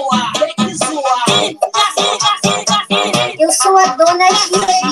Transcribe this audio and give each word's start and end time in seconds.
zoar, 0.00 0.32
tem 0.32 0.54
que 0.54 0.74
zoar. 0.76 1.24
Eu 3.38 3.52
sou 3.52 3.76
a 3.76 3.86
dona 3.86 4.28
Gigi. 4.34 4.89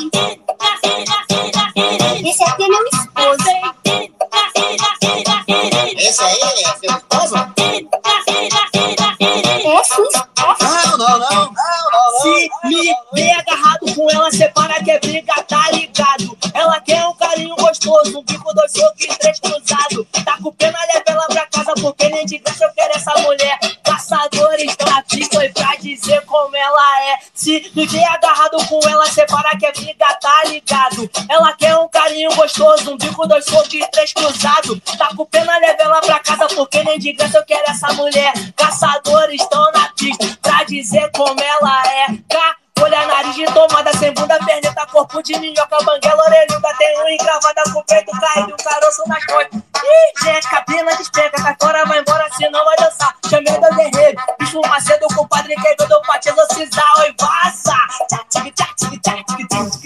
Se 27.48 27.72
me 27.74 27.86
vê 27.86 28.04
agarrado 28.04 28.58
com 28.66 28.78
ela, 28.86 29.06
separa 29.06 29.56
que 29.56 29.64
é 29.64 29.72
briga, 29.72 30.04
tá 30.20 30.44
ligado? 30.48 31.10
Ela 31.30 31.54
quer 31.54 31.74
um 31.78 31.88
carinho 31.88 32.30
gostoso, 32.34 32.92
um 32.92 32.98
bico, 32.98 33.26
dois 33.26 33.46
socos 33.46 33.72
e 33.72 33.90
três 33.90 34.12
cruzados. 34.12 34.78
Tá 34.98 35.08
com 35.16 35.24
pena, 35.24 35.56
leva 35.56 35.82
ela 35.82 36.00
pra 36.02 36.18
casa, 36.18 36.46
porque 36.48 36.84
nem 36.84 36.98
de 36.98 37.14
graça 37.14 37.38
eu 37.38 37.46
quero 37.46 37.64
essa 37.70 37.90
mulher. 37.94 38.34
Caçadores 38.54 39.40
estão 39.40 39.72
na 39.72 39.88
pista, 39.96 40.38
pra 40.42 40.62
dizer 40.64 41.10
como 41.12 41.40
ela 41.40 41.82
é. 41.86 42.08
Cá, 42.28 42.56
olha 42.82 43.06
nariz 43.06 43.34
de 43.34 43.44
tomada, 43.46 43.92
sem 43.96 44.12
bunda, 44.14 44.38
perneta, 44.44 44.86
corpo 44.86 45.22
de 45.22 45.38
minhoca, 45.38 45.78
banguela, 45.84 46.22
orelhuda, 46.24 46.74
tem 46.78 47.00
um 47.00 47.08
encravada 47.08 47.62
com 47.72 47.80
o 47.80 47.84
peito 47.84 48.10
caído, 48.12 48.54
um 48.54 48.64
caroço 48.64 49.02
nas 49.06 49.24
costas. 49.24 49.60
Ih, 49.84 50.24
gente, 50.24 50.48
cabina 50.48 50.96
despenca, 50.96 51.42
cai 51.42 51.56
fora, 51.60 51.84
vai 51.86 52.00
embora, 52.00 52.26
senão 52.36 52.64
vai 52.64 52.76
dançar. 52.76 53.14
Chamei 53.28 53.60
do 53.60 53.76
guerreiro, 53.76 54.20
bicho 54.38 54.60
macedo, 54.62 55.06
compadre, 55.14 55.54
quem 55.54 55.74
veio 55.78 56.02
pra 56.02 56.18
te 56.18 56.28
exorcizar, 56.28 57.00
oi, 57.00 57.14
vaza. 57.20 57.76
Tchá, 58.08 58.24
tic, 58.28 58.54
tchá, 58.54 58.66
tic, 58.76 59.27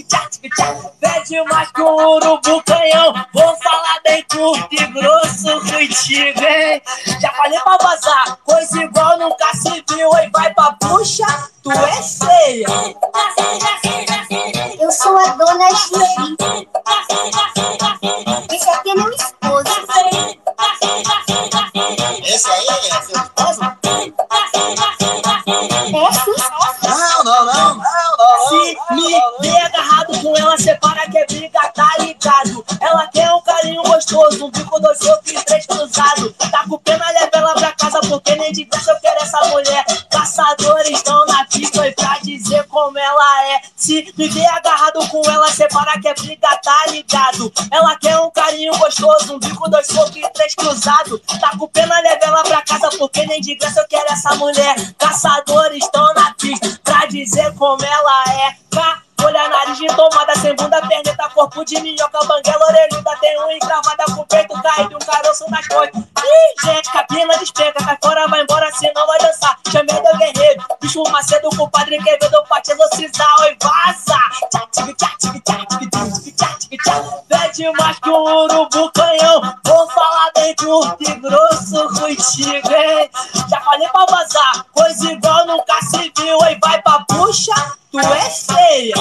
tchá, 0.08 0.28
tchá. 0.28 0.74
Pede 1.00 1.42
mais 1.44 1.70
que 1.72 1.82
um 1.82 1.94
urubu 1.94 2.62
canhão, 2.64 3.12
vou 3.32 3.56
falar 3.56 4.00
bem 4.04 4.24
curto 4.30 4.68
e 4.70 4.86
grosso 4.86 5.60
contigo, 5.60 6.44
hein? 6.44 6.82
Já 7.20 7.30
falei 7.32 7.60
pra 7.60 7.76
vazar, 7.80 8.38
coisa 8.44 8.82
igual 8.82 9.18
nunca 9.18 9.50
se 9.54 9.84
viu, 9.88 10.10
oi, 10.10 10.30
vai 10.32 10.52
pra 10.54 10.72
puxa, 10.80 11.26
tu 11.62 11.70
é 11.70 12.02
feia. 12.02 12.66
Eu 14.80 14.90
sou 14.90 15.16
a 15.16 15.26
dona 15.26 15.68
Gigi. 15.70 16.36
Esse 18.52 18.68
aqui 18.70 18.90
é 18.90 18.94
meu 18.94 19.10
esposo. 19.10 19.72
Esse 22.24 22.50
aí 22.50 22.66
é 22.68 23.02
seu 23.02 23.16
esposo? 23.16 23.60
É 25.94 26.10
esposa. 26.10 26.52
Não, 26.82 26.98
não, 26.98 27.24
não, 27.24 27.44
não, 27.44 27.74
não, 27.74 27.76
não. 27.76 28.48
Se 28.48 28.76
me 28.90 29.08
vê 29.40 29.71
ela, 30.36 30.56
separa 30.58 31.08
que 31.10 31.18
é 31.18 31.26
briga, 31.26 31.60
tá 31.74 31.90
ligado? 31.98 32.64
Ela 32.80 33.06
quer 33.08 33.32
um 33.32 33.40
carinho 33.42 33.82
gostoso, 33.82 34.46
um 34.46 34.50
bico, 34.50 34.80
dois 34.80 34.98
socos 34.98 35.32
e 35.32 35.44
três 35.44 35.66
cruzados. 35.66 36.32
Tá 36.50 36.64
com 36.68 36.78
pena, 36.78 37.04
leva 37.10 37.30
ela 37.32 37.54
pra 37.54 37.72
casa, 37.72 38.00
porque 38.00 38.34
nem 38.36 38.52
de 38.52 38.64
graça 38.64 38.90
eu 38.92 39.00
quero 39.00 39.22
essa 39.22 39.40
mulher. 39.48 39.84
Caçadores 40.10 40.90
estão 40.90 41.26
na 41.26 41.44
pista 41.46 41.86
e 41.86 41.92
pra 41.92 42.18
dizer 42.22 42.64
como 42.68 42.98
ela 42.98 43.46
é. 43.48 43.60
Se 43.76 44.12
me 44.16 44.28
vê 44.28 44.46
agarrado 44.46 45.06
com 45.08 45.22
ela, 45.30 45.50
separa 45.50 46.00
que 46.00 46.08
é 46.08 46.14
briga, 46.14 46.48
tá 46.62 46.86
ligado? 46.88 47.52
Ela 47.70 47.96
quer 47.96 48.18
um 48.18 48.30
carinho 48.30 48.76
gostoso, 48.78 49.34
um 49.34 49.38
bico, 49.38 49.70
dois 49.70 49.86
socos 49.86 50.16
e 50.16 50.28
três 50.32 50.54
cruzados. 50.54 51.20
Tá 51.40 51.52
com 51.58 51.68
pena, 51.68 51.98
leva 52.00 52.24
ela 52.24 52.42
pra 52.42 52.62
casa, 52.62 52.90
porque 52.98 53.26
nem 53.26 53.40
de 53.40 53.54
graça 53.54 53.80
eu 53.80 53.88
quero 53.88 54.12
essa 54.12 54.34
mulher. 54.34 54.74
Caçadores 54.98 55.84
estão 55.84 56.12
na 56.14 56.32
pista 56.34 56.80
pra 56.82 57.06
dizer 57.06 57.52
como 57.54 57.84
ela 57.84 58.24
é. 58.28 58.56
Cá, 58.70 59.02
olha 59.24 59.48
nariz 59.48 59.78
de 59.78 59.86
tomada, 59.88 60.34
sem 60.36 60.54
bunda, 60.54 60.80
perneta, 60.86 61.28
corpo 61.30 61.64
de 61.64 61.80
minhoca, 61.80 62.24
banguela, 62.26 62.66
orelhuda, 62.66 63.16
tem 63.20 63.40
um 63.40 63.50
encravada 63.50 64.04
com 64.06 64.20
o 64.22 64.26
peito 64.26 64.62
caído, 64.62 64.96
um 64.96 64.98
caroço 64.98 65.44
nas 65.50 65.66
costas. 65.66 66.02
Ih, 66.02 66.66
gente, 66.66 66.90
cabina 66.92 67.36
despenca, 67.38 67.84
cai 67.84 67.98
fora, 68.02 68.28
vai 68.28 68.42
embora, 68.42 68.70
senão 68.72 69.06
vai 69.06 69.18
dançar. 69.18 69.58
Chamei 69.70 70.00
do 70.00 70.18
guerreiro, 70.18 70.64
bicho 70.80 71.02
macedo, 71.10 71.48
compadre, 71.56 71.98
pra 72.48 72.60
te 72.60 72.72
exorcizar, 72.72 73.40
oi, 73.42 73.56
vaza. 73.62 74.18
Pede 77.28 77.70
mais 77.72 77.98
que 77.98 78.10
um 78.10 78.14
urubu 78.14 78.90
canhão, 78.92 79.40
vou 79.64 79.90
falar 79.90 80.30
bem 80.34 80.54
curto 80.56 80.96
e 81.00 81.14
grosso 81.14 82.00
contigo, 82.00 82.74
hein? 82.74 83.10
Já 83.48 83.60
falei 83.60 83.88
pra 83.88 84.06
vazar, 84.06 84.64
coisa 84.72 85.12
igual 85.12 85.46
nunca 85.46 85.74
se 85.90 86.12
viu, 86.16 86.38
oi, 86.38 86.58
vai 86.62 86.80
pra 86.82 87.04
puxa, 87.04 87.52
tu 87.92 87.98
é 87.98 88.30
feia. 88.30 88.94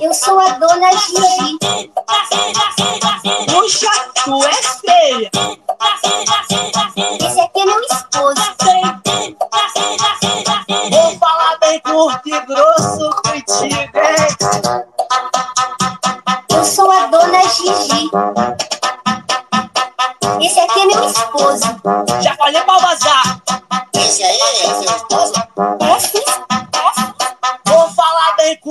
Eu 0.00 0.14
sou 0.14 0.38
a 0.38 0.50
dona 0.50 0.90
Gigi. 0.92 1.58
Puxa, 3.52 3.90
tu 4.24 4.44
é 4.44 4.52
feia. 4.52 5.30
Esse 7.26 7.40
aqui 7.40 7.60
é 7.60 7.64
meu 7.64 7.80
esposo. 7.80 8.40
Vou 10.90 11.18
falar 11.18 11.58
bem 11.58 11.80
curto 11.80 12.28
e 12.28 12.40
grosso 12.46 13.10
contigo, 13.24 13.98
hein? 13.98 14.28
Eu 16.50 16.64
sou 16.64 16.90
a 16.90 17.06
dona 17.06 17.42
Gigi. 17.48 18.10
Esse 20.40 20.60
aqui 20.60 20.80
é 20.80 20.86
meu 20.86 21.04
esposo. 21.04 21.64
Já 22.22 22.36
falei 22.36 22.62
pra 22.62 22.78
vazar. 22.78 23.42
Esse 23.92 24.22
aí 24.22 24.38
é 24.40 24.74
seu 24.74 24.96
esposo? 24.96 25.32
É 25.80 25.98
sua 25.98 26.55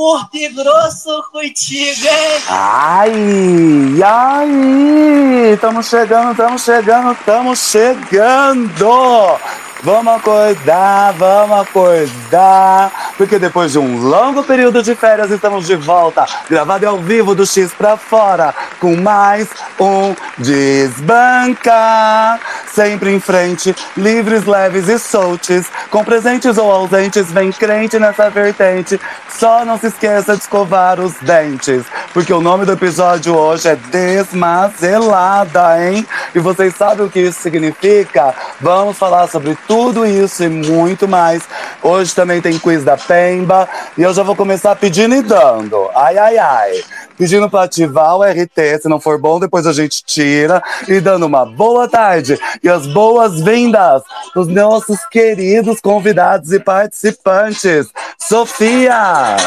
curto 0.06 0.38
e 0.38 0.50
grosso 0.50 1.28
contigo, 1.32 2.08
hein? 2.08 2.44
Ai, 2.48 4.04
ai, 4.04 5.52
estamos 5.54 5.90
chegando, 5.90 6.30
estamos 6.32 6.64
chegando, 6.64 7.12
estamos 7.14 7.60
chegando. 7.60 9.40
Vamos 9.86 10.16
acordar, 10.16 11.14
vamos 11.14 11.60
acordar, 11.60 13.14
porque 13.20 13.38
depois 13.38 13.72
de 13.72 13.78
um 13.78 14.02
longo 14.02 14.42
período 14.42 14.82
de 14.82 14.96
férias 14.96 15.30
estamos 15.30 15.68
de 15.68 15.76
volta, 15.76 16.26
gravado 16.50 16.88
ao 16.88 16.98
vivo 16.98 17.36
do 17.36 17.46
X 17.46 17.72
pra 17.72 17.96
fora, 17.96 18.52
com 18.80 18.96
mais 18.96 19.48
um 19.80 20.16
Desbanca. 20.40 22.40
Sempre 22.74 23.14
em 23.14 23.20
frente, 23.20 23.76
livres, 23.96 24.46
leves 24.46 24.90
e 24.90 24.98
soltes, 24.98 25.68
com 25.92 26.04
presentes 26.04 26.58
ou 26.58 26.72
ausentes, 26.72 27.32
vem 27.32 27.52
crente 27.52 28.00
nessa 28.00 28.28
vertente. 28.28 29.00
Só 29.30 29.64
não 29.64 29.78
se 29.78 29.88
esqueça 29.88 30.36
de 30.36 30.42
escovar 30.42 31.00
os 31.00 31.14
dentes, 31.22 31.86
porque 32.12 32.34
o 32.34 32.42
nome 32.42 32.66
do 32.66 32.74
episódio 32.74 33.36
hoje 33.36 33.70
é 33.70 33.76
Desmazelada, 33.76 35.80
hein? 35.80 36.06
E 36.34 36.40
vocês 36.40 36.76
sabem 36.76 37.06
o 37.06 37.10
que 37.10 37.20
isso 37.20 37.40
significa? 37.40 38.34
Vamos 38.60 38.98
falar 38.98 39.28
sobre 39.28 39.56
tudo 39.68 39.75
isso 40.06 40.44
e 40.44 40.50
muito 40.50 41.08
mais. 41.08 41.44
Hoje 41.82 42.14
também 42.16 42.42
tem 42.42 42.58
quiz 42.58 42.84
da 42.84 42.98
Pemba 42.98 43.68
e 43.98 44.02
eu 44.02 44.14
já 44.14 44.24
vou 44.24 44.36
começar 44.36 44.76
pedindo 44.76 45.16
e 45.16 45.22
dando. 45.22 45.90
Ai, 45.94 46.18
ai, 46.18 46.38
ai. 46.38 46.84
Pedindo 47.18 47.50
para 47.50 47.64
ativar 47.64 48.16
o 48.16 48.24
RT, 48.24 48.82
se 48.82 48.90
não 48.90 49.00
for 49.00 49.20
bom, 49.20 49.40
depois 49.40 49.68
a 49.68 49.74
gente 49.74 50.04
tira. 50.04 50.62
E 50.88 51.00
dando 51.00 51.26
uma 51.26 51.46
boa 51.46 51.88
tarde 51.88 52.40
e 52.64 52.70
as 52.70 52.88
boas-vindas 52.88 54.02
dos 54.34 54.48
nossos 54.48 55.06
queridos 55.06 55.80
convidados 55.80 56.52
e 56.52 56.60
participantes. 56.60 57.88
Sofia! 58.18 59.38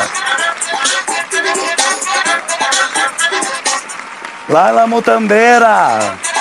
Laila 4.49 4.87
Mutambeira! 4.87 6.38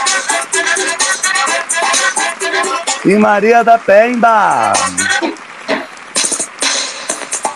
E 3.06 3.16
Maria 3.16 3.64
da 3.64 3.78
Pemba! 3.78 4.74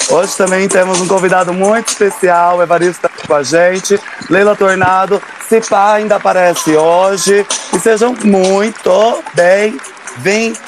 Hoje 0.09 0.35
também 0.35 0.67
temos 0.67 0.99
um 0.99 1.07
convidado 1.07 1.53
muito 1.53 1.89
especial, 1.89 2.61
Evaristo 2.61 3.07
está 3.07 3.25
com 3.25 3.33
a 3.33 3.43
gente, 3.43 3.99
Leila 4.29 4.55
Tornado, 4.55 5.21
se 5.47 5.61
pá, 5.61 5.93
ainda 5.93 6.17
aparece 6.17 6.75
hoje. 6.75 7.45
E 7.73 7.79
sejam 7.79 8.13
muito 8.23 9.23
bem-vindes! 9.33 10.59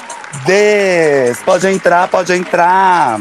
Pode 1.46 1.68
entrar, 1.68 2.08
pode 2.08 2.34
entrar! 2.34 3.20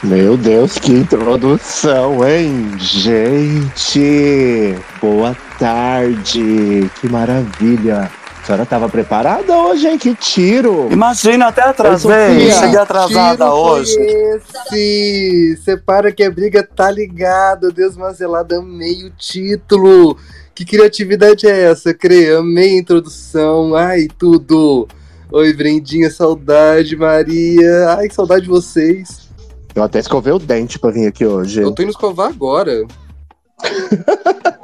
Meu 0.00 0.36
Deus, 0.36 0.78
que 0.78 0.92
introdução, 0.92 2.26
hein? 2.26 2.72
Gente, 2.78 4.78
boa 5.00 5.36
tarde, 5.58 6.88
que 7.00 7.08
maravilha. 7.08 8.08
A 8.48 8.50
senhora 8.50 8.62
estava 8.62 8.88
preparada 8.88 9.54
hoje, 9.54 9.86
hein? 9.86 9.98
Que 9.98 10.14
tiro! 10.14 10.90
Imagina, 10.90 11.48
até 11.48 11.64
Oi, 11.64 11.68
atrasei, 11.68 12.50
Sofia. 12.50 12.52
cheguei 12.54 12.78
atrasada 12.78 13.44
Tiro 13.44 13.56
hoje. 13.56 13.94
Esse. 14.00 15.60
Separa 15.62 16.10
que 16.10 16.22
a 16.22 16.30
briga 16.30 16.62
tá 16.62 16.90
ligado. 16.90 17.70
Desmanzelada, 17.70 18.56
amei 18.56 19.04
o 19.04 19.10
título. 19.10 20.16
Que 20.54 20.64
criatividade 20.64 21.46
é 21.46 21.64
essa, 21.64 21.92
Crê? 21.92 22.34
Amei 22.36 22.76
a 22.76 22.78
introdução. 22.78 23.74
Ai, 23.74 24.08
tudo. 24.18 24.88
Oi, 25.30 25.52
Brendinha, 25.52 26.10
saudade, 26.10 26.96
Maria. 26.96 27.96
Ai, 27.98 28.08
que 28.08 28.14
saudade 28.14 28.44
de 28.44 28.48
vocês. 28.48 29.28
Eu 29.74 29.82
até 29.82 29.98
escovei 29.98 30.32
o 30.32 30.38
dente 30.38 30.78
pra 30.78 30.90
vir 30.90 31.06
aqui 31.06 31.26
hoje. 31.26 31.60
Eu 31.60 31.72
tô 31.72 31.82
indo 31.82 31.90
escovar 31.90 32.30
agora. 32.30 32.86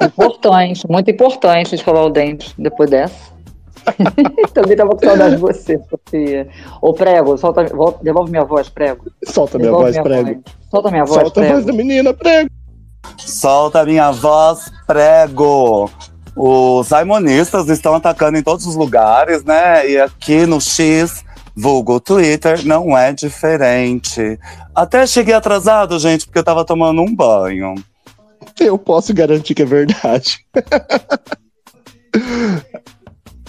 Importante, 0.01 0.87
muito 0.89 1.11
importante 1.11 1.75
escovar 1.75 2.05
o 2.05 2.09
dente 2.09 2.51
depois 2.57 2.89
dessa. 2.89 3.34
Também 4.53 4.75
tava 4.75 4.91
com 4.91 5.05
saudade 5.05 5.35
de 5.35 5.41
você, 5.41 5.79
Sofia. 5.89 6.47
Ô, 6.81 6.93
prego, 6.93 7.37
solta, 7.37 7.63
volta, 7.65 8.03
devolve 8.03 8.31
minha 8.31 8.43
voz, 8.43 8.69
prego. 8.69 9.05
Solta 9.25 9.57
minha 9.57 9.71
Devolve 9.71 9.91
voz, 9.91 10.03
prego. 10.03 10.43
Solta 10.69 10.91
minha 10.91 11.05
voz, 11.05 11.21
Solta 11.21 11.41
a 11.41 11.47
voz 11.47 11.65
da 11.65 11.73
prego. 11.73 11.77
menina, 11.77 12.13
prego. 12.13 12.49
Solta 13.17 13.81
a 13.81 13.85
minha 13.85 14.11
voz, 14.11 14.71
prego. 14.87 15.89
Os 16.35 16.87
saimonistas 16.87 17.69
estão 17.69 17.95
atacando 17.95 18.37
em 18.37 18.43
todos 18.43 18.65
os 18.65 18.75
lugares, 18.75 19.43
né? 19.43 19.89
E 19.89 19.99
aqui 19.99 20.45
no 20.45 20.59
X, 20.59 21.23
vulgo 21.55 21.99
Twitter, 21.99 22.65
não 22.65 22.97
é 22.97 23.13
diferente. 23.13 24.37
Até 24.73 25.07
cheguei 25.07 25.33
atrasado, 25.33 25.97
gente, 25.99 26.25
porque 26.25 26.39
eu 26.39 26.43
tava 26.43 26.65
tomando 26.65 27.01
um 27.01 27.15
banho. 27.15 27.75
Eu 28.59 28.77
posso 28.77 29.13
garantir 29.13 29.55
que 29.55 29.61
é 29.61 29.65
verdade. 29.65 30.39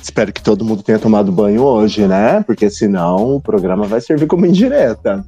Espero 0.06 0.32
que 0.32 0.40
todo 0.40 0.64
mundo 0.64 0.84
tenha 0.84 1.00
tomado 1.00 1.32
banho 1.32 1.64
hoje, 1.64 2.06
né? 2.06 2.40
Porque 2.44 2.70
senão 2.70 3.34
o 3.34 3.40
programa 3.40 3.88
vai 3.88 4.00
servir 4.00 4.28
como 4.28 4.46
indireta. 4.46 5.26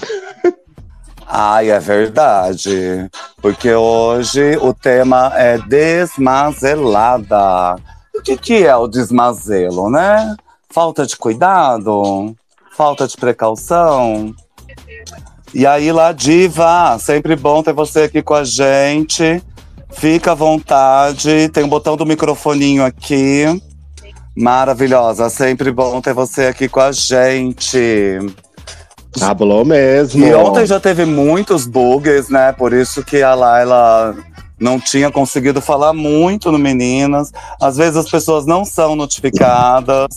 Ai, 1.26 1.70
é 1.70 1.80
verdade. 1.80 3.10
Porque 3.42 3.74
hoje 3.74 4.56
o 4.58 4.72
tema 4.72 5.32
é 5.34 5.58
desmazelada. 5.58 6.94
O 8.14 8.22
que, 8.22 8.36
que 8.36 8.64
é 8.64 8.76
o 8.76 8.86
desmazelo, 8.86 9.90
né? 9.90 10.36
Falta 10.70 11.04
de 11.04 11.16
cuidado? 11.16 12.32
Falta 12.76 13.08
de 13.08 13.16
precaução? 13.16 14.32
E 15.52 15.66
aí, 15.66 15.90
Ladiva, 15.90 16.96
sempre 17.00 17.34
bom 17.34 17.60
ter 17.60 17.72
você 17.72 18.02
aqui 18.02 18.22
com 18.22 18.34
a 18.34 18.44
gente. 18.44 19.42
Fica 19.90 20.30
à 20.30 20.34
vontade, 20.34 21.48
tem 21.48 21.64
o 21.64 21.68
botão 21.68 21.96
do 21.96 22.06
microfoninho 22.06 22.84
aqui. 22.84 23.46
Maravilhosa, 24.36 25.30
sempre 25.30 25.72
bom 25.72 26.00
ter 26.00 26.12
você 26.12 26.46
aqui 26.46 26.68
com 26.68 26.80
a 26.80 26.92
gente. 26.92 28.18
Tablou 29.18 29.64
mesmo. 29.64 30.24
E 30.24 30.34
ontem 30.34 30.66
já 30.66 30.78
teve 30.78 31.06
muitos 31.06 31.66
bugs, 31.66 32.28
né? 32.28 32.52
Por 32.52 32.74
isso 32.74 33.02
que 33.02 33.22
a 33.22 33.34
Laila 33.34 34.14
não 34.60 34.78
tinha 34.78 35.10
conseguido 35.10 35.62
falar 35.62 35.94
muito 35.94 36.52
no 36.52 36.58
Meninas. 36.58 37.32
Às 37.60 37.78
vezes 37.78 37.96
as 37.96 38.10
pessoas 38.10 38.44
não 38.44 38.64
são 38.64 38.94
notificadas. 38.94 40.08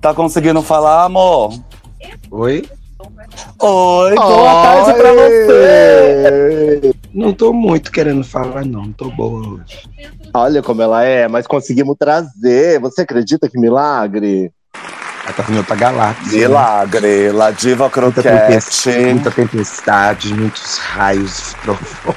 Tá 0.00 0.14
conseguindo 0.14 0.62
falar, 0.62 1.04
amor? 1.04 1.52
Oi? 2.30 2.64
Oi, 3.58 4.14
boa 4.14 4.62
tarde 4.62 4.94
pra 4.94 5.12
você! 5.12 6.92
Não 7.14 7.32
tô 7.32 7.52
muito 7.52 7.92
querendo 7.92 8.24
falar, 8.24 8.64
não. 8.64 8.90
Tô 8.92 9.10
boa 9.10 9.46
hoje. 9.46 9.88
Olha 10.32 10.62
como 10.62 10.80
ela 10.80 11.04
é, 11.04 11.28
mas 11.28 11.46
conseguimos 11.46 11.96
trazer. 11.98 12.80
Você 12.80 13.02
acredita 13.02 13.48
que 13.48 13.58
milagre? 13.58 14.50
Ela 15.24 15.32
tá 15.34 15.42
vindo 15.42 15.58
outra 15.58 15.76
galáxia. 15.76 16.38
Milagre, 16.38 17.30
Ladiva 17.30 17.84
Muita 17.84 18.22
Croquete. 18.22 18.22
tempestade, 18.22 19.06
muita 19.06 19.30
tempestade, 19.30 20.34
muitos 20.34 20.78
raios 20.78 21.54
trovões. 21.62 22.16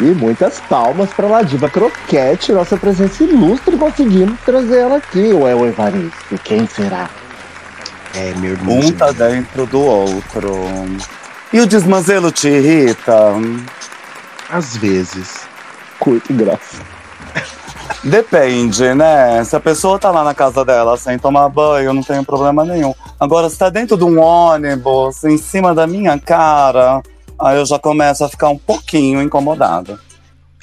E 0.00 0.04
muitas 0.06 0.58
palmas 0.60 1.10
pra 1.14 1.28
Ladiva 1.28 1.70
Croquete, 1.70 2.52
nossa 2.52 2.76
presença 2.76 3.22
ilustre. 3.22 3.76
Conseguimos 3.76 4.38
trazer 4.40 4.80
ela 4.80 4.96
aqui. 4.96 5.32
Ou 5.32 5.48
é 5.48 5.54
o 5.54 5.66
Evaristo? 5.66 6.36
Quem 6.42 6.66
será? 6.66 7.08
É, 8.12 8.34
meu 8.34 8.52
irmão. 8.52 8.80
Um 8.80 8.92
tá 8.92 9.12
dentro 9.12 9.66
do 9.66 9.80
outro. 9.80 10.52
E 11.54 11.60
o 11.60 11.68
desmazelo 11.68 12.32
te 12.32 12.48
irrita? 12.48 13.14
Às 14.50 14.76
vezes. 14.76 15.42
Curto 16.00 16.32
e 16.32 16.34
grosso. 16.34 16.82
Depende, 18.02 18.92
né? 18.92 19.44
Se 19.44 19.54
a 19.54 19.60
pessoa 19.60 19.96
tá 19.96 20.10
lá 20.10 20.24
na 20.24 20.34
casa 20.34 20.64
dela 20.64 20.96
sem 20.96 21.16
tomar 21.16 21.48
banho, 21.48 21.94
não 21.94 22.02
tem 22.02 22.24
problema 22.24 22.64
nenhum. 22.64 22.92
Agora, 23.20 23.48
se 23.48 23.56
tá 23.56 23.70
dentro 23.70 23.96
de 23.96 24.02
um 24.02 24.18
ônibus, 24.18 25.22
em 25.22 25.38
cima 25.38 25.72
da 25.72 25.86
minha 25.86 26.18
cara, 26.18 27.00
aí 27.38 27.56
eu 27.56 27.64
já 27.64 27.78
começo 27.78 28.24
a 28.24 28.28
ficar 28.28 28.48
um 28.48 28.58
pouquinho 28.58 29.22
incomodada. 29.22 29.96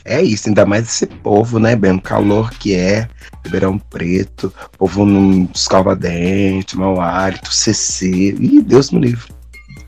É 0.04 0.22
isso, 0.22 0.50
ainda 0.50 0.66
mais 0.66 0.90
esse 0.90 1.06
povo, 1.06 1.58
né, 1.58 1.74
bem? 1.74 1.96
O 1.96 2.02
calor 2.02 2.52
que 2.52 2.76
é, 2.76 3.08
Ribeirão 3.46 3.80
Preto, 3.80 4.54
povo 4.78 5.06
não 5.06 5.48
escova 5.56 5.96
dente, 5.96 6.78
mau 6.78 7.00
hálito, 7.00 7.54
CC. 7.54 8.36
Ih, 8.38 8.62
Deus 8.62 8.92
me 8.92 9.00
livre. 9.00 9.41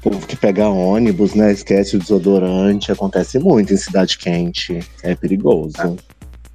O 0.04 0.10
povo 0.10 0.28
que 0.28 0.36
pega 0.36 0.68
ônibus, 0.68 1.34
né? 1.34 1.52
Esquece 1.52 1.96
o 1.96 2.00
desodorante. 2.00 2.92
Acontece 2.92 3.40
muito 3.40 3.74
em 3.74 3.78
cidade 3.78 4.18
quente. 4.18 4.80
É 5.02 5.16
perigoso. 5.16 5.98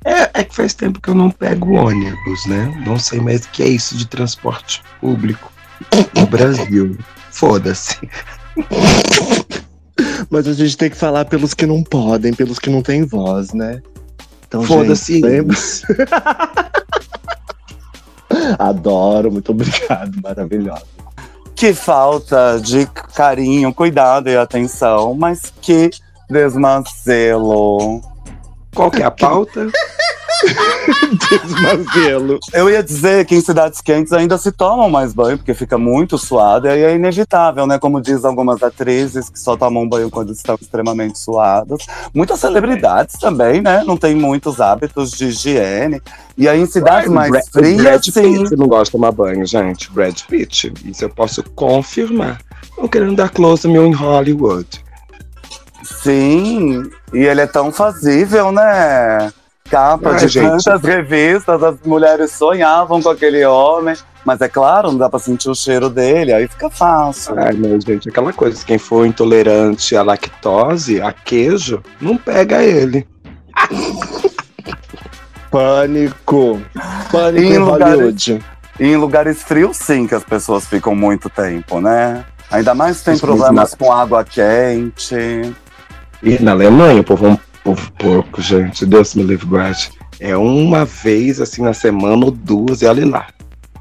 É, 0.05 0.41
é 0.41 0.45
que 0.45 0.55
faz 0.55 0.75
tempo 0.75 1.01
que 1.01 1.09
eu 1.09 1.15
não 1.15 1.31
pego 1.31 1.73
ônibus, 1.73 2.47
né? 2.47 2.83
Não 2.87 2.99
sei 2.99 3.21
mais 3.21 3.45
o 3.45 3.51
que 3.51 3.63
é 3.63 3.69
isso 3.69 3.97
de 3.97 4.07
transporte 4.07 4.83
público 5.01 5.51
no 6.15 6.27
Brasil. 6.27 6.97
Foda-se. 7.31 7.97
Mas 10.31 10.47
a 10.47 10.53
gente 10.53 10.77
tem 10.77 10.91
que 10.91 10.97
falar 10.97 11.25
pelos 11.25 11.55
que 11.55 11.67
não 11.67 11.83
podem, 11.83 12.35
pelos 12.35 12.59
que 12.59 12.69
não 12.69 12.83
têm 12.83 13.05
voz, 13.05 13.53
né? 13.53 13.81
Então, 14.47 14.63
Foda-se 14.63 15.19
Adoro, 18.59 19.33
muito 19.33 19.53
obrigado, 19.53 20.21
maravilhosa. 20.23 20.98
Que 21.59 21.75
falta 21.75 22.61
de 22.61 22.87
carinho, 23.17 23.75
cuidado 23.75 24.29
e 24.31 24.37
atenção, 24.37 25.13
mas 25.13 25.53
que 25.61 25.91
desmazelo. 26.31 28.01
Qual 28.73 28.89
que 28.93 29.03
é 29.03 29.05
a 29.05 29.11
pauta? 29.11 29.67
Desmazelo. 31.31 32.39
Eu 32.53 32.71
ia 32.71 32.83
dizer 32.83 33.25
que 33.27 33.35
em 33.35 33.41
cidades 33.41 33.81
quentes 33.81 34.13
ainda 34.13 34.39
se 34.39 34.53
tomam 34.53 34.89
mais 34.89 35.13
banho, 35.13 35.37
porque 35.37 35.55
fica 35.55 35.77
muito 35.79 36.17
suado, 36.19 36.67
e 36.67 36.71
aí 36.71 36.83
é 36.83 36.95
inevitável, 36.95 37.67
né? 37.67 37.79
Como 37.79 38.01
diz 38.01 38.25
algumas 38.25 38.63
atrizes 38.63 39.29
que 39.29 39.39
só 39.39 39.57
tomam 39.57 39.89
banho 39.89 40.11
quando 40.11 40.33
estão 40.33 40.57
extremamente 40.61 41.19
suadas. 41.19 41.87
Muitas 42.15 42.41
celebridades 42.41 43.19
também, 43.19 43.61
né? 43.61 43.83
Não 43.85 43.97
tem 43.97 44.15
muitos 44.15 44.61
hábitos 44.61 45.11
de 45.11 45.27
higiene. 45.27 46.01
E 46.37 46.49
aí 46.49 46.61
em 46.61 46.67
cidades 46.67 47.11
mais 47.11 47.31
Brad- 47.31 47.45
frias, 47.51 47.83
Brad 47.83 48.05
sim. 48.05 48.45
Pitt 48.45 48.57
não 48.57 48.69
gosta 48.69 48.85
de 48.85 48.91
tomar 48.93 49.13
banho, 49.13 49.45
gente. 49.45 49.91
Brad 49.91 50.21
Pitt. 50.29 50.73
Isso 50.85 51.05
eu 51.05 51.11
posso 51.11 51.43
confirmar. 51.55 52.41
Estão 52.63 52.87
querendo 52.89 53.17
dar 53.17 53.31
close 53.31 53.67
meu 53.67 53.85
em 53.87 53.93
Hollywood. 53.93 54.85
Sim, 56.03 56.83
e 57.13 57.19
ele 57.19 57.41
é 57.41 57.47
tão 57.47 57.73
fazível, 57.73 58.53
né? 58.53 59.33
Capa 59.71 60.11
Ai, 60.13 60.17
de 60.17 60.29
gente. 60.29 60.65
tantas 60.65 60.83
revistas, 60.83 61.63
as 61.63 61.77
mulheres 61.85 62.33
sonhavam 62.33 63.01
com 63.03 63.11
aquele 63.11 63.45
homem. 63.45 63.95
Mas 64.25 64.41
é 64.41 64.49
claro, 64.49 64.91
não 64.91 64.99
dá 64.99 65.09
pra 65.09 65.19
sentir 65.19 65.49
o 65.49 65.55
cheiro 65.55 65.89
dele, 65.89 66.33
aí 66.33 66.47
fica 66.49 66.69
fácil. 66.69 67.35
Ai, 67.39 67.53
meu 67.53 67.81
gente, 67.81 68.09
aquela 68.09 68.33
coisa, 68.33 68.63
quem 68.65 68.77
for 68.77 69.07
intolerante 69.07 69.97
à 69.97 70.03
lactose, 70.03 71.01
a 71.01 71.13
queijo, 71.13 71.83
não 72.01 72.17
pega 72.17 72.63
ele. 72.63 73.07
Pânico. 75.51 76.61
Pânico 77.11 77.43
Em 77.45 77.55
em, 77.55 77.59
lugares- 77.59 77.95
Hollywood. 77.95 78.45
E 78.81 78.85
em 78.87 78.97
lugares 78.97 79.43
frios, 79.43 79.77
sim, 79.77 80.07
que 80.07 80.15
as 80.15 80.23
pessoas 80.25 80.67
ficam 80.67 80.95
muito 80.95 81.29
tempo, 81.29 81.81
né? 81.81 82.25
Ainda 82.51 82.75
mais 82.75 83.03
tem 83.03 83.15
Isso 83.15 83.27
problemas 83.27 83.75
com 83.75 83.93
água 83.93 84.25
quente. 84.25 85.15
E 86.23 86.39
na 86.43 86.53
Alemanha, 86.53 87.01
o 87.01 87.05
povo 87.05 87.39
povo 87.75 87.93
porco, 87.93 88.41
gente. 88.41 88.87
Deus 88.87 89.15
me 89.15 89.23
livre, 89.23 89.47
guarde. 89.47 89.91
É 90.21 90.37
uma 90.37 90.85
vez, 90.85 91.41
assim, 91.41 91.63
na 91.63 91.73
semana 91.75 92.25
ou 92.25 92.31
duas, 92.31 92.83
e 92.83 92.87
olha 92.87 93.07
lá. 93.07 93.27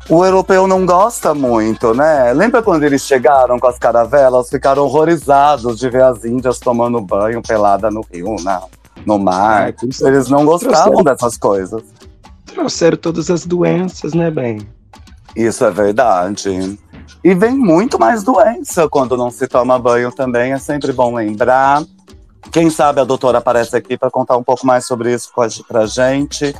O 0.09 0.23
europeu 0.23 0.67
não 0.67 0.85
gosta 0.85 1.33
muito, 1.33 1.93
né? 1.93 2.31
Lembra 2.33 2.61
quando 2.61 2.83
eles 2.83 3.01
chegaram 3.01 3.59
com 3.59 3.67
as 3.67 3.77
caravelas? 3.77 4.49
Ficaram 4.49 4.83
horrorizados 4.83 5.77
de 5.79 5.89
ver 5.89 6.03
as 6.03 6.23
índias 6.23 6.59
tomando 6.59 7.01
banho 7.01 7.41
pelada 7.41 7.89
no 7.91 8.05
rio, 8.13 8.35
na, 8.41 8.61
no 9.05 9.17
mar. 9.19 9.73
Isso- 9.83 10.07
Eles 10.07 10.29
não 10.29 10.45
gostavam 10.45 11.03
dessas 11.03 11.37
coisas. 11.37 11.81
Trouxeram 12.45 12.97
todas 12.97 13.29
as 13.29 13.45
doenças, 13.45 14.13
né, 14.13 14.31
bem? 14.31 14.59
Isso 15.35 15.65
é 15.65 15.71
verdade. 15.71 16.77
E 17.23 17.33
vem 17.33 17.53
muito 17.55 17.99
mais 17.99 18.23
doença 18.23 18.87
quando 18.87 19.17
não 19.17 19.29
se 19.29 19.45
toma 19.47 19.77
banho 19.77 20.11
também, 20.11 20.53
é 20.53 20.57
sempre 20.57 20.93
bom 20.93 21.13
lembrar. 21.15 21.83
Quem 22.51 22.69
sabe 22.69 23.01
a 23.01 23.03
doutora 23.03 23.39
aparece 23.39 23.75
aqui 23.75 23.97
para 23.97 24.09
contar 24.09 24.37
um 24.37 24.43
pouco 24.43 24.65
mais 24.65 24.85
sobre 24.85 25.13
isso 25.13 25.31
com 25.33 25.41
a- 25.41 25.47
pra 25.67 25.85
gente. 25.85 26.55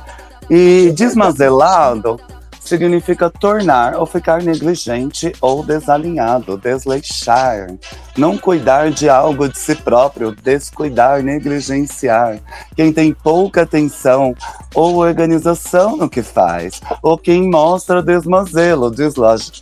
E 0.50 0.92
desmazelado, 0.94 2.20
significa 2.60 3.30
tornar 3.30 3.96
ou 3.96 4.04
ficar 4.04 4.42
negligente 4.42 5.32
ou 5.40 5.62
desalinhado, 5.62 6.58
desleixar. 6.58 7.68
Não 8.16 8.36
cuidar 8.36 8.90
de 8.90 9.08
algo 9.08 9.48
de 9.48 9.58
si 9.58 9.74
próprio, 9.74 10.32
descuidar, 10.32 11.22
negligenciar. 11.22 12.38
Quem 12.76 12.92
tem 12.92 13.12
pouca 13.14 13.62
atenção 13.62 14.34
ou 14.74 14.96
organização 14.96 15.96
no 15.96 16.10
que 16.10 16.22
faz, 16.22 16.80
ou 17.02 17.16
quem 17.16 17.48
mostra 17.50 18.02
desmazelo, 18.02 18.90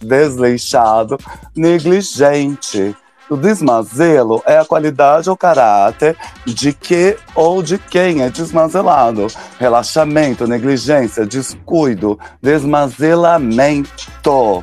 desleixado, 0.02 1.16
negligente. 1.54 2.96
O 3.28 3.37
desmazelo 3.37 4.42
é 4.47 4.59
a 4.59 4.64
qualidade 4.64 5.28
ou 5.28 5.37
caráter 5.37 6.16
de 6.45 6.73
que 6.73 7.16
ou 7.35 7.62
de 7.62 7.76
quem 7.76 8.23
é 8.23 8.30
desmazelado. 8.30 9.26
Relaxamento, 9.59 10.47
negligência, 10.47 11.26
descuido, 11.26 12.18
desmazelamento. 12.40 14.62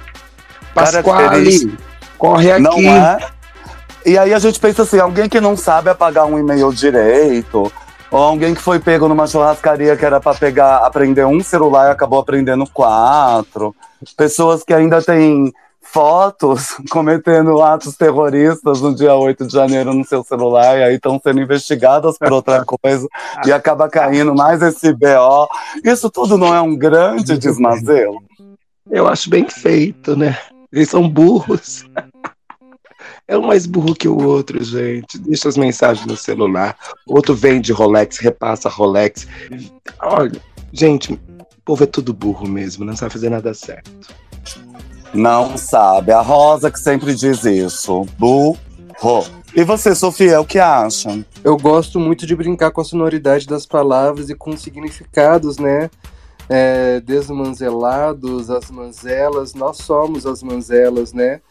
Pasquale, 0.73 1.77
corre 2.17 2.51
aqui. 2.51 2.63
Não 2.63 2.79
é? 2.79 3.17
E 4.05 4.17
aí 4.17 4.33
a 4.33 4.39
gente 4.39 4.59
pensa 4.59 4.83
assim, 4.83 4.99
alguém 4.99 5.29
que 5.29 5.39
não 5.39 5.55
sabe 5.55 5.89
apagar 5.89 6.25
um 6.25 6.37
e-mail 6.37 6.73
direito, 6.73 7.71
ou 8.11 8.21
alguém 8.21 8.53
que 8.53 8.61
foi 8.61 8.79
pego 8.79 9.07
numa 9.07 9.27
churrascaria 9.27 9.95
que 9.95 10.05
era 10.05 10.19
para 10.19 10.37
pegar, 10.37 10.85
aprender 10.85 11.25
um 11.25 11.41
celular 11.41 11.87
e 11.87 11.91
acabou 11.91 12.19
aprendendo 12.19 12.67
quatro. 12.67 13.73
Pessoas 14.17 14.63
que 14.63 14.73
ainda 14.73 15.01
têm 15.01 15.53
fotos 15.93 16.75
cometendo 16.89 17.61
atos 17.61 17.95
terroristas 17.95 18.81
no 18.81 18.95
dia 18.95 19.13
8 19.13 19.45
de 19.45 19.53
janeiro 19.53 19.93
no 19.93 20.03
seu 20.03 20.23
celular 20.23 20.79
e 20.79 20.83
aí 20.83 20.95
estão 20.95 21.21
sendo 21.23 21.39
investigadas 21.39 22.17
por 22.17 22.33
outra 22.33 22.65
coisa 22.65 23.07
e 23.45 23.51
acaba 23.51 23.87
caindo 23.87 24.33
mais 24.33 24.63
esse 24.63 24.91
BO. 24.91 25.47
Isso 25.83 26.09
tudo 26.09 26.35
não 26.35 26.53
é 26.53 26.59
um 26.59 26.75
grande 26.75 27.37
desmazelo? 27.37 28.23
Eu 28.89 29.07
acho 29.07 29.29
bem 29.29 29.47
feito, 29.47 30.15
né? 30.15 30.35
Eles 30.71 30.89
são 30.89 31.07
burros. 31.07 31.85
É 33.27 33.37
um 33.37 33.45
mais 33.45 33.67
burro 33.67 33.93
que 33.93 34.07
o 34.07 34.17
outro, 34.17 34.63
gente. 34.63 35.19
Deixa 35.19 35.47
as 35.47 35.55
mensagens 35.55 36.05
no 36.07 36.17
celular. 36.17 36.75
O 37.07 37.15
outro 37.15 37.35
vende 37.35 37.71
Rolex, 37.71 38.17
repassa 38.17 38.67
Rolex. 38.67 39.27
Olha, 40.01 40.41
gente, 40.71 41.13
o 41.13 41.61
povo 41.63 41.83
é 41.83 41.87
tudo 41.87 42.13
burro 42.13 42.47
mesmo, 42.47 42.83
não 42.83 42.95
sabe 42.95 43.13
fazer 43.13 43.29
nada 43.29 43.53
certo. 43.53 43.91
Não 45.13 45.57
sabe. 45.57 46.11
A 46.11 46.21
Rosa 46.21 46.71
que 46.71 46.79
sempre 46.79 47.13
diz 47.13 47.43
isso. 47.45 48.05
Burro. 48.17 48.57
E 49.55 49.63
você, 49.63 49.93
Sofia, 49.93 50.41
o 50.41 50.45
que 50.45 50.57
acha? 50.57 51.23
Eu 51.43 51.55
gosto 51.57 51.99
muito 51.99 52.25
de 52.25 52.35
brincar 52.35 52.71
com 52.71 52.81
a 52.81 52.85
sonoridade 52.85 53.45
das 53.45 53.65
palavras 53.65 54.29
e 54.29 54.35
com 54.35 54.51
os 54.51 54.61
significados, 54.61 55.57
né? 55.57 55.89
É, 56.49 56.99
desmanzelados, 57.01 58.49
as 58.49 58.71
manzelas, 58.71 59.53
nós 59.53 59.77
somos 59.77 60.25
as 60.25 60.41
manzelas, 60.41 61.13
né? 61.13 61.41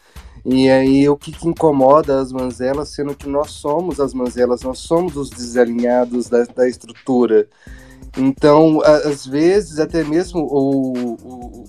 E 0.44 0.68
aí 0.68 1.08
o 1.08 1.16
que, 1.16 1.30
que 1.30 1.46
incomoda 1.46 2.20
as 2.20 2.32
manzelas, 2.32 2.88
sendo 2.88 3.14
que 3.14 3.28
nós 3.28 3.52
somos 3.52 4.00
as 4.00 4.12
manzelas, 4.12 4.62
nós 4.62 4.80
somos 4.80 5.16
os 5.16 5.30
desalinhados 5.30 6.28
da, 6.28 6.44
da 6.44 6.68
estrutura. 6.68 7.46
Então, 8.16 8.80
às 8.82 9.26
vezes, 9.26 9.78
até 9.78 10.04
mesmo 10.04 10.40
o, 10.40 10.92
o- 11.22 11.64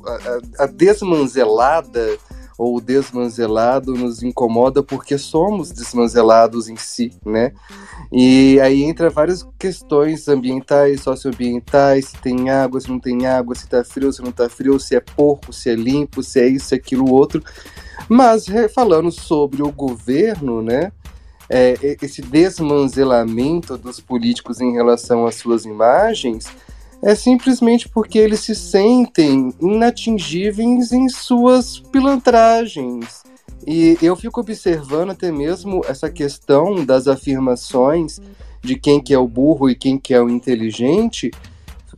a, 0.57 0.63
a- 0.63 0.67
desmanzelada 0.67 2.17
ou 2.57 2.77
o 2.77 2.81
desmanzelado 2.81 3.93
nos 3.93 4.21
incomoda 4.21 4.83
porque 4.83 5.17
somos 5.17 5.71
desmanzelados 5.71 6.67
em 6.69 6.75
si, 6.75 7.11
né? 7.25 7.51
E 8.11 8.59
aí 8.61 8.83
entra 8.83 9.09
várias 9.09 9.47
questões 9.57 10.27
ambientais, 10.27 11.01
socioambientais, 11.01 12.09
se 12.09 12.17
tem 12.17 12.49
água, 12.51 12.79
se 12.79 12.89
não 12.89 12.99
tem 12.99 13.25
água, 13.25 13.55
se 13.55 13.67
tá 13.67 13.83
frio, 13.83 14.13
se 14.13 14.21
não 14.21 14.31
tá 14.31 14.47
frio, 14.49 14.79
se 14.79 14.95
é 14.95 14.99
porco, 14.99 15.51
se 15.51 15.69
é 15.69 15.75
limpo, 15.75 16.21
se 16.21 16.39
é 16.39 16.47
isso, 16.47 16.67
se 16.67 16.75
é 16.75 16.77
aquilo, 16.77 17.11
outro. 17.11 17.41
Mas 18.07 18.45
falando 18.73 19.11
sobre 19.11 19.63
o 19.63 19.71
governo, 19.71 20.61
né? 20.61 20.91
É, 21.53 21.97
esse 22.01 22.19
desmanzelamento 22.21 23.77
dos 23.77 23.99
políticos 23.99 24.59
em 24.59 24.73
relação 24.73 25.27
às 25.27 25.35
suas 25.35 25.65
imagens 25.65 26.47
é 26.99 27.13
simplesmente 27.13 27.87
porque 27.87 28.17
eles 28.17 28.39
se 28.39 28.55
sentem 28.55 29.53
inatingíveis 29.61 30.91
em 30.91 31.07
suas 31.09 31.79
pilantragens. 31.79 33.21
E 33.67 33.97
eu 34.01 34.15
fico 34.15 34.39
observando 34.39 35.11
até 35.11 35.31
mesmo 35.31 35.81
essa 35.87 36.09
questão 36.09 36.83
das 36.83 37.07
afirmações 37.07 38.19
de 38.61 38.75
quem 38.75 38.99
que 38.99 39.13
é 39.13 39.19
o 39.19 39.27
burro 39.27 39.69
e 39.69 39.75
quem 39.75 39.99
que 39.99 40.13
é 40.13 40.21
o 40.21 40.29
inteligente 40.29 41.29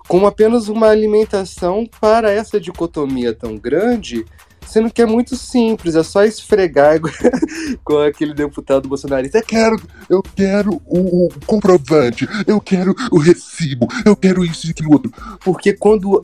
como 0.07 0.27
apenas 0.27 0.67
uma 0.67 0.87
alimentação 0.87 1.87
para 1.99 2.31
essa 2.31 2.59
dicotomia 2.59 3.33
tão 3.33 3.57
grande, 3.57 4.25
sendo 4.65 4.91
que 4.91 5.01
é 5.01 5.05
muito 5.05 5.35
simples, 5.35 5.95
é 5.95 6.03
só 6.03 6.23
esfregar 6.23 6.99
com 7.83 7.97
aquele 7.99 8.33
deputado 8.33 8.87
bolsonarista. 8.89 9.39
Eu 9.39 9.43
quero, 9.45 9.81
eu 10.09 10.23
quero 10.23 10.81
o, 10.85 11.25
o 11.27 11.29
comprovante, 11.45 12.27
eu 12.47 12.59
quero 12.59 12.93
o 13.11 13.17
recibo, 13.19 13.87
eu 14.05 14.15
quero 14.15 14.43
isso 14.43 14.67
e 14.67 14.71
aquilo 14.71 14.91
outro. 14.93 15.11
Porque 15.43 15.73
quando 15.73 16.21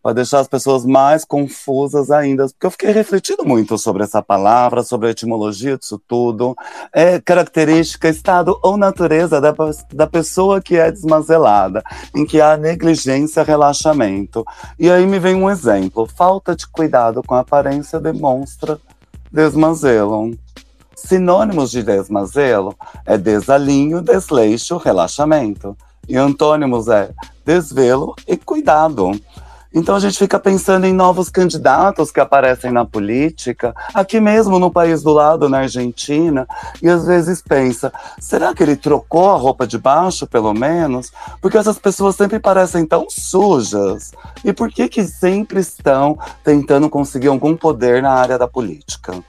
Para 0.03 0.15
deixar 0.15 0.41
as 0.41 0.49
pessoas 0.49 0.85
mais 0.85 1.25
confusas 1.25 2.11
ainda. 2.11 2.47
Porque 2.47 2.67
eu 2.67 2.71
fiquei 2.71 2.91
refletindo 2.91 3.45
muito 3.45 3.77
sobre 3.77 4.05
essa 4.05 4.23
palavra, 4.23 4.83
sobre 4.83 5.09
a 5.09 5.11
etimologia 5.11 5.77
disso 5.77 6.01
tudo. 6.07 6.57
É 6.93 7.21
característica, 7.21 8.09
estado 8.09 8.59
ou 8.63 8.77
natureza 8.77 9.41
da, 9.41 9.55
da 9.93 10.07
pessoa 10.07 10.61
que 10.61 10.77
é 10.77 10.91
desmanzelada, 10.91 11.83
em 12.15 12.25
que 12.25 12.41
há 12.41 12.57
negligência, 12.57 13.43
relaxamento. 13.43 14.45
E 14.79 14.91
aí 14.91 15.07
me 15.07 15.19
vem 15.19 15.35
um 15.35 15.51
exemplo: 15.51 16.07
falta 16.07 16.55
de 16.55 16.67
cuidado 16.67 17.23
com 17.23 17.35
a 17.35 17.41
aparência 17.41 18.01
demonstra 18.01 18.79
desmazelo. 19.33 20.33
Sinônimos 20.95 21.71
de 21.71 21.83
desmazelo 21.83 22.75
é 23.07 23.17
desalinho, 23.17 24.03
desleixo, 24.03 24.77
relaxamento. 24.77 25.77
E 26.09 26.17
antônimos 26.17 26.89
é 26.89 27.11
desvelo 27.45 28.17
e 28.27 28.37
cuidado. 28.37 29.13
Então 29.73 29.95
a 29.95 30.01
gente 30.01 30.19
fica 30.19 30.39
pensando 30.39 30.87
em 30.87 30.95
novos 30.95 31.29
candidatos 31.29 32.11
que 32.11 32.21
aparecem 32.21 32.73
na 32.73 32.87
política, 32.87 33.75
aqui 33.93 34.19
mesmo 34.19 34.59
no 34.59 34.71
país 34.71 35.03
do 35.03 35.13
lado, 35.13 35.49
na 35.49 35.59
Argentina, 35.59 36.47
e 36.83 36.89
às 36.89 37.07
vezes 37.07 37.43
pensa: 37.43 37.93
será 38.19 38.55
que 38.55 38.63
ele 38.63 38.77
trocou 38.77 39.31
a 39.31 39.37
roupa 39.37 39.67
de 39.67 39.77
baixo, 39.77 40.27
pelo 40.27 40.55
menos? 40.55 41.13
Porque 41.41 41.59
essas 41.59 41.79
pessoas 41.79 42.17
sempre 42.17 42.39
parecem 42.39 42.87
tão 42.87 43.07
sujas. 43.11 44.13
E 44.43 44.53
por 44.53 44.71
que 44.71 44.89
que 44.89 45.05
sempre 45.05 45.61
estão 45.61 46.19
tentando 46.43 46.89
conseguir 46.89 47.29
algum 47.29 47.55
poder 47.55 48.03
na 48.03 48.13
área 48.13 48.39
da 48.39 48.49
política? 48.49 49.23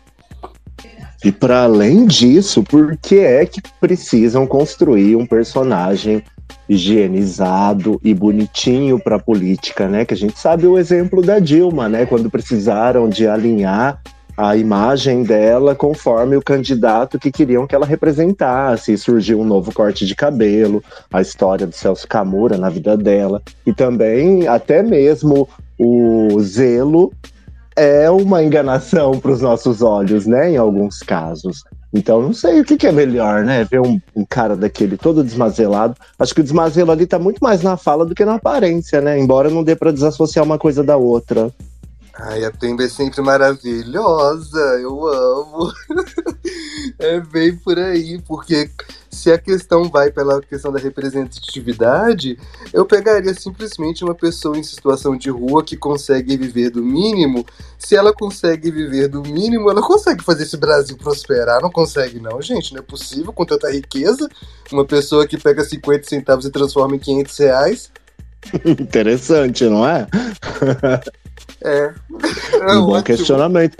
E 1.23 1.33
para 1.33 1.63
além 1.63 2.05
disso, 2.05 2.63
por 2.63 2.95
que 2.95 3.19
é 3.19 3.45
que 3.45 3.61
precisam 3.81 4.47
construir 4.47 5.17
um 5.17 5.25
personagem 5.25 6.23
higienizado 6.67 7.99
e 8.03 8.13
bonitinho 8.13 8.99
para 8.99 9.15
a 9.15 9.19
política, 9.19 9.87
né? 9.87 10.05
Que 10.05 10.13
a 10.13 10.17
gente 10.17 10.37
sabe 10.37 10.67
o 10.67 10.77
exemplo 10.77 11.21
da 11.21 11.39
Dilma, 11.39 11.89
né? 11.89 12.05
Quando 12.05 12.29
precisaram 12.29 13.09
de 13.09 13.27
alinhar 13.27 14.01
a 14.39 14.55
imagem 14.55 15.23
dela 15.23 15.75
conforme 15.75 16.37
o 16.37 16.41
candidato 16.41 17.19
que 17.19 17.29
queriam 17.29 17.67
que 17.67 17.75
ela 17.75 17.85
representasse. 17.85 18.93
E 18.93 18.97
surgiu 18.97 19.41
um 19.41 19.43
novo 19.43 19.73
corte 19.73 20.05
de 20.05 20.15
cabelo, 20.15 20.81
a 21.11 21.21
história 21.21 21.67
do 21.67 21.75
Celso 21.75 22.07
Camura 22.07 22.57
na 22.57 22.69
vida 22.69 22.95
dela, 22.95 23.41
e 23.65 23.73
também 23.73 24.47
até 24.47 24.81
mesmo 24.81 25.47
o 25.77 26.39
zelo 26.39 27.11
é 27.75 28.09
uma 28.09 28.43
enganação 28.43 29.19
para 29.19 29.31
os 29.31 29.41
nossos 29.41 29.81
olhos, 29.81 30.25
né? 30.25 30.51
Em 30.51 30.57
alguns 30.57 30.99
casos. 30.99 31.63
Então, 31.93 32.21
não 32.21 32.33
sei 32.33 32.61
o 32.61 32.65
que, 32.65 32.77
que 32.77 32.87
é 32.87 32.91
melhor, 32.91 33.43
né? 33.43 33.63
Ver 33.63 33.81
um, 33.81 33.99
um 34.15 34.23
cara 34.23 34.55
daquele 34.55 34.95
todo 34.95 35.23
desmazelado. 35.23 35.95
Acho 36.19 36.35
que 36.35 36.41
o 36.41 36.43
desmazelo 36.43 36.91
ali 36.91 37.07
tá 37.07 37.17
muito 37.17 37.39
mais 37.39 37.63
na 37.63 37.75
fala 37.77 38.05
do 38.05 38.13
que 38.13 38.23
na 38.23 38.35
aparência, 38.35 39.01
né? 39.01 39.19
Embora 39.19 39.49
não 39.49 39.63
dê 39.63 39.75
para 39.75 39.91
desassociar 39.91 40.45
uma 40.45 40.59
coisa 40.59 40.83
da 40.83 40.97
outra. 40.97 41.51
Ai, 42.21 42.43
a 42.43 42.51
Pemba 42.51 42.83
é 42.83 42.89
sempre 42.89 43.21
maravilhosa, 43.21 44.59
eu 44.81 45.07
amo. 45.07 45.71
é 46.99 47.21
bem 47.21 47.55
por 47.55 47.79
aí, 47.79 48.21
porque 48.27 48.69
se 49.09 49.31
a 49.31 49.37
questão 49.37 49.89
vai 49.89 50.11
pela 50.11 50.41
questão 50.41 50.69
da 50.69 50.79
representatividade, 50.79 52.37
eu 52.73 52.85
pegaria 52.85 53.33
simplesmente 53.33 54.03
uma 54.03 54.13
pessoa 54.13 54.57
em 54.57 54.63
situação 54.63 55.15
de 55.15 55.29
rua 55.29 55.63
que 55.63 55.77
consegue 55.77 56.35
viver 56.35 56.69
do 56.71 56.83
mínimo. 56.83 57.45
Se 57.77 57.95
ela 57.95 58.13
consegue 58.13 58.69
viver 58.69 59.07
do 59.07 59.21
mínimo, 59.21 59.71
ela 59.71 59.81
consegue 59.81 60.21
fazer 60.21 60.43
esse 60.43 60.57
Brasil 60.57 60.97
prosperar. 60.97 61.61
Não 61.61 61.71
consegue, 61.71 62.19
não, 62.19 62.41
gente. 62.41 62.73
Não 62.73 62.79
é 62.79 62.83
possível 62.83 63.31
com 63.31 63.45
tanta 63.45 63.71
riqueza. 63.71 64.29
Uma 64.71 64.83
pessoa 64.83 65.25
que 65.25 65.37
pega 65.37 65.63
50 65.63 66.07
centavos 66.07 66.45
e 66.45 66.51
transforma 66.51 66.97
em 66.97 66.99
500 66.99 67.37
reais. 67.37 67.91
Interessante, 68.65 69.65
não 69.65 69.87
é? 69.87 70.07
É. 71.63 71.93
é 72.61 72.73
um 72.73 72.85
bom 72.85 72.91
ótimo. 72.91 73.03
questionamento. 73.03 73.77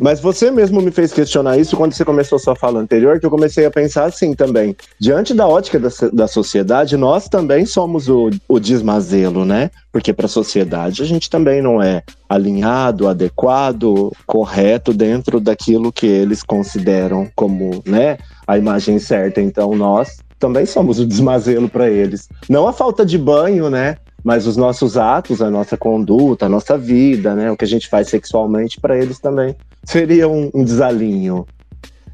Mas 0.00 0.20
você 0.20 0.50
mesmo 0.50 0.80
me 0.80 0.90
fez 0.90 1.12
questionar 1.12 1.58
isso 1.58 1.76
quando 1.76 1.92
você 1.92 2.04
começou 2.04 2.38
sua 2.38 2.56
fala 2.56 2.80
anterior, 2.80 3.20
que 3.20 3.26
eu 3.26 3.30
comecei 3.30 3.66
a 3.66 3.70
pensar 3.70 4.04
assim 4.04 4.34
também. 4.34 4.74
Diante 4.98 5.34
da 5.34 5.46
ótica 5.46 5.78
da, 5.78 5.88
da 6.12 6.26
sociedade, 6.26 6.96
nós 6.96 7.28
também 7.28 7.66
somos 7.66 8.08
o, 8.08 8.30
o 8.48 8.58
desmazelo, 8.58 9.44
né? 9.44 9.70
Porque 9.92 10.12
para 10.12 10.26
a 10.26 10.28
sociedade 10.28 11.02
a 11.02 11.04
gente 11.04 11.28
também 11.28 11.60
não 11.60 11.82
é 11.82 12.02
alinhado, 12.28 13.06
adequado, 13.06 14.10
correto 14.26 14.94
dentro 14.94 15.38
daquilo 15.38 15.92
que 15.92 16.06
eles 16.06 16.42
consideram 16.42 17.28
como, 17.36 17.82
né, 17.86 18.16
a 18.46 18.56
imagem 18.56 18.98
certa. 18.98 19.42
Então 19.42 19.76
nós 19.76 20.16
também 20.38 20.66
somos 20.66 20.98
o 20.98 21.06
desmazelo 21.06 21.68
para 21.68 21.88
eles. 21.88 22.28
Não 22.48 22.66
a 22.66 22.72
falta 22.72 23.06
de 23.06 23.16
banho, 23.16 23.70
né? 23.70 23.98
Mas 24.24 24.46
os 24.46 24.56
nossos 24.56 24.96
atos, 24.96 25.42
a 25.42 25.50
nossa 25.50 25.76
conduta, 25.76 26.46
a 26.46 26.48
nossa 26.48 26.78
vida, 26.78 27.34
né? 27.34 27.50
O 27.50 27.56
que 27.56 27.64
a 27.64 27.68
gente 27.68 27.88
faz 27.88 28.08
sexualmente 28.08 28.80
para 28.80 28.96
eles 28.96 29.18
também 29.18 29.56
seria 29.84 30.28
um, 30.28 30.50
um 30.54 30.64
desalinho. 30.64 31.46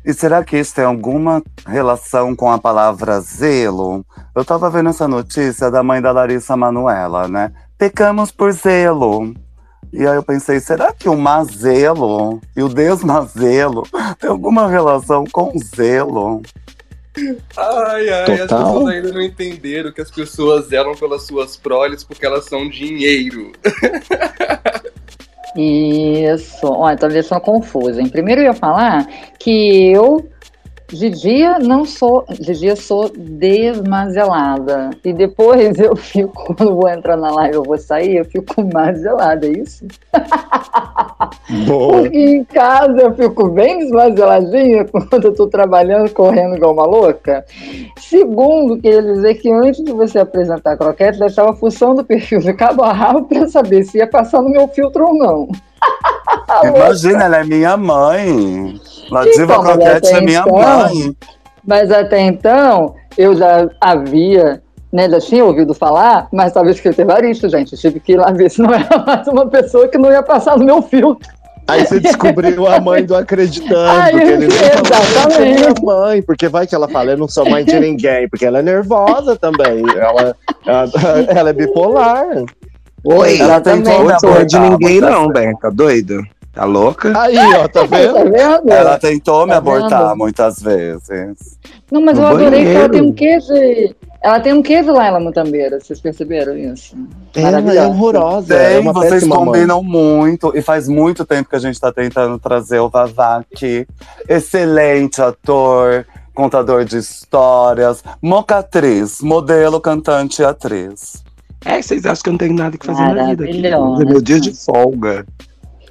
E 0.04 0.14
será 0.14 0.42
que 0.42 0.56
isso 0.56 0.74
tem 0.74 0.84
alguma 0.84 1.42
relação 1.66 2.34
com 2.34 2.50
a 2.50 2.58
palavra 2.58 3.20
zelo? 3.20 4.04
Eu 4.34 4.44
tava 4.44 4.70
vendo 4.70 4.88
essa 4.88 5.06
notícia 5.06 5.70
da 5.70 5.82
mãe 5.82 6.00
da 6.00 6.12
Larissa 6.12 6.56
Manuela, 6.56 7.28
né? 7.28 7.52
Pecamos 7.76 8.30
por 8.30 8.52
zelo. 8.52 9.34
E 9.92 10.06
aí 10.06 10.16
eu 10.16 10.22
pensei, 10.22 10.60
será 10.60 10.92
que 10.92 11.08
o 11.08 11.16
mazelo 11.16 12.40
e 12.56 12.62
o 12.62 12.68
desmazelo 12.68 13.82
tem 14.18 14.30
alguma 14.30 14.68
relação 14.68 15.24
com 15.30 15.52
zelo? 15.58 16.42
Ai, 17.56 18.08
ai, 18.08 18.32
as 18.32 18.48
Total. 18.48 18.64
pessoas 18.64 18.88
ainda 18.88 19.12
não 19.12 19.22
entenderam 19.22 19.92
que 19.92 20.00
as 20.00 20.10
pessoas 20.10 20.66
zelam 20.66 20.94
pelas 20.94 21.26
suas 21.26 21.56
proles 21.56 22.04
porque 22.04 22.24
elas 22.24 22.44
são 22.44 22.68
dinheiro. 22.68 23.52
Isso. 25.56 26.66
Olha, 26.66 26.96
talvez 26.96 27.26
sou 27.26 27.40
confusa. 27.40 28.00
Em 28.00 28.08
primeiro 28.08 28.42
eu 28.42 28.46
ia 28.46 28.54
falar 28.54 29.06
que 29.38 29.92
eu, 29.92 30.28
Gigia, 30.90 31.58
não 31.58 31.84
sou. 31.84 32.24
Gigia, 32.40 32.74
sou 32.74 33.10
desmazelada. 33.10 34.90
E 35.04 35.12
depois 35.12 35.78
eu 35.78 35.94
fico, 35.94 36.32
quando 36.56 36.74
vou 36.74 36.88
entrar 36.88 37.16
na 37.16 37.30
live, 37.30 37.56
eu 37.56 37.62
vou 37.62 37.76
sair, 37.76 38.16
eu 38.16 38.24
fico 38.24 38.64
mazelada, 38.72 39.46
é 39.46 39.50
isso? 39.50 39.86
Boa. 41.66 42.02
Porque 42.02 42.18
em 42.18 42.44
casa 42.44 43.02
eu 43.02 43.14
fico 43.14 43.48
bem 43.50 43.78
desmazeladinha 43.80 44.86
quando 44.86 45.24
eu 45.24 45.34
tô 45.34 45.46
trabalhando, 45.46 46.10
correndo 46.10 46.56
igual 46.56 46.72
uma 46.72 46.86
louca. 46.86 47.44
Segundo, 47.98 48.80
queria 48.80 49.02
dizer 49.02 49.34
que 49.34 49.50
antes 49.50 49.84
de 49.84 49.92
você 49.92 50.18
apresentar 50.18 50.72
a 50.72 50.76
croquete, 50.76 51.18
deixava 51.18 51.50
a 51.50 51.56
função 51.56 51.94
do 51.94 52.04
perfil 52.04 52.38
de 52.38 52.54
cabo 52.54 52.82
a 52.82 52.92
rabo 52.92 53.24
para 53.26 53.46
saber 53.48 53.84
se 53.84 53.98
ia 53.98 54.06
passar 54.06 54.40
no 54.40 54.48
meu 54.48 54.66
filtro 54.68 55.06
ou 55.06 55.14
não. 55.14 55.48
Imagina, 56.64 57.24
ela 57.24 57.36
é 57.38 57.44
minha 57.44 57.76
mãe. 57.76 58.80
Ladiva 59.10 59.44
Então, 59.44 59.62
mas 59.62 59.72
Croquete 59.76 60.06
é 60.08 60.14
até 60.16 60.20
minha 60.20 60.40
então- 60.40 60.52
mãe. 60.52 61.16
Mas 61.66 61.90
até 61.90 62.20
então, 62.20 62.94
eu 63.16 63.36
já 63.36 63.68
havia, 63.80 64.62
né, 64.92 65.08
já 65.10 65.20
tinha 65.20 65.44
ouvido 65.44 65.74
falar, 65.74 66.26
mas 66.32 66.46
estava 66.46 66.70
escrito 66.70 66.98
Evaristo, 66.98 67.48
gente. 67.48 67.72
Eu 67.74 67.78
tive 67.78 68.00
que 68.00 68.12
ir 68.12 68.16
lá 68.16 68.30
ver 68.30 68.50
se 68.50 68.62
não 68.62 68.72
era 68.72 68.98
mais 69.06 69.28
uma 69.28 69.46
pessoa 69.46 69.86
que 69.88 69.98
não 69.98 70.10
ia 70.10 70.22
passar 70.22 70.56
no 70.56 70.64
meu 70.64 70.80
filtro. 70.80 71.28
Aí 71.66 71.84
você 71.86 72.00
descobriu 72.00 72.66
a 72.66 72.80
mãe 72.80 73.04
do 73.04 73.14
acreditando, 73.14 74.00
Aí, 74.00 74.12
que 74.12 74.20
ele 74.26 74.50
falou, 74.50 74.72
exatamente. 74.86 75.18
"Eu 75.18 75.30
sou 75.30 75.44
minha 75.44 75.74
mãe, 76.00 76.22
porque 76.22 76.48
vai 76.48 76.66
que 76.66 76.74
ela 76.74 76.88
fala, 76.88 77.10
eu 77.10 77.18
não 77.18 77.28
sou 77.28 77.46
mãe 77.48 77.62
de 77.62 77.78
ninguém, 77.78 78.26
porque 78.30 78.46
ela 78.46 78.60
é 78.60 78.62
nervosa 78.62 79.36
também, 79.36 79.84
ela, 79.94 80.34
ela, 80.66 80.90
ela 81.28 81.50
é 81.50 81.52
bipolar. 81.52 82.24
Oi, 83.10 83.38
Ela 83.38 83.54
ela 83.54 83.60
tem 83.60 83.76
não 83.80 84.18
sou 84.18 84.44
de 84.44 84.56
Abortar, 84.56 84.70
ninguém, 84.70 84.98
abortar. 84.98 85.20
não, 85.20 85.28
Ben. 85.28 85.56
Tá 85.56 85.70
doido? 85.70 86.22
Tá 86.52 86.64
louca? 86.64 87.12
Aí, 87.20 87.36
ó, 87.54 87.68
tá 87.68 87.80
Tá 87.86 87.86
vendo? 87.86 88.32
vendo? 88.32 88.70
Ela 88.70 88.98
tentou 88.98 89.44
me 89.46 89.52
Tá 89.52 89.58
abortar 89.58 90.08
vendo? 90.08 90.16
muitas 90.18 90.58
vezes. 90.60 91.58
Não, 91.90 92.00
mas 92.02 92.18
No 92.18 92.24
eu 92.24 92.26
adorei 92.28 92.64
que 92.64 92.70
ela 92.70 92.88
banheiro. 92.88 92.92
tem 92.92 93.02
um 93.02 93.12
quê 93.12 93.38
de. 93.38 93.96
Ela 94.20 94.40
tem 94.40 94.52
um 94.52 94.60
quê 94.62 94.82
de 94.82 94.90
Laila 94.90 95.20
Mutambeira, 95.20 95.78
vocês 95.80 96.00
perceberam 96.00 96.56
isso? 96.58 96.96
Ela 97.36 97.60
é 97.72 97.86
horrorosa, 97.86 98.52
é 98.52 98.70
Tem, 98.70 98.80
uma 98.80 98.92
vocês 98.92 99.12
péssima 99.12 99.36
mãe. 99.36 99.44
combinam 99.44 99.80
muito. 99.82 100.50
E 100.56 100.60
faz 100.60 100.88
muito 100.88 101.24
tempo 101.24 101.48
que 101.48 101.54
a 101.54 101.60
gente 101.60 101.78
tá 101.80 101.92
tentando 101.92 102.36
trazer 102.38 102.80
o 102.80 102.88
Vavá 102.88 103.36
aqui. 103.52 103.86
Excelente 104.28 105.22
ator, 105.22 106.04
contador 106.34 106.84
de 106.84 106.98
histórias, 106.98 108.02
mocatriz, 108.20 109.20
modelo, 109.20 109.80
cantante 109.80 110.42
e 110.42 110.44
atriz. 110.44 111.22
É, 111.64 111.82
vocês 111.82 112.06
acham 112.06 112.22
que 112.22 112.28
eu 112.28 112.32
não 112.32 112.38
tenho 112.38 112.54
nada 112.54 112.78
que 112.78 112.86
fazer 112.86 113.02
na 113.02 113.30
vida 113.30 113.44
aqui? 113.44 113.66
É 113.66 114.04
meu 114.04 114.20
dia 114.20 114.40
de 114.40 114.52
folga. 114.52 115.26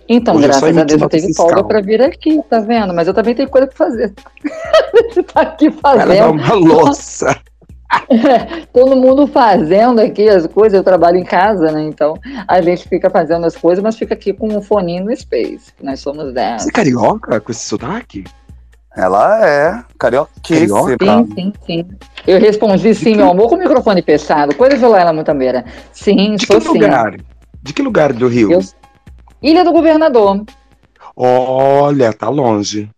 Então, 0.10 0.36
Hoje 0.36 0.46
é 0.46 0.48
graças 0.48 0.78
a 0.78 0.84
Deus 0.84 1.02
eu 1.02 1.10
tenho 1.10 1.28
fiscal. 1.28 1.48
folga 1.48 1.64
pra 1.66 1.82
vir 1.82 2.02
aqui, 2.02 2.42
tá 2.50 2.62
vendo? 2.62 2.94
Mas 2.94 3.08
eu 3.08 3.14
também 3.14 3.36
tenho 3.36 3.50
coisa 3.50 3.68
pra 3.68 3.76
fazer. 3.76 4.14
Tá 5.34 5.42
aqui 5.42 5.70
fazendo, 5.70 6.32
uma 6.32 6.54
louça. 6.54 7.36
todo 8.74 8.96
mundo 8.96 9.28
fazendo 9.28 10.00
aqui 10.00 10.28
as 10.28 10.46
coisas, 10.48 10.78
eu 10.78 10.84
trabalho 10.84 11.18
em 11.18 11.24
casa, 11.24 11.72
né? 11.72 11.84
Então 11.84 12.16
a 12.48 12.62
gente 12.62 12.88
fica 12.88 13.10
fazendo 13.10 13.46
as 13.46 13.56
coisas, 13.56 13.84
mas 13.84 13.98
fica 13.98 14.14
aqui 14.14 14.34
com 14.34 14.48
um 14.48 14.62
foninho 14.62 15.06
no 15.06 15.16
Space. 15.16 15.72
Nós 15.82 16.00
somos 16.00 16.34
10. 16.34 16.64
Você 16.64 16.70
é 16.70 16.72
carioca 16.72 17.40
com 17.40 17.52
esse 17.52 17.66
sotaque? 17.66 18.24
Ela 18.98 19.46
é 19.48 19.84
carioquíssima. 20.00 20.88
Sim, 20.98 21.36
sim, 21.36 21.54
sim. 21.66 21.86
Eu 22.26 22.40
respondi 22.40 22.96
sim, 22.96 23.16
meu 23.16 23.30
amor, 23.30 23.48
com 23.48 23.56
o 23.56 23.60
microfone 23.60 24.02
fechado. 24.02 24.56
Coisa 24.56 24.76
de 24.76 24.86
Laila 24.86 25.14
Mutambeira. 25.14 25.64
Sim, 25.94 26.36
De 26.36 26.48
sou 26.48 26.60
que 26.60 26.68
sim. 26.68 26.74
lugar? 26.74 27.16
De 27.62 27.74
que 27.74 27.82
lugar 27.84 28.12
do 28.12 28.28
Rio? 28.28 28.52
Eu- 28.54 28.62
Ilha 29.42 29.64
do 29.64 29.72
Governador. 29.72 30.44
Olha, 31.16 32.12
tá 32.12 32.28
longe. 32.28 32.90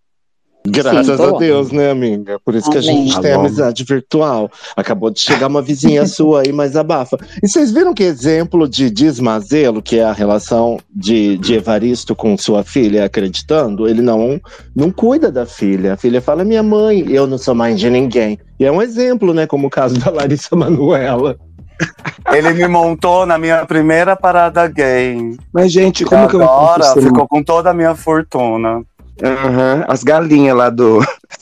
Graças 0.70 1.18
Sim, 1.18 1.36
a. 1.36 1.38
Deus, 1.38 1.72
né, 1.72 1.92
amiga? 1.92 2.40
Por 2.44 2.56
isso 2.56 2.70
que 2.70 2.78
a 2.78 2.82
Amém. 2.82 3.04
gente 3.06 3.16
Tá 3.16 3.22
tem 3.22 3.34
bom. 3.34 3.40
amizade 3.42 3.84
virtual. 3.84 4.50
Acabou 4.76 5.10
de 5.10 5.20
chegar 5.20 5.48
uma 5.48 5.62
vizinha 5.62 6.06
sua 6.08 6.42
aí, 6.42 6.52
mas 6.52 6.76
abafa. 6.76 7.18
E 7.42 7.48
vocês 7.48 7.72
viram 7.72 7.94
que 7.94 8.04
exemplo 8.04 8.68
de 8.68 8.90
desmazelo, 8.90 9.82
que 9.82 10.00
é 10.00 10.04
a 10.04 10.12
relação 10.14 10.78
de, 10.94 11.38
de 11.38 11.56
Evaristo 11.56 12.16
com 12.16 12.38
sua 12.38 12.64
filha 12.64 13.06
acreditando? 13.06 13.88
Ele 13.88 14.02
não, 14.02 14.40
não 14.76 14.92
cuida 14.92 15.32
da 15.32 15.46
filha. 15.46 15.94
A 15.94 15.98
filha 15.98 16.22
fala, 16.22 16.44
minha 16.44 16.64
mãe, 16.64 17.06
eu 17.10 17.26
não 17.28 17.38
sou 17.38 17.56
mãe 17.56 17.76
de 17.76 17.90
ninguém. 17.90 18.38
E 18.60 18.66
é 18.66 18.72
um 18.72 18.82
exemplo, 18.82 19.34
né? 19.34 19.48
Como 19.48 19.68
o 19.68 19.70
caso 19.70 19.98
da 20.00 20.12
Larissa 20.12 20.56
Manuela. 20.56 21.38
Ele 22.34 22.54
me 22.54 22.68
montou 22.68 23.26
na 23.26 23.38
minha 23.38 23.66
primeira 23.66 24.16
parada 24.16 24.68
gay. 24.68 25.38
Mas, 25.54 25.72
gente, 25.72 26.04
como 26.06 26.28
que 26.28 26.36
eu 26.36 26.44
Agora 26.44 26.94
ficou 27.02 27.28
com 27.28 27.42
toda 27.44 27.70
a 27.70 27.74
minha 27.74 27.96
fortuna. 27.96 28.84
Aham, 29.24 29.86
As 29.88 30.04
galinhas 30.04 30.56
lá 30.56 30.70
do. 30.70 31.00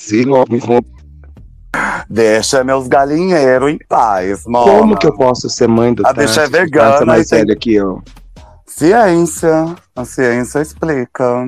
Deixa 2.09 2.63
meus 2.63 2.87
galinheiros 2.87 3.69
em 3.71 3.77
paz, 3.87 4.43
mano. 4.45 4.65
Como 4.65 4.97
que 4.97 5.07
eu 5.07 5.13
posso 5.15 5.49
ser 5.49 5.67
mãe 5.67 5.93
do 5.93 6.05
A 6.07 6.13
bicha 6.13 6.41
é 6.41 6.49
Tati, 6.49 6.51
que 6.51 6.57
vegana 6.59 6.99
tá 6.99 7.05
mais 7.05 7.27
tem- 7.27 7.39
velho 7.45 7.59
que 7.59 7.75
eu? 7.75 8.01
Ciência. 8.65 9.75
A 9.95 10.05
ciência 10.05 10.59
explica. 10.61 11.45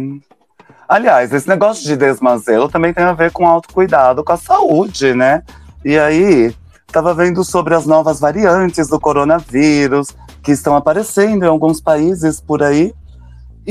Aliás, 0.87 1.31
esse 1.33 1.47
negócio 1.47 1.83
de 1.85 1.95
desmazelo 1.95 2.67
também 2.67 2.93
tem 2.93 3.03
a 3.03 3.13
ver 3.13 3.31
com 3.31 3.47
autocuidado, 3.47 4.23
com 4.23 4.33
a 4.33 4.37
saúde, 4.37 5.13
né? 5.13 5.43
E 5.85 5.97
aí, 5.97 6.53
tava 6.91 7.13
vendo 7.13 7.43
sobre 7.43 7.75
as 7.75 7.85
novas 7.85 8.19
variantes 8.19 8.87
do 8.87 8.99
coronavírus 8.99 10.09
que 10.41 10.51
estão 10.51 10.75
aparecendo 10.75 11.43
em 11.45 11.47
alguns 11.47 11.79
países 11.79 12.41
por 12.41 12.63
aí. 12.63 12.93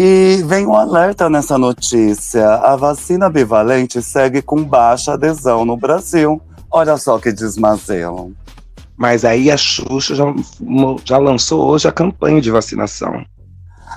E 0.00 0.44
vem 0.44 0.64
um 0.64 0.76
alerta 0.76 1.28
nessa 1.28 1.58
notícia. 1.58 2.48
A 2.48 2.76
vacina 2.76 3.28
bivalente 3.28 4.00
segue 4.00 4.40
com 4.40 4.62
baixa 4.62 5.14
adesão 5.14 5.64
no 5.64 5.76
Brasil. 5.76 6.40
Olha 6.70 6.96
só 6.96 7.18
que 7.18 7.32
desmazelo. 7.32 8.32
Mas 8.96 9.24
aí 9.24 9.50
a 9.50 9.56
Xuxa 9.56 10.14
já, 10.14 10.24
já 11.04 11.18
lançou 11.18 11.68
hoje 11.68 11.88
a 11.88 11.92
campanha 11.92 12.40
de 12.40 12.48
vacinação. 12.48 13.24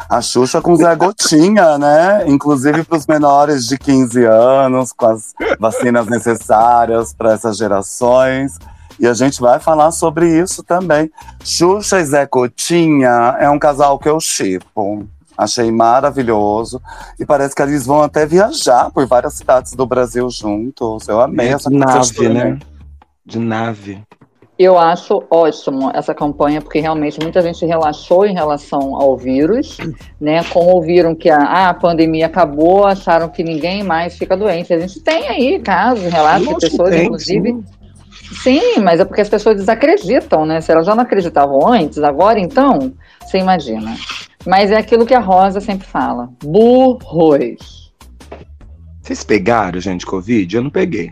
A 0.10 0.24
Xuxa 0.24 0.60
com 0.60 0.76
Zé 0.76 0.96
Gotinha, 0.96 1.78
né? 1.78 2.28
Inclusive 2.28 2.84
para 2.84 2.98
os 2.98 3.06
menores 3.06 3.68
de 3.68 3.78
15 3.78 4.26
anos, 4.26 4.92
com 4.92 5.06
as 5.06 5.36
vacinas 5.60 6.08
necessárias 6.08 7.14
para 7.14 7.34
essas 7.34 7.58
gerações. 7.58 8.58
E 9.00 9.06
a 9.06 9.14
gente 9.14 9.40
vai 9.40 9.60
falar 9.60 9.92
sobre 9.92 10.28
isso 10.28 10.64
também. 10.64 11.12
Xuxa 11.44 12.00
e 12.00 12.06
Zé 12.06 12.26
Gotinha 12.26 13.38
é 13.40 13.48
um 13.52 13.60
casal 13.60 14.00
que 14.00 14.10
eu 14.10 14.20
chipo. 14.20 15.08
Achei 15.42 15.72
maravilhoso. 15.72 16.80
E 17.20 17.26
parece 17.26 17.56
que 17.56 17.62
eles 17.64 17.84
vão 17.86 18.04
até 18.04 18.28
viajar 18.28 18.92
por 18.92 19.08
várias 19.08 19.34
cidades 19.34 19.74
do 19.74 19.88
Brasil 19.88 20.30
juntos. 20.30 21.08
Eu 21.08 21.20
amei 21.20 21.48
É, 21.48 21.52
essa 21.54 21.70
nave, 21.70 22.14
coisa. 22.16 22.34
né? 22.34 22.60
de 23.26 23.40
nave. 23.40 24.04
Eu 24.60 24.78
acho 24.78 25.24
ótimo 25.32 25.90
essa 25.96 26.14
campanha, 26.14 26.62
porque 26.62 26.80
realmente 26.80 27.20
muita 27.20 27.42
gente 27.42 27.66
relaxou 27.66 28.26
em 28.26 28.34
relação 28.36 28.96
ao 28.96 29.18
vírus, 29.18 29.78
né? 30.22 30.44
Como 30.44 30.70
ouviram 30.76 31.16
que 31.16 31.30
a, 31.32 31.38
ah, 31.40 31.70
a 31.70 31.74
pandemia 31.74 32.28
acabou, 32.28 32.86
acharam 32.86 33.28
que 33.30 33.44
ninguém 33.44 33.82
mais 33.82 34.16
fica 34.16 34.38
doente. 34.38 34.72
A 34.72 34.80
gente 34.80 35.00
tem 35.00 35.28
aí 35.28 35.60
casos, 35.60 36.06
relatos 36.06 36.48
de 36.48 36.70
pessoas, 36.70 36.90
tem, 36.92 37.06
inclusive. 37.06 37.50
sim. 37.50 37.64
Sim, 38.44 38.80
mas 38.80 39.00
é 39.00 39.04
porque 39.06 39.20
as 39.22 39.28
pessoas 39.28 39.58
desacreditam, 39.58 40.46
né? 40.46 40.62
Se 40.62 40.72
elas 40.72 40.86
já 40.86 40.96
não 40.96 41.04
acreditavam 41.04 41.68
antes, 41.68 41.98
agora 42.00 42.40
então, 42.40 42.94
você 43.20 43.40
imagina. 43.40 43.94
Mas 44.46 44.72
é 44.72 44.78
aquilo 44.78 45.06
que 45.06 45.14
a 45.14 45.20
Rosa 45.20 45.60
sempre 45.62 45.88
fala: 45.88 46.30
burros. 46.44 47.92
Vocês 49.02 49.24
pegaram, 49.24 49.80
gente, 49.80 50.06
Covid? 50.06 50.56
Eu 50.56 50.64
não 50.64 50.70
peguei. 50.70 51.12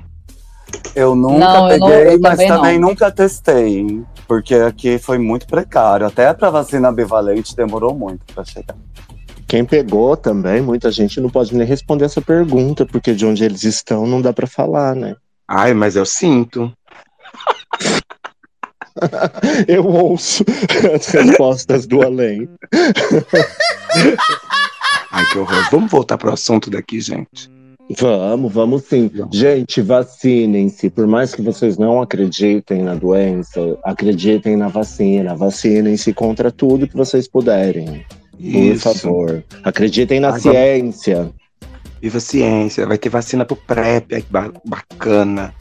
Eu 0.96 1.16
nunca 1.16 1.40
Não, 1.40 1.70
eu 1.72 1.80
não- 1.80 1.88
peguei, 1.88 2.14
eu 2.16 2.20
mas 2.20 2.32
também 2.38 2.48
também 2.48 2.80
nunca 2.80 3.12
testei. 3.12 4.04
Porque 4.28 4.54
aqui 4.56 5.00
foi 5.00 5.18
muito 5.18 5.48
precário. 5.48 6.06
Até 6.06 6.32
pra 6.34 6.52
vacina 6.52 6.92
bivalente 6.92 7.56
demorou 7.56 7.96
muito 7.96 8.32
pra 8.34 8.44
chegar. 8.46 8.76
Quem 9.48 9.66
pegou 9.66 10.16
também, 10.16 10.62
muita 10.62 10.92
gente 10.92 11.20
não 11.20 11.30
pode 11.30 11.56
nem 11.56 11.66
responder 11.66 12.06
essa 12.06 12.22
pergunta, 12.22 12.86
porque 12.86 13.16
de 13.16 13.26
onde 13.26 13.44
eles 13.44 13.64
estão 13.64 14.06
não 14.06 14.22
dá 14.22 14.32
pra 14.32 14.46
falar, 14.46 14.96
né? 14.96 15.16
Ai, 15.48 15.74
mas 15.74 15.96
eu 15.96 16.06
sinto. 16.06 16.72
Eu 19.68 19.86
ouço 19.86 20.44
as 20.96 21.08
respostas 21.08 21.86
do 21.88 22.02
além. 22.02 22.48
Ai, 25.12 25.26
que 25.32 25.38
horror. 25.40 25.68
Vamos 25.72 25.92
voltar 25.92 26.18
pro 26.18 26.32
assunto 26.34 26.70
daqui, 26.70 27.00
gente. 27.02 27.50
Vamos, 27.98 28.54
vamos 28.54 28.84
sim. 28.84 29.10
Gente, 29.32 29.82
vacinem-se. 29.82 30.90
Por 30.92 31.08
mais 31.08 31.34
que 31.34 31.42
vocês 31.42 31.78
não 31.78 32.02
acreditem 32.02 32.84
na 32.84 32.94
doença, 32.94 33.60
acreditem 33.84 34.56
na 34.56 34.68
vacina. 34.68 35.36
Vacinem-se 35.36 36.14
contra 36.14 36.52
tudo 36.52 36.88
que 36.88 36.96
vocês 36.96 37.28
puderem. 37.28 38.06
Por 38.32 38.40
Isso. 38.46 38.94
favor. 38.94 39.44
Acreditem 39.64 40.20
na 40.20 40.28
Ai, 40.34 40.40
vamos- 40.40 40.58
ciência. 40.58 41.32
Viva 42.02 42.18
a 42.18 42.22
ciência. 42.22 42.86
Vai 42.86 42.98
ter 42.98 43.10
vacina 43.10 43.44
pro 43.44 43.56
PrEP. 43.56 44.14
Ai, 44.14 44.22
que 44.22 44.32
ba- 44.32 44.54
bacana. 44.64 45.54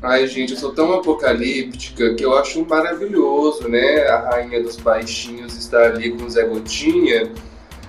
Ai, 0.00 0.26
gente, 0.28 0.52
eu 0.52 0.58
sou 0.58 0.72
tão 0.72 0.92
apocalíptica 0.92 2.14
que 2.14 2.24
eu 2.24 2.36
acho 2.36 2.64
maravilhoso, 2.64 3.68
né? 3.68 4.06
A 4.06 4.30
rainha 4.30 4.62
dos 4.62 4.76
baixinhos 4.76 5.56
estar 5.56 5.92
ali 5.92 6.10
com 6.12 6.24
o 6.24 6.30
Zé 6.30 6.44
Gotinha. 6.44 7.32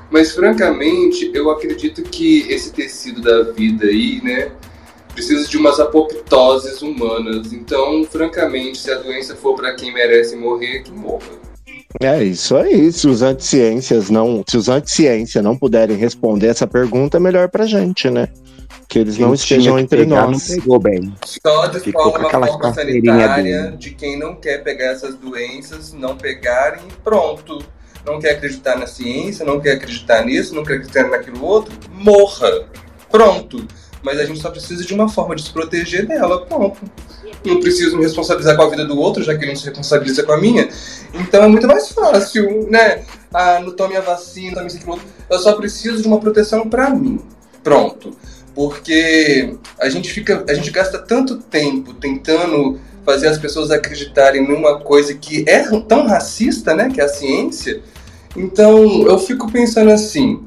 Mas, 0.09 0.31
francamente, 0.31 1.29
eu 1.35 1.51
acredito 1.51 2.01
que 2.01 2.47
esse 2.49 2.73
tecido 2.73 3.21
da 3.21 3.43
vida 3.51 3.85
aí, 3.85 4.19
né? 4.23 4.51
Precisa 5.13 5.47
de 5.47 5.57
umas 5.57 5.79
apoptoses 5.79 6.81
humanas. 6.81 7.53
Então, 7.53 8.03
francamente, 8.03 8.79
se 8.79 8.89
a 8.89 8.95
doença 8.95 9.35
for 9.35 9.55
para 9.55 9.75
quem 9.75 9.93
merece 9.93 10.35
morrer, 10.35 10.81
que 10.81 10.91
morra. 10.91 11.27
É 12.01 12.23
isso 12.23 12.55
aí. 12.55 12.91
Se 12.91 13.07
os 13.07 13.21
anticiências 13.21 14.09
não, 14.09 14.43
se 14.47 14.57
os 14.57 14.67
anticiência 14.67 15.43
não 15.43 15.55
puderem 15.55 15.97
responder 15.97 16.47
essa 16.47 16.65
pergunta, 16.65 17.17
é 17.17 17.19
melhor 17.19 17.49
pra 17.49 17.67
gente, 17.67 18.09
né? 18.09 18.29
Que 18.87 18.99
eles 18.99 19.17
não 19.17 19.27
Quem 19.29 19.35
estejam 19.35 19.63
tinha 19.63 19.75
que 19.75 19.81
entre 19.81 19.97
pegar, 20.05 20.27
nós. 20.27 20.49
Não 20.49 20.55
pegou 20.55 20.79
bem. 20.79 21.13
Só 21.25 21.67
de 21.67 21.79
Ficou 21.79 22.11
forma, 22.11 22.27
aquela 22.27 22.47
forma 22.47 22.73
sanitária 22.73 23.63
dele. 23.63 23.77
de 23.77 23.91
quem 23.91 24.17
não 24.17 24.35
quer 24.35 24.63
pegar 24.63 24.87
essas 24.87 25.15
doenças, 25.15 25.93
não 25.93 26.17
pegarem 26.17 26.81
e 26.87 26.93
pronto. 27.03 27.63
Não 28.05 28.19
quer 28.19 28.31
acreditar 28.31 28.77
na 28.77 28.87
ciência, 28.87 29.45
não 29.45 29.59
quer 29.59 29.73
acreditar 29.73 30.25
nisso, 30.25 30.55
não 30.55 30.63
quer 30.63 30.75
acreditar 30.75 31.07
naquilo 31.07 31.43
outro, 31.43 31.73
morra. 31.91 32.67
Pronto. 33.11 33.67
Mas 34.01 34.19
a 34.19 34.25
gente 34.25 34.39
só 34.39 34.49
precisa 34.49 34.83
de 34.83 34.93
uma 34.93 35.09
forma 35.09 35.35
de 35.35 35.43
se 35.43 35.51
proteger 35.51 36.07
dela, 36.07 36.45
pronto. 36.45 36.79
Não 37.45 37.59
preciso 37.59 37.97
me 37.97 38.03
responsabilizar 38.03 38.55
com 38.55 38.63
a 38.63 38.69
vida 38.69 38.85
do 38.85 38.97
outro, 38.97 39.23
já 39.23 39.35
que 39.35 39.43
ele 39.43 39.51
não 39.51 39.55
se 39.59 39.65
responsabiliza 39.65 40.23
com 40.23 40.31
a 40.31 40.37
minha. 40.37 40.67
Então 41.13 41.43
é 41.43 41.47
muito 41.47 41.67
mais 41.67 41.89
fácil, 41.89 42.67
né? 42.69 43.03
Ah, 43.33 43.59
não 43.59 43.71
tome 43.71 43.95
a 43.95 44.01
vacina, 44.01 44.55
tome 44.55 44.67
isso 44.67 44.77
aquilo 44.77 44.93
outro. 44.93 45.07
Eu 45.29 45.39
só 45.39 45.53
preciso 45.53 46.01
de 46.01 46.07
uma 46.07 46.19
proteção 46.19 46.67
pra 46.69 46.89
mim. 46.89 47.19
Pronto. 47.63 48.15
Porque 48.59 49.55
a 49.79 49.87
gente 49.87 50.11
fica, 50.11 50.43
a 50.49 50.53
gente 50.53 50.69
gasta 50.69 50.99
tanto 50.99 51.37
tempo 51.37 51.93
tentando 51.93 52.77
fazer 53.05 53.29
as 53.29 53.37
pessoas 53.37 53.71
acreditarem 53.71 54.45
numa 54.45 54.81
coisa 54.81 55.13
que 55.13 55.45
é 55.47 55.63
tão 55.79 56.05
racista, 56.05 56.75
né, 56.75 56.89
que 56.93 56.99
é 56.99 57.05
a 57.05 57.07
ciência. 57.07 57.81
Então, 58.35 59.07
eu 59.07 59.17
fico 59.17 59.49
pensando 59.49 59.89
assim, 59.91 60.43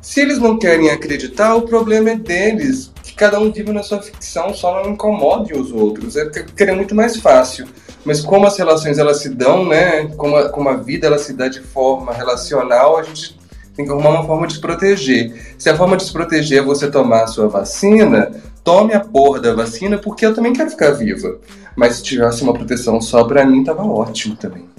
se 0.00 0.20
eles 0.20 0.40
não 0.40 0.58
querem 0.58 0.90
acreditar, 0.90 1.54
o 1.54 1.62
problema 1.62 2.10
é 2.10 2.16
deles. 2.16 2.90
Que 3.00 3.14
cada 3.14 3.38
um 3.38 3.52
vive 3.52 3.70
na 3.70 3.84
sua 3.84 4.02
ficção, 4.02 4.52
só 4.52 4.82
não 4.82 4.94
incomode 4.94 5.54
os 5.54 5.70
outros. 5.70 6.16
É 6.16 6.24
porque 6.24 6.64
é 6.64 6.74
muito 6.74 6.96
mais 6.96 7.16
fácil. 7.18 7.68
Mas 8.04 8.20
como 8.20 8.44
as 8.44 8.58
relações 8.58 8.98
elas 8.98 9.18
se 9.18 9.28
dão, 9.28 9.64
né? 9.64 10.06
Como 10.16 10.34
a, 10.34 10.48
como 10.48 10.68
a 10.68 10.78
vida 10.78 11.06
ela 11.06 11.18
se 11.18 11.32
dá 11.32 11.46
de 11.46 11.60
forma 11.60 12.12
relacional, 12.12 12.96
a 12.96 13.04
gente 13.04 13.40
tem 13.74 13.84
que 13.84 13.90
arrumar 13.90 14.10
uma 14.10 14.26
forma 14.26 14.46
de 14.46 14.54
se 14.54 14.60
proteger. 14.60 15.54
Se 15.58 15.68
a 15.70 15.76
forma 15.76 15.96
de 15.96 16.04
se 16.04 16.12
proteger 16.12 16.58
é 16.58 16.62
você 16.62 16.90
tomar 16.90 17.24
a 17.24 17.26
sua 17.26 17.48
vacina, 17.48 18.30
tome 18.62 18.94
a 18.94 19.00
porra 19.00 19.40
da 19.40 19.54
vacina, 19.54 19.98
porque 19.98 20.26
eu 20.26 20.34
também 20.34 20.52
quero 20.52 20.70
ficar 20.70 20.90
viva. 20.92 21.38
Mas 21.76 21.96
se 21.96 22.02
tivesse 22.02 22.42
uma 22.42 22.52
proteção 22.52 23.00
só 23.00 23.24
pra 23.24 23.44
mim, 23.44 23.64
tava 23.64 23.82
ótimo 23.82 24.36
também. 24.36 24.71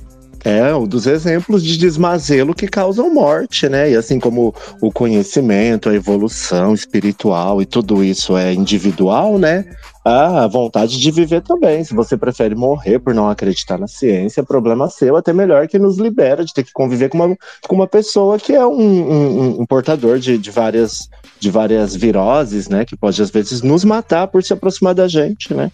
É, 0.46 0.76
um 0.76 0.86
dos 0.86 1.08
exemplos 1.08 1.64
de 1.64 1.78
desmazelo 1.78 2.54
que 2.54 2.68
causam 2.68 3.14
morte, 3.14 3.70
né? 3.70 3.92
E 3.92 3.96
assim 3.96 4.20
como 4.20 4.54
o 4.82 4.92
conhecimento, 4.92 5.88
a 5.88 5.94
evolução 5.96 6.74
espiritual 6.74 7.62
e 7.62 7.66
tudo 7.66 8.04
isso 8.04 8.36
é 8.36 8.54
individual, 8.54 9.40
né? 9.40 9.64
A 10.04 10.46
vontade 10.48 11.00
de 11.00 11.12
viver 11.12 11.42
também. 11.42 11.82
Se 11.86 11.94
você 11.94 12.18
prefere 12.18 12.56
morrer 12.56 13.00
por 13.00 13.14
não 13.14 13.30
acreditar 13.30 13.78
na 13.78 13.88
ciência, 13.88 14.42
é 14.42 14.44
problema 14.44 14.90
seu, 14.90 15.16
até 15.16 15.32
melhor 15.32 15.66
que 15.70 15.80
nos 15.80 15.98
libera 15.98 16.44
de 16.44 16.54
ter 16.54 16.64
que 16.64 16.74
conviver 16.74 17.08
com 17.08 17.18
uma, 17.20 17.38
com 17.66 17.76
uma 17.76 17.88
pessoa 17.88 18.38
que 18.38 18.52
é 18.54 18.66
um, 18.66 18.82
um- 18.82 19.62
um 19.62 19.66
portador 19.66 20.20
de, 20.20 20.38
de 20.38 20.52
várias, 20.52 21.10
de 21.40 21.50
várias 21.50 21.96
viroses, 21.96 22.68
né? 22.68 22.84
Que 22.84 22.98
pode 22.98 23.22
às 23.22 23.30
vezes 23.30 23.62
nos 23.62 23.86
matar 23.86 24.28
por 24.28 24.44
se 24.44 24.52
aproximar 24.52 24.94
da 24.94 25.08
gente, 25.08 25.54
né? 25.54 25.72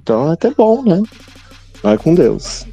Então 0.00 0.30
é 0.30 0.34
até 0.34 0.52
bom, 0.52 0.84
né? 0.84 1.02
Vai 1.82 1.98
com 1.98 2.14
Deus. 2.14 2.64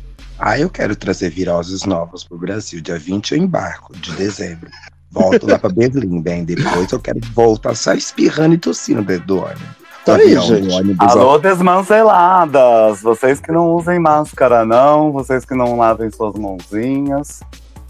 Ah, 0.43 0.58
eu 0.58 0.71
quero 0.71 0.95
trazer 0.95 1.30
viroses 1.30 1.86
novas 1.86 2.23
pro 2.23 2.36
Brasil. 2.36 2.82
Dia 2.82 2.97
20 2.97 3.34
eu 3.34 3.38
embarco, 3.38 3.95
de 3.95 4.12
dezembro. 4.13 4.71
Volto 5.12 5.45
lá 5.45 5.60
pra 5.60 5.69
Berlim, 5.69 6.19
bem. 6.19 6.43
Depois 6.43 6.91
eu 6.91 6.99
quero 6.99 7.19
voltar 7.36 7.75
só 7.75 7.93
espirrando 7.93 8.56
e 8.56 8.58
tossindo 8.58 9.04
dentro 9.04 9.27
do 9.27 9.38
ônibus. 9.38 9.82
Tá 10.04 10.15
aí, 10.15 10.36
gente. 10.39 10.73
ônibus, 10.73 11.12
Alô, 11.12 11.36
ó. 11.36 11.38
desmanceladas! 11.38 13.01
Vocês 13.04 13.39
que 13.39 13.51
não 13.51 13.75
usem 13.75 13.99
máscara, 13.99 14.65
não. 14.65 15.12
Vocês 15.12 15.45
que 15.45 15.54
não 15.54 15.77
lavem 15.77 16.10
suas 16.10 16.34
mãozinhas. 16.34 17.41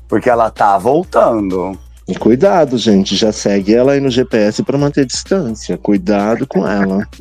Porque 0.10 0.30
ela 0.30 0.52
tá 0.52 0.78
voltando. 0.78 1.80
E 2.06 2.16
cuidado, 2.16 2.78
gente. 2.78 3.16
Já 3.16 3.32
segue 3.32 3.74
ela 3.74 3.94
aí 3.94 4.02
no 4.02 4.10
GPS 4.10 4.62
para 4.62 4.78
manter 4.78 5.06
distância. 5.06 5.78
Cuidado 5.78 6.46
com 6.46 6.68
ela. 6.68 7.08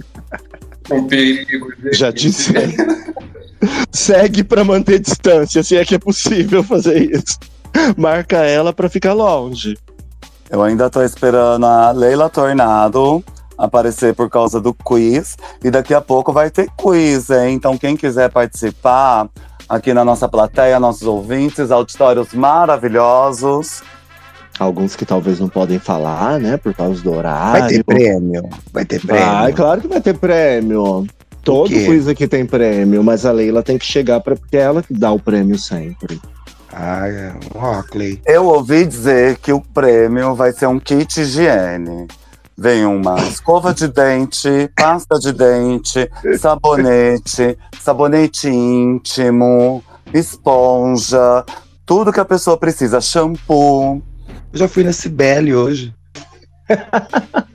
O 0.90 1.06
perigo, 1.06 1.70
gente. 1.80 1.96
Já 1.96 2.10
disse. 2.10 2.52
segue 3.90 4.42
para 4.42 4.64
manter 4.64 4.98
distância, 4.98 5.62
se 5.62 5.76
é 5.76 5.84
que 5.84 5.94
é 5.94 5.98
possível 5.98 6.62
fazer 6.62 7.10
isso. 7.14 7.38
Marca 7.96 8.38
ela 8.38 8.72
para 8.72 8.88
ficar 8.88 9.12
longe. 9.12 9.76
Eu 10.50 10.62
ainda 10.62 10.90
tô 10.90 11.02
esperando 11.02 11.64
a 11.64 11.92
Leila 11.92 12.28
Tornado 12.28 13.22
aparecer 13.56 14.14
por 14.14 14.28
causa 14.28 14.60
do 14.60 14.72
quiz. 14.72 15.36
E 15.62 15.70
daqui 15.70 15.94
a 15.94 16.00
pouco 16.00 16.32
vai 16.32 16.50
ter 16.50 16.68
quiz, 16.76 17.30
hein? 17.30 17.54
Então, 17.54 17.76
quem 17.76 17.96
quiser 17.96 18.30
participar 18.30 19.28
aqui 19.68 19.94
na 19.94 20.04
nossa 20.04 20.28
plateia, 20.28 20.80
nossos 20.80 21.06
ouvintes, 21.06 21.70
auditórios 21.70 22.32
maravilhosos. 22.32 23.82
Alguns 24.58 24.96
que 24.96 25.06
talvez 25.06 25.38
não 25.38 25.48
podem 25.48 25.78
falar, 25.78 26.40
né? 26.40 26.56
Por 26.56 26.74
causa 26.74 27.00
do 27.02 27.12
horário. 27.12 27.60
Vai 27.60 27.68
ter 27.68 27.84
prêmio. 27.84 28.48
Vai 28.72 28.84
ter 28.84 29.00
prêmio. 29.00 29.24
Vai, 29.24 29.52
claro 29.52 29.80
que 29.80 29.88
vai 29.88 30.00
ter 30.00 30.18
prêmio. 30.18 31.06
Todo 31.42 31.70
quiz 31.70 32.06
aqui 32.06 32.28
tem 32.28 32.44
prêmio, 32.44 33.02
mas 33.02 33.24
a 33.24 33.32
Leila 33.32 33.62
tem 33.62 33.78
que 33.78 33.84
chegar 33.84 34.20
para 34.20 34.36
porque 34.36 34.56
é 34.56 34.60
ela 34.60 34.82
que 34.82 34.92
dá 34.92 35.10
o 35.10 35.18
prêmio 35.18 35.58
sempre. 35.58 36.20
Ah, 36.72 37.08
é 37.08 37.34
Rockley. 37.54 38.20
Eu 38.26 38.46
ouvi 38.46 38.86
dizer 38.86 39.38
que 39.38 39.52
o 39.52 39.60
prêmio 39.60 40.34
vai 40.34 40.52
ser 40.52 40.66
um 40.66 40.78
kit 40.78 41.20
higiene. 41.20 42.06
Vem 42.56 42.84
uma 42.84 43.18
escova 43.22 43.72
de 43.72 43.88
dente, 43.88 44.70
pasta 44.76 45.18
de 45.18 45.32
dente, 45.32 46.10
sabonete, 46.38 47.56
sabonete 47.80 48.48
íntimo, 48.48 49.82
esponja, 50.12 51.44
tudo 51.86 52.12
que 52.12 52.20
a 52.20 52.24
pessoa 52.24 52.58
precisa, 52.58 53.00
shampoo. 53.00 54.02
Eu 54.52 54.58
já 54.58 54.68
fui 54.68 54.84
na 54.84 54.92
Cibele 54.92 55.54
hoje. 55.54 55.94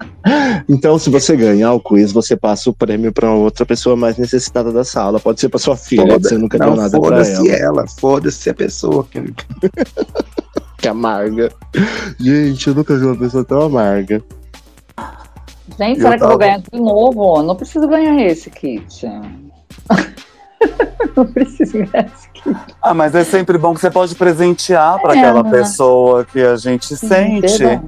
Então, 0.67 0.97
se 0.97 1.11
você 1.11 1.37
ganhar 1.37 1.71
o 1.73 1.79
quiz, 1.79 2.11
você 2.11 2.35
passa 2.35 2.67
o 2.67 2.73
prêmio 2.73 3.13
para 3.13 3.29
outra 3.31 3.63
pessoa 3.63 3.95
mais 3.95 4.17
necessitada 4.17 4.71
da 4.71 4.83
sala. 4.83 5.19
Pode 5.19 5.39
ser 5.39 5.49
para 5.49 5.59
sua 5.59 5.77
filha, 5.77 6.17
que 6.17 6.23
você 6.27 6.35
nunca 6.35 6.57
deu 6.57 6.69
Não, 6.69 6.75
nada 6.77 6.99
para 6.99 7.09
foda-se 7.09 7.51
ela. 7.51 7.79
ela. 7.81 7.85
Foda-se 7.99 8.49
a 8.49 8.53
pessoa. 8.53 9.05
Que... 9.11 9.21
Que 10.79 10.87
amarga. 10.89 11.51
Gente, 12.19 12.67
eu 12.67 12.73
nunca 12.75 12.97
vi 12.97 13.05
uma 13.05 13.15
pessoa 13.15 13.45
tão 13.45 13.61
amarga. 13.61 14.21
Gente, 15.79 15.99
Eu 15.99 16.07
será 16.07 16.17
que 16.17 16.23
eu 16.23 16.27
vou 16.27 16.29
tava- 16.29 16.37
ganhar 16.37 16.57
de 16.59 16.79
novo? 16.79 17.43
Não 17.43 17.55
preciso 17.55 17.87
ganhar 17.87 18.19
esse 18.25 18.49
kit. 18.49 19.05
não 21.15 21.25
precisa 21.27 21.77
ganhar 21.85 22.11
esse 22.13 22.29
kit. 22.29 22.34
Ah, 22.81 22.93
mas 22.93 23.15
é 23.15 23.23
sempre 23.23 23.57
bom 23.57 23.73
que 23.73 23.79
você 23.81 23.89
pode 23.89 24.13
presentear 24.15 24.99
para 25.01 25.15
É, 25.15 25.19
aquela 25.19 25.43
né? 25.43 25.49
pessoa 25.51 26.23
que 26.25 26.39
a 26.41 26.55
gente 26.55 26.95
sente. 26.95 27.57
Verdade. 27.57 27.81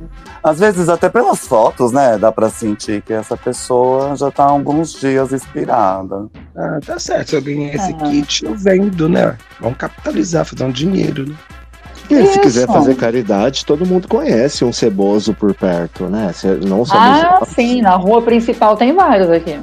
Às 0.44 0.60
vezes, 0.60 0.88
até 0.88 1.10
pelas 1.10 1.40
fotos, 1.40 1.92
né? 1.92 2.18
Dá 2.18 2.32
pra 2.32 2.50
sentir 2.50 3.02
que 3.02 3.12
essa 3.12 3.36
pessoa 3.36 4.16
já 4.16 4.32
tá 4.32 4.44
há 4.46 4.50
alguns 4.50 4.94
dias 4.94 5.34
inspirada. 5.34 6.28
Ah, 6.56 6.80
tá 6.86 6.98
certo. 6.98 7.30
Se 7.32 7.36
eu 7.36 7.42
ganhar 7.42 7.74
esse 7.76 7.92
Ah. 7.94 8.04
kit, 8.10 8.46
eu 8.46 8.56
vendo, 8.56 9.10
né? 9.10 9.38
Vamos 9.60 9.78
capitalizar, 9.78 10.46
fazer 10.46 10.64
um 10.64 10.72
dinheiro, 10.72 11.28
né? 11.28 11.36
E 12.10 12.26
se 12.28 12.40
quiser 12.40 12.68
fazer 12.68 12.96
caridade, 12.96 13.66
todo 13.66 13.86
mundo 13.86 14.08
conhece 14.08 14.64
um 14.64 14.72
ceboso 14.72 15.34
por 15.34 15.54
perto, 15.54 16.06
né? 16.06 16.32
Se- 16.34 16.48
Não 16.48 16.86
somos 16.86 16.92
Ah, 16.94 17.38
nós. 17.42 17.50
sim, 17.50 17.82
na 17.82 17.96
rua 17.98 18.22
principal 18.22 18.78
tem 18.78 18.94
vários 18.96 19.30
aqui. 19.30 19.60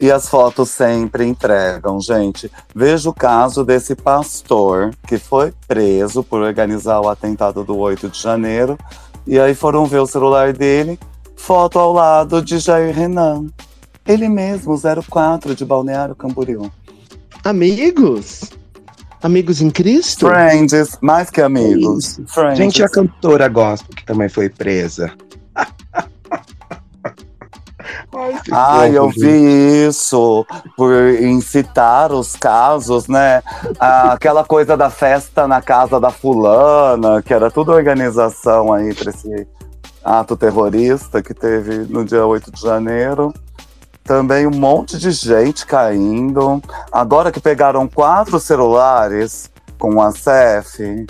E 0.00 0.10
as 0.10 0.28
fotos 0.28 0.70
sempre 0.70 1.24
entregam, 1.24 2.00
gente. 2.00 2.50
Veja 2.74 3.08
o 3.10 3.14
caso 3.14 3.64
desse 3.64 3.94
pastor 3.94 4.94
que 5.06 5.18
foi 5.18 5.52
preso 5.66 6.22
por 6.22 6.40
organizar 6.40 7.00
o 7.00 7.08
atentado 7.08 7.64
do 7.64 7.76
8 7.76 8.08
de 8.08 8.20
janeiro. 8.20 8.78
E 9.26 9.38
aí 9.38 9.54
foram 9.54 9.86
ver 9.86 10.00
o 10.00 10.06
celular 10.06 10.52
dele, 10.52 10.98
foto 11.34 11.78
ao 11.78 11.92
lado 11.92 12.40
de 12.40 12.58
Jair 12.58 12.94
Renan. 12.94 13.46
Ele 14.06 14.28
mesmo, 14.28 14.78
04 14.78 15.54
de 15.54 15.64
Balneário 15.64 16.14
Camboriú. 16.14 16.70
Amigos? 17.44 18.42
Amigos 19.22 19.60
em 19.60 19.70
Cristo? 19.70 20.28
Friends, 20.28 20.98
mais 21.00 21.30
que 21.30 21.40
amigos. 21.40 22.20
Friends. 22.28 22.58
Gente, 22.58 22.82
a 22.84 22.88
cantora 22.88 23.48
gospel 23.48 23.94
que 23.96 24.04
também 24.04 24.28
foi 24.28 24.48
presa. 24.48 25.12
Ai, 28.50 28.96
eu 28.96 29.10
gente. 29.10 29.20
vi 29.20 29.86
isso 29.88 30.46
por 30.76 30.92
incitar 31.20 32.12
os 32.12 32.34
casos, 32.34 33.08
né? 33.08 33.42
Ah, 33.78 34.12
aquela 34.12 34.44
coisa 34.44 34.76
da 34.76 34.90
festa 34.90 35.46
na 35.46 35.60
casa 35.60 36.00
da 36.00 36.10
fulana, 36.10 37.22
que 37.22 37.34
era 37.34 37.50
tudo 37.50 37.72
organização 37.72 38.72
aí 38.72 38.94
para 38.94 39.10
esse 39.10 39.46
ato 40.04 40.36
terrorista 40.36 41.20
que 41.20 41.34
teve 41.34 41.78
no 41.92 42.04
dia 42.04 42.24
8 42.24 42.52
de 42.52 42.60
janeiro. 42.60 43.34
Também 44.04 44.46
um 44.46 44.56
monte 44.56 44.98
de 44.98 45.10
gente 45.10 45.66
caindo. 45.66 46.62
Agora 46.92 47.32
que 47.32 47.40
pegaram 47.40 47.88
quatro 47.88 48.38
celulares 48.38 49.50
com 49.78 50.00
a 50.00 50.12
CEF, 50.12 51.06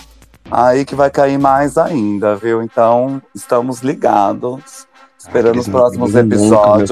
aí 0.51 0.85
que 0.85 0.95
vai 0.95 1.11
cair 1.11 1.39
mais 1.39 1.77
ainda, 1.77 2.35
viu? 2.37 2.63
Então, 2.63 3.21
estamos 3.35 3.81
ligados, 3.81 4.87
esperando 5.27 5.59
os 5.59 5.69
próximos 5.69 6.15
episódios. 6.15 6.91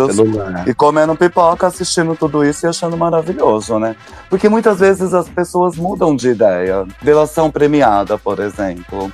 E 0.67 0.75
comendo 0.75 1.15
pipoca, 1.15 1.67
assistindo 1.67 2.17
tudo 2.17 2.45
isso 2.45 2.67
e 2.67 2.69
achando 2.69 2.97
maravilhoso, 2.97 3.79
né? 3.79 3.97
Porque 4.29 4.49
muitas 4.49 4.81
vezes 4.81 5.15
as 5.15 5.29
pessoas 5.29 5.77
mudam 5.77 6.15
de 6.15 6.29
ideia. 6.29 6.85
Delação 7.01 7.51
premiada, 7.51 8.19
por 8.19 8.41
exemplo. 8.41 9.11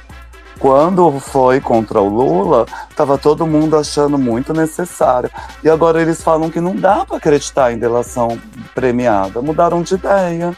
Quando 0.58 1.18
foi 1.20 1.58
contra 1.60 2.00
o 2.00 2.08
Lula, 2.08 2.66
tava 2.94 3.16
todo 3.16 3.46
mundo 3.46 3.76
achando 3.76 4.18
muito 4.18 4.52
necessário. 4.52 5.30
E 5.64 5.70
agora 5.70 6.02
eles 6.02 6.22
falam 6.22 6.50
que 6.50 6.60
não 6.60 6.76
dá 6.76 7.04
para 7.04 7.16
acreditar 7.16 7.72
em 7.72 7.78
delação 7.78 8.38
premiada. 8.74 9.40
Mudaram 9.40 9.82
de 9.82 9.94
ideia. 9.94 10.54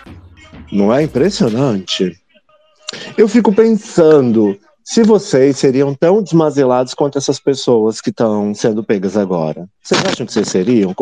Não 0.73 0.93
é 0.93 1.03
impressionante? 1.03 2.17
Eu 3.17 3.29
fico 3.29 3.53
pensando 3.53 4.59
se 4.85 5.03
vocês 5.03 5.57
seriam 5.57 5.95
tão 5.95 6.23
desmazelados 6.23 6.95
quanto 6.95 7.19
essas 7.19 7.39
pessoas 7.39 8.01
que 8.01 8.11
estão 8.11 8.55
sendo 8.55 8.83
pegas 8.83 9.17
agora. 9.17 9.69
Vocês 9.83 10.05
acham 10.05 10.27
que 10.27 10.33
vocês 10.33 10.49
seriam? 10.49 10.95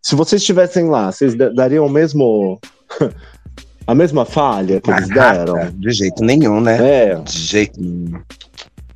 Se 0.00 0.14
vocês 0.14 0.42
estivessem 0.42 0.88
lá, 0.88 1.10
vocês 1.10 1.34
da- 1.34 1.48
dariam 1.48 1.86
o 1.86 1.90
mesmo. 1.90 2.60
a 3.86 3.94
mesma 3.94 4.24
falha 4.24 4.80
que 4.80 4.90
eles 4.90 5.08
deram? 5.08 5.54
De 5.74 5.90
jeito 5.90 6.22
nenhum, 6.22 6.60
né? 6.60 7.10
É. 7.10 7.14
De 7.16 7.38
jeito 7.38 7.80
nenhum. 7.80 8.20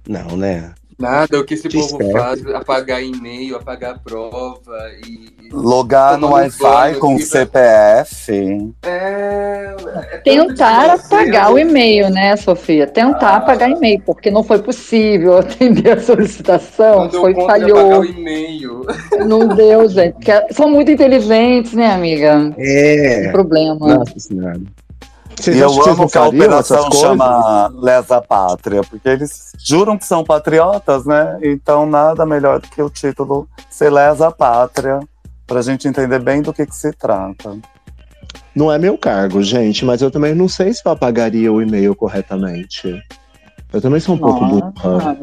Não, 0.08 0.36
né? 0.36 0.72
Nada, 0.98 1.38
o 1.38 1.44
que 1.44 1.54
esse 1.54 1.68
povo 1.68 1.98
certo. 1.98 2.12
faz, 2.12 2.46
apagar 2.54 3.02
e-mail, 3.02 3.56
apagar 3.56 3.98
prova 4.02 4.56
e. 5.06 5.26
e- 5.46 5.50
Logar 5.52 6.18
no 6.18 6.30
Wi-Fi 6.30 6.94
com 6.98 7.16
pra- 7.16 7.24
CPF. 7.26 8.32
É. 8.84 9.76
é 10.12 10.16
Tentar 10.24 10.94
apagar 10.94 11.52
o 11.52 11.58
e-mail, 11.58 12.08
né, 12.10 12.34
Sofia? 12.36 12.86
Tentar 12.86 13.36
apagar 13.36 13.70
e-mail, 13.70 14.00
porque 14.04 14.30
não 14.30 14.42
foi 14.42 14.58
possível 14.60 15.36
atender 15.38 15.98
a 15.98 16.00
solicitação, 16.00 17.00
Não 17.00 17.08
deu 17.08 17.20
foi 17.20 17.34
falhou. 17.34 17.78
apagar 17.78 18.00
o 18.00 18.04
e-mail. 18.04 18.86
Não 19.26 19.46
deu, 19.48 19.88
gente. 19.88 20.14
Porque 20.14 20.52
são 20.54 20.68
muito 20.70 20.90
inteligentes, 20.90 21.74
né, 21.74 21.92
amiga? 21.92 22.52
É. 22.58 23.22
Tem 23.24 23.32
problema. 23.32 23.96
Nossa 23.96 24.18
senhora. 24.18 24.60
Vocês 25.36 25.56
e 25.56 25.60
eu 25.60 25.70
amo 25.88 26.08
que 26.08 26.18
a 26.18 26.28
operação 26.28 26.90
chama 26.92 27.68
Lesa 27.74 28.20
Pátria, 28.22 28.82
porque 28.82 29.08
eles 29.08 29.52
juram 29.58 29.98
que 29.98 30.06
são 30.06 30.24
patriotas, 30.24 31.04
né? 31.04 31.38
Então 31.42 31.86
nada 31.86 32.24
melhor 32.24 32.60
do 32.60 32.68
que 32.68 32.82
o 32.82 32.88
título 32.88 33.48
ser 33.68 33.92
Lesa 33.92 34.30
Pátria, 34.30 35.00
pra 35.46 35.62
gente 35.62 35.86
entender 35.86 36.18
bem 36.20 36.40
do 36.40 36.52
que, 36.52 36.64
que 36.64 36.74
se 36.74 36.92
trata. 36.92 37.56
Não 38.54 38.72
é 38.72 38.78
meu 38.78 38.96
cargo, 38.96 39.42
gente, 39.42 39.84
mas 39.84 40.00
eu 40.00 40.10
também 40.10 40.34
não 40.34 40.48
sei 40.48 40.72
se 40.72 40.80
eu 40.84 40.92
apagaria 40.92 41.52
o 41.52 41.60
e-mail 41.60 41.94
corretamente. 41.94 42.98
Eu 43.72 43.80
também 43.80 44.00
sou 44.00 44.14
um 44.14 44.18
pouco 44.18 44.44
burra. 44.46 45.16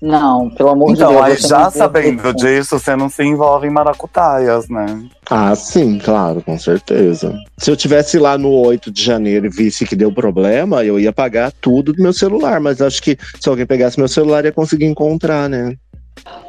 Não, 0.00 0.48
pelo 0.50 0.70
amor 0.70 0.88
de 0.88 0.94
Então, 0.94 1.10
Deus. 1.12 1.24
aí 1.24 1.36
você 1.36 1.48
já 1.48 1.70
sabendo 1.70 2.32
disso, 2.32 2.78
você 2.78 2.94
não 2.94 3.08
se 3.08 3.24
envolve 3.24 3.66
em 3.66 3.70
maracutaias, 3.70 4.68
né? 4.68 5.04
Ah, 5.28 5.54
sim, 5.56 5.98
claro, 5.98 6.40
com 6.40 6.56
certeza. 6.58 7.36
Se 7.58 7.70
eu 7.70 7.76
tivesse 7.76 8.16
lá 8.18 8.38
no 8.38 8.50
8 8.50 8.92
de 8.92 9.02
janeiro 9.02 9.46
e 9.46 9.50
visse 9.50 9.84
que 9.84 9.96
deu 9.96 10.12
problema, 10.12 10.84
eu 10.84 11.00
ia 11.00 11.12
pagar 11.12 11.52
tudo 11.60 11.92
do 11.92 12.02
meu 12.02 12.12
celular, 12.12 12.60
mas 12.60 12.80
acho 12.80 13.02
que 13.02 13.18
se 13.40 13.48
alguém 13.48 13.66
pegasse 13.66 13.98
meu 13.98 14.08
celular 14.08 14.44
ia 14.44 14.52
conseguir 14.52 14.86
encontrar, 14.86 15.48
né? 15.48 15.74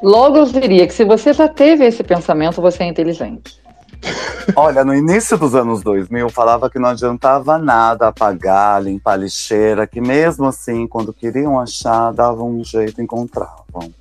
Logo 0.02 0.38
eu 0.38 0.46
diria 0.46 0.88
que 0.88 0.94
se 0.94 1.04
você 1.04 1.34
já 1.34 1.48
teve 1.48 1.86
esse 1.86 2.04
pensamento, 2.04 2.62
você 2.62 2.84
é 2.84 2.88
inteligente. 2.88 3.59
Olha, 4.56 4.84
no 4.84 4.96
início 4.96 5.38
dos 5.38 5.54
anos 5.54 5.82
2000, 5.84 6.30
falava 6.30 6.70
que 6.70 6.80
não 6.80 6.90
adiantava 6.90 7.58
nada 7.58 8.08
apagar, 8.08 8.82
limpar 8.82 9.14
a 9.14 9.18
lixeira, 9.18 9.86
que 9.86 10.02
mesmo 10.02 10.48
assim, 10.48 10.88
quando 10.88 11.14
queriam 11.14 11.60
achar, 11.60 12.12
davam 12.12 12.50
um 12.50 12.64
jeito, 12.64 13.02
encontravam. 13.02 13.94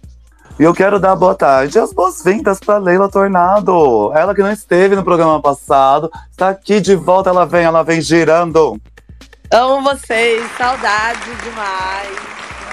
E 0.58 0.64
eu 0.64 0.74
quero 0.74 0.98
dar 0.98 1.14
boa 1.14 1.36
tarde 1.36 1.78
e 1.78 1.80
as 1.80 1.92
boas-vindas 1.92 2.58
para 2.58 2.78
Leila 2.78 3.08
Tornado. 3.08 4.12
Ela 4.12 4.34
que 4.34 4.42
não 4.42 4.50
esteve 4.50 4.96
no 4.96 5.04
programa 5.04 5.40
passado, 5.40 6.10
está 6.30 6.48
aqui 6.48 6.80
de 6.80 6.96
volta, 6.96 7.30
ela 7.30 7.46
vem, 7.46 7.64
ela 7.64 7.84
vem 7.84 8.00
girando. 8.00 8.80
Amo 9.52 9.82
vocês, 9.82 10.44
saudades 10.56 11.42
demais. 11.44 12.18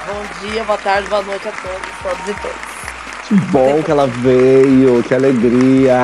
Bom 0.08 0.50
dia, 0.50 0.64
boa 0.64 0.78
tarde, 0.80 1.08
boa 1.10 1.22
noite 1.22 1.48
a 1.48 1.52
todos, 1.52 1.88
todos 2.02 2.28
e 2.28 2.42
todos. 2.42 2.75
Que 3.28 3.34
bom 3.52 3.82
que 3.82 3.90
ela 3.90 4.06
veio, 4.06 5.02
que 5.02 5.12
alegria! 5.16 5.98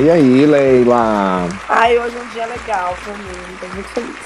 E 0.00 0.08
aí, 0.08 0.46
Leila? 0.46 1.48
Ai, 1.68 1.98
hoje 1.98 2.16
é 2.16 2.20
um 2.20 2.28
dia 2.28 2.46
legal 2.46 2.96
pra 3.02 3.14
mim, 3.14 3.56
tô 3.60 3.66
muito 3.74 3.88
feliz. 3.88 4.16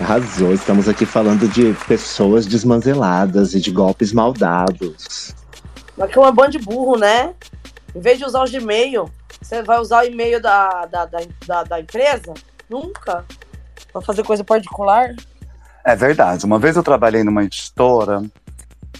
Arrasou, 0.00 0.52
estamos 0.52 0.88
aqui 0.88 1.04
falando 1.04 1.48
de 1.48 1.74
pessoas 1.88 2.46
desmanzeladas 2.46 3.54
e 3.54 3.60
de 3.60 3.72
golpes 3.72 4.12
maldados. 4.12 5.34
Mas 5.96 6.08
que 6.08 6.16
é 6.16 6.20
uma 6.20 6.30
banda 6.30 6.50
de 6.50 6.60
burro, 6.60 6.96
né? 6.96 7.34
Em 7.92 8.00
vez 8.00 8.16
de 8.16 8.24
usar 8.24 8.44
os 8.44 8.54
e-mail, 8.54 9.10
você 9.40 9.60
vai 9.62 9.80
usar 9.80 10.04
o 10.04 10.06
e-mail 10.06 10.40
da, 10.40 10.86
da, 10.86 11.04
da, 11.04 11.18
da, 11.44 11.64
da 11.64 11.80
empresa? 11.80 12.32
Nunca. 12.70 13.24
Pra 13.92 14.00
fazer 14.00 14.22
coisa 14.22 14.44
particular? 14.44 15.16
É 15.84 15.96
verdade. 15.96 16.46
Uma 16.46 16.60
vez 16.60 16.76
eu 16.76 16.82
trabalhei 16.84 17.24
numa 17.24 17.42
editora 17.42 18.22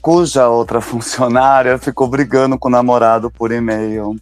cuja 0.01 0.49
outra 0.49 0.81
funcionária 0.83 1.79
ficou 1.79 2.07
brigando 2.09 2.59
com 2.59 2.69
o 2.69 2.71
namorado 2.71 3.31
por 3.31 3.53
e-mail. 3.53 4.17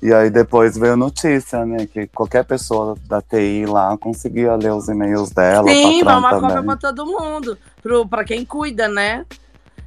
E 0.00 0.12
aí 0.12 0.30
depois 0.30 0.76
veio 0.78 0.96
notícia, 0.96 1.64
né? 1.66 1.86
Que 1.86 2.06
qualquer 2.08 2.44
pessoa 2.44 2.94
da 3.08 3.20
TI 3.20 3.66
lá 3.66 3.96
conseguia 3.98 4.54
ler 4.54 4.72
os 4.72 4.88
e-mails 4.88 5.30
dela. 5.30 5.68
Sim, 5.68 6.04
vai 6.04 6.14
uma 6.16 6.30
cópia 6.40 6.62
pra 6.62 6.76
todo 6.76 7.06
mundo. 7.06 7.58
Pro, 7.82 8.06
pra 8.06 8.22
quem 8.24 8.44
cuida, 8.44 8.86
né? 8.86 9.26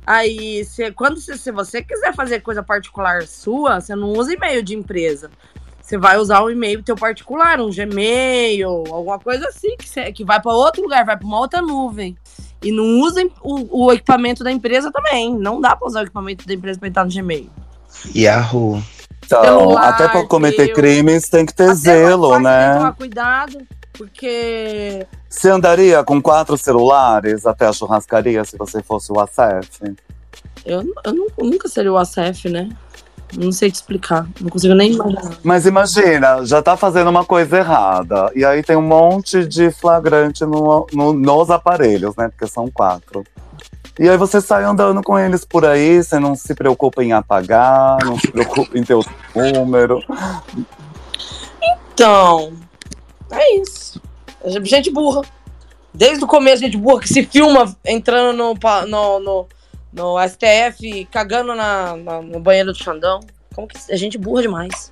Aí, 0.06 0.66
se, 0.66 0.92
quando 0.92 1.20
se, 1.20 1.38
se 1.38 1.52
você 1.52 1.82
quiser 1.82 2.14
fazer 2.14 2.42
coisa 2.42 2.62
particular 2.64 3.24
sua, 3.24 3.80
você 3.80 3.96
não 3.96 4.10
usa 4.10 4.34
e-mail 4.34 4.62
de 4.64 4.76
empresa. 4.76 5.30
Você 5.82 5.98
vai 5.98 6.18
usar 6.18 6.44
um 6.44 6.50
e-mail 6.50 6.82
teu 6.84 6.96
particular, 6.96 7.62
um 7.62 7.70
Gmail, 7.70 8.70
alguma 8.92 9.20
coisa 9.20 9.48
assim, 9.48 9.76
que, 9.78 9.88
você- 9.88 10.12
que 10.12 10.24
vai 10.26 10.42
para 10.42 10.52
outro 10.54 10.82
lugar, 10.82 11.06
vai 11.06 11.16
para 11.18 11.26
uma 11.28 11.40
outra 11.40 11.62
nuvem. 11.62 12.18
E 12.64 12.72
não 12.72 13.00
usa 13.02 13.22
o, 13.42 13.86
o 13.86 13.92
equipamento 13.92 14.44
da 14.44 14.52
empresa 14.52 14.92
também. 14.92 15.36
Não 15.36 15.60
dá 15.60 15.76
para 15.76 15.88
usar 15.88 16.02
o 16.02 16.04
equipamento 16.04 16.46
da 16.48 16.54
empresa 16.54 16.80
para 16.80 16.88
entrar 16.90 17.06
no 17.06 17.12
Gmail. 17.12 17.50
Yahoo. 18.16 18.82
Então, 19.26 19.44
celular, 19.44 19.90
até 19.90 20.08
para 20.10 20.26
cometer 20.28 20.66
teu- 20.68 20.76
crimes 20.76 21.30
tem 21.30 21.46
que 21.46 21.54
ter 21.54 21.66
Até 21.66 21.76
zelo, 21.76 22.30
Wi-Fi 22.30 22.44
tem 22.44 22.52
que 22.52 22.58
né? 22.68 22.74
Tomar 22.78 22.94
cuidado, 22.96 23.58
porque 23.94 25.08
Você 25.30 25.50
andaria 25.50 26.04
com 26.04 26.22
quatro 26.22 26.58
celulares 26.58 27.46
até 27.46 27.66
a 27.66 27.74
churrascaria 27.74 28.44
se 28.44 28.58
você 28.58 28.84
fosse 28.84 29.12
o 29.12 29.20
ACF? 29.20 29.96
eu, 30.66 30.84
eu 31.06 31.14
nu- 31.14 31.28
nunca 31.40 31.68
seria 31.70 31.92
o 31.94 31.98
ACF, 31.98 32.50
né? 32.50 32.70
Não 33.38 33.52
sei 33.52 33.72
te 33.72 33.76
explicar. 33.76 34.28
Não 34.40 34.50
consigo 34.50 34.74
nem 34.74 34.92
imaginar. 34.94 35.38
Mas 35.44 35.66
imagina, 35.66 36.46
já 36.46 36.62
tá 36.62 36.76
fazendo 36.76 37.10
uma 37.10 37.24
coisa 37.26 37.58
errada. 37.58 38.32
E 38.36 38.44
aí 38.44 38.62
tem 38.64 38.76
um 38.76 38.82
monte 38.82 39.46
de 39.46 39.72
flagrante 39.72 40.46
no- 40.46 40.86
no- 40.94 41.14
nos 41.14 41.50
aparelhos, 41.50 42.16
né? 42.16 42.28
Porque 42.30 42.48
são 42.52 42.70
quatro. 42.70 43.24
E 44.00 44.10
aí 44.10 44.18
você 44.18 44.42
sai 44.42 44.64
andando 44.64 45.02
com 45.04 45.18
eles 45.20 45.46
por 45.46 45.66
aí, 45.66 46.04
você 46.04 46.18
não 46.20 46.36
se 46.36 46.56
preocupa 46.56 47.04
em 47.04 47.12
apagar, 47.14 47.98
não 48.06 48.18
se 48.18 48.28
preocupa 48.32 48.78
em 48.78 48.84
ter 48.84 48.96
o 48.96 49.04
número. 49.56 50.04
Então, 51.94 52.54
é 53.32 53.58
isso. 53.58 54.02
Gente 54.64 54.90
burra. 54.90 55.22
Desde 55.94 56.24
o 56.24 56.28
começo, 56.28 56.62
gente 56.64 56.78
burra 56.78 57.02
que 57.02 57.10
se 57.10 57.24
filma 57.24 57.76
entrando 57.86 58.36
no, 58.38 58.54
no, 58.88 59.20
no, 59.20 59.48
no 59.94 60.18
STF, 60.28 61.06
cagando 61.12 61.54
na, 61.56 61.96
na- 61.96 62.22
no 62.22 62.40
banheiro 62.40 62.72
do 62.72 62.78
Xandão. 62.78 63.20
Como 63.54 63.68
que 63.68 63.78
é 63.90 63.98
gente 63.98 64.18
burra 64.18 64.44
demais? 64.44 64.92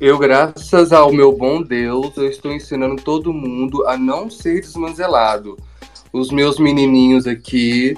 Eu, 0.00 0.18
graças 0.18 0.92
ao 0.92 1.12
meu 1.12 1.30
bom 1.32 1.60
Deus, 1.62 2.16
eu 2.16 2.28
estou 2.28 2.50
ensinando 2.52 2.96
todo 3.02 3.32
mundo 3.32 3.86
a 3.86 3.98
não 3.98 4.30
ser 4.30 4.60
desmanzelado. 4.60 5.58
Os 6.12 6.30
meus 6.30 6.58
menininhos 6.58 7.26
aqui, 7.26 7.94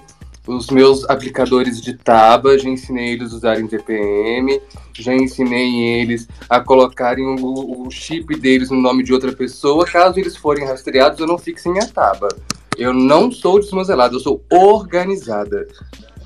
os 0.46 0.68
meus 0.68 1.09
aplicadores 1.09 1.81
de 1.81 1.96
taba, 1.96 2.59
já 2.59 2.68
ensinei 2.68 3.12
eles 3.12 3.33
a 3.33 3.37
usarem 3.37 3.68
TPM, 3.68 4.61
já 4.92 5.14
ensinei 5.14 6.00
eles 6.00 6.26
a 6.50 6.59
colocarem 6.61 7.24
o, 7.24 7.87
o 7.87 7.90
chip 7.90 8.35
deles 8.40 8.68
no 8.70 8.81
nome 8.81 9.05
de 9.05 9.12
outra 9.14 9.33
pessoa. 9.33 9.87
Caso 9.87 10.18
eles 10.18 10.37
forem 10.37 10.66
rastreados, 10.66 11.20
eu 11.20 11.26
não 11.26 11.38
fique 11.38 11.61
sem 11.61 11.78
a 11.78 11.87
taba. 11.87 12.28
Eu 12.76 12.92
não 12.92 13.31
sou 13.31 13.61
desmanzelada, 13.61 14.16
eu 14.16 14.20
sou 14.20 14.42
organizada. 14.50 15.68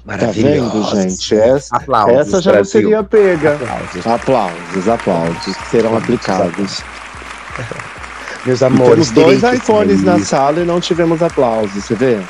Tá 0.07 0.27
vendo, 0.33 0.85
gente? 0.95 1.35
Essa, 1.35 1.77
Aplausos, 1.77 2.17
essa 2.17 2.41
já 2.43 2.51
não 2.53 2.57
Brasil. 2.59 2.81
seria 2.81 3.03
pega. 3.03 3.55
Aplausos. 3.55 4.07
Aplausos, 4.07 4.89
aplausos, 4.89 5.57
que 5.57 5.67
serão 5.69 5.97
aplicados. 5.97 6.83
Meus 8.45 8.63
amores, 8.63 9.11
Temos 9.11 9.43
dois 9.43 9.55
iPhones 9.55 10.03
na 10.05 10.21
sala 10.21 10.61
e 10.61 10.65
não 10.65 10.81
tivemos 10.81 11.21
aplausos, 11.23 11.85
você 11.85 11.95
vê? 11.97 12.21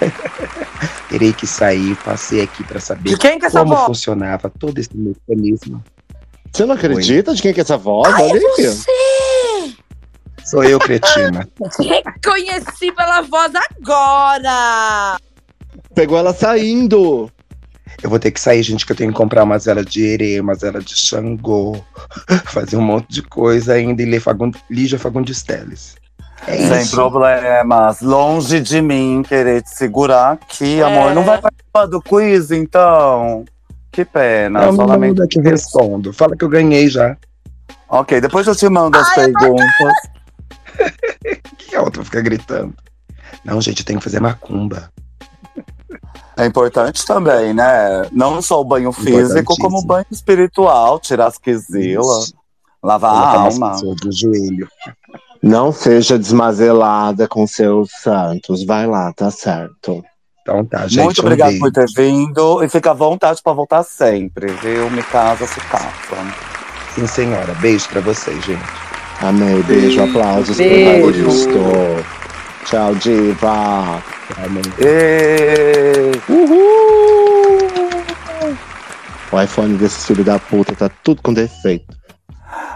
Terei 1.08 1.32
que 1.32 1.46
sair, 1.46 1.96
passei 2.04 2.42
aqui 2.42 2.62
pra 2.62 2.78
saber 2.78 3.16
que 3.18 3.26
é 3.26 3.38
essa 3.42 3.60
como 3.60 3.74
voz? 3.74 3.86
funcionava 3.86 4.50
todo 4.50 4.78
esse 4.78 4.90
mecanismo. 4.94 5.82
Você 6.52 6.64
não 6.64 6.74
acredita 6.74 7.34
de 7.34 7.42
quem 7.42 7.52
que 7.52 7.60
é 7.60 7.62
essa 7.62 7.76
voz? 7.76 8.12
Olha 8.14 8.40
aí. 8.58 9.76
Sou 10.44 10.62
eu, 10.62 10.78
cretina. 10.78 11.48
Reconheci 11.80 12.92
pela 12.92 13.22
voz 13.22 13.52
agora! 13.54 15.16
Pegou 15.96 16.18
ela 16.18 16.34
saindo. 16.34 17.30
Eu 18.02 18.10
vou 18.10 18.18
ter 18.18 18.30
que 18.30 18.38
sair, 18.38 18.62
gente, 18.62 18.84
que 18.84 18.92
eu 18.92 18.96
tenho 18.96 19.10
que 19.10 19.16
comprar 19.16 19.42
uma 19.44 19.58
zela 19.58 19.82
de 19.82 20.06
Ere, 20.06 20.38
uma 20.38 20.54
zela 20.54 20.78
de 20.80 20.94
Xangô, 20.94 21.82
fazer 22.44 22.76
um 22.76 22.82
monte 22.82 23.08
de 23.08 23.22
coisa 23.22 23.72
ainda 23.72 24.02
e 24.02 24.04
ler 24.04 24.20
Fagundes, 24.20 24.60
Lígia 24.70 24.98
Fagundes 24.98 25.42
Teles. 25.42 25.96
É 26.46 26.54
Sem 26.54 26.82
isso. 26.82 26.94
problemas. 26.94 28.02
Longe 28.02 28.60
de 28.60 28.82
mim 28.82 29.22
querer 29.26 29.62
te 29.62 29.70
segurar 29.70 30.32
aqui, 30.32 30.80
É. 30.80 30.82
amor. 30.82 31.14
Não 31.14 31.24
vai 31.24 31.40
participar 31.40 31.86
do 31.86 32.02
quiz, 32.02 32.50
então? 32.50 33.46
Que 33.90 34.04
pena. 34.04 34.66
Não, 34.66 34.76
só 34.76 34.86
não 34.86 35.26
que 35.26 35.38
eu 35.38 35.42
respondo. 35.42 36.12
Fala 36.12 36.36
que 36.36 36.44
eu 36.44 36.48
ganhei 36.50 36.90
já. 36.90 37.16
Ok, 37.88 38.20
depois 38.20 38.46
eu 38.46 38.54
te 38.54 38.68
mando 38.68 38.98
as 38.98 39.14
perguntas. 39.14 39.94
O 40.74 41.56
que 41.56 41.74
a 41.74 41.80
outra 41.80 42.04
fica 42.04 42.20
gritando? 42.20 42.74
Não, 43.42 43.58
gente, 43.62 43.80
eu 43.80 43.86
tenho 43.86 43.98
que 43.98 44.04
fazer 44.04 44.20
macumba. 44.20 44.90
É 46.36 46.44
importante 46.44 47.04
também, 47.06 47.54
né? 47.54 48.08
Não 48.12 48.42
só 48.42 48.60
o 48.60 48.64
banho 48.64 48.92
físico, 48.92 49.54
como 49.58 49.78
o 49.78 49.84
banho 49.84 50.06
espiritual, 50.10 51.00
tirar 51.00 51.26
as 51.26 51.38
quizilas, 51.38 52.34
lavar 52.82 53.14
a 53.14 53.40
alma. 53.40 53.76
do 53.80 54.12
joelho. 54.12 54.68
Não 55.42 55.72
seja 55.72 56.18
desmazelada 56.18 57.26
com 57.26 57.46
seus 57.46 57.90
santos. 58.02 58.64
Vai 58.64 58.86
lá, 58.86 59.12
tá 59.12 59.30
certo. 59.30 60.04
Então 60.42 60.64
tá, 60.64 60.86
gente. 60.86 61.02
Muito 61.04 61.22
um 61.22 61.24
obrigado 61.24 61.48
beijo. 61.48 61.60
por 61.60 61.72
ter 61.72 61.86
vindo 61.96 62.62
e 62.62 62.68
fica 62.68 62.90
à 62.90 62.94
vontade 62.94 63.40
pra 63.42 63.52
voltar 63.52 63.82
sempre, 63.82 64.52
viu? 64.62 64.90
Me 64.90 65.02
casa, 65.02 65.46
se 65.46 65.60
casa. 65.60 65.86
Sim, 66.94 67.06
senhora. 67.06 67.54
Beijo 67.54 67.88
pra 67.88 68.00
vocês, 68.00 68.44
gente. 68.44 68.62
Amei, 69.20 69.62
beijo, 69.62 70.02
aplausos 70.02 70.56
Beijo. 70.56 71.00
pro 71.00 71.08
Evaristo. 71.08 72.15
Tchau, 72.66 72.94
diva. 72.96 74.02
E... 74.80 76.10
O 79.30 79.40
iPhone 79.40 79.76
desse 79.76 80.06
filho 80.06 80.24
da 80.24 80.38
puta 80.38 80.74
tá 80.74 80.90
tudo 81.02 81.22
com 81.22 81.32
defeito. 81.32 81.96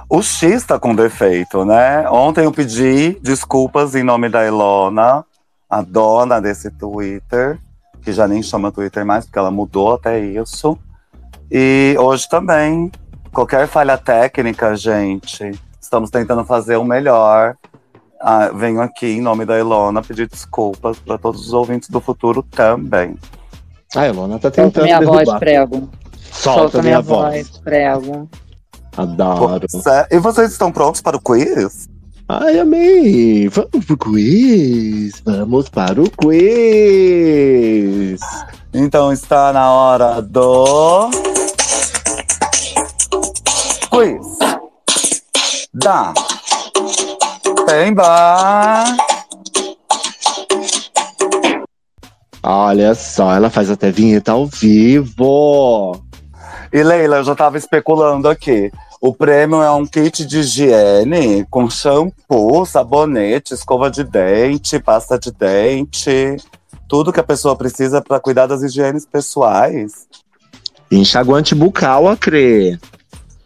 O 0.08 0.22
X 0.22 0.64
tá 0.64 0.78
com 0.78 0.94
defeito, 0.94 1.64
né? 1.64 2.08
Ontem 2.08 2.44
eu 2.44 2.52
pedi 2.52 3.18
desculpas 3.20 3.96
em 3.96 4.04
nome 4.04 4.28
da 4.28 4.44
Elona, 4.44 5.24
a 5.68 5.82
dona 5.82 6.40
desse 6.40 6.70
Twitter, 6.70 7.58
que 8.02 8.12
já 8.12 8.28
nem 8.28 8.42
chama 8.44 8.70
Twitter 8.70 9.04
mais, 9.04 9.24
porque 9.24 9.38
ela 9.38 9.50
mudou 9.50 9.94
até 9.94 10.20
isso. 10.20 10.78
E 11.50 11.96
hoje 11.98 12.28
também, 12.28 12.92
qualquer 13.32 13.66
falha 13.66 13.98
técnica, 13.98 14.76
gente, 14.76 15.50
estamos 15.80 16.10
tentando 16.10 16.44
fazer 16.44 16.76
o 16.76 16.84
melhor. 16.84 17.56
Ah, 18.20 18.50
venho 18.54 18.82
aqui 18.82 19.06
em 19.06 19.20
nome 19.20 19.46
da 19.46 19.58
Elona 19.58 20.02
pedir 20.02 20.28
desculpas 20.28 20.98
para 20.98 21.16
todos 21.16 21.46
os 21.46 21.52
ouvintes 21.54 21.88
do 21.88 22.00
futuro 22.00 22.42
também. 22.42 23.16
A 23.96 24.06
Elona 24.06 24.38
tá 24.38 24.48
Solta 24.50 24.62
tentando 24.62 24.84
minha 24.84 25.00
voz, 25.00 25.18
derrubar. 25.18 25.38
prego. 25.40 25.88
Solta 26.30 26.82
minha 26.82 27.00
voz. 27.00 27.48
prego. 27.64 28.28
Adoro. 28.96 29.66
E 30.10 30.18
vocês 30.18 30.52
estão 30.52 30.70
prontos 30.70 31.00
para 31.00 31.16
o 31.16 31.20
quiz? 31.20 31.88
Ai, 32.28 32.60
amei! 32.60 33.48
Vamos 33.48 33.84
pro 33.86 33.96
quiz! 33.96 35.20
Vamos 35.24 35.68
para 35.68 36.00
o 36.00 36.08
quiz! 36.10 37.40
Então 38.72 39.12
está 39.12 39.52
na 39.52 39.72
hora 39.72 40.22
do. 40.22 41.10
Quiz. 43.90 44.38
Da. 45.74 46.14
Pemba. 47.70 48.84
Olha 52.42 52.96
só, 52.96 53.32
ela 53.32 53.48
faz 53.48 53.70
até 53.70 53.92
vinheta 53.92 54.32
ao 54.32 54.44
vivo! 54.46 56.02
E 56.72 56.82
Leila, 56.82 57.18
eu 57.18 57.24
já 57.24 57.36
tava 57.36 57.58
especulando 57.58 58.28
aqui. 58.28 58.72
O 59.00 59.14
prêmio 59.14 59.62
é 59.62 59.70
um 59.70 59.86
kit 59.86 60.26
de 60.26 60.40
higiene 60.40 61.46
com 61.48 61.70
shampoo, 61.70 62.66
sabonete, 62.66 63.54
escova 63.54 63.88
de 63.88 64.02
dente, 64.02 64.80
pasta 64.80 65.16
de 65.16 65.30
dente, 65.30 66.38
tudo 66.88 67.12
que 67.12 67.20
a 67.20 67.24
pessoa 67.24 67.54
precisa 67.54 68.02
para 68.02 68.18
cuidar 68.18 68.46
das 68.46 68.62
higienes 68.62 69.06
pessoais. 69.06 70.08
Enxaguante 70.90 71.54
bucal, 71.54 72.08
Acre. 72.08 72.80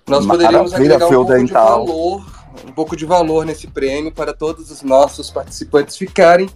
Nós 0.09 0.25
poderíamos 0.25 0.73
Maravilha, 0.73 0.95
agregar 0.97 1.07
um 1.07 1.09
fio 1.09 1.19
pouco 1.19 1.33
de 1.35 1.39
dental. 1.41 1.87
valor, 1.87 2.34
um 2.67 2.73
pouco 2.73 2.97
de 2.97 3.05
valor 3.05 3.45
nesse 3.45 3.67
prêmio 3.67 4.13
para 4.13 4.33
todos 4.33 4.71
os 4.71 4.83
nossos 4.83 5.31
participantes 5.31 5.97
ficarem 5.97 6.49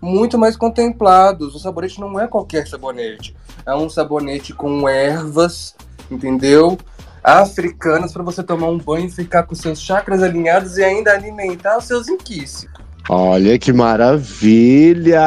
muito 0.00 0.38
mais 0.38 0.56
contemplados. 0.56 1.54
O 1.54 1.58
sabonete 1.58 2.00
não 2.00 2.18
é 2.20 2.26
qualquer 2.26 2.66
sabonete, 2.66 3.34
é 3.64 3.74
um 3.74 3.88
sabonete 3.88 4.52
com 4.52 4.88
ervas, 4.88 5.74
entendeu? 6.10 6.78
Africanas 7.22 8.12
para 8.12 8.22
você 8.22 8.42
tomar 8.42 8.68
um 8.68 8.78
banho 8.78 9.06
e 9.06 9.10
ficar 9.10 9.42
com 9.44 9.54
seus 9.54 9.80
chakras 9.80 10.22
alinhados 10.22 10.76
e 10.78 10.84
ainda 10.84 11.12
alimentar 11.12 11.78
os 11.78 11.84
seus 11.84 12.08
inquices. 12.08 12.68
Olha 13.08 13.58
que 13.58 13.72
maravilha! 13.72 15.20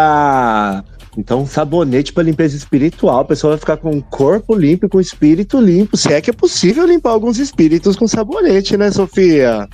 Então, 1.18 1.46
sabonete 1.46 2.14
para 2.14 2.24
limpeza 2.24 2.56
espiritual. 2.56 3.20
A 3.20 3.26
pessoa 3.26 3.52
vai 3.52 3.60
ficar 3.60 3.76
com 3.78 3.92
o 3.92 4.02
corpo 4.02 4.56
limpo 4.56 4.86
e 4.86 4.90
com 4.90 5.00
o 5.00 5.02
espírito 5.02 5.60
limpo. 5.60 5.98
Se 5.98 6.14
é 6.14 6.22
que 6.22 6.30
é 6.30 6.34
possível 6.34 6.86
limpar 6.86 7.10
alguns 7.12 7.38
espíritos 7.40 7.98
com 7.98 8.08
sabonete, 8.08 8.78
né, 8.78 8.90
Sofia? 8.92 9.68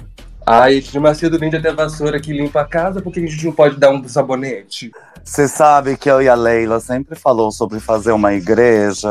Ai, 0.45 0.79
de 0.79 0.99
Macedo 0.99 1.39
vende 1.39 1.55
até 1.55 1.73
vassoura 1.73 2.19
que 2.19 2.31
limpa 2.31 2.61
a 2.61 2.65
casa, 2.65 3.01
por 3.01 3.11
que 3.11 3.19
a 3.19 3.25
gente 3.25 3.43
não 3.43 3.51
pode 3.51 3.77
dar 3.77 3.89
um 3.89 4.07
sabonete? 4.07 4.91
Você 5.23 5.47
sabe 5.47 5.97
que 5.97 6.07
eu 6.07 6.21
e 6.21 6.29
a 6.29 6.35
Leila 6.35 6.79
sempre 6.79 7.15
falou 7.15 7.51
sobre 7.51 7.79
fazer 7.79 8.11
uma 8.11 8.31
igreja, 8.31 9.09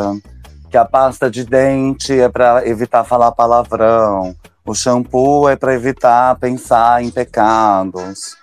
que 0.70 0.76
a 0.76 0.84
pasta 0.84 1.28
de 1.28 1.44
dente 1.44 2.12
é 2.12 2.28
para 2.28 2.68
evitar 2.68 3.02
falar 3.02 3.32
palavrão, 3.32 4.36
o 4.64 4.74
shampoo 4.74 5.48
é 5.48 5.56
para 5.56 5.74
evitar 5.74 6.38
pensar 6.38 7.02
em 7.02 7.10
pecados. 7.10 8.36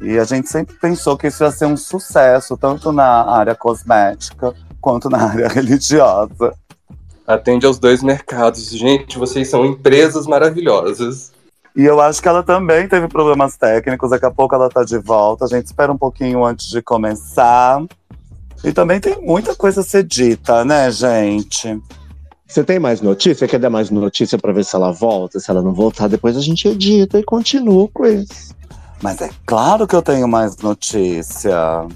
E 0.00 0.18
a 0.18 0.24
gente 0.24 0.48
sempre 0.48 0.74
pensou 0.76 1.18
que 1.18 1.26
isso 1.26 1.44
ia 1.44 1.50
ser 1.50 1.66
um 1.66 1.76
sucesso, 1.76 2.56
tanto 2.56 2.90
na 2.90 3.30
área 3.30 3.54
cosmética 3.54 4.54
quanto 4.80 5.10
na 5.10 5.18
área 5.28 5.48
religiosa. 5.48 6.54
Atende 7.26 7.66
aos 7.66 7.78
dois 7.78 8.02
mercados. 8.02 8.70
Gente, 8.70 9.18
vocês 9.18 9.48
são 9.50 9.66
empresas 9.66 10.26
maravilhosas. 10.26 11.32
E 11.76 11.84
eu 11.84 12.00
acho 12.00 12.20
que 12.20 12.28
ela 12.28 12.42
também 12.42 12.88
teve 12.88 13.06
problemas 13.08 13.56
técnicos, 13.56 14.10
daqui 14.10 14.26
a 14.26 14.30
pouco 14.30 14.54
ela 14.54 14.68
tá 14.68 14.82
de 14.82 14.98
volta. 14.98 15.44
A 15.44 15.48
gente 15.48 15.66
espera 15.66 15.92
um 15.92 15.98
pouquinho 15.98 16.44
antes 16.44 16.68
de 16.68 16.82
começar. 16.82 17.82
E 18.64 18.72
também 18.72 19.00
tem 19.00 19.20
muita 19.22 19.54
coisa 19.54 19.80
a 19.80 19.84
ser 19.84 20.02
dita, 20.02 20.64
né, 20.64 20.90
gente? 20.90 21.80
Você 22.46 22.64
tem 22.64 22.80
mais 22.80 23.00
notícia? 23.00 23.46
Quer 23.46 23.60
dar 23.60 23.70
mais 23.70 23.90
notícia 23.90 24.36
pra 24.36 24.52
ver 24.52 24.64
se 24.64 24.74
ela 24.74 24.90
volta? 24.90 25.38
Se 25.38 25.50
ela 25.50 25.62
não 25.62 25.72
voltar, 25.72 26.08
depois 26.08 26.36
a 26.36 26.40
gente 26.40 26.66
edita 26.66 27.18
e 27.18 27.22
continua 27.22 27.88
com 27.88 28.04
isso. 28.04 28.54
Mas 29.00 29.20
é 29.20 29.30
claro 29.46 29.86
que 29.86 29.94
eu 29.94 30.02
tenho 30.02 30.26
mais 30.26 30.56
notícia. 30.56 31.86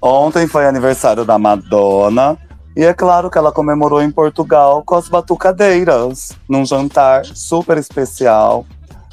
Ontem 0.00 0.46
foi 0.46 0.66
aniversário 0.66 1.24
da 1.24 1.38
Madonna. 1.38 2.38
E 2.76 2.84
é 2.84 2.94
claro 2.94 3.28
que 3.28 3.36
ela 3.36 3.50
comemorou 3.50 4.00
em 4.00 4.10
Portugal 4.10 4.82
com 4.86 4.94
as 4.94 5.08
batucadeiras, 5.08 6.32
num 6.48 6.64
jantar 6.64 7.26
super 7.26 7.76
especial, 7.76 8.64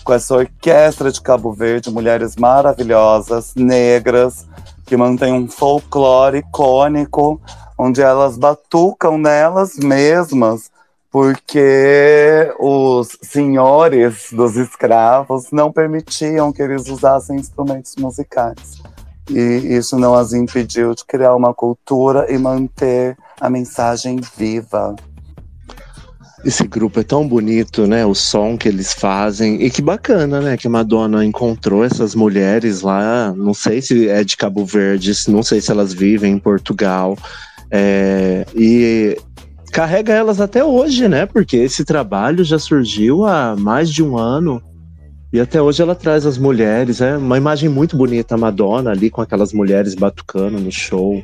com 0.08 0.14
essa 0.14 0.36
orquestra 0.36 1.12
de 1.12 1.20
Cabo 1.20 1.52
Verde, 1.52 1.92
mulheres 1.92 2.38
maravilhosas, 2.38 3.54
negras, 3.56 4.48
que 4.86 4.96
mantém 4.96 5.34
um 5.34 5.50
folclore 5.50 6.38
icônico, 6.38 7.42
onde 7.78 8.02
elas 8.02 8.38
batucam 8.38 9.18
nelas 9.18 9.76
mesmas, 9.76 10.72
porque 11.12 12.50
os 12.58 13.18
senhores 13.22 14.30
dos 14.32 14.56
escravos 14.56 15.52
não 15.52 15.74
permitiam 15.74 16.54
que 16.54 16.62
eles 16.62 16.88
usassem 16.88 17.36
instrumentos 17.36 17.94
musicais. 17.98 18.82
E 19.30 19.76
isso 19.76 20.00
não 20.00 20.14
as 20.14 20.32
impediu 20.32 20.96
de 20.96 21.04
criar 21.04 21.36
uma 21.36 21.54
cultura 21.54 22.32
e 22.32 22.38
manter 22.38 23.18
a 23.42 23.50
mensagem 23.50 24.22
viva. 24.38 24.96
Esse 26.48 26.66
grupo 26.66 27.02
é 27.02 27.04
tão 27.04 27.28
bonito, 27.28 27.86
né? 27.86 28.06
O 28.06 28.16
som 28.16 28.58
que 28.58 28.70
eles 28.70 28.94
fazem. 28.94 29.62
E 29.62 29.70
que 29.70 29.82
bacana, 29.82 30.40
né? 30.40 30.56
Que 30.56 30.68
a 30.68 30.70
Madonna 30.70 31.26
encontrou 31.26 31.84
essas 31.84 32.16
mulheres 32.16 32.80
lá. 32.80 33.34
Não 33.36 33.54
sei 33.54 33.82
se 33.82 34.08
é 34.08 34.24
de 34.24 34.38
Cabo 34.38 34.64
Verde, 34.64 35.12
não 35.28 35.44
sei 35.44 35.60
se 35.60 35.70
elas 35.72 35.92
vivem 35.92 36.32
em 36.32 36.40
Portugal. 36.40 37.18
É, 37.70 38.46
e 38.56 39.18
carrega 39.74 40.14
elas 40.14 40.40
até 40.40 40.64
hoje, 40.64 41.10
né? 41.10 41.26
Porque 41.26 41.58
esse 41.58 41.84
trabalho 41.84 42.46
já 42.46 42.58
surgiu 42.58 43.26
há 43.26 43.54
mais 43.58 43.90
de 43.90 44.02
um 44.02 44.18
ano. 44.18 44.64
E 45.34 45.42
até 45.42 45.62
hoje 45.62 45.82
ela 45.82 45.96
traz 45.96 46.26
as 46.26 46.38
mulheres. 46.38 47.02
É 47.02 47.18
uma 47.18 47.36
imagem 47.36 47.68
muito 47.68 47.98
bonita, 47.98 48.36
a 48.36 48.38
Madonna 48.38 48.92
ali 48.92 49.10
com 49.10 49.22
aquelas 49.22 49.52
mulheres 49.52 49.96
batucando 49.96 50.58
no 50.58 50.72
show. 50.72 51.22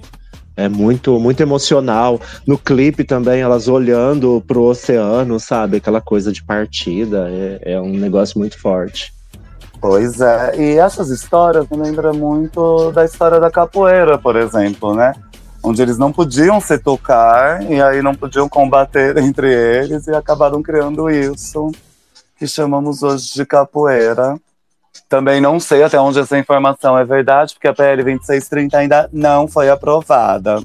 É 0.55 0.69
muito, 0.69 1.19
muito 1.19 1.41
emocional. 1.41 2.19
No 2.45 2.57
clipe 2.57 3.03
também, 3.03 3.41
elas 3.41 3.67
olhando 3.67 4.43
pro 4.47 4.63
oceano, 4.63 5.39
sabe? 5.39 5.77
Aquela 5.77 5.99
coisa 5.99 6.31
de 6.31 6.43
partida. 6.43 7.27
É, 7.29 7.73
é 7.73 7.81
um 7.81 7.97
negócio 7.97 8.37
muito 8.37 8.59
forte. 8.59 9.13
Pois 9.83 10.21
é, 10.21 10.55
e 10.57 10.77
essas 10.77 11.09
histórias 11.09 11.67
me 11.69 11.75
lembram 11.75 12.13
muito 12.13 12.89
da 12.93 13.03
história 13.03 13.37
da 13.37 13.51
capoeira, 13.51 14.17
por 14.17 14.37
exemplo, 14.37 14.95
né? 14.95 15.13
Onde 15.61 15.81
eles 15.81 15.97
não 15.97 16.09
podiam 16.09 16.61
se 16.61 16.77
tocar 16.77 17.69
e 17.69 17.81
aí 17.81 18.01
não 18.01 18.15
podiam 18.15 18.47
combater 18.47 19.17
entre 19.19 19.51
eles 19.51 20.07
e 20.07 20.15
acabaram 20.15 20.63
criando 20.63 21.09
isso 21.09 21.69
que 22.37 22.47
chamamos 22.47 23.03
hoje 23.03 23.33
de 23.33 23.45
capoeira. 23.45 24.39
Também 25.09 25.41
não 25.41 25.59
sei 25.59 25.83
até 25.83 25.99
onde 25.99 26.19
essa 26.19 26.37
informação 26.37 26.97
é 26.97 27.03
verdade, 27.05 27.53
porque 27.53 27.67
a 27.67 27.73
PL 27.73 28.03
2630 28.03 28.77
ainda 28.77 29.09
não 29.11 29.47
foi 29.47 29.69
aprovada. 29.69 30.63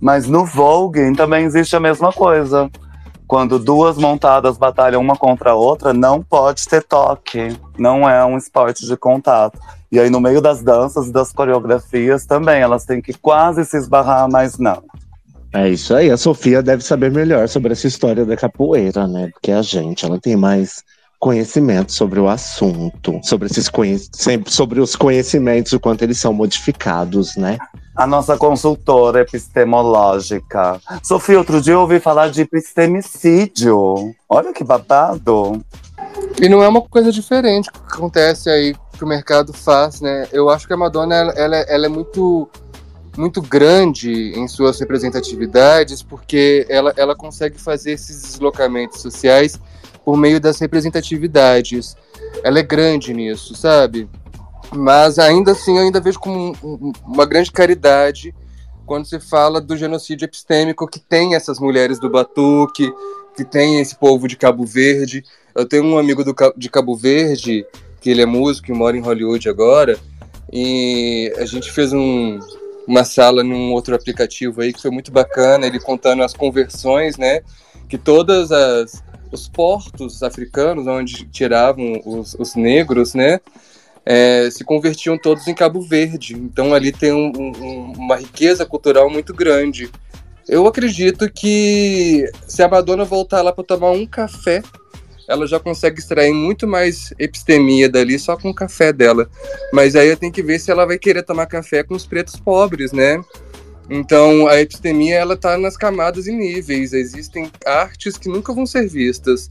Mas 0.00 0.26
no 0.26 0.44
Vogue 0.44 1.14
também 1.16 1.44
existe 1.44 1.74
a 1.74 1.80
mesma 1.80 2.12
coisa. 2.12 2.70
Quando 3.26 3.58
duas 3.58 3.96
montadas 3.96 4.56
batalham 4.56 5.00
uma 5.00 5.16
contra 5.16 5.50
a 5.50 5.54
outra, 5.54 5.92
não 5.92 6.22
pode 6.22 6.66
ter 6.68 6.82
toque. 6.82 7.56
Não 7.76 8.08
é 8.08 8.24
um 8.24 8.36
esporte 8.36 8.86
de 8.86 8.96
contato. 8.96 9.58
E 9.90 9.98
aí, 9.98 10.10
no 10.10 10.20
meio 10.20 10.40
das 10.40 10.62
danças 10.62 11.08
e 11.08 11.12
das 11.12 11.32
coreografias 11.32 12.24
também, 12.24 12.60
elas 12.60 12.84
têm 12.84 13.00
que 13.00 13.14
quase 13.14 13.64
se 13.64 13.76
esbarrar, 13.76 14.28
mas 14.30 14.58
não. 14.58 14.82
É 15.52 15.68
isso 15.68 15.94
aí. 15.94 16.10
A 16.10 16.16
Sofia 16.16 16.62
deve 16.62 16.84
saber 16.84 17.10
melhor 17.10 17.48
sobre 17.48 17.72
essa 17.72 17.86
história 17.86 18.24
da 18.24 18.36
capoeira, 18.36 19.08
né? 19.08 19.30
Porque 19.32 19.50
a 19.50 19.62
gente, 19.62 20.04
ela 20.04 20.20
tem 20.20 20.36
mais 20.36 20.84
conhecimento 21.18 21.92
sobre 21.92 22.20
o 22.20 22.28
assunto, 22.28 23.20
sobre 23.22 23.48
esses 23.48 23.68
conhe 23.68 23.98
sobre 24.46 24.80
os 24.80 24.94
conhecimentos, 24.94 25.72
o 25.72 25.80
quanto 25.80 26.02
eles 26.02 26.18
são 26.18 26.32
modificados, 26.32 27.36
né? 27.36 27.58
A 27.94 28.06
nossa 28.06 28.36
consultora 28.36 29.22
epistemológica. 29.22 30.78
Sofia, 31.02 31.38
outro 31.38 31.62
dia 31.62 31.72
eu 31.72 31.80
ouvi 31.80 31.98
falar 31.98 32.28
de 32.30 32.42
epistemicídio. 32.42 34.14
Olha 34.28 34.52
que 34.52 34.62
babado. 34.62 35.64
E 36.40 36.48
não 36.48 36.62
é 36.62 36.68
uma 36.68 36.82
coisa 36.82 37.10
diferente 37.10 37.70
que 37.70 37.78
acontece 37.78 38.50
aí 38.50 38.74
que 38.96 39.04
o 39.04 39.06
mercado 39.06 39.52
faz, 39.52 40.00
né? 40.00 40.28
Eu 40.30 40.50
acho 40.50 40.66
que 40.66 40.72
a 40.72 40.76
Madonna 40.76 41.14
ela, 41.14 41.32
ela, 41.32 41.56
ela 41.56 41.86
é 41.86 41.88
muito 41.88 42.48
muito 43.16 43.40
grande 43.40 44.32
em 44.36 44.46
suas 44.46 44.78
representatividades 44.78 46.02
porque 46.02 46.66
ela, 46.68 46.92
ela 46.98 47.16
consegue 47.16 47.58
fazer 47.58 47.92
esses 47.92 48.20
deslocamentos 48.20 49.00
sociais 49.00 49.58
por 50.06 50.16
meio 50.16 50.40
das 50.40 50.60
representatividades. 50.60 51.96
Ela 52.44 52.60
é 52.60 52.62
grande 52.62 53.12
nisso, 53.12 53.56
sabe? 53.56 54.08
Mas 54.72 55.18
ainda 55.18 55.50
assim, 55.50 55.76
eu 55.76 55.82
ainda 55.82 56.00
vejo 56.00 56.20
como 56.20 56.56
um, 56.62 56.92
uma 57.04 57.26
grande 57.26 57.50
caridade 57.50 58.32
quando 58.86 59.04
se 59.04 59.18
fala 59.18 59.60
do 59.60 59.76
genocídio 59.76 60.24
epistêmico 60.24 60.86
que 60.86 61.00
tem 61.00 61.34
essas 61.34 61.58
mulheres 61.58 61.98
do 61.98 62.08
Batuque, 62.08 62.92
que 63.36 63.44
tem 63.44 63.80
esse 63.80 63.96
povo 63.96 64.28
de 64.28 64.36
Cabo 64.36 64.64
Verde. 64.64 65.24
Eu 65.52 65.66
tenho 65.66 65.84
um 65.84 65.98
amigo 65.98 66.22
do, 66.22 66.32
de 66.56 66.70
Cabo 66.70 66.94
Verde, 66.94 67.66
que 68.00 68.08
ele 68.08 68.22
é 68.22 68.26
músico 68.26 68.70
e 68.70 68.74
mora 68.74 68.96
em 68.96 69.00
Hollywood 69.00 69.48
agora, 69.48 69.98
e 70.52 71.34
a 71.36 71.44
gente 71.44 71.72
fez 71.72 71.92
um, 71.92 72.38
uma 72.86 73.02
sala 73.02 73.42
num 73.42 73.72
outro 73.72 73.92
aplicativo 73.96 74.60
aí 74.60 74.72
que 74.72 74.80
foi 74.80 74.92
muito 74.92 75.10
bacana, 75.10 75.66
ele 75.66 75.80
contando 75.80 76.22
as 76.22 76.32
conversões, 76.32 77.16
né? 77.16 77.40
Que 77.88 77.98
todas 77.98 78.52
as, 78.52 79.02
os 79.30 79.48
portos 79.48 80.22
africanos, 80.22 80.86
onde 80.86 81.24
tiravam 81.26 82.00
os, 82.04 82.34
os 82.38 82.54
negros, 82.54 83.14
né, 83.14 83.40
é, 84.04 84.48
se 84.50 84.64
convertiam 84.64 85.18
todos 85.18 85.48
em 85.48 85.54
Cabo 85.54 85.80
Verde. 85.80 86.34
Então 86.34 86.72
ali 86.72 86.92
tem 86.92 87.12
um, 87.12 87.32
um, 87.36 87.92
uma 87.96 88.16
riqueza 88.16 88.64
cultural 88.64 89.10
muito 89.10 89.34
grande. 89.34 89.90
Eu 90.48 90.66
acredito 90.66 91.28
que 91.28 92.30
se 92.46 92.62
a 92.62 92.68
Madonna 92.68 93.04
voltar 93.04 93.42
lá 93.42 93.52
para 93.52 93.64
tomar 93.64 93.90
um 93.90 94.06
café, 94.06 94.62
ela 95.28 95.44
já 95.44 95.58
consegue 95.58 95.98
extrair 95.98 96.32
muito 96.32 96.68
mais 96.68 97.12
epistemia 97.18 97.88
dali 97.88 98.16
só 98.16 98.36
com 98.36 98.50
o 98.50 98.54
café 98.54 98.92
dela. 98.92 99.28
Mas 99.72 99.96
aí 99.96 100.08
eu 100.08 100.16
tenho 100.16 100.32
que 100.32 100.42
ver 100.42 100.60
se 100.60 100.70
ela 100.70 100.86
vai 100.86 100.98
querer 100.98 101.24
tomar 101.24 101.46
café 101.46 101.82
com 101.82 101.94
os 101.94 102.06
pretos 102.06 102.36
pobres, 102.36 102.92
né? 102.92 103.20
Então, 103.88 104.48
a 104.48 104.60
epistemia 104.60 105.16
ela 105.16 105.34
está 105.34 105.56
nas 105.56 105.76
camadas 105.76 106.26
e 106.26 106.32
níveis. 106.32 106.92
Existem 106.92 107.50
artes 107.64 108.18
que 108.18 108.28
nunca 108.28 108.52
vão 108.52 108.66
ser 108.66 108.88
vistas. 108.88 109.50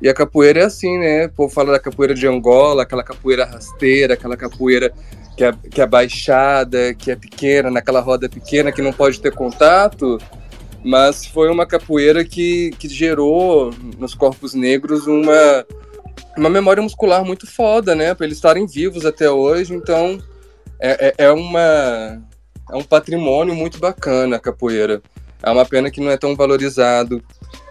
E 0.00 0.08
a 0.08 0.14
capoeira 0.14 0.60
é 0.60 0.64
assim, 0.64 0.98
né? 0.98 1.26
O 1.26 1.32
povo 1.32 1.52
fala 1.52 1.72
da 1.72 1.78
capoeira 1.78 2.14
de 2.14 2.26
Angola, 2.26 2.82
aquela 2.82 3.04
capoeira 3.04 3.44
rasteira, 3.44 4.14
aquela 4.14 4.36
capoeira 4.36 4.92
que 5.36 5.44
é, 5.44 5.52
que 5.70 5.80
é 5.80 5.86
baixada, 5.86 6.94
que 6.94 7.10
é 7.10 7.16
pequena, 7.16 7.70
naquela 7.70 8.00
roda 8.00 8.28
pequena 8.28 8.72
que 8.72 8.82
não 8.82 8.92
pode 8.92 9.20
ter 9.20 9.32
contato. 9.32 10.18
Mas 10.82 11.26
foi 11.26 11.50
uma 11.50 11.66
capoeira 11.66 12.24
que, 12.24 12.70
que 12.78 12.88
gerou 12.88 13.72
nos 13.98 14.14
corpos 14.14 14.54
negros 14.54 15.06
uma, 15.06 15.66
uma 16.36 16.50
memória 16.50 16.82
muscular 16.82 17.24
muito 17.24 17.46
foda, 17.46 17.94
né? 17.94 18.14
Para 18.14 18.26
eles 18.26 18.38
estarem 18.38 18.66
vivos 18.66 19.04
até 19.06 19.30
hoje. 19.30 19.74
Então, 19.74 20.18
é, 20.80 21.08
é, 21.08 21.24
é 21.26 21.32
uma 21.32 22.22
é 22.70 22.76
um 22.76 22.82
patrimônio 22.82 23.54
muito 23.54 23.78
bacana 23.78 24.36
a 24.36 24.40
capoeira. 24.40 25.02
É 25.42 25.50
uma 25.50 25.64
pena 25.66 25.90
que 25.90 26.00
não 26.00 26.10
é 26.10 26.16
tão 26.16 26.34
valorizado. 26.34 27.22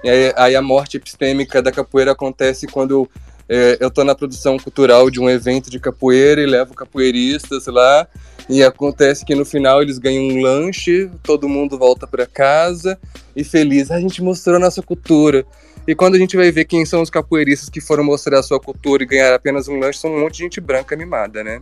Aí, 0.04 0.34
aí 0.36 0.56
a 0.56 0.62
morte 0.62 0.98
epistêmica 0.98 1.62
da 1.62 1.72
capoeira 1.72 2.12
acontece 2.12 2.68
quando 2.68 3.10
é, 3.50 3.78
eu 3.80 3.88
estou 3.88 4.04
na 4.04 4.16
produção 4.16 4.58
cultural 4.58 5.10
de 5.10 5.20
um 5.20 5.30
evento 5.30 5.70
de 5.70 5.80
capoeira 5.80 6.42
e 6.42 6.46
levo 6.46 6.74
capoeiristas 6.74 7.66
lá. 7.68 8.08
E 8.50 8.62
acontece 8.62 9.26
que 9.26 9.34
no 9.34 9.46
final 9.46 9.82
eles 9.82 9.98
ganham 9.98 10.24
um 10.24 10.42
lanche, 10.42 11.10
todo 11.24 11.48
mundo 11.48 11.78
volta 11.78 12.06
para 12.06 12.26
casa 12.26 13.00
e 13.36 13.44
feliz. 13.44 13.90
A 13.90 14.00
gente 14.00 14.22
mostrou 14.22 14.58
a 14.58 14.60
nossa 14.60 14.82
cultura. 14.82 15.46
E 15.88 15.96
quando 15.96 16.16
a 16.16 16.18
gente 16.18 16.38
vai 16.38 16.52
ver 16.52 16.66
quem 16.66 16.86
são 16.86 17.02
os 17.02 17.10
capoeiristas 17.10 17.70
que 17.70 17.82
foram 17.82 18.04
mostrar 18.04 18.40
a 18.40 18.44
sua 18.44 18.60
cultura 18.60 19.04
e 19.04 19.06
ganhar 19.06 19.34
apenas 19.34 19.68
um 19.68 19.80
lanche, 19.80 20.00
são 20.00 20.14
um 20.14 20.22
monte 20.22 20.38
de 20.38 20.44
gente 20.44 20.62
branca 20.62 20.96
animada, 20.96 21.44
né? 21.44 21.62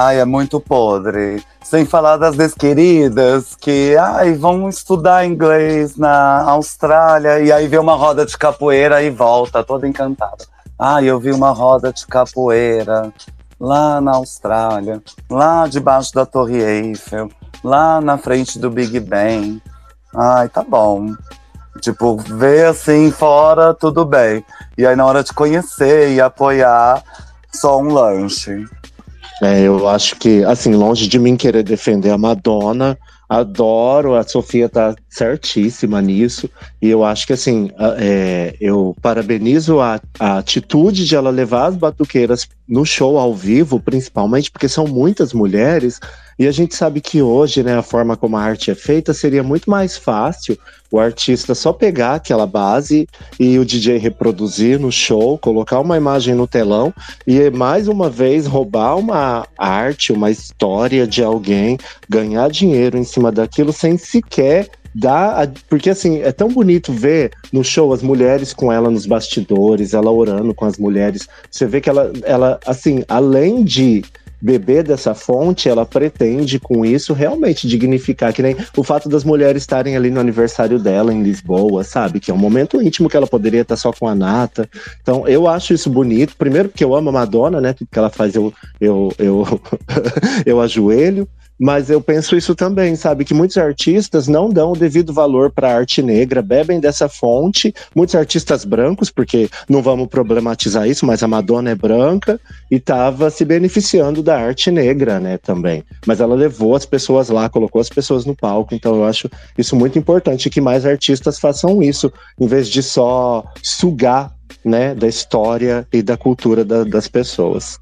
Ai, 0.00 0.20
é 0.20 0.24
muito 0.24 0.60
podre. 0.60 1.44
Sem 1.60 1.84
falar 1.84 2.18
das 2.18 2.36
desqueridas 2.36 3.56
que 3.56 3.96
ai, 3.96 4.32
vão 4.32 4.68
estudar 4.68 5.26
inglês 5.26 5.96
na 5.96 6.42
Austrália 6.42 7.40
e 7.40 7.50
aí 7.50 7.66
vê 7.66 7.78
uma 7.78 7.96
roda 7.96 8.24
de 8.24 8.38
capoeira 8.38 9.02
e 9.02 9.10
volta 9.10 9.64
toda 9.64 9.88
encantada. 9.88 10.44
Ai, 10.78 11.06
eu 11.06 11.18
vi 11.18 11.32
uma 11.32 11.50
roda 11.50 11.92
de 11.92 12.06
capoeira 12.06 13.12
lá 13.58 14.00
na 14.00 14.12
Austrália, 14.12 15.02
lá 15.28 15.66
debaixo 15.66 16.14
da 16.14 16.24
Torre 16.24 16.62
Eiffel, 16.62 17.28
lá 17.64 18.00
na 18.00 18.16
frente 18.16 18.56
do 18.56 18.70
Big 18.70 19.00
Ben. 19.00 19.60
Ai, 20.14 20.48
tá 20.48 20.62
bom. 20.62 21.08
Tipo, 21.80 22.16
ver 22.18 22.66
assim 22.66 23.10
fora, 23.10 23.74
tudo 23.74 24.04
bem. 24.04 24.44
E 24.76 24.86
aí, 24.86 24.94
na 24.94 25.04
hora 25.04 25.24
de 25.24 25.32
conhecer 25.32 26.12
e 26.12 26.20
apoiar, 26.20 27.02
só 27.52 27.80
um 27.80 27.92
lanche. 27.92 28.64
É, 29.42 29.62
eu 29.62 29.88
acho 29.88 30.16
que, 30.16 30.42
assim, 30.44 30.74
longe 30.74 31.06
de 31.06 31.18
mim 31.18 31.36
querer 31.36 31.62
defender 31.62 32.10
a 32.10 32.18
Madonna, 32.18 32.98
adoro, 33.28 34.14
a 34.16 34.24
Sofia 34.24 34.68
tá 34.68 34.96
certíssima 35.18 36.00
nisso. 36.00 36.48
E 36.80 36.88
eu 36.88 37.04
acho 37.04 37.26
que 37.26 37.32
assim, 37.32 37.70
é, 37.98 38.54
eu 38.60 38.96
parabenizo 39.02 39.80
a, 39.80 40.00
a 40.18 40.38
atitude 40.38 41.04
de 41.04 41.16
ela 41.16 41.30
levar 41.30 41.66
as 41.66 41.76
batuqueiras 41.76 42.48
no 42.68 42.84
show 42.84 43.18
ao 43.18 43.34
vivo, 43.34 43.80
principalmente 43.80 44.50
porque 44.50 44.68
são 44.68 44.86
muitas 44.86 45.32
mulheres. 45.32 45.98
E 46.38 46.46
a 46.46 46.52
gente 46.52 46.76
sabe 46.76 47.00
que 47.00 47.20
hoje, 47.20 47.64
né, 47.64 47.76
a 47.76 47.82
forma 47.82 48.16
como 48.16 48.36
a 48.36 48.42
arte 48.42 48.70
é 48.70 48.74
feita, 48.74 49.12
seria 49.12 49.42
muito 49.42 49.68
mais 49.68 49.96
fácil 49.96 50.56
o 50.90 50.98
artista 50.98 51.54
só 51.54 51.72
pegar 51.72 52.14
aquela 52.14 52.46
base 52.46 53.06
e 53.38 53.58
o 53.58 53.64
DJ 53.64 53.98
reproduzir 53.98 54.78
no 54.78 54.90
show, 54.90 55.36
colocar 55.36 55.80
uma 55.80 55.96
imagem 55.96 56.34
no 56.34 56.46
telão 56.46 56.94
e 57.26 57.50
mais 57.50 57.88
uma 57.88 58.08
vez 58.08 58.46
roubar 58.46 58.96
uma 58.96 59.46
arte, 59.58 60.12
uma 60.12 60.30
história 60.30 61.06
de 61.06 61.22
alguém, 61.22 61.76
ganhar 62.08 62.48
dinheiro 62.50 62.96
em 62.96 63.04
cima 63.04 63.30
daquilo 63.30 63.72
sem 63.72 63.98
sequer 63.98 64.70
dar. 64.94 65.42
a- 65.44 65.50
Porque 65.68 65.90
assim, 65.90 66.20
é 66.22 66.32
tão 66.32 66.48
bonito 66.48 66.92
ver 66.92 67.30
no 67.52 67.62
show 67.64 67.92
as 67.92 68.02
mulheres 68.02 68.52
com 68.52 68.72
ela 68.72 68.90
nos 68.90 69.06
bastidores, 69.06 69.94
ela 69.94 70.10
orando 70.10 70.54
com 70.54 70.64
as 70.64 70.78
mulheres. 70.78 71.28
Você 71.50 71.66
vê 71.66 71.80
que 71.80 71.88
ela, 71.90 72.12
ela 72.24 72.58
assim, 72.66 73.04
além 73.08 73.64
de 73.64 74.04
beber 74.40 74.84
dessa 74.84 75.14
fonte, 75.16 75.68
ela 75.68 75.84
pretende 75.84 76.60
com 76.60 76.84
isso 76.84 77.12
realmente 77.12 77.66
dignificar, 77.66 78.32
que 78.32 78.40
nem 78.40 78.56
o 78.76 78.84
fato 78.84 79.08
das 79.08 79.24
mulheres 79.24 79.62
estarem 79.62 79.96
ali 79.96 80.10
no 80.10 80.20
aniversário 80.20 80.78
dela 80.78 81.12
em 81.12 81.24
Lisboa, 81.24 81.82
sabe? 81.82 82.20
Que 82.20 82.30
é 82.30 82.34
um 82.34 82.38
momento 82.38 82.80
íntimo 82.80 83.08
que 83.08 83.16
ela 83.16 83.26
poderia 83.26 83.62
estar 83.62 83.76
só 83.76 83.92
com 83.92 84.06
a 84.06 84.14
Nata. 84.14 84.68
Então, 85.02 85.26
eu 85.26 85.48
acho 85.48 85.74
isso 85.74 85.90
bonito. 85.90 86.36
Primeiro, 86.36 86.68
porque 86.68 86.84
eu 86.84 86.94
amo 86.94 87.08
a 87.08 87.12
Madonna, 87.12 87.60
né? 87.60 87.72
Tudo 87.72 87.88
que 87.90 87.98
ela 87.98 88.10
faz, 88.10 88.36
eu, 88.36 88.52
eu, 88.80 89.12
eu, 89.18 89.60
eu 90.46 90.60
ajoelho. 90.60 91.28
Mas 91.58 91.90
eu 91.90 92.00
penso 92.00 92.36
isso 92.36 92.54
também, 92.54 92.94
sabe? 92.94 93.24
Que 93.24 93.34
muitos 93.34 93.56
artistas 93.56 94.28
não 94.28 94.48
dão 94.48 94.72
o 94.72 94.76
devido 94.76 95.12
valor 95.12 95.50
para 95.50 95.72
a 95.72 95.76
arte 95.76 96.00
negra, 96.00 96.40
bebem 96.40 96.78
dessa 96.78 97.08
fonte. 97.08 97.74
Muitos 97.94 98.14
artistas 98.14 98.64
brancos, 98.64 99.10
porque 99.10 99.50
não 99.68 99.82
vamos 99.82 100.06
problematizar 100.06 100.86
isso, 100.88 101.04
mas 101.04 101.22
a 101.22 101.28
Madonna 101.28 101.70
é 101.70 101.74
branca 101.74 102.40
e 102.70 102.76
estava 102.76 103.28
se 103.28 103.44
beneficiando 103.44 104.22
da 104.22 104.38
arte 104.38 104.70
negra, 104.70 105.18
né? 105.18 105.36
Também. 105.38 105.82
Mas 106.06 106.20
ela 106.20 106.36
levou 106.36 106.76
as 106.76 106.86
pessoas 106.86 107.28
lá, 107.28 107.48
colocou 107.48 107.80
as 107.80 107.88
pessoas 107.88 108.24
no 108.24 108.36
palco. 108.36 108.74
Então 108.74 108.94
eu 108.94 109.04
acho 109.04 109.28
isso 109.56 109.74
muito 109.74 109.98
importante 109.98 110.48
que 110.48 110.60
mais 110.60 110.86
artistas 110.86 111.40
façam 111.40 111.82
isso, 111.82 112.12
em 112.38 112.46
vez 112.46 112.68
de 112.68 112.82
só 112.82 113.44
sugar, 113.62 114.32
né? 114.64 114.94
Da 114.94 115.08
história 115.08 115.86
e 115.92 116.02
da 116.02 116.16
cultura 116.16 116.64
da- 116.64 116.84
das 116.84 117.08
pessoas. 117.08 117.78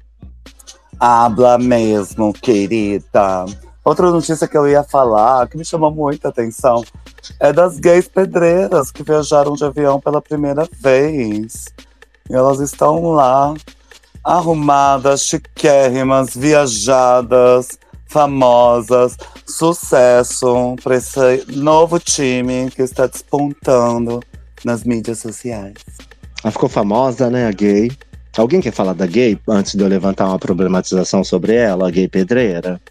Habla 0.99 1.59
mesmo, 1.59 2.33
querida. 2.33 3.45
Outra 3.87 4.11
notícia 4.11 4.49
que 4.49 4.57
eu 4.57 4.67
ia 4.67 4.83
falar, 4.83 5.47
que 5.47 5.55
me 5.55 5.63
chamou 5.63 5.89
muita 5.89 6.27
atenção, 6.27 6.83
é 7.39 7.53
das 7.53 7.79
gays 7.79 8.05
pedreiras 8.05 8.91
que 8.91 9.01
viajaram 9.01 9.53
de 9.53 9.63
avião 9.63 9.97
pela 9.97 10.21
primeira 10.21 10.67
vez. 10.81 11.67
E 12.29 12.35
elas 12.35 12.59
estão 12.59 13.11
lá, 13.11 13.53
arrumadas, 14.21 15.21
chiquérrimas, 15.21 16.35
viajadas, 16.35 17.79
famosas, 18.07 19.15
sucesso 19.45 20.75
para 20.83 20.97
esse 20.97 21.45
novo 21.55 21.97
time 21.97 22.69
que 22.69 22.81
está 22.81 23.07
despontando 23.07 24.19
nas 24.65 24.83
mídias 24.83 25.19
sociais. 25.19 25.75
Ela 26.43 26.51
ficou 26.51 26.67
famosa, 26.67 27.29
né? 27.29 27.47
A 27.47 27.51
gay. 27.53 27.89
Alguém 28.37 28.59
quer 28.59 28.73
falar 28.73 28.91
da 28.91 29.05
gay 29.05 29.39
antes 29.47 29.75
de 29.75 29.81
eu 29.81 29.87
levantar 29.87 30.27
uma 30.27 30.37
problematização 30.37 31.23
sobre 31.23 31.55
ela, 31.55 31.87
a 31.87 31.89
gay 31.89 32.09
pedreira? 32.09 32.81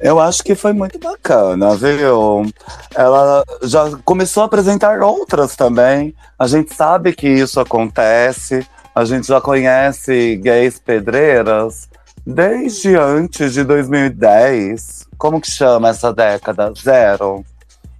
Eu 0.00 0.20
acho 0.20 0.42
que 0.42 0.54
foi 0.54 0.72
muito 0.72 0.98
bacana, 0.98 1.74
viu? 1.76 2.50
Ela 2.94 3.44
já 3.62 3.90
começou 4.04 4.42
a 4.42 4.46
apresentar 4.46 5.02
outras 5.02 5.56
também. 5.56 6.14
A 6.38 6.46
gente 6.46 6.74
sabe 6.74 7.12
que 7.12 7.28
isso 7.28 7.58
acontece. 7.60 8.66
A 8.94 9.04
gente 9.04 9.26
já 9.26 9.40
conhece 9.40 10.36
gays 10.36 10.78
pedreiras 10.78 11.88
desde 12.26 12.96
antes 12.96 13.52
de 13.52 13.62
2010. 13.64 15.06
Como 15.16 15.40
que 15.40 15.50
chama 15.50 15.90
essa 15.90 16.12
década? 16.12 16.72
Zero? 16.82 17.44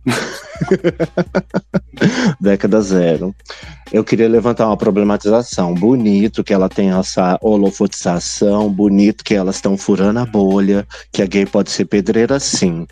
Década 2.41 2.81
zero. 2.81 3.35
Eu 3.93 4.05
queria 4.05 4.29
levantar 4.29 4.67
uma 4.67 4.77
problematização. 4.77 5.75
Bonito 5.75 6.45
que 6.45 6.53
ela 6.53 6.69
tem 6.69 6.91
essa 6.91 7.39
holofotização, 7.41 8.71
bonito 8.71 9.25
que 9.25 9.35
elas 9.35 9.57
estão 9.57 9.77
furando 9.77 10.21
a 10.21 10.27
bolha, 10.27 10.87
que 11.13 11.23
a 11.23 11.27
gay 11.27 11.47
pode 11.47 11.71
ser 11.71 11.87
pedreira, 11.87 12.39
sim. 12.41 12.87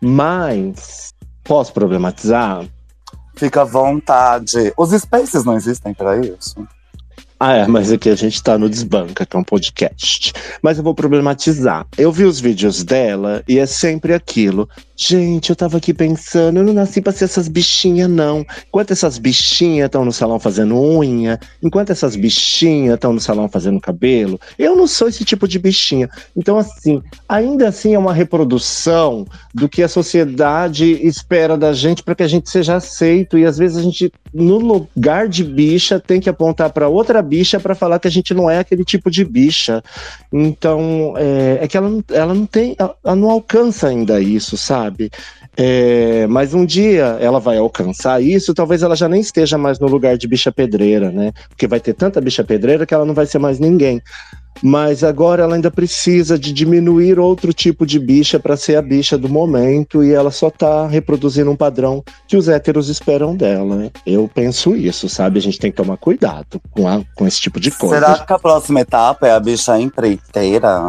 Mas, 0.00 1.14
posso 1.42 1.72
problematizar? 1.72 2.64
Fica 3.36 3.62
à 3.62 3.64
vontade. 3.64 4.72
Os 4.76 4.90
spaces 4.90 5.44
não 5.44 5.56
existem 5.56 5.92
para 5.92 6.18
isso? 6.18 6.54
Ah, 7.38 7.52
é, 7.52 7.66
mas 7.66 7.90
aqui 7.90 8.08
a 8.08 8.14
gente 8.14 8.42
tá 8.42 8.56
no 8.56 8.70
Desbanca, 8.70 9.26
que 9.26 9.36
é 9.36 9.38
um 9.38 9.44
podcast. 9.44 10.32
Mas 10.62 10.78
eu 10.78 10.84
vou 10.84 10.94
problematizar. 10.94 11.86
Eu 11.98 12.12
vi 12.12 12.24
os 12.24 12.40
vídeos 12.40 12.84
dela 12.84 13.42
e 13.48 13.58
é 13.58 13.66
sempre 13.66 14.14
aquilo. 14.14 14.68
Gente, 14.96 15.50
eu 15.50 15.56
tava 15.56 15.78
aqui 15.78 15.92
pensando, 15.92 16.58
eu 16.58 16.62
não 16.62 16.72
nasci 16.72 17.00
pra 17.00 17.12
ser 17.12 17.24
essas 17.24 17.48
bichinhas, 17.48 18.08
não. 18.08 18.46
Enquanto 18.68 18.92
essas 18.92 19.18
bichinhas 19.18 19.86
estão 19.86 20.04
no 20.04 20.12
salão 20.12 20.38
fazendo 20.38 20.80
unha, 20.80 21.40
enquanto 21.60 21.90
essas 21.90 22.14
bichinhas 22.14 22.94
estão 22.94 23.12
no 23.12 23.20
salão 23.20 23.48
fazendo 23.48 23.80
cabelo, 23.80 24.38
eu 24.56 24.76
não 24.76 24.86
sou 24.86 25.08
esse 25.08 25.24
tipo 25.24 25.48
de 25.48 25.58
bichinha. 25.58 26.08
Então, 26.36 26.58
assim, 26.58 27.02
ainda 27.28 27.68
assim 27.68 27.94
é 27.94 27.98
uma 27.98 28.14
reprodução 28.14 29.26
do 29.52 29.68
que 29.68 29.82
a 29.82 29.88
sociedade 29.88 30.84
espera 31.04 31.56
da 31.56 31.72
gente 31.72 32.02
para 32.04 32.14
que 32.14 32.22
a 32.22 32.28
gente 32.28 32.48
seja 32.48 32.76
aceito. 32.76 33.36
E 33.36 33.44
às 33.44 33.58
vezes 33.58 33.76
a 33.76 33.82
gente, 33.82 34.12
no 34.32 34.58
lugar 34.58 35.28
de 35.28 35.42
bicha, 35.42 35.98
tem 35.98 36.20
que 36.20 36.30
apontar 36.30 36.72
para 36.72 36.88
outra 36.88 37.20
bicha 37.20 37.58
para 37.58 37.74
falar 37.74 37.98
que 37.98 38.06
a 38.06 38.10
gente 38.12 38.32
não 38.32 38.48
é 38.48 38.60
aquele 38.60 38.84
tipo 38.84 39.10
de 39.10 39.24
bicha. 39.24 39.82
Então, 40.32 41.14
é, 41.16 41.58
é 41.62 41.68
que 41.68 41.76
ela, 41.76 41.90
ela 42.12 42.32
não 42.32 42.46
tem, 42.46 42.76
ela 42.78 43.16
não 43.16 43.28
alcança 43.28 43.88
ainda 43.88 44.20
isso, 44.20 44.56
sabe? 44.56 44.83
É, 45.56 46.26
mas 46.28 46.52
um 46.52 46.64
dia 46.66 47.16
ela 47.20 47.38
vai 47.38 47.58
alcançar 47.58 48.20
isso, 48.22 48.52
talvez 48.54 48.82
ela 48.82 48.96
já 48.96 49.08
nem 49.08 49.20
esteja 49.20 49.56
mais 49.56 49.78
no 49.78 49.86
lugar 49.86 50.16
de 50.18 50.26
bicha 50.26 50.50
pedreira, 50.50 51.10
né? 51.10 51.32
Porque 51.48 51.68
vai 51.68 51.78
ter 51.78 51.94
tanta 51.94 52.20
bicha 52.20 52.42
pedreira 52.42 52.84
que 52.84 52.92
ela 52.92 53.04
não 53.04 53.14
vai 53.14 53.26
ser 53.26 53.38
mais 53.38 53.58
ninguém. 53.60 54.02
Mas 54.62 55.02
agora 55.02 55.42
ela 55.42 55.56
ainda 55.56 55.70
precisa 55.70 56.38
de 56.38 56.52
diminuir 56.52 57.18
outro 57.18 57.52
tipo 57.52 57.84
de 57.84 57.98
bicha 57.98 58.38
para 58.38 58.56
ser 58.56 58.76
a 58.76 58.82
bicha 58.82 59.18
do 59.18 59.28
momento 59.28 60.02
e 60.02 60.12
ela 60.12 60.30
só 60.30 60.48
tá 60.48 60.86
reproduzindo 60.86 61.50
um 61.50 61.56
padrão 61.56 62.02
que 62.26 62.36
os 62.36 62.48
héteros 62.48 62.88
esperam 62.88 63.36
dela. 63.36 63.90
Eu 64.06 64.30
penso 64.32 64.74
isso, 64.76 65.08
sabe? 65.08 65.38
A 65.38 65.42
gente 65.42 65.58
tem 65.58 65.70
que 65.72 65.76
tomar 65.76 65.96
cuidado 65.96 66.60
com, 66.70 66.86
a- 66.86 67.02
com 67.16 67.26
esse 67.26 67.40
tipo 67.40 67.58
de 67.58 67.72
coisa. 67.72 67.96
Será 68.06 68.18
que 68.24 68.32
a 68.32 68.38
próxima 68.38 68.80
etapa 68.80 69.26
é 69.26 69.32
a 69.32 69.40
bicha 69.40 69.78
empreiteira? 69.78 70.80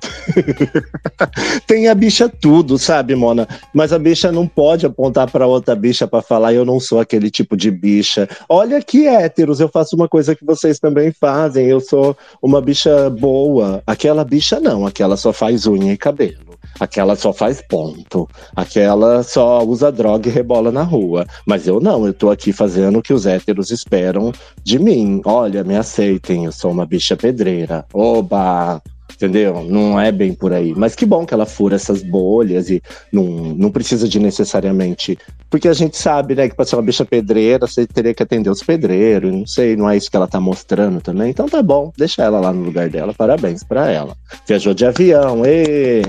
Tem 1.66 1.88
a 1.88 1.94
bicha 1.94 2.28
tudo, 2.28 2.78
sabe, 2.78 3.14
Mona? 3.14 3.46
Mas 3.72 3.92
a 3.92 3.98
bicha 3.98 4.30
não 4.32 4.46
pode 4.46 4.86
apontar 4.86 5.30
pra 5.30 5.46
outra 5.46 5.74
bicha 5.74 6.06
pra 6.06 6.22
falar 6.22 6.54
eu 6.54 6.64
não 6.64 6.80
sou 6.80 7.00
aquele 7.00 7.30
tipo 7.30 7.56
de 7.56 7.70
bicha. 7.70 8.28
Olha 8.48 8.82
que 8.82 9.06
héteros, 9.06 9.60
eu 9.60 9.68
faço 9.68 9.96
uma 9.96 10.08
coisa 10.08 10.34
que 10.34 10.44
vocês 10.44 10.78
também 10.78 11.12
fazem. 11.12 11.66
Eu 11.66 11.80
sou 11.80 12.16
uma 12.42 12.60
bicha 12.60 13.10
boa. 13.10 13.82
Aquela 13.86 14.24
bicha 14.24 14.60
não, 14.60 14.86
aquela 14.86 15.16
só 15.16 15.32
faz 15.32 15.66
unha 15.66 15.92
e 15.92 15.96
cabelo. 15.96 16.50
Aquela 16.78 17.16
só 17.16 17.32
faz 17.32 17.60
ponto. 17.60 18.28
Aquela 18.54 19.22
só 19.22 19.62
usa 19.64 19.90
droga 19.90 20.28
e 20.28 20.32
rebola 20.32 20.70
na 20.70 20.82
rua. 20.82 21.26
Mas 21.46 21.66
eu 21.66 21.80
não, 21.80 22.06
eu 22.06 22.14
tô 22.14 22.30
aqui 22.30 22.52
fazendo 22.52 22.98
o 22.98 23.02
que 23.02 23.12
os 23.12 23.26
héteros 23.26 23.70
esperam 23.70 24.32
de 24.62 24.78
mim. 24.78 25.20
Olha, 25.24 25.64
me 25.64 25.76
aceitem, 25.76 26.44
eu 26.44 26.52
sou 26.52 26.70
uma 26.70 26.86
bicha 26.86 27.16
pedreira. 27.16 27.84
Oba! 27.92 28.80
Entendeu? 29.14 29.62
Não 29.62 30.00
é 30.00 30.10
bem 30.10 30.32
por 30.34 30.52
aí. 30.52 30.74
Mas 30.74 30.94
que 30.94 31.04
bom 31.04 31.26
que 31.26 31.34
ela 31.34 31.46
fura 31.46 31.76
essas 31.76 32.02
bolhas 32.02 32.70
e 32.70 32.82
não, 33.12 33.24
não 33.24 33.70
precisa 33.70 34.08
de 34.08 34.18
necessariamente. 34.18 35.18
Porque 35.48 35.68
a 35.68 35.72
gente 35.72 35.96
sabe, 35.96 36.34
né, 36.34 36.48
que 36.48 36.54
pra 36.54 36.64
ser 36.64 36.76
uma 36.76 36.82
bicha 36.82 37.04
pedreira, 37.04 37.66
você 37.66 37.86
teria 37.86 38.14
que 38.14 38.22
atender 38.22 38.50
os 38.50 38.62
pedreiros. 38.62 39.32
Não 39.32 39.46
sei, 39.46 39.76
não 39.76 39.88
é 39.88 39.96
isso 39.96 40.10
que 40.10 40.16
ela 40.16 40.28
tá 40.28 40.40
mostrando 40.40 41.00
também. 41.00 41.30
Então 41.30 41.48
tá 41.48 41.62
bom, 41.62 41.92
deixa 41.96 42.22
ela 42.22 42.40
lá 42.40 42.52
no 42.52 42.64
lugar 42.64 42.88
dela. 42.88 43.12
Parabéns 43.12 43.62
pra 43.62 43.90
ela. 43.90 44.16
Viajou 44.46 44.74
de 44.74 44.86
avião, 44.86 45.44
ê! 45.44 46.02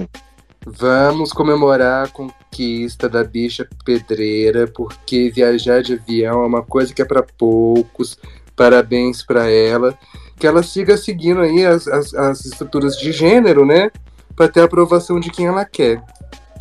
Vamos 0.66 1.34
comemorar 1.34 2.06
a 2.06 2.08
conquista 2.08 3.10
da 3.10 3.24
bicha 3.24 3.68
pedreira, 3.84 4.68
porque 4.68 5.32
viajar 5.32 5.82
de 5.82 5.94
avião 5.94 6.44
é 6.44 6.46
uma 6.46 6.62
coisa 6.62 6.94
que 6.94 7.02
é 7.02 7.06
para 7.06 7.24
poucos. 7.24 8.18
Parabéns 8.56 9.24
para 9.24 9.50
ela. 9.50 9.98
Que 10.42 10.48
ela 10.48 10.64
siga 10.64 10.98
seguindo 10.98 11.40
aí 11.42 11.64
as, 11.64 11.88
as, 11.88 12.16
as 12.16 12.46
estruturas 12.46 12.98
de 12.98 13.12
gênero, 13.12 13.64
né? 13.64 13.92
Para 14.36 14.48
ter 14.48 14.62
a 14.62 14.64
aprovação 14.64 15.20
de 15.20 15.30
quem 15.30 15.46
ela 15.46 15.64
quer. 15.64 16.02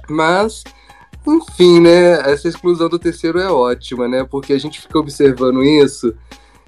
Mas, 0.06 0.62
enfim, 1.26 1.80
né? 1.80 2.20
Essa 2.30 2.46
exclusão 2.46 2.90
do 2.90 2.98
terceiro 2.98 3.40
é 3.40 3.50
ótima, 3.50 4.06
né? 4.06 4.22
Porque 4.22 4.52
a 4.52 4.58
gente 4.58 4.78
fica 4.82 4.98
observando 4.98 5.64
isso. 5.64 6.14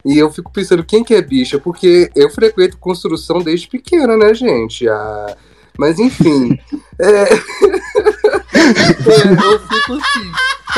E 0.03 0.17
eu 0.17 0.33
fico 0.33 0.51
pensando, 0.51 0.83
quem 0.83 1.05
que 1.05 1.13
é 1.13 1.21
bicha? 1.21 1.59
Porque 1.59 2.11
eu 2.17 2.31
frequento 2.31 2.79
construção 2.79 3.41
desde 3.41 3.69
pequena, 3.69 4.17
né, 4.17 4.33
gente? 4.33 4.89
Ah, 4.89 5.37
mas 5.79 5.99
enfim. 5.99 6.59
é... 6.99 7.25
é, 8.57 9.53
eu 9.53 9.59
fico 9.61 9.93
assim. 9.93 10.32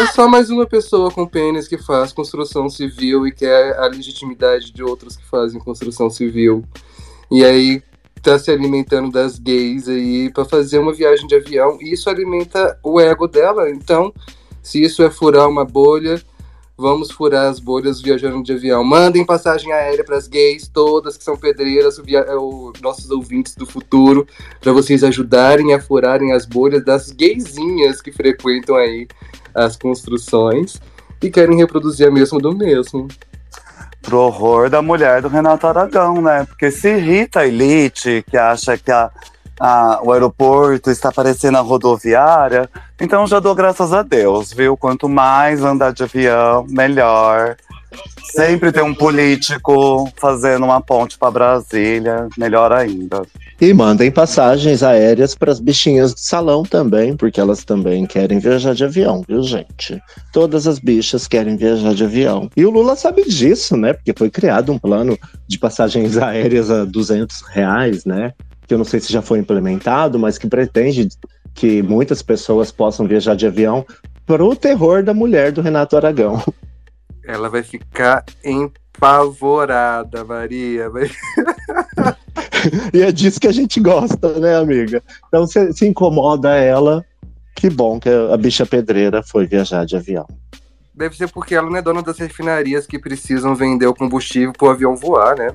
É 0.05 0.07
só 0.09 0.29
mais 0.29 0.51
uma 0.51 0.67
pessoa 0.67 1.11
com 1.11 1.27
pênis 1.27 1.67
que 1.67 1.79
faz 1.79 2.13
construção 2.13 2.69
civil 2.69 3.27
e 3.27 3.33
quer 3.33 3.75
a 3.79 3.87
legitimidade 3.87 4.71
de 4.71 4.83
outros 4.83 5.17
que 5.17 5.25
fazem 5.25 5.59
construção 5.59 6.11
civil. 6.11 6.63
E 7.31 7.43
aí 7.43 7.83
tá 8.23 8.39
se 8.39 8.51
alimentando 8.51 9.11
das 9.11 9.39
gays 9.39 9.89
aí 9.89 10.31
para 10.31 10.45
fazer 10.45 10.79
uma 10.79 10.93
viagem 10.93 11.27
de 11.27 11.35
avião 11.35 11.79
e 11.81 11.95
isso 11.95 12.11
alimenta 12.11 12.79
o 12.83 13.01
ego 13.01 13.27
dela. 13.27 13.71
Então, 13.71 14.13
se 14.63 14.83
isso 14.83 15.03
é 15.03 15.11
furar 15.11 15.49
uma 15.49 15.65
bolha, 15.65 16.23
vamos 16.77 17.11
furar 17.11 17.47
as 17.49 17.59
bolhas 17.59 18.03
viajando 18.03 18.43
de 18.43 18.53
avião. 18.53 18.85
Mandem 18.85 19.25
passagem 19.25 19.73
aérea 19.73 20.05
para 20.05 20.17
as 20.19 20.29
gays 20.29 20.69
todas 20.69 21.17
que 21.17 21.25
são 21.25 21.35
pedreiras, 21.37 21.99
via- 21.99 22.27
é, 22.29 22.35
o- 22.37 22.75
nossos 22.83 23.11
ouvintes 23.11 23.55
do 23.57 23.65
futuro, 23.65 24.27
para 24.61 24.73
vocês 24.73 25.03
ajudarem 25.03 25.73
a 25.73 25.81
furarem 25.81 26.33
as 26.33 26.45
bolhas 26.45 26.85
das 26.85 27.11
gaysinhas 27.11 28.03
que 28.03 28.13
frequentam 28.13 28.77
aí 28.77 29.09
as 29.55 29.77
construções 29.77 30.81
e 31.23 31.31
querem 31.31 31.57
reproduzir 31.57 32.07
a 32.09 32.11
mesma 32.11 32.39
do 32.39 32.55
mesmo. 32.55 33.09
Pro 34.03 34.19
horror 34.19 34.69
da 34.69 34.83
mulher 34.83 35.23
do 35.23 35.29
Renato 35.29 35.67
Aragão, 35.67 36.21
né? 36.21 36.45
Porque 36.45 36.71
se 36.71 36.89
irrita 36.97 37.41
a 37.41 37.47
elite, 37.47 38.23
que 38.29 38.37
acha 38.37 38.77
que 38.77 38.93
a, 38.93 39.11
a- 39.59 40.01
o 40.03 40.13
aeroporto 40.13 40.91
está 40.91 41.11
parecendo 41.11 41.57
a 41.57 41.63
rodoviária, 41.63 42.69
então 43.01 43.27
já 43.27 43.41
dou 43.41 43.55
graças 43.55 43.95
a 43.95 44.03
Deus, 44.03 44.53
viu? 44.53 44.77
Quanto 44.77 45.09
mais 45.09 45.63
andar 45.65 45.93
de 45.95 46.03
avião, 46.03 46.67
melhor. 46.69 47.57
Sempre 48.35 48.73
tem 48.73 48.83
um 48.83 48.95
político 48.95 50.11
fazendo 50.17 50.65
uma 50.65 50.81
ponte 50.81 51.17
para 51.17 51.31
Brasília, 51.31 52.29
melhor 52.37 52.73
ainda. 52.73 53.23
E 53.61 53.73
mandem 53.73 54.11
passagens 54.11 54.83
aéreas 54.83 55.35
para 55.35 55.53
as 55.53 55.61
bichinhas 55.61 56.13
de 56.15 56.21
salão 56.21 56.65
também, 56.65 57.17
porque 57.17 57.41
elas 57.41 57.65
também 57.65 58.05
querem 58.07 58.41
viajar 58.41 58.75
de 58.75 58.85
avião, 58.85 59.23
viu, 59.27 59.43
gente? 59.43 60.03
Todas 60.33 60.67
as 60.67 60.79
bichas 60.79 61.29
querem 61.29 61.57
viajar 61.57 61.95
de 61.95 62.03
avião. 62.05 62.51
E 62.57 62.67
o 62.67 62.71
Lula 62.71 62.97
sabe 62.97 63.23
disso, 63.25 63.77
né? 63.77 63.93
Porque 63.93 64.13
foi 64.17 64.31
criado 64.31 64.73
um 64.73 64.79
plano 64.79 65.17
de 65.47 65.59
passagens 65.59 66.17
aéreas 66.17 66.71
a 66.71 66.85
200 66.85 67.43
reais, 67.43 68.05
né? 68.05 68.33
Que 68.67 68.75
eu 68.75 68.79
não 68.79 68.85
sei 68.85 68.99
se 68.99 69.13
já 69.13 69.23
foi 69.23 69.39
implementado, 69.39 70.19
mas 70.19 70.39
que 70.39 70.49
pretende 70.49 71.09
que 71.55 71.83
muitas 71.83 72.21
pessoas 72.21 72.73
possam 72.73 73.07
viajar 73.07 73.37
de 73.37 73.47
avião 73.47 73.87
pro 74.27 74.57
terror 74.57 75.05
da 75.05 75.15
mulher 75.15 75.53
do 75.53 75.63
Renato 75.63 75.97
Aragão. 75.97 76.43
Ela 77.27 77.49
vai 77.49 77.63
ficar 77.63 78.25
empavorada, 78.45 80.25
Maria. 80.25 80.91
Vai... 80.91 81.11
E 82.93 83.03
é 83.03 83.13
disso 83.13 83.39
que 83.39 83.47
a 83.47 83.53
gente 83.53 83.79
gosta, 83.79 84.39
né, 84.39 84.57
amiga? 84.57 85.03
Então, 85.29 85.47
se, 85.47 85.73
se 85.75 85.87
incomoda 85.87 86.57
ela, 86.57 87.05
que 87.55 87.69
bom 87.69 88.01
que 88.01 88.09
a 88.09 88.37
bicha 88.37 88.65
pedreira 88.65 89.23
foi 89.23 89.47
viajar 89.47 89.85
de 89.85 89.97
avião. 89.97 90.27
Deve 90.95 91.17
ser 91.17 91.31
porque 91.31 91.55
ela 91.55 91.69
não 91.69 91.77
é 91.77 91.83
dona 91.83 92.03
das 92.03 92.19
refinarias 92.19 92.87
que 92.87 92.99
precisam 92.99 93.55
vender 93.55 93.87
o 93.87 93.95
combustível 93.95 94.53
pro 94.53 94.71
avião 94.71 94.97
voar, 94.97 95.37
né? 95.37 95.49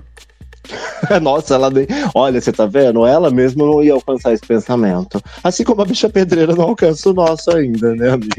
Nossa, 1.22 1.56
ela 1.56 1.70
nem. 1.70 1.88
Olha, 2.14 2.40
você 2.40 2.52
tá 2.52 2.66
vendo? 2.66 3.06
Ela 3.06 3.32
mesma 3.32 3.66
não 3.66 3.82
ia 3.82 3.94
alcançar 3.94 4.34
esse 4.34 4.46
pensamento. 4.46 5.22
Assim 5.44 5.64
como 5.64 5.82
a 5.82 5.86
bicha 5.86 6.10
pedreira 6.10 6.56
não 6.56 6.66
alcança 6.66 7.10
o 7.10 7.14
nosso 7.14 7.56
ainda, 7.56 7.96
né, 7.96 8.10
amiga? 8.10 8.38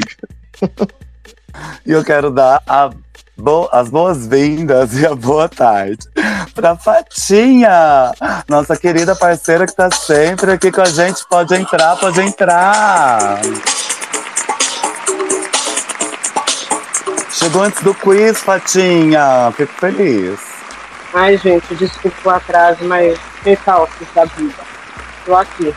E 1.85 1.91
eu 1.91 2.05
quero 2.05 2.31
dar 2.31 2.63
a 2.65 2.91
bo- 3.37 3.69
as 3.73 3.89
boas-vindas 3.89 4.95
e 4.95 5.07
a 5.07 5.15
boa 5.15 5.49
tarde 5.49 6.07
pra 6.55 6.77
Fatinha, 6.77 8.13
nossa 8.49 8.77
querida 8.77 9.15
parceira 9.17 9.67
que 9.67 9.75
tá 9.75 9.89
sempre 9.91 10.53
aqui 10.53 10.71
com 10.71 10.81
a 10.83 10.87
gente. 10.87 11.25
Pode 11.29 11.55
entrar, 11.55 11.97
pode 11.97 12.21
entrar. 12.21 13.41
Chegou 17.31 17.63
antes 17.63 17.83
do 17.83 17.95
quiz, 17.95 18.39
Fatinha. 18.39 19.53
Fico 19.57 19.73
feliz. 19.75 20.39
Ai, 21.15 21.37
gente, 21.39 21.75
desculpa 21.75 22.17
o 22.25 22.31
atraso, 22.31 22.85
mas 22.85 23.19
recalques 23.43 24.07
da 24.15 24.25
vida. 24.27 24.55
Tô 25.25 25.35
aqui. 25.35 25.75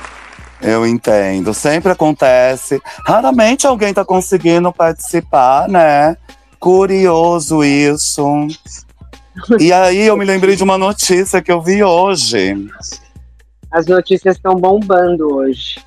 Eu 0.62 0.86
entendo. 0.86 1.54
Sempre 1.54 1.91
acontece. 1.91 2.82
Raramente 3.06 3.66
alguém 3.68 3.93
tá 3.93 4.04
conseguindo 4.06 4.72
participar, 4.72 5.68
né? 5.68 6.16
Curioso 6.64 7.61
isso. 7.61 8.47
E 9.59 9.74
aí 9.74 10.07
eu 10.07 10.16
me 10.16 10.24
lembrei 10.24 10.55
de 10.55 10.64
uma 10.64 10.78
notícia 10.78 11.41
que 11.41 11.51
eu 11.51 11.61
vi 11.61 11.84
hoje. 11.84 12.55
As 13.70 13.86
notícias 13.86 14.38
estão 14.38 14.55
bombando 14.55 15.36
hoje. 15.36 15.84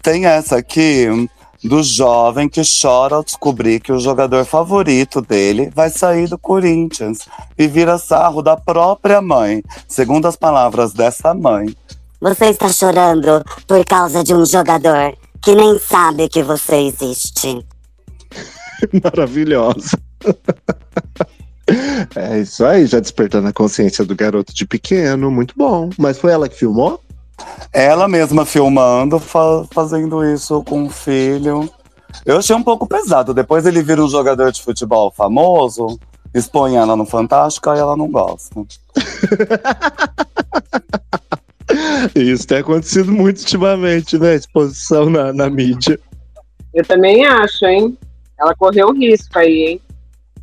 Tem 0.00 0.24
essa 0.24 0.58
aqui 0.58 1.28
do 1.64 1.82
jovem 1.82 2.48
que 2.48 2.62
chora 2.80 3.16
ao 3.16 3.24
descobrir 3.24 3.80
que 3.80 3.90
o 3.90 3.98
jogador 3.98 4.44
favorito 4.44 5.20
dele 5.20 5.68
vai 5.74 5.90
sair 5.90 6.28
do 6.28 6.38
Corinthians 6.38 7.26
e 7.58 7.66
vira 7.66 7.98
sarro 7.98 8.40
da 8.40 8.56
própria 8.56 9.20
mãe, 9.20 9.64
segundo 9.88 10.28
as 10.28 10.36
palavras 10.36 10.92
dessa 10.92 11.34
mãe. 11.34 11.74
Você 12.20 12.50
está 12.50 12.68
chorando 12.68 13.44
por 13.66 13.84
causa 13.84 14.22
de 14.22 14.32
um 14.32 14.46
jogador 14.46 15.12
que 15.42 15.56
nem 15.56 15.76
sabe 15.80 16.28
que 16.28 16.44
você 16.44 16.76
existe. 16.76 17.66
Maravilhosa. 19.02 19.98
É 22.14 22.40
isso 22.40 22.62
aí, 22.62 22.84
já 22.84 23.00
despertando 23.00 23.48
a 23.48 23.52
consciência 23.52 24.04
do 24.04 24.14
garoto 24.14 24.54
de 24.54 24.66
pequeno, 24.66 25.30
muito 25.30 25.54
bom. 25.56 25.88
Mas 25.98 26.18
foi 26.18 26.30
ela 26.30 26.46
que 26.46 26.58
filmou? 26.58 27.00
Ela 27.72 28.06
mesma 28.06 28.44
filmando, 28.44 29.18
fa- 29.18 29.64
fazendo 29.72 30.22
isso 30.22 30.62
com 30.64 30.84
o 30.84 30.90
filho. 30.90 31.66
Eu 32.26 32.36
achei 32.36 32.54
um 32.54 32.62
pouco 32.62 32.86
pesado. 32.86 33.32
Depois 33.32 33.64
ele 33.64 33.82
vira 33.82 34.04
um 34.04 34.08
jogador 34.10 34.52
de 34.52 34.62
futebol 34.62 35.10
famoso, 35.10 35.98
expõe 36.34 36.76
ela 36.76 36.94
no 36.94 37.06
Fantástico, 37.06 37.70
aí 37.70 37.80
ela 37.80 37.96
não 37.96 38.10
gosta. 38.10 38.54
Isso 42.14 42.46
tem 42.46 42.58
acontecido 42.58 43.10
muito 43.10 43.38
ultimamente, 43.40 44.18
né? 44.18 44.34
Exposição 44.34 45.08
na, 45.08 45.32
na 45.32 45.48
mídia. 45.48 45.98
Eu 46.74 46.84
também 46.84 47.24
acho, 47.24 47.64
hein? 47.64 47.96
Ela 48.38 48.54
correu 48.54 48.92
risco 48.92 49.38
aí, 49.38 49.62
hein? 49.64 49.80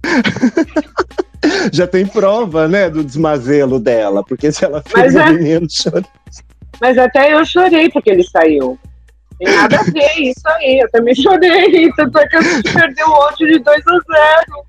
Já 1.73 1.87
tem 1.87 2.05
prova, 2.05 2.67
né, 2.67 2.89
do 2.89 3.03
desmazelo 3.03 3.79
dela, 3.79 4.23
porque 4.23 4.51
se 4.51 4.63
ela 4.63 4.83
Mas 4.93 5.13
filma 5.13 5.27
é- 5.27 5.31
o 5.31 5.33
menino 5.33 5.67
chorando. 5.69 6.07
Mas 6.79 6.97
até 6.97 7.33
eu 7.33 7.45
chorei 7.45 7.89
porque 7.89 8.11
ele 8.11 8.23
saiu. 8.23 8.77
Tem 9.37 9.55
nada 9.55 9.79
a 9.79 9.83
ver 9.83 10.19
isso 10.19 10.47
aí. 10.47 10.79
Eu 10.79 10.89
também 10.91 11.15
chorei. 11.15 11.91
Tanto 11.97 12.19
é 12.19 12.27
que 12.27 12.37
a 12.37 12.41
gente 12.41 12.73
perdeu 12.73 13.07
ontem 13.07 13.47
de 13.47 13.59
2 13.59 13.81
a 13.87 13.91
0. 13.91 14.65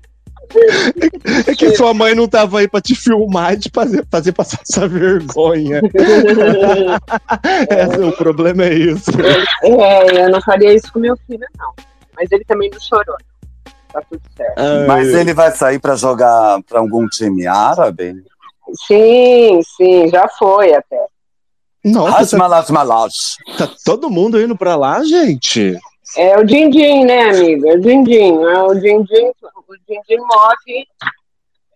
É 1.47 1.55
que 1.55 1.75
sua 1.75 1.93
mãe 1.93 2.13
não 2.13 2.27
tava 2.27 2.59
aí 2.59 2.67
pra 2.67 2.81
te 2.81 2.93
filmar 2.95 3.53
e 3.53 3.59
te 3.59 3.71
fazer, 3.73 4.05
fazer 4.11 4.31
passar 4.33 4.59
essa 4.61 4.87
vergonha. 4.87 5.81
Esse, 7.71 7.99
o 7.99 8.11
problema 8.11 8.65
é 8.65 8.73
isso. 8.73 9.09
É, 9.63 10.25
eu 10.25 10.29
não 10.29 10.41
faria 10.41 10.73
isso 10.73 10.91
com 10.93 10.99
meu 10.99 11.17
filho, 11.25 11.45
não. 11.57 11.73
Mas 12.15 12.31
ele 12.31 12.43
também 12.45 12.69
não 12.71 12.79
chorou. 12.79 13.17
Tá 13.91 14.01
tudo 14.09 14.21
certo. 14.35 14.61
Mas 14.87 15.13
ele 15.13 15.33
vai 15.33 15.51
sair 15.51 15.79
pra 15.79 15.95
jogar 15.95 16.61
pra 16.63 16.79
algum 16.79 17.07
time 17.07 17.45
árabe? 17.45 18.23
Sim, 18.87 19.61
sim, 19.77 20.07
já 20.09 20.27
foi 20.27 20.73
até. 20.73 21.05
Nossa, 21.83 22.17
Hasmalat 22.17 22.69
Malash. 22.69 23.37
Tá 23.57 23.69
todo 23.85 24.09
mundo 24.09 24.41
indo 24.41 24.57
pra 24.57 24.75
lá, 24.75 25.03
gente? 25.03 25.77
É 26.15 26.37
o 26.37 26.43
Dindim, 26.43 27.03
né, 27.05 27.29
amigo? 27.29 27.67
É 27.67 27.73
o 27.73 27.81
Dindim. 27.81 28.43
É 28.43 28.63
o 28.63 28.73
Dindim, 28.73 29.31
o 29.67 29.75
Dindim 29.87 30.17
move, 30.17 30.87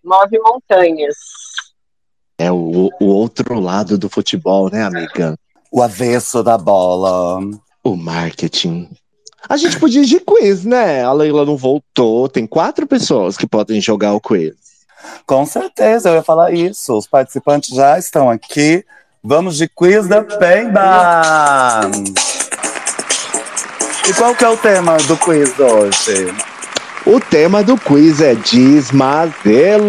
move 0.04 0.38
montanhas. 0.38 1.16
É 2.38 2.50
o, 2.50 2.88
o 3.00 3.06
outro 3.06 3.60
lado 3.60 3.98
do 3.98 4.08
futebol, 4.08 4.70
né, 4.70 4.84
amiga? 4.84 5.36
O 5.70 5.82
avesso 5.82 6.42
da 6.42 6.56
bola. 6.56 7.40
O 7.84 7.96
marketing. 7.96 8.88
A 9.46 9.56
gente 9.56 9.78
podia 9.78 10.02
ir 10.02 10.06
de 10.06 10.20
quiz, 10.20 10.64
né? 10.64 11.04
A 11.04 11.12
Leila 11.12 11.44
não 11.44 11.56
voltou. 11.56 12.28
Tem 12.28 12.46
quatro 12.46 12.86
pessoas 12.86 13.36
que 13.36 13.46
podem 13.46 13.80
jogar 13.80 14.14
o 14.14 14.20
quiz. 14.20 14.54
Com 15.26 15.44
certeza, 15.44 16.08
eu 16.08 16.14
ia 16.16 16.22
falar 16.22 16.52
isso. 16.52 16.96
Os 16.96 17.06
participantes 17.06 17.74
já 17.74 17.98
estão 17.98 18.30
aqui. 18.30 18.84
Vamos 19.22 19.56
de 19.56 19.68
quiz 19.68 20.08
da 20.08 20.22
Pemba! 20.22 21.90
E 24.08 24.12
qual 24.14 24.34
que 24.34 24.44
é 24.44 24.48
o 24.48 24.56
tema 24.56 24.96
do 24.98 25.16
quiz 25.18 25.58
hoje? 25.58 26.34
O 27.06 27.20
tema 27.20 27.62
do 27.62 27.76
quiz 27.76 28.20
é 28.20 28.34
desmadelo. 28.34 29.86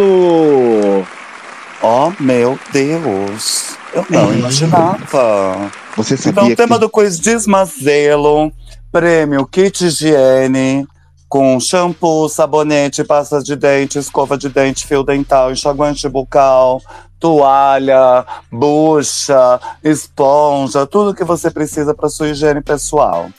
Oh, 1.82 2.12
meu 2.20 2.60
Deus. 2.72 3.78
Eu 3.93 4.06
não 4.10 4.34
imaginava. 4.34 5.72
Você 5.95 6.18
sabia 6.18 6.43
Então, 6.43 6.54
o 6.54 6.56
tema 6.56 6.76
que... 6.76 6.82
do 6.82 6.89
quiz 6.89 7.20
Desmazelo, 7.20 8.52
prêmio 8.92 9.46
kit 9.46 9.86
higiene, 9.86 10.88
com 11.28 11.60
shampoo, 11.60 12.28
sabonete, 12.28 13.04
pasta 13.04 13.42
de 13.42 13.56
dente, 13.56 14.00
escova 14.00 14.38
de 14.38 14.50
dente, 14.50 14.88
fio 14.88 15.04
dental, 15.04 15.52
enxaguante 15.52 16.10
bucal, 16.10 16.82
toalha, 17.20 18.26
bucha, 18.52 19.60
esponja, 19.84 20.88
tudo 20.88 21.14
que 21.14 21.24
você 21.24 21.52
precisa 21.52 21.94
para 21.94 22.10
sua 22.10 22.30
higiene 22.30 22.62
pessoal. 22.62 23.30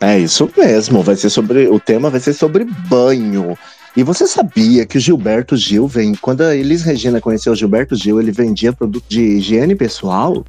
É 0.00 0.18
isso 0.18 0.48
mesmo, 0.56 1.02
vai 1.02 1.16
ser 1.16 1.30
sobre. 1.30 1.68
O 1.68 1.80
tema 1.80 2.10
vai 2.10 2.20
ser 2.20 2.34
sobre 2.34 2.64
banho. 2.64 3.56
E 3.96 4.02
você 4.02 4.26
sabia 4.26 4.84
que 4.84 4.98
o 4.98 5.00
Gilberto 5.00 5.56
Gil 5.56 5.88
vem. 5.88 6.14
Quando 6.14 6.42
a 6.42 6.54
Elis 6.54 6.82
Regina 6.82 7.18
conheceu 7.18 7.54
o 7.54 7.56
Gilberto 7.56 7.96
Gil, 7.96 8.20
ele 8.20 8.30
vendia 8.30 8.74
produto 8.74 9.06
de 9.08 9.22
higiene 9.22 9.74
pessoal? 9.74 10.44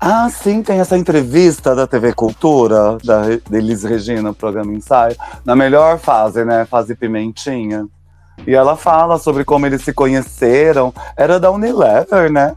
Ah, 0.00 0.28
sim, 0.30 0.62
tem 0.62 0.80
essa 0.80 0.96
entrevista 0.96 1.74
da 1.74 1.86
TV 1.86 2.12
Cultura, 2.12 2.98
da 3.04 3.22
Elis 3.50 3.82
Regina, 3.82 4.32
programa 4.32 4.72
Ensaio, 4.72 5.16
na 5.44 5.56
melhor 5.56 5.98
fase, 5.98 6.44
né? 6.44 6.64
Fase 6.64 6.94
Pimentinha. 6.94 7.86
E 8.46 8.54
ela 8.54 8.76
fala 8.76 9.18
sobre 9.18 9.44
como 9.44 9.66
eles 9.66 9.82
se 9.82 9.92
conheceram. 9.92 10.92
Era 11.16 11.38
da 11.38 11.50
Unilever, 11.50 12.30
né? 12.30 12.54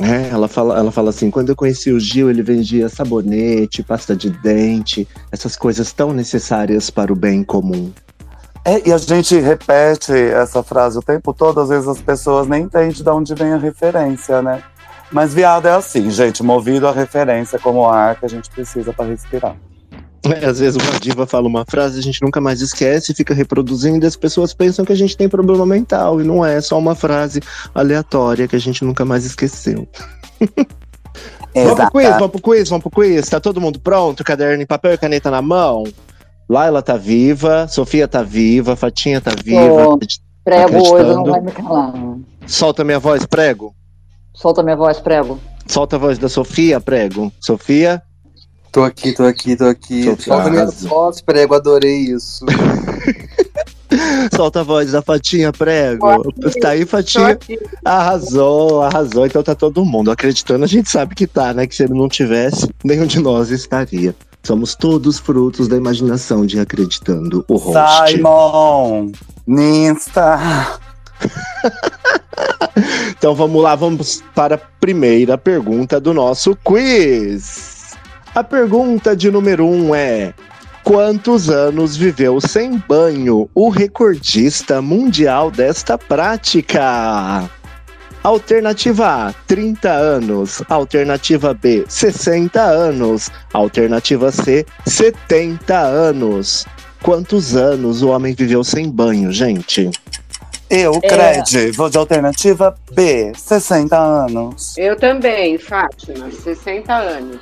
É, 0.00 0.30
ela 0.30 0.48
fala, 0.48 0.78
ela 0.78 0.90
fala 0.90 1.10
assim: 1.10 1.30
quando 1.30 1.50
eu 1.50 1.56
conheci 1.56 1.90
o 1.90 2.00
Gil, 2.00 2.30
ele 2.30 2.42
vendia 2.42 2.88
sabonete, 2.88 3.82
pasta 3.82 4.16
de 4.16 4.30
dente, 4.30 5.06
essas 5.30 5.56
coisas 5.56 5.92
tão 5.92 6.12
necessárias 6.12 6.88
para 6.88 7.12
o 7.12 7.16
bem 7.16 7.44
comum. 7.44 7.92
É, 8.64 8.88
e 8.88 8.92
a 8.92 8.98
gente 8.98 9.38
repete 9.40 10.12
essa 10.12 10.62
frase 10.62 10.96
o 10.96 11.02
tempo 11.02 11.34
todo, 11.34 11.60
às 11.60 11.68
vezes 11.68 11.88
as 11.88 12.00
pessoas 12.00 12.46
nem 12.46 12.62
entendem 12.62 12.90
de 12.90 13.08
onde 13.08 13.34
vem 13.34 13.52
a 13.52 13.56
referência, 13.56 14.40
né? 14.40 14.62
Mas 15.12 15.34
viado 15.34 15.68
é 15.68 15.72
assim, 15.72 16.10
gente, 16.10 16.42
movido 16.42 16.88
a 16.88 16.92
referência 16.92 17.58
como 17.58 17.86
ar 17.86 18.18
que 18.18 18.24
a 18.24 18.28
gente 18.28 18.50
precisa 18.50 18.92
para 18.92 19.06
respirar. 19.06 19.56
É, 20.24 20.46
às 20.46 20.60
vezes 20.60 20.80
uma 20.80 21.00
diva 21.00 21.26
fala 21.26 21.48
uma 21.48 21.64
frase, 21.68 21.98
a 21.98 22.02
gente 22.02 22.22
nunca 22.22 22.40
mais 22.40 22.60
esquece, 22.60 23.12
fica 23.12 23.34
reproduzindo 23.34 24.04
e 24.04 24.08
as 24.08 24.16
pessoas 24.16 24.54
pensam 24.54 24.84
que 24.84 24.92
a 24.92 24.96
gente 24.96 25.16
tem 25.16 25.28
problema 25.28 25.66
mental. 25.66 26.20
E 26.20 26.24
não 26.24 26.44
é 26.44 26.60
só 26.60 26.78
uma 26.78 26.94
frase 26.94 27.40
aleatória 27.74 28.46
que 28.46 28.56
a 28.56 28.60
gente 28.60 28.84
nunca 28.84 29.04
mais 29.04 29.24
esqueceu. 29.24 29.86
Vamos 31.54 31.74
pro 31.74 31.90
quiz, 31.90 32.08
vamos 32.08 32.30
pro 32.30 32.40
quiz, 32.40 32.68
vamos 32.70 32.82
pro 32.82 32.90
quiz. 32.90 33.28
Tá 33.28 33.38
todo 33.38 33.60
mundo 33.60 33.78
pronto? 33.78 34.24
Caderno 34.24 34.62
em 34.62 34.66
papel 34.66 34.94
e 34.94 34.96
caneta 34.96 35.30
na 35.30 35.42
mão? 35.42 35.84
Laila 36.48 36.80
tá 36.80 36.96
viva, 36.96 37.68
Sofia 37.68 38.08
tá 38.08 38.22
viva, 38.22 38.74
Fatinha 38.74 39.20
tá 39.20 39.32
viva. 39.44 39.84
Tô. 39.84 39.98
Prego 40.44 40.94
hoje, 40.94 41.14
não 41.14 41.24
vai 41.24 41.42
me 41.42 41.52
calar. 41.52 41.92
Solta 42.46 42.82
minha 42.82 42.98
voz, 42.98 43.26
prego. 43.26 43.74
Solta 44.34 44.62
minha 44.62 44.76
voz, 44.76 44.98
prego. 45.00 45.38
Solta 45.66 45.96
a 45.96 45.98
voz 45.98 46.18
da 46.18 46.28
Sofia, 46.28 46.80
prego. 46.80 47.32
Sofia? 47.40 48.02
Tô 48.70 48.82
aqui, 48.82 49.12
tô 49.12 49.24
aqui, 49.24 49.56
tô 49.56 49.66
aqui. 49.66 50.04
Sofia 50.04 50.34
Solta 50.34 50.50
minha 50.50 50.66
voz, 50.66 51.20
prego, 51.20 51.54
adorei 51.54 51.98
isso. 51.98 52.44
Solta 54.34 54.60
a 54.60 54.62
voz 54.62 54.92
da 54.92 55.02
Fatinha, 55.02 55.52
prego. 55.52 56.32
Tá 56.60 56.70
aí, 56.70 56.86
Fatinha? 56.86 57.38
Arrasou, 57.84 58.82
arrasou. 58.82 59.26
Então 59.26 59.42
tá 59.42 59.54
todo 59.54 59.84
mundo 59.84 60.10
acreditando. 60.10 60.64
A 60.64 60.68
gente 60.68 60.90
sabe 60.90 61.14
que 61.14 61.26
tá, 61.26 61.52
né? 61.52 61.66
Que 61.66 61.74
se 61.74 61.82
ele 61.82 61.94
não 61.94 62.08
tivesse, 62.08 62.70
nenhum 62.82 63.06
de 63.06 63.20
nós 63.20 63.50
estaria. 63.50 64.14
Somos 64.42 64.74
todos 64.74 65.18
frutos 65.18 65.68
da 65.68 65.76
imaginação 65.76 66.44
de 66.44 66.58
acreditando 66.58 67.44
o 67.48 67.56
host. 67.56 68.12
Simon! 68.12 69.12
Ninsta! 69.46 70.80
Então 73.22 73.34
vamos 73.34 73.62
lá, 73.62 73.76
vamos 73.76 74.22
para 74.34 74.56
a 74.56 74.58
primeira 74.58 75.38
pergunta 75.38 76.00
do 76.00 76.12
nosso 76.12 76.56
quiz. 76.64 77.94
A 78.34 78.42
pergunta 78.42 79.14
de 79.14 79.30
número 79.30 79.66
um 79.66 79.94
é: 79.94 80.34
Quantos 80.82 81.48
anos 81.48 81.96
viveu 81.96 82.40
sem 82.40 82.82
banho 82.88 83.48
o 83.54 83.68
recordista 83.68 84.82
mundial 84.82 85.50
desta 85.50 85.96
prática? 85.96 87.48
Alternativa 88.24 89.28
A, 89.28 89.32
30 89.46 89.90
anos. 89.90 90.62
Alternativa 90.68 91.54
B, 91.54 91.84
60 91.88 92.60
anos. 92.60 93.30
Alternativa 93.52 94.32
C, 94.32 94.66
70 94.86 95.78
anos. 95.78 96.66
Quantos 97.02 97.56
anos 97.56 98.02
o 98.02 98.08
homem 98.08 98.34
viveu 98.34 98.64
sem 98.64 98.90
banho, 98.90 99.32
gente? 99.32 99.90
Eu, 100.74 100.98
É. 101.02 101.06
Cred, 101.06 101.70
vou 101.72 101.90
de 101.90 101.98
alternativa 101.98 102.74
B, 102.92 103.30
60 103.36 103.94
anos. 103.94 104.74
Eu 104.78 104.96
também, 104.96 105.58
Fátima, 105.58 106.30
60 106.30 106.94
anos. 106.94 107.40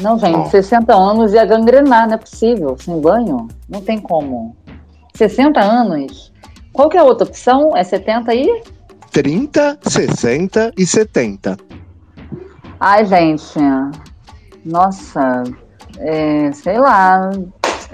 Não, 0.00 0.16
gente, 0.16 0.50
60 0.50 0.94
anos 0.94 1.32
ia 1.32 1.44
gangrenar, 1.44 2.06
não 2.06 2.14
é 2.14 2.16
possível. 2.16 2.76
Sem 2.78 3.00
banho? 3.00 3.48
Não 3.68 3.80
tem 3.80 3.98
como. 3.98 4.56
60 5.16 5.58
anos? 5.60 6.32
Qual 6.72 6.88
que 6.88 6.96
é 6.96 7.00
a 7.00 7.04
outra 7.04 7.26
opção? 7.26 7.76
É 7.76 7.82
70 7.82 8.30
aí? 8.30 8.62
30, 9.10 9.78
60 9.82 10.72
e 10.78 10.86
70. 10.86 11.56
Ai, 12.78 13.04
gente. 13.04 13.58
Nossa. 14.64 15.42
é, 15.98 16.52
sei 16.52 16.78
lá. 16.78 17.30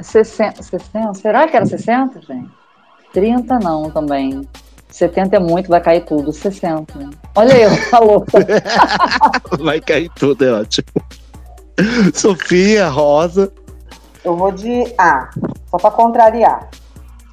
60, 0.03 0.63
60. 0.63 1.15
Será 1.15 1.49
que 1.49 1.57
era 1.57 1.65
60, 1.65 2.21
gente? 2.21 2.60
30 3.13 3.59
não 3.59 3.91
também. 3.91 4.47
70 4.89 5.37
é 5.37 5.39
muito, 5.39 5.69
vai 5.69 5.81
cair 5.81 6.05
tudo. 6.05 6.33
60. 6.33 7.11
Olha 7.35 7.57
eu, 7.57 7.71
falou. 7.71 8.25
Vai 9.61 9.81
cair 9.81 10.11
tudo, 10.17 10.45
é 10.45 10.53
ótimo. 10.53 10.87
Sofia, 12.13 12.89
Rosa. 12.89 13.53
Eu 14.25 14.37
vou 14.37 14.53
de 14.53 14.93
A, 14.99 15.31
só 15.71 15.79
pra 15.79 15.91
contrariar. 15.91 16.69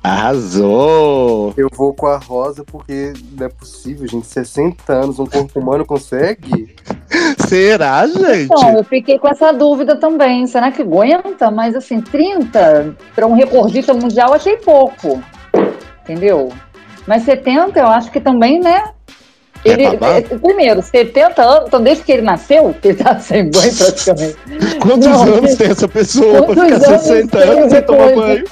Arrasou! 0.04 1.54
Eu 1.58 1.68
vou 1.74 1.94
com 1.94 2.08
a 2.08 2.18
rosa 2.18 2.64
porque 2.64 3.12
não 3.38 3.46
é 3.46 3.50
possível, 3.50 4.08
gente. 4.08 4.26
60 4.26 4.94
anos, 4.94 5.20
um 5.20 5.26
corpo 5.26 5.60
humano 5.60 5.86
consegue? 5.86 6.76
Será, 7.46 8.08
gente? 8.08 8.46
Então, 8.46 8.78
eu 8.78 8.84
fiquei 8.86 9.20
com 9.20 9.28
essa 9.28 9.52
dúvida 9.52 9.98
também. 9.98 10.48
Será 10.48 10.72
que 10.72 10.82
aguenta? 10.82 11.52
Mas 11.52 11.76
assim, 11.76 12.00
30 12.00 12.96
para 13.14 13.28
um 13.28 13.34
recordista 13.34 13.94
mundial 13.94 14.34
achei 14.34 14.56
pouco. 14.56 15.22
Entendeu? 16.08 16.52
Mas 17.06 17.24
70 17.24 17.80
eu 17.80 17.88
acho 17.88 18.12
que 18.12 18.20
também, 18.20 18.60
né? 18.60 18.92
É 19.66 19.72
Ele, 19.72 19.86
é, 19.86 20.22
primeiro, 20.22 20.82
70 20.82 21.42
anos, 21.42 21.68
então 21.68 21.82
desde 21.82 22.04
que 22.04 22.12
ele 22.12 22.22
nasceu, 22.22 22.74
ele 22.84 22.96
tá 22.96 23.20
sem 23.20 23.50
banho 23.50 23.76
praticamente. 23.76 24.38
Quantos 24.80 25.08
Não, 25.08 25.24
anos 25.24 25.56
tem 25.56 25.72
essa 25.72 25.88
pessoa 25.88 26.44
pra 26.44 26.54
ficar 26.54 26.76
anos 26.76 27.02
60 27.04 27.38
tem 27.38 27.50
anos 27.50 27.72
sem 27.72 27.82
tomar 27.82 28.16
banho? 28.16 28.46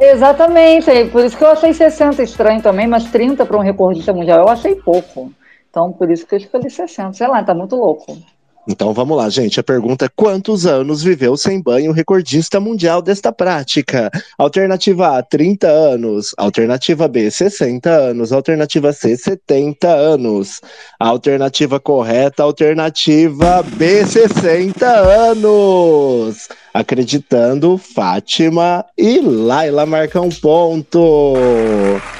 Exatamente, 0.00 0.90
aí, 0.90 1.08
por 1.08 1.24
isso 1.24 1.36
que 1.36 1.44
eu 1.44 1.48
achei 1.48 1.72
60 1.72 2.22
estranho 2.22 2.60
também, 2.60 2.88
mas 2.88 3.04
30 3.04 3.46
para 3.46 3.56
um 3.56 3.60
recordista 3.60 4.12
mundial 4.12 4.40
eu 4.40 4.48
achei 4.48 4.74
pouco. 4.74 5.32
Então, 5.70 5.90
por 5.90 6.10
isso 6.10 6.26
que 6.26 6.34
eu 6.34 6.38
escolhi 6.38 6.68
60. 6.68 7.14
Sei 7.14 7.26
lá, 7.26 7.42
tá 7.42 7.54
muito 7.54 7.74
louco. 7.76 8.18
Então 8.66 8.92
vamos 8.92 9.16
lá, 9.16 9.28
gente. 9.28 9.58
A 9.58 9.62
pergunta 9.62 10.06
é: 10.06 10.10
quantos 10.14 10.66
anos 10.66 11.02
viveu 11.02 11.36
sem 11.36 11.60
banho 11.60 11.90
o 11.90 11.94
recordista 11.94 12.60
mundial 12.60 13.02
desta 13.02 13.32
prática? 13.32 14.10
Alternativa 14.38 15.18
A, 15.18 15.22
30 15.22 15.66
anos. 15.66 16.32
Alternativa 16.36 17.08
B, 17.08 17.30
60 17.30 17.90
anos. 17.90 18.32
Alternativa 18.32 18.92
C, 18.92 19.16
70 19.16 19.88
anos. 19.88 20.60
Alternativa 20.98 21.80
correta, 21.80 22.44
alternativa 22.44 23.62
B, 23.62 24.06
60 24.06 24.86
anos. 24.86 26.48
Acreditando, 26.72 27.76
Fátima 27.76 28.84
e 28.96 29.20
Laila 29.20 29.84
marcam 29.84 30.28
ponto. 30.30 31.34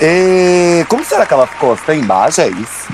E 0.01 0.84
como 0.88 1.05
será 1.05 1.24
que 1.24 1.34
ela 1.34 1.47
ficou? 1.47 1.76
Você 1.76 1.86
tem 1.86 2.01
imagens? 2.01 2.88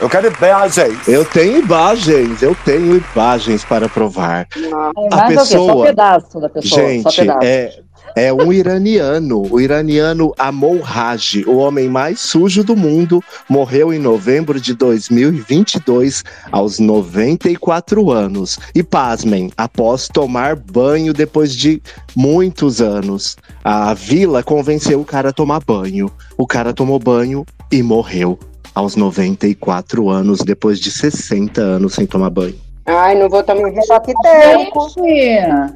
Eu 0.00 0.08
quero 0.08 0.28
imagens. 0.32 1.08
Eu 1.08 1.24
tenho 1.24 1.58
imagens, 1.58 2.40
eu 2.42 2.54
tenho 2.64 3.02
imagens 3.14 3.64
para 3.64 3.88
provar. 3.88 4.46
É, 4.56 5.14
A 5.14 5.26
quê? 5.26 5.34
Só 5.34 5.40
pessoa- 5.40 5.74
um 5.74 5.86
pedaço 5.86 6.40
da 6.40 6.48
pessoa. 6.48 6.80
só 6.80 6.88
Gente, 6.88 7.16
pedaço. 7.16 7.38
é, 7.42 7.80
é 8.14 8.32
um 8.32 8.52
iraniano. 8.52 9.42
O 9.52 9.60
iraniano 9.60 10.32
Amol 10.38 10.78
Raj, 10.80 11.42
o 11.48 11.56
homem 11.56 11.88
mais 11.88 12.20
sujo 12.20 12.62
do 12.62 12.76
mundo, 12.76 13.20
morreu 13.48 13.92
em 13.92 13.98
novembro 13.98 14.60
de 14.60 14.72
2022, 14.72 16.22
aos 16.52 16.78
94 16.78 18.10
anos. 18.12 18.56
E 18.74 18.84
pasmem, 18.84 19.50
após 19.56 20.06
tomar 20.06 20.54
banho 20.54 21.12
depois 21.12 21.52
de 21.52 21.82
muitos 22.14 22.80
anos. 22.80 23.36
A 23.64 23.92
vila 23.94 24.44
convenceu 24.44 25.00
o 25.00 25.04
cara 25.04 25.30
a 25.30 25.32
tomar 25.32 25.60
banho. 25.64 26.08
O 26.36 26.46
cara 26.46 26.72
tomou 26.72 27.00
banho 27.00 27.44
e 27.70 27.82
morreu. 27.82 28.38
Aos 28.78 28.94
94 28.94 30.08
anos, 30.08 30.38
depois 30.38 30.78
de 30.78 30.88
60 30.92 31.60
anos 31.60 31.94
sem 31.94 32.06
tomar 32.06 32.30
banho. 32.30 32.54
Ai, 32.86 33.18
não 33.18 33.28
vou 33.28 33.42
tomar 33.42 33.72
choque 33.82 34.12
Gente, 34.22 35.74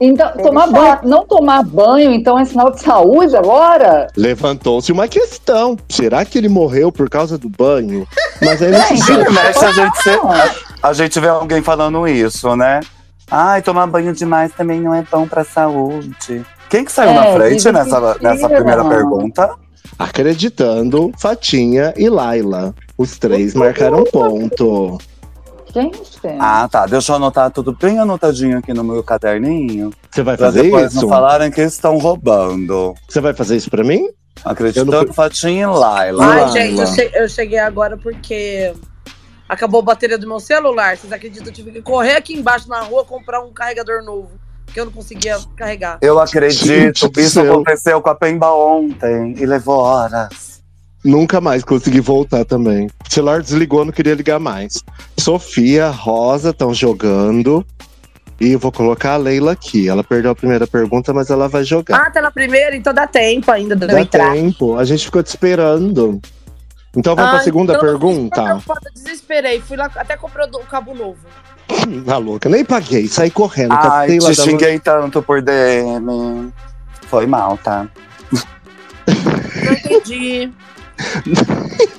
então, 0.00 0.32
tomar 0.42 0.66
banho, 0.68 0.98
não 1.02 1.26
tomar 1.26 1.62
banho, 1.62 2.10
então 2.10 2.38
é 2.38 2.46
sinal 2.46 2.70
de 2.70 2.80
saúde 2.80 3.36
agora? 3.36 4.06
Levantou-se 4.16 4.90
uma 4.90 5.06
questão. 5.06 5.76
Será 5.90 6.24
que 6.24 6.38
ele 6.38 6.48
morreu 6.48 6.90
por 6.90 7.10
causa 7.10 7.36
do 7.36 7.50
banho? 7.50 8.08
Mas 8.40 8.62
aí 8.62 8.70
não 8.72 8.80
se 8.80 8.96
sabe. 8.96 9.30
mexe, 9.30 9.64
a 9.66 9.72
gente, 9.72 10.02
se- 10.02 10.10
a, 10.82 10.88
a 10.88 10.92
gente 10.94 11.20
vê 11.20 11.28
alguém 11.28 11.60
falando 11.60 12.08
isso, 12.08 12.56
né? 12.56 12.80
Ai, 13.30 13.60
tomar 13.60 13.86
banho 13.88 14.14
demais 14.14 14.52
também 14.54 14.80
não 14.80 14.94
é 14.94 15.04
bom 15.12 15.28
pra 15.28 15.44
saúde. 15.44 16.42
Quem 16.70 16.82
que 16.82 16.90
saiu 16.90 17.10
É, 17.10 17.14
na 17.14 17.26
frente 17.34 17.70
nessa, 17.70 18.16
nessa 18.22 18.48
primeira 18.48 18.84
pergunta? 18.86 19.50
Acreditando, 19.98 21.12
Fatinha 21.18 21.92
e 21.96 22.08
Laila. 22.08 22.74
Os 22.96 23.18
três 23.18 23.54
marcaram 23.54 24.04
ponto. 24.04 24.98
Gente. 25.74 26.18
Ah, 26.38 26.68
tá. 26.70 26.86
Deixa 26.86 27.12
eu 27.12 27.16
anotar 27.16 27.50
tudo 27.50 27.72
bem 27.72 27.98
anotadinho 27.98 28.58
aqui 28.58 28.74
no 28.74 28.84
meu 28.84 29.02
caderninho. 29.02 29.90
Você 30.10 30.22
vai 30.22 30.36
fazer 30.36 30.64
depois 30.64 30.92
isso? 30.92 31.00
não 31.02 31.08
falarem 31.08 31.50
que 31.50 31.62
estão 31.62 31.96
roubando. 31.98 32.94
Você 33.08 33.20
vai 33.20 33.32
fazer 33.32 33.56
isso 33.56 33.70
pra 33.70 33.82
mim? 33.82 34.08
Acreditando, 34.44 34.92
Eu 34.94 35.06
não- 35.06 35.12
Fatinha 35.14 35.62
e 35.62 35.66
Laila. 35.66 36.24
Ai, 36.24 36.40
Laila. 36.40 36.52
gente, 36.52 36.80
eu, 36.80 36.86
che- 36.86 37.10
eu 37.14 37.28
cheguei 37.28 37.58
agora 37.58 37.96
porque 37.96 38.72
acabou 39.48 39.80
a 39.80 39.84
bateria 39.84 40.18
do 40.18 40.26
meu 40.28 40.40
celular. 40.40 40.96
Vocês 40.96 41.12
acreditam? 41.12 41.46
Eu 41.48 41.52
tive 41.52 41.70
que 41.70 41.80
correr 41.82 42.16
aqui 42.16 42.34
embaixo 42.34 42.68
na 42.68 42.80
rua 42.80 43.04
comprar 43.04 43.40
um 43.40 43.52
carregador 43.52 44.02
novo. 44.04 44.30
Porque 44.72 44.80
eu 44.80 44.86
não 44.86 44.92
conseguia 44.92 45.38
carregar. 45.54 45.98
Eu 46.00 46.18
acredito. 46.18 47.12
Isso 47.20 47.40
aconteceu 47.40 48.00
com 48.00 48.08
a 48.08 48.14
Pemba 48.14 48.50
ontem 48.54 49.34
e 49.38 49.44
levou 49.44 49.78
horas. 49.80 50.62
Nunca 51.04 51.42
mais 51.42 51.62
consegui 51.62 52.00
voltar 52.00 52.46
também. 52.46 52.86
O 52.86 53.12
celular 53.12 53.42
desligou, 53.42 53.84
não 53.84 53.92
queria 53.92 54.14
ligar 54.14 54.38
mais. 54.40 54.82
Sofia, 55.18 55.90
Rosa 55.90 56.50
estão 56.50 56.72
jogando. 56.72 57.66
E 58.40 58.52
eu 58.52 58.58
vou 58.58 58.72
colocar 58.72 59.12
a 59.12 59.16
Leila 59.18 59.52
aqui. 59.52 59.90
Ela 59.90 60.02
perdeu 60.02 60.30
a 60.30 60.34
primeira 60.34 60.66
pergunta, 60.66 61.12
mas 61.12 61.28
ela 61.28 61.48
vai 61.50 61.64
jogar. 61.64 62.06
Ah, 62.06 62.10
tá 62.10 62.22
na 62.22 62.30
primeira, 62.30 62.74
então 62.74 62.94
dá 62.94 63.06
tempo 63.06 63.50
ainda 63.52 63.76
de 63.76 63.84
eu 63.84 63.88
Dá 63.88 64.00
entrar. 64.00 64.32
tempo. 64.32 64.78
A 64.78 64.84
gente 64.84 65.04
ficou 65.04 65.22
te 65.22 65.26
esperando. 65.28 66.18
Então 66.96 67.14
vamos 67.14 67.30
Ah, 67.30 67.34
pra 67.34 67.44
segunda 67.44 67.74
então 67.74 67.84
eu 67.86 67.90
pergunta. 67.98 68.42
preocupada, 68.42 68.90
Desesperei. 68.94 69.60
Fui 69.60 69.76
lá, 69.76 69.90
até 69.96 70.16
comprei 70.16 70.46
o 70.46 70.58
cabo 70.64 70.94
novo. 70.94 71.18
Tá 72.06 72.16
louca, 72.16 72.48
nem 72.48 72.64
paguei, 72.64 73.08
saí 73.08 73.30
correndo. 73.30 73.72
Ai, 73.72 74.18
te 74.18 74.34
xinguei 74.34 74.78
tanto 74.78 75.22
por 75.22 75.42
DM. 75.42 76.52
Foi 77.08 77.26
mal, 77.26 77.58
tá? 77.58 77.88
Não 79.64 79.72
entendi. 79.72 80.52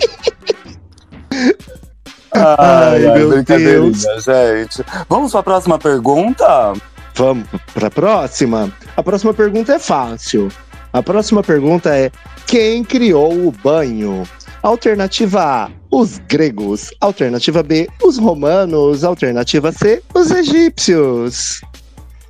Ai, 2.36 3.06
Ai, 3.06 3.14
meu 3.14 3.30
brincadeirinha, 3.30 3.92
gente. 4.20 4.84
Vamos 5.08 5.32
pra 5.32 5.44
próxima 5.44 5.78
pergunta? 5.78 6.74
Vamos 7.16 7.48
pra 7.74 7.92
próxima? 7.92 8.72
A 8.98 9.04
próxima 9.04 9.34
pergunta 9.34 9.74
é 9.74 9.80
fácil. 9.80 10.50
A 10.92 11.04
próxima 11.04 11.44
pergunta 11.44 11.96
é: 11.96 12.12
quem 12.48 12.84
criou 12.84 13.48
o 13.48 13.52
banho? 13.52 14.24
Alternativa 14.64 15.66
A, 15.66 15.70
os 15.92 16.20
gregos. 16.20 16.90
Alternativa 17.02 17.62
B, 17.62 17.88
os 18.02 18.18
romanos. 18.18 19.04
Alternativa 19.04 19.74
C, 19.74 20.02
os 20.16 20.32
egípcios. 20.32 21.60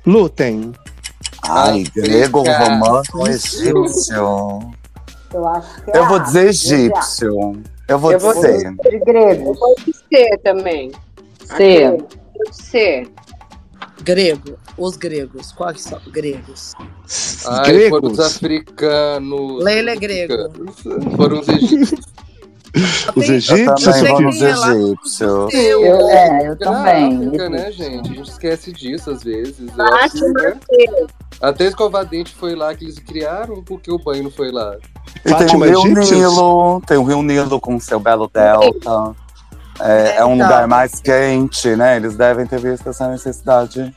Lutem. 0.04 0.72
Ai, 1.48 1.84
grego, 1.94 2.42
romano, 2.42 3.02
egípcio. 3.28 4.74
Eu 5.32 5.48
acho 5.48 5.84
que 5.84 5.90
é 5.92 5.96
Eu 5.96 6.08
vou 6.08 6.18
dizer 6.18 6.48
egípcio. 6.48 7.62
Eu 7.86 7.98
vou 8.00 8.12
Eu 8.12 8.18
vou 8.18 8.34
dizer. 8.34 8.74
De 8.82 8.98
gregos. 8.98 9.58
Pode 9.58 9.94
ser 10.12 10.38
também. 10.38 10.90
C. 11.56 11.96
Pode 12.36 12.56
ser. 12.56 13.08
Grego. 14.02 14.58
Os 14.76 14.96
gregos. 14.96 15.52
Quais 15.52 15.82
são? 15.82 16.00
Gregos. 16.10 16.72
Ai, 17.46 17.88
foram 17.88 18.08
os 18.10 18.16
Gregos. 18.16 18.20
africanos. 18.20 19.64
Leila 19.64 19.90
é 19.92 19.96
grego. 19.96 20.34
Foram 21.16 21.40
os 21.40 21.48
egípcios. 21.48 22.00
Os 23.14 23.28
Eu 23.28 23.34
egípcios. 23.36 23.84
também 23.84 24.42
é 24.42 24.54
lá. 24.56 24.74
egípcios. 24.74 25.54
Eu, 25.54 26.08
é, 26.10 26.48
eu 26.48 26.58
também. 26.58 27.16
África, 27.26 27.48
né, 27.48 27.70
gente? 27.70 28.10
A 28.10 28.14
gente 28.14 28.30
esquece 28.30 28.72
disso 28.72 29.10
às 29.10 29.22
vezes. 29.22 29.60
Eu 29.76 29.84
Acho 29.94 30.28
né? 30.32 30.56
Até 31.40 31.66
escovar 31.66 32.04
dente 32.04 32.34
foi 32.34 32.54
lá 32.54 32.74
que 32.74 32.84
eles 32.84 32.98
criaram, 32.98 33.62
porque 33.62 33.90
o 33.92 33.98
banho 33.98 34.24
não 34.24 34.30
foi 34.30 34.50
lá. 34.50 34.76
E 35.24 35.34
tem 35.34 35.56
o 35.56 35.60
Rio 35.64 35.80
egípcios? 35.86 36.10
Nilo, 36.10 36.82
tem 36.86 36.96
o 36.96 37.04
Rio 37.04 37.22
Nilo 37.22 37.60
com 37.60 37.78
seu 37.78 38.00
belo 38.00 38.28
delta. 38.32 39.14
É, 39.80 40.16
é 40.18 40.24
um 40.24 40.34
Então. 40.34 40.46
lugar 40.46 40.66
mais 40.68 41.00
quente, 41.00 41.74
né? 41.76 41.96
Eles 41.96 42.16
devem 42.16 42.46
ter 42.46 42.60
visto 42.60 42.88
essa 42.88 43.08
necessidade 43.08 43.94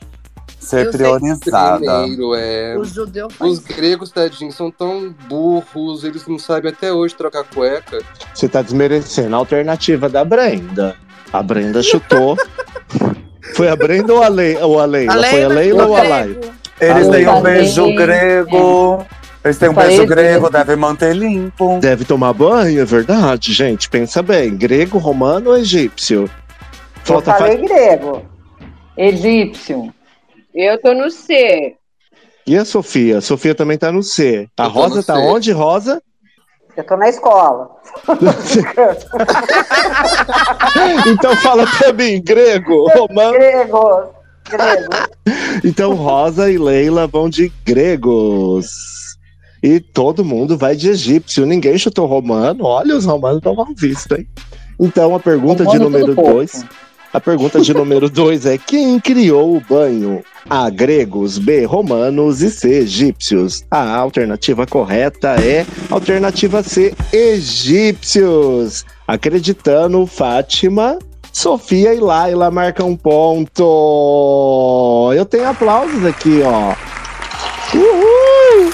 ser 0.58 0.86
Eu 0.86 0.92
priorizada. 0.92 1.78
Primeiro, 2.02 2.34
é. 2.34 2.76
O 2.76 2.84
judeu 2.84 3.28
Os 3.40 3.58
gregos, 3.58 4.10
tadinhos, 4.10 4.54
são 4.54 4.70
tão 4.70 5.14
burros, 5.28 6.04
eles 6.04 6.26
não 6.26 6.38
sabem 6.38 6.70
até 6.70 6.92
hoje 6.92 7.14
trocar 7.14 7.44
cueca. 7.44 7.98
Você 8.34 8.48
tá 8.48 8.62
desmerecendo 8.62 9.34
a 9.34 9.38
alternativa 9.38 10.08
da 10.08 10.24
Brenda. 10.24 10.96
A 11.32 11.42
Brenda 11.42 11.82
chutou. 11.82 12.36
Foi 13.54 13.68
a 13.68 13.76
Brenda 13.76 14.12
ou 14.12 14.22
a, 14.22 14.28
Le... 14.28 14.56
ou 14.58 14.78
a 14.78 14.84
Leila? 14.84 15.24
Foi 15.24 15.44
a 15.44 15.48
Leila 15.48 15.86
ou 15.86 15.96
a 15.96 16.02
Laila? 16.02 16.40
Eles 16.80 17.08
têm 17.08 17.26
um 17.28 17.36
eu 17.36 17.42
beijo 17.42 17.94
grego. 17.94 19.06
Eles 19.44 19.58
têm 19.58 19.68
um 19.68 19.74
beijo 19.74 20.06
grego, 20.06 20.50
né? 20.50 20.58
devem 20.58 20.76
manter 20.76 21.16
limpo. 21.16 21.78
Deve 21.80 22.04
tomar 22.04 22.32
banho, 22.32 22.80
é 22.80 22.84
verdade, 22.84 23.52
gente. 23.52 23.88
Pensa 23.88 24.22
bem. 24.22 24.56
Grego, 24.56 24.98
romano 24.98 25.50
ou 25.50 25.56
egípcio? 25.56 26.22
Eu 26.24 26.30
Falta 27.04 27.34
falei 27.34 27.56
fa- 27.58 27.64
grego. 27.64 28.22
Egípcio. 28.96 29.92
Eu 30.54 30.80
tô 30.80 30.94
no 30.94 31.10
C. 31.10 31.74
E 32.46 32.56
a 32.56 32.64
Sofia? 32.64 33.18
A 33.18 33.20
Sofia 33.20 33.54
também 33.54 33.76
tá 33.76 33.92
no 33.92 34.02
C. 34.02 34.48
A 34.56 34.66
Rosa 34.66 35.02
tá 35.02 35.16
C. 35.16 35.20
onde, 35.20 35.52
Rosa? 35.52 36.02
Eu 36.76 36.84
tô 36.84 36.96
na 36.96 37.08
escola. 37.08 37.68
então 41.08 41.34
fala 41.36 41.66
pra 41.66 41.92
mim, 41.92 42.22
grego, 42.22 42.88
romano. 42.88 43.32
Grego. 43.32 44.14
Grego. 44.48 44.88
Então 45.64 45.94
Rosa 45.94 46.50
e 46.50 46.56
Leila 46.56 47.06
vão 47.06 47.28
de 47.28 47.52
gregos. 47.64 48.68
E 49.62 49.80
todo 49.80 50.24
mundo 50.24 50.56
vai 50.56 50.76
de 50.76 50.88
egípcio. 50.88 51.44
Ninguém 51.44 51.76
chutou 51.76 52.06
romano. 52.06 52.64
Olha, 52.64 52.96
os 52.96 53.04
romanos 53.04 53.38
estão 53.38 53.56
mal 53.56 53.66
vistos, 53.76 54.16
hein? 54.16 54.26
Então 54.78 55.14
a 55.14 55.20
pergunta 55.20 55.66
de 55.66 55.76
Romano 55.76 55.84
é 55.84 55.84
número 55.84 56.06
tudo 56.06 56.14
pouco. 56.14 56.46
2. 57.12 57.12
A 57.12 57.20
pergunta 57.20 57.60
de 57.60 57.74
número 57.74 58.08
2 58.10 58.46
é: 58.46 58.56
quem 58.58 58.98
criou 59.00 59.56
o 59.56 59.60
banho? 59.60 60.22
A. 60.48 60.70
Gregos, 60.70 61.38
B. 61.38 61.64
Romanos 61.64 62.40
e 62.42 62.50
C. 62.50 62.80
Egípcios. 62.80 63.64
A 63.70 63.96
alternativa 63.96 64.66
correta 64.66 65.36
é 65.40 65.64
alternativa 65.90 66.62
C. 66.62 66.94
Egípcios. 67.12 68.84
Acreditando, 69.06 70.06
Fátima, 70.06 70.98
Sofia 71.32 71.94
e 71.94 72.00
Laila 72.00 72.50
marcam 72.50 72.94
ponto. 72.96 73.62
Eu 75.14 75.24
tenho 75.24 75.48
aplausos 75.48 76.04
aqui, 76.04 76.40
ó. 76.44 76.74
Uhul! 77.74 78.72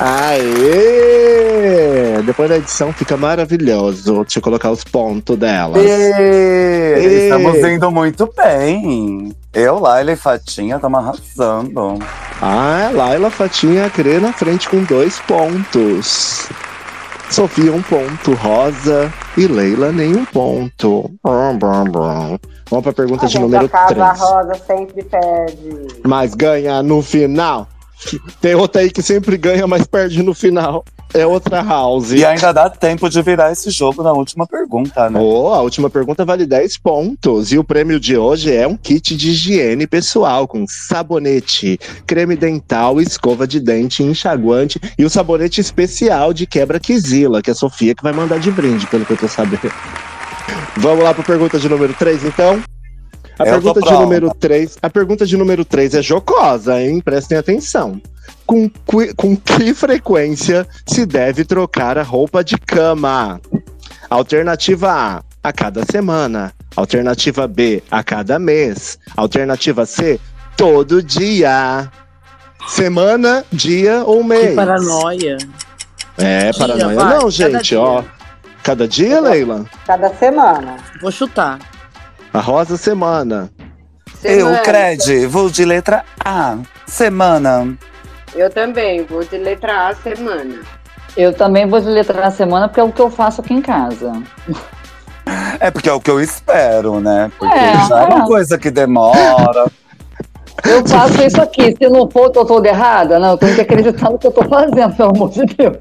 Aê! 0.00 2.03
Depois 2.22 2.48
da 2.48 2.56
edição 2.56 2.92
fica 2.92 3.16
maravilhoso. 3.16 4.22
Deixa 4.22 4.38
eu 4.38 4.42
colocar 4.42 4.70
os 4.70 4.84
pontos 4.84 5.36
delas. 5.36 5.82
E... 5.82 5.88
Ê. 5.88 7.24
Estamos 7.24 7.56
indo 7.56 7.90
muito 7.90 8.30
bem. 8.36 9.34
Eu, 9.52 9.78
Laila 9.78 10.12
e 10.12 10.16
Fatinha 10.16 10.76
estamos 10.76 10.98
arrasando. 10.98 11.98
Ah, 12.42 12.90
Laila 12.92 13.30
Fatinha 13.30 13.88
crê 13.88 14.18
na 14.18 14.32
frente 14.32 14.68
com 14.68 14.82
dois 14.84 15.18
pontos. 15.20 16.48
Sofia, 17.30 17.72
um 17.72 17.82
ponto. 17.82 18.34
Rosa 18.34 19.12
e 19.36 19.46
Leila, 19.46 19.90
nenhum 19.90 20.24
ponto. 20.24 21.10
Brum, 21.22 21.58
brum, 21.58 21.84
brum. 21.84 22.38
Vamos 22.70 22.82
para 22.82 22.90
a 22.90 22.94
pergunta 22.94 23.26
A 23.26 23.28
de 23.28 23.38
número 23.38 23.66
a 23.66 23.68
casa 23.68 23.94
3. 23.94 24.20
rosa 24.20 24.54
sempre 24.66 25.02
perde. 25.04 25.88
Mas 26.04 26.34
ganha 26.34 26.82
no 26.82 27.02
final. 27.02 27.68
Tem 28.40 28.54
outra 28.54 28.82
aí 28.82 28.90
que 28.90 29.02
sempre 29.02 29.36
ganha, 29.36 29.66
mas 29.66 29.86
perde 29.86 30.22
no 30.22 30.34
final. 30.34 30.84
É 31.12 31.26
outra 31.26 31.62
house. 31.62 32.12
E 32.12 32.24
ainda 32.24 32.52
dá 32.52 32.68
tempo 32.68 33.08
de 33.08 33.22
virar 33.22 33.52
esse 33.52 33.70
jogo 33.70 34.02
na 34.02 34.12
última 34.12 34.46
pergunta, 34.46 35.08
né? 35.08 35.20
Oh, 35.20 35.48
a 35.48 35.60
última 35.60 35.88
pergunta 35.88 36.24
vale 36.24 36.46
10 36.46 36.78
pontos. 36.78 37.52
E 37.52 37.58
o 37.58 37.64
prêmio 37.64 38.00
de 38.00 38.16
hoje 38.16 38.54
é 38.54 38.66
um 38.66 38.76
kit 38.76 39.16
de 39.16 39.30
higiene 39.30 39.86
pessoal 39.86 40.48
com 40.48 40.64
sabonete, 40.66 41.78
creme 42.06 42.36
dental, 42.36 43.00
escova 43.00 43.46
de 43.46 43.60
dente, 43.60 44.02
enxaguante 44.02 44.80
e 44.98 45.04
o 45.04 45.10
sabonete 45.10 45.60
especial 45.60 46.32
de 46.32 46.46
quebra-quisila, 46.46 47.42
que 47.42 47.50
é 47.50 47.52
a 47.52 47.56
Sofia 47.56 47.94
que 47.94 48.02
vai 48.02 48.12
mandar 48.12 48.40
de 48.40 48.50
brinde, 48.50 48.86
pelo 48.86 49.04
que 49.04 49.12
eu 49.12 49.16
tô 49.16 49.28
sabendo. 49.28 49.72
Vamos 50.76 51.04
lá 51.04 51.14
para 51.14 51.22
a 51.22 51.26
pergunta 51.26 51.58
de 51.58 51.68
número 51.68 51.94
3, 51.94 52.24
então? 52.24 52.60
A 53.38 53.44
Eu 53.44 53.52
pergunta 53.52 53.80
de 53.80 53.92
número 53.92 54.34
3, 54.34 54.78
a 54.80 54.90
pergunta 54.90 55.26
de 55.26 55.36
número 55.36 55.64
3 55.64 55.94
é 55.94 56.02
jocosa, 56.02 56.80
hein? 56.80 57.00
Prestem 57.00 57.38
atenção. 57.38 58.00
Com, 58.46 58.68
qui- 58.68 59.14
com 59.14 59.36
que 59.36 59.72
frequência 59.74 60.66
se 60.86 61.06
deve 61.06 61.44
trocar 61.44 61.96
a 61.98 62.02
roupa 62.02 62.44
de 62.44 62.58
cama? 62.58 63.40
Alternativa 64.10 64.92
A, 64.92 65.22
a 65.42 65.52
cada 65.52 65.82
semana. 65.90 66.52
Alternativa 66.76 67.46
B, 67.48 67.82
a 67.90 68.02
cada 68.02 68.38
mês. 68.38 68.98
Alternativa 69.16 69.86
C, 69.86 70.20
todo 70.56 71.02
dia. 71.02 71.90
Semana, 72.68 73.44
dia 73.52 74.02
ou 74.04 74.22
mês? 74.24 74.50
Que 74.50 74.54
paranoia. 74.56 75.36
É, 76.16 76.50
Dia, 76.50 76.54
paranoia 76.58 76.94
vai, 76.96 77.18
não, 77.18 77.30
gente, 77.30 77.62
dia. 77.70 77.80
ó. 77.80 78.02
Cada 78.62 78.88
dia, 78.88 79.20
Leila? 79.20 79.66
Cada 79.86 80.08
semana. 80.14 80.76
Vou 81.00 81.10
chutar. 81.10 81.58
A 82.32 82.40
rosa 82.40 82.76
semana. 82.76 83.50
Eu, 84.22 84.38
Semana. 84.46 84.58
Cred, 84.60 85.26
vou 85.26 85.50
de 85.50 85.64
letra 85.64 86.02
A. 86.24 86.56
Semana. 86.86 87.76
Eu 88.34 88.50
também, 88.50 89.04
vou 89.04 89.24
de 89.24 89.38
letra 89.38 89.88
A, 89.88 89.94
semana. 89.94 90.60
Eu 91.16 91.32
também 91.32 91.66
vou 91.68 91.80
de 91.80 91.86
letra 91.88 92.20
na 92.20 92.30
semana, 92.30 92.66
porque 92.68 92.80
é 92.80 92.82
o 92.82 92.92
que 92.92 93.00
eu 93.00 93.10
faço 93.10 93.40
aqui 93.40 93.54
em 93.54 93.62
casa. 93.62 94.12
É 95.60 95.70
porque 95.70 95.88
é 95.88 95.92
o 95.92 96.00
que 96.00 96.10
eu 96.10 96.20
espero, 96.20 97.00
né? 97.00 97.30
Porque 97.38 97.54
É, 97.54 97.86
já 97.88 98.00
é 98.02 98.04
uma 98.06 98.24
é. 98.24 98.26
coisa 98.26 98.58
que 98.58 98.70
demora. 98.70 99.66
Eu 100.64 100.86
faço 100.86 101.22
isso 101.22 101.40
aqui. 101.40 101.74
Se 101.76 101.88
não 101.88 102.10
for, 102.10 102.30
tô 102.30 102.44
toda 102.44 102.68
errada. 102.68 103.18
Não, 103.18 103.30
eu 103.32 103.36
tenho 103.38 103.54
que 103.54 103.60
acreditar 103.60 104.10
no 104.10 104.18
que 104.18 104.26
eu 104.26 104.32
tô 104.32 104.42
fazendo, 104.44 104.94
pelo 104.96 105.10
amor 105.10 105.30
de 105.30 105.44
Deus. 105.46 105.76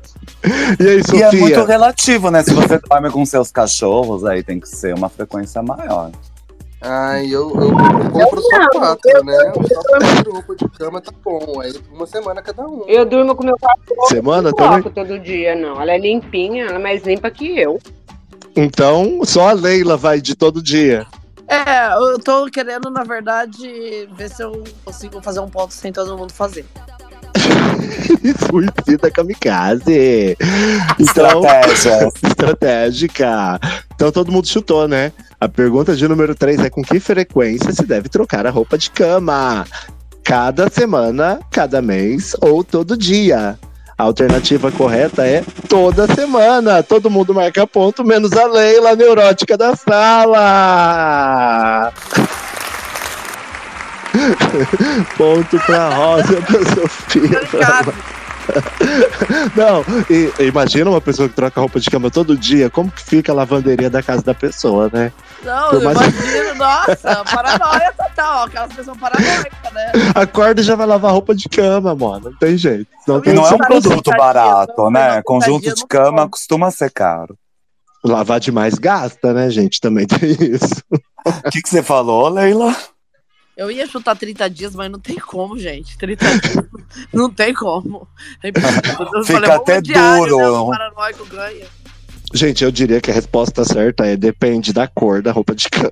E 0.80 0.88
aí, 0.88 1.02
E 1.14 1.24
é 1.24 1.32
muito 1.32 1.64
relativo, 1.64 2.30
né? 2.30 2.44
Se 2.44 2.54
você 2.54 2.80
dorme 2.80 3.10
com 3.10 3.26
seus 3.26 3.52
cachorros, 3.52 4.26
aí 4.26 4.44
tem 4.44 4.60
que 4.60 4.68
ser 4.68 4.94
uma 4.94 5.10
frequência 5.10 5.62
maior. 5.62 6.12
Ai, 6.86 7.28
eu, 7.28 7.50
eu, 7.56 7.70
eu 7.70 8.12
compro 8.12 8.42
só 8.42 8.58
não, 8.58 8.68
quatro, 8.72 9.24
né? 9.24 9.38
Só 9.74 9.82
quatro 9.84 10.34
roupas 10.34 10.58
de 10.58 10.70
cama 10.70 11.00
tá 11.02 11.12
bom. 11.24 11.62
Aí 11.62 11.74
uma 11.94 12.06
semana 12.06 12.42
cada 12.42 12.68
um. 12.68 12.84
Eu 12.88 13.06
durmo 13.06 13.34
com 13.36 13.46
meu 13.46 13.58
cachorro. 13.58 14.08
Semana 14.10 14.50
não 14.50 14.54
também? 14.54 14.84
todo 14.92 15.18
dia, 15.20 15.56
não. 15.56 15.82
Ela 15.82 15.94
é 15.94 15.98
limpinha, 15.98 16.66
ela 16.66 16.76
é 16.76 16.80
mais 16.80 17.04
limpa 17.04 17.32
que 17.32 17.58
eu. 17.58 17.80
Então, 18.56 19.22
só 19.24 19.50
a 19.50 19.54
Leila 19.54 19.96
vai 19.96 20.20
de 20.20 20.36
todo 20.36 20.62
dia. 20.62 21.08
É, 21.48 21.94
eu 21.94 22.20
tô 22.20 22.46
querendo, 22.48 22.90
na 22.90 23.04
verdade, 23.04 24.08
ver 24.16 24.30
se 24.30 24.44
eu 24.44 24.64
consigo 24.84 25.22
fazer 25.22 25.40
um 25.40 25.50
ponto 25.50 25.74
sem 25.74 25.92
todo 25.92 26.18
mundo 26.18 26.34
fazer. 26.34 26.66
Suicida 28.50 29.12
kamikaze. 29.12 30.38
Então, 31.00 31.44
Estratégia. 31.44 32.10
estratégica. 32.24 33.60
Então 33.96 34.12
todo 34.12 34.32
mundo 34.32 34.48
chutou, 34.48 34.88
né? 34.88 35.12
A 35.40 35.48
pergunta 35.48 35.96
de 35.96 36.08
número 36.08 36.34
3 36.36 36.60
é 36.62 36.70
com 36.70 36.82
que 36.82 37.00
frequência 37.00 37.72
se 37.72 37.86
deve 37.86 38.10
trocar 38.10 38.48
a 38.48 38.50
roupa 38.50 38.78
de 38.78 38.90
cama? 38.90 39.66
Cada 40.24 40.70
semana, 40.70 41.40
cada 41.52 41.82
mês 41.82 42.36
ou 42.42 42.64
todo 42.64 42.96
dia? 42.96 43.58
A 43.98 44.04
alternativa 44.04 44.72
correta 44.72 45.26
é 45.26 45.44
toda 45.68 46.08
semana. 46.14 46.82
Todo 46.82 47.10
mundo 47.10 47.34
marca 47.34 47.68
ponto, 47.68 48.04
menos 48.04 48.32
a 48.34 48.48
Leila, 48.48 48.96
neurótica 48.96 49.58
da 49.58 49.76
sala. 49.76 50.44
Ponto 55.18 55.60
pra 55.66 55.90
Rosa, 55.90 56.42
pra 56.42 56.76
Sofia. 56.76 57.42
Não, 59.56 59.84
e- 60.10 60.34
imagina 60.48 60.90
uma 60.90 61.00
pessoa 61.02 61.30
que 61.30 61.36
troca 61.36 61.60
roupa 61.62 61.80
de 61.80 61.90
cama 61.90 62.12
todo 62.12 62.38
dia, 62.38 62.70
como 62.70 62.92
que 62.92 63.02
fica 63.04 63.32
a 63.32 63.36
lavanderia 63.36 63.90
da 63.90 64.04
casa 64.04 64.22
da 64.22 64.34
pessoa, 64.34 64.90
né? 64.92 65.12
Não, 65.44 65.70
Por 65.70 65.76
eu 65.82 65.94
mais- 65.94 65.98
imagino, 66.00 66.56
nossa, 66.56 67.24
paranoia 67.26 67.94
total, 67.98 68.46
aquelas 68.46 68.74
pessoas 68.74 68.98
paranoicas, 68.98 69.74
né? 69.74 69.92
Acorda 70.16 70.62
e 70.62 70.64
já 70.64 70.76
vai 70.76 70.86
lavar 70.88 71.12
roupa 71.12 71.34
de 71.34 71.48
cama, 71.50 71.96
mano. 71.96 72.32
Não 72.32 72.38
tem 72.38 72.58
jeito. 72.58 72.88
Não 73.08 73.18
E 73.20 73.22
tem 73.22 73.34
não 73.34 73.48
é 73.48 73.52
um 73.54 73.58
produto 73.58 74.12
barato, 74.12 74.90
né? 74.90 75.16
não, 75.16 75.24
Conjunto 75.24 75.74
de 75.74 75.86
cama 75.88 76.28
costuma 76.30 76.70
ser 76.72 76.92
caro. 76.92 77.38
Lavar 78.04 78.40
demais 78.42 78.74
gasta, 78.76 79.34
né, 79.34 79.50
gente? 79.50 79.80
Também 79.80 80.06
tem 80.06 80.32
isso. 80.32 80.84
O 81.26 81.50
que, 81.50 81.62
que 81.62 81.70
você 81.70 81.82
falou, 81.82 82.28
Leila? 82.28 82.76
Eu 83.56 83.70
ia 83.70 83.86
chutar 83.86 84.16
30 84.16 84.50
dias, 84.50 84.76
mas 84.76 84.92
não 84.92 85.00
tem 85.00 85.16
como, 85.18 85.58
gente. 85.60 85.98
30 85.98 86.26
dias 86.40 86.66
não 87.14 87.30
tem 87.30 87.54
como. 87.54 88.08
É 88.44 88.48
Fica 88.48 89.40
vamos 89.40 89.50
até 89.50 89.80
diário, 89.80 90.30
duro. 90.30 90.38
Né? 90.38 90.50
O 90.50 90.70
paranoico 90.70 91.26
ganha. 91.26 91.66
Gente, 92.34 92.64
eu 92.64 92.72
diria 92.72 93.00
que 93.00 93.12
a 93.12 93.14
resposta 93.14 93.64
certa 93.64 94.08
é 94.08 94.18
depende 94.18 94.74
da 94.74 94.88
cor 94.88 95.22
da 95.22 95.32
roupa 95.32 95.54
de 95.54 95.70
cama. 95.70 95.92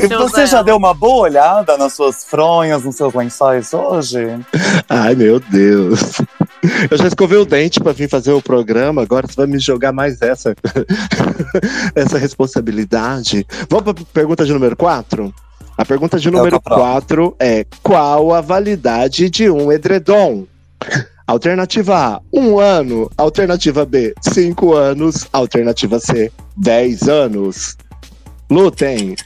E 0.00 0.08
você 0.16 0.46
já 0.46 0.62
deu 0.62 0.76
uma 0.76 0.94
boa 0.94 1.24
olhada 1.24 1.76
nas 1.76 1.92
suas 1.92 2.24
fronhas, 2.24 2.84
nos 2.84 2.96
seus 2.96 3.14
lençóis 3.14 3.72
hoje? 3.72 4.18
Ai, 4.88 5.14
meu 5.14 5.38
Deus. 5.38 6.20
Eu 6.90 6.96
já 6.96 7.08
escovei 7.08 7.38
o 7.38 7.44
dente 7.44 7.80
pra 7.80 7.92
vir 7.92 8.08
fazer 8.08 8.32
o 8.32 8.40
programa, 8.40 9.02
agora 9.02 9.26
você 9.26 9.34
vai 9.34 9.46
me 9.46 9.58
jogar 9.58 9.92
mais 9.92 10.22
essa, 10.22 10.54
essa 11.94 12.18
responsabilidade. 12.18 13.46
Vamos 13.68 13.92
pra 13.92 14.04
pergunta 14.12 14.44
de 14.44 14.52
número 14.52 14.76
4? 14.76 15.34
A 15.76 15.84
pergunta 15.84 16.18
de 16.18 16.30
número 16.30 16.60
4 16.60 17.34
é: 17.38 17.66
qual 17.82 18.32
a 18.32 18.40
validade 18.40 19.28
de 19.28 19.50
um 19.50 19.72
edredom? 19.72 20.46
Alternativa 21.26 21.96
A, 21.96 22.20
um 22.32 22.58
ano. 22.58 23.10
Alternativa 23.16 23.84
B, 23.84 24.14
cinco 24.20 24.74
anos. 24.74 25.26
Alternativa 25.32 25.98
C, 25.98 26.30
10 26.56 27.08
anos. 27.08 27.76
Lutem. 28.50 29.16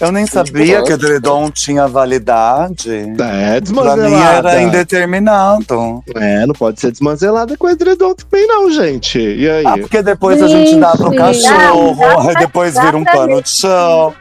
Eu 0.00 0.10
nem 0.12 0.26
sabia 0.26 0.82
que 0.82 0.92
edredom 0.92 1.50
tinha 1.50 1.86
validade. 1.86 2.90
É, 2.90 3.14
Pra 3.16 3.58
desmanzelada. 3.60 4.08
mim 4.08 4.22
era 4.22 4.62
indeterminado. 4.62 6.02
É, 6.14 6.46
não 6.46 6.54
pode 6.54 6.80
ser 6.80 6.90
desmanzelada 6.90 7.56
com 7.56 7.68
edredom 7.68 8.14
também 8.14 8.46
não, 8.46 8.70
gente. 8.70 9.18
E 9.18 9.48
aí? 9.48 9.66
Ah, 9.66 9.76
porque 9.78 10.02
depois 10.02 10.42
a 10.42 10.48
gente 10.48 10.76
dá 10.76 10.92
pro 10.92 11.10
Gente, 11.10 11.18
cachorro, 11.18 11.96
dá- 11.96 12.28
aí 12.30 12.34
depois 12.36 12.74
dá 12.74 12.82
vira 12.82 12.96
um 12.96 13.04
pra 13.04 13.12
pano 13.12 13.42
de 13.42 13.48
chão. 13.50 14.14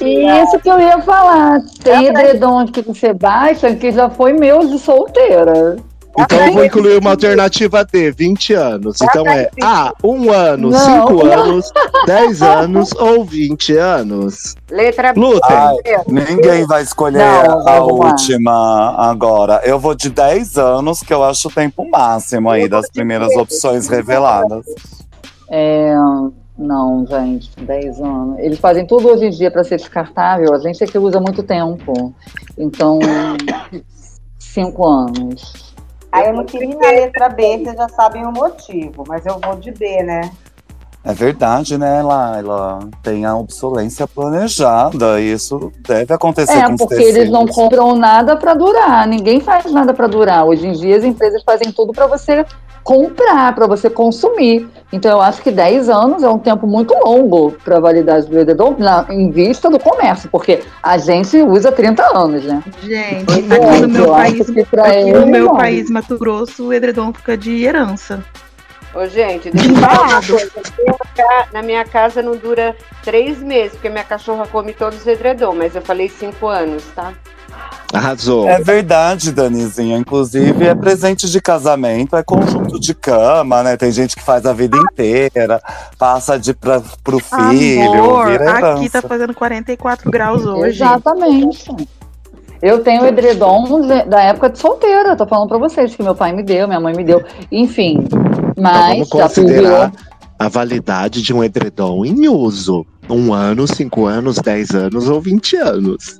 Isso 0.00 0.58
que 0.62 0.68
eu 0.68 0.78
ia 0.80 1.00
falar. 1.02 1.60
Tem 1.82 2.06
edredom 2.06 2.66
que 2.66 2.82
você 2.82 3.12
baixa 3.12 3.74
que 3.74 3.90
já 3.92 4.08
foi 4.10 4.32
meu 4.32 4.66
de 4.66 4.78
solteira. 4.78 5.76
Então 6.16 6.46
eu 6.46 6.52
vou 6.52 6.64
incluir 6.64 6.98
uma 6.98 7.10
alternativa 7.10 7.84
D, 7.84 8.10
20 8.12 8.54
anos. 8.54 9.00
Então 9.00 9.26
é 9.26 9.50
A, 9.62 9.92
um 10.02 10.30
ano, 10.30 10.70
Não. 10.70 10.78
cinco 10.78 11.26
anos, 11.26 11.72
10 12.06 12.42
anos 12.42 12.92
ou 12.92 13.24
20 13.24 13.76
anos. 13.76 14.54
Letra 14.70 15.12
B. 15.12 15.20
Lutem. 15.20 15.56
Ai, 15.56 15.74
ninguém 16.06 16.66
vai 16.66 16.82
escolher 16.82 17.18
Não, 17.18 17.68
a 17.68 17.82
última 17.82 18.94
agora. 18.96 19.60
Eu 19.64 19.78
vou 19.78 19.94
de 19.94 20.08
10 20.08 20.56
anos, 20.56 21.00
que 21.00 21.12
eu 21.12 21.24
acho 21.24 21.48
o 21.48 21.50
tempo 21.50 21.88
máximo 21.88 22.48
aí 22.50 22.68
das 22.68 22.88
primeiras 22.90 23.34
opções 23.36 23.88
reveladas. 23.88 24.64
É, 25.50 25.94
não, 26.56 27.04
gente, 27.06 27.50
10 27.60 28.00
anos. 28.00 28.38
Eles 28.38 28.58
fazem 28.60 28.86
tudo 28.86 29.08
hoje 29.08 29.26
em 29.26 29.30
dia 29.30 29.50
para 29.50 29.64
ser 29.64 29.76
descartável. 29.76 30.54
A 30.54 30.58
gente 30.58 30.82
é 30.82 30.86
que 30.86 30.98
usa 30.98 31.20
muito 31.20 31.42
tempo. 31.42 32.14
Então, 32.56 33.00
5 34.38 34.86
anos. 34.86 35.73
Aí 36.14 36.28
eu 36.28 36.32
não 36.34 36.44
queria 36.44 36.70
ir 36.70 36.76
na 36.76 36.90
letra 36.90 37.28
B, 37.28 37.58
vocês 37.58 37.76
já 37.76 37.88
sabem 37.88 38.24
o 38.24 38.30
motivo, 38.30 39.02
mas 39.08 39.26
eu 39.26 39.40
vou 39.44 39.56
de 39.56 39.72
B, 39.72 40.02
né? 40.04 40.30
É 41.06 41.12
verdade, 41.12 41.76
né, 41.76 42.00
Laila? 42.02 42.78
Tem 43.02 43.26
a 43.26 43.36
obsolência 43.36 44.06
planejada. 44.06 45.20
E 45.20 45.32
isso 45.32 45.70
deve 45.86 46.14
acontecer 46.14 46.52
É, 46.56 46.66
com 46.66 46.74
os 46.74 46.78
porque 46.78 46.94
eles 46.94 47.28
não 47.30 47.44
tecidos. 47.44 47.56
compram 47.56 47.94
nada 47.96 48.36
para 48.36 48.54
durar. 48.54 49.06
Ninguém 49.06 49.38
faz 49.40 49.70
nada 49.70 49.92
para 49.92 50.06
durar. 50.06 50.46
Hoje 50.46 50.66
em 50.66 50.72
dia 50.72 50.96
as 50.96 51.04
empresas 51.04 51.42
fazem 51.44 51.70
tudo 51.72 51.92
para 51.92 52.06
você 52.06 52.46
comprar, 52.84 53.54
para 53.54 53.66
você 53.66 53.88
consumir. 53.90 54.68
Então 54.92 55.10
eu 55.10 55.20
acho 55.20 55.42
que 55.42 55.50
10 55.50 55.88
anos 55.88 56.22
é 56.22 56.28
um 56.28 56.38
tempo 56.38 56.66
muito 56.66 56.94
longo 57.04 57.50
para 57.64 57.78
a 57.78 57.80
validade 57.80 58.26
do 58.28 58.38
edredom 58.38 58.76
na, 58.78 59.04
em 59.10 59.30
vista 59.30 59.68
do 59.68 59.78
comércio, 59.80 60.28
porque 60.30 60.62
a 60.82 60.96
gente 60.98 61.36
usa 61.42 61.72
30 61.72 62.16
anos, 62.16 62.44
né? 62.44 62.62
Gente, 62.82 63.40
Então, 63.40 63.70
aqui 63.70 63.80
no 63.80 63.88
meu 63.88 64.10
país, 64.12 64.40
aqui 64.50 65.12
no 65.12 65.26
meu 65.26 65.46
não. 65.46 65.56
país, 65.56 65.90
Mato 65.90 66.16
Grosso, 66.18 66.66
o 66.66 66.72
edredom 66.72 67.12
fica 67.12 67.36
de 67.36 67.64
herança. 67.64 68.22
Ô, 68.94 69.06
gente, 69.06 69.50
deixa 69.50 69.68
eu 69.72 69.74
falar 69.76 70.02
uma 70.08 70.22
coisa. 70.22 70.50
Na 70.54 70.62
minha 70.84 70.98
ca- 71.16 71.48
Na 71.52 71.62
minha 71.62 71.84
casa 71.84 72.22
não 72.22 72.36
dura 72.36 72.76
três 73.02 73.38
meses, 73.40 73.72
porque 73.72 73.88
minha 73.88 74.04
cachorra 74.04 74.46
come 74.46 74.72
todos 74.72 75.00
os 75.00 75.06
edredom, 75.08 75.54
mas 75.56 75.74
eu 75.74 75.82
falei 75.82 76.08
cinco 76.08 76.46
anos, 76.46 76.84
tá? 76.94 77.12
Arrasou. 77.92 78.48
É 78.48 78.60
verdade, 78.60 79.30
Danizinha. 79.30 79.96
Inclusive, 79.96 80.66
é 80.66 80.74
presente 80.74 81.30
de 81.30 81.40
casamento, 81.40 82.16
é 82.16 82.22
conjunto 82.24 82.80
de 82.80 82.92
cama, 82.92 83.62
né? 83.62 83.76
Tem 83.76 83.92
gente 83.92 84.16
que 84.16 84.22
faz 84.22 84.44
a 84.46 84.52
vida 84.52 84.76
inteira, 84.76 85.62
passa 85.96 86.38
de 86.38 86.52
pra, 86.54 86.82
pro 87.04 87.20
filho, 87.20 87.92
Amor, 87.92 88.26
vira 88.26 88.72
aqui 88.72 88.90
tá 88.90 89.00
fazendo 89.00 89.32
44 89.32 90.10
graus 90.10 90.44
hoje. 90.44 90.76
Exatamente. 90.76 91.72
Eu 92.60 92.82
tenho 92.82 93.06
edredom 93.06 93.86
da 94.08 94.22
época 94.22 94.50
de 94.50 94.58
solteira, 94.58 95.14
tô 95.14 95.26
falando 95.26 95.48
pra 95.48 95.58
vocês 95.58 95.94
que 95.94 96.02
meu 96.02 96.14
pai 96.14 96.32
me 96.32 96.42
deu, 96.42 96.66
minha 96.66 96.80
mãe 96.80 96.94
me 96.94 97.04
deu, 97.04 97.22
enfim. 97.52 98.08
Mas 98.56 99.08
Vamos 99.08 99.08
já 99.08 99.26
virou. 99.26 99.44
considerar 99.44 99.92
a 100.38 100.48
validade 100.48 101.22
de 101.22 101.32
um 101.32 101.44
edredom 101.44 102.04
em 102.04 102.28
uso. 102.28 102.86
Um 103.08 103.34
ano, 103.34 103.66
cinco 103.68 104.06
anos, 104.06 104.36
10 104.36 104.70
anos 104.70 105.08
ou 105.10 105.20
20 105.20 105.56
anos. 105.56 106.18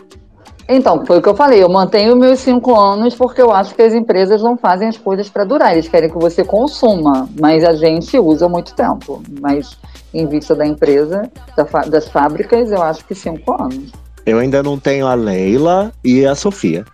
Então, 0.69 1.05
foi 1.05 1.19
o 1.19 1.23
que 1.23 1.29
eu 1.29 1.35
falei, 1.35 1.63
eu 1.63 1.69
mantenho 1.69 2.17
meus 2.17 2.41
cinco 2.41 2.75
anos 2.79 3.15
porque 3.15 3.43
eu 3.43 3.53
acho 3.53 3.75
que 3.75 3.83
as 3.83 3.93
empresas 3.93 4.43
não 4.43 4.57
fazem 4.57 4.89
as 4.89 4.97
coisas 4.97 5.29
para 5.29 5.45
durar, 5.45 5.73
eles 5.73 5.89
querem 5.89 6.09
que 6.09 6.17
você 6.17 6.43
consuma, 6.43 7.29
mas 7.39 7.63
a 7.65 7.75
gente 7.75 8.19
usa 8.19 8.49
muito 8.49 8.75
tempo. 8.75 9.23
Mas 9.41 9.77
em 10.13 10.27
vista 10.27 10.55
da 10.55 10.67
empresa, 10.67 11.31
da 11.57 11.65
das 11.83 12.09
fábricas, 12.09 12.71
eu 12.73 12.83
acho 12.83 13.05
que 13.05 13.15
cinco 13.15 13.53
anos. 13.61 13.93
Eu 14.25 14.39
ainda 14.39 14.63
não 14.63 14.79
tenho 14.79 15.07
a 15.07 15.15
Leila 15.15 15.93
e 16.03 16.25
a 16.25 16.35
Sofia. 16.35 16.85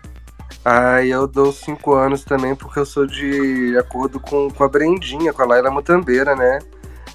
Ai, 0.65 1.09
eu 1.09 1.29
dou 1.29 1.53
cinco 1.53 1.95
anos 1.95 2.25
também, 2.25 2.55
porque 2.55 2.81
eu 2.81 2.85
sou 2.85 3.07
de 3.07 3.77
acordo 3.79 4.19
com, 4.19 4.51
com 4.51 4.65
a 4.65 4.69
Brendinha, 4.69 5.33
com 5.33 5.43
a 5.43 5.47
Laila 5.47 5.71
Mutambeira, 5.71 6.35
né? 6.35 6.59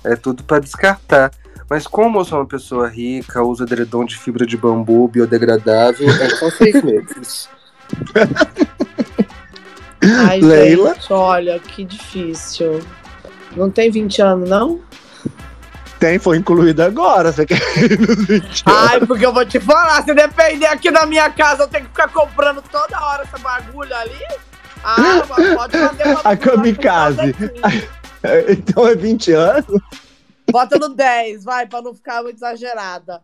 É 0.04 0.16
tudo 0.16 0.44
pra 0.44 0.60
descartar. 0.60 1.32
Mas 1.70 1.88
como 1.88 2.20
eu 2.20 2.26
sou 2.26 2.40
uma 2.40 2.46
pessoa 2.46 2.88
rica, 2.88 3.42
uso 3.42 3.64
edredom 3.64 4.06
de 4.06 4.18
fibra 4.18 4.46
de 4.46 4.56
bambu 4.56 5.08
biodegradável, 5.08 6.08
é 6.10 6.30
só 6.30 6.50
seis 6.52 6.82
meses. 6.84 7.50
Ai, 10.28 10.40
Leila? 10.40 10.94
gente, 10.94 11.12
olha, 11.12 11.60
que 11.60 11.84
difícil. 11.84 12.82
Não 13.56 13.72
tem 13.72 13.90
20 13.90 14.22
anos, 14.22 14.50
não? 14.50 14.80
Tem, 16.00 16.20
foi 16.20 16.38
incluído 16.38 16.84
agora. 16.84 17.32
Você 17.32 17.46
quer 17.46 17.60
ir 17.92 18.00
nos 18.00 18.26
20 18.26 18.64
Ai, 18.66 19.00
porque 19.00 19.26
eu 19.26 19.34
vou 19.34 19.46
te 19.46 19.60
falar, 19.60 20.04
se 20.04 20.14
depender 20.14 20.68
aqui 20.68 20.92
da 20.92 21.06
minha 21.06 21.30
casa, 21.32 21.64
eu 21.64 21.68
tenho 21.68 21.86
que 21.86 21.90
ficar 21.90 22.10
comprando 22.10 22.62
toda 22.72 23.02
hora 23.02 23.24
essa 23.24 23.40
bagulho 23.40 23.96
ali. 23.96 24.26
Ah, 24.84 25.24
mas 25.28 25.56
pode 25.56 25.78
fazer 25.78 26.04
uma 26.04 26.22
A 26.24 26.38
kamikaze. 26.38 27.36
Então 28.50 28.88
é 28.88 28.96
20 28.96 29.32
anos? 29.32 29.66
Bota 30.52 30.78
no 30.78 30.90
10, 30.90 31.44
vai, 31.44 31.66
pra 31.66 31.82
não 31.82 31.94
ficar 31.94 32.22
muito 32.24 32.38
exagerada. 32.38 33.22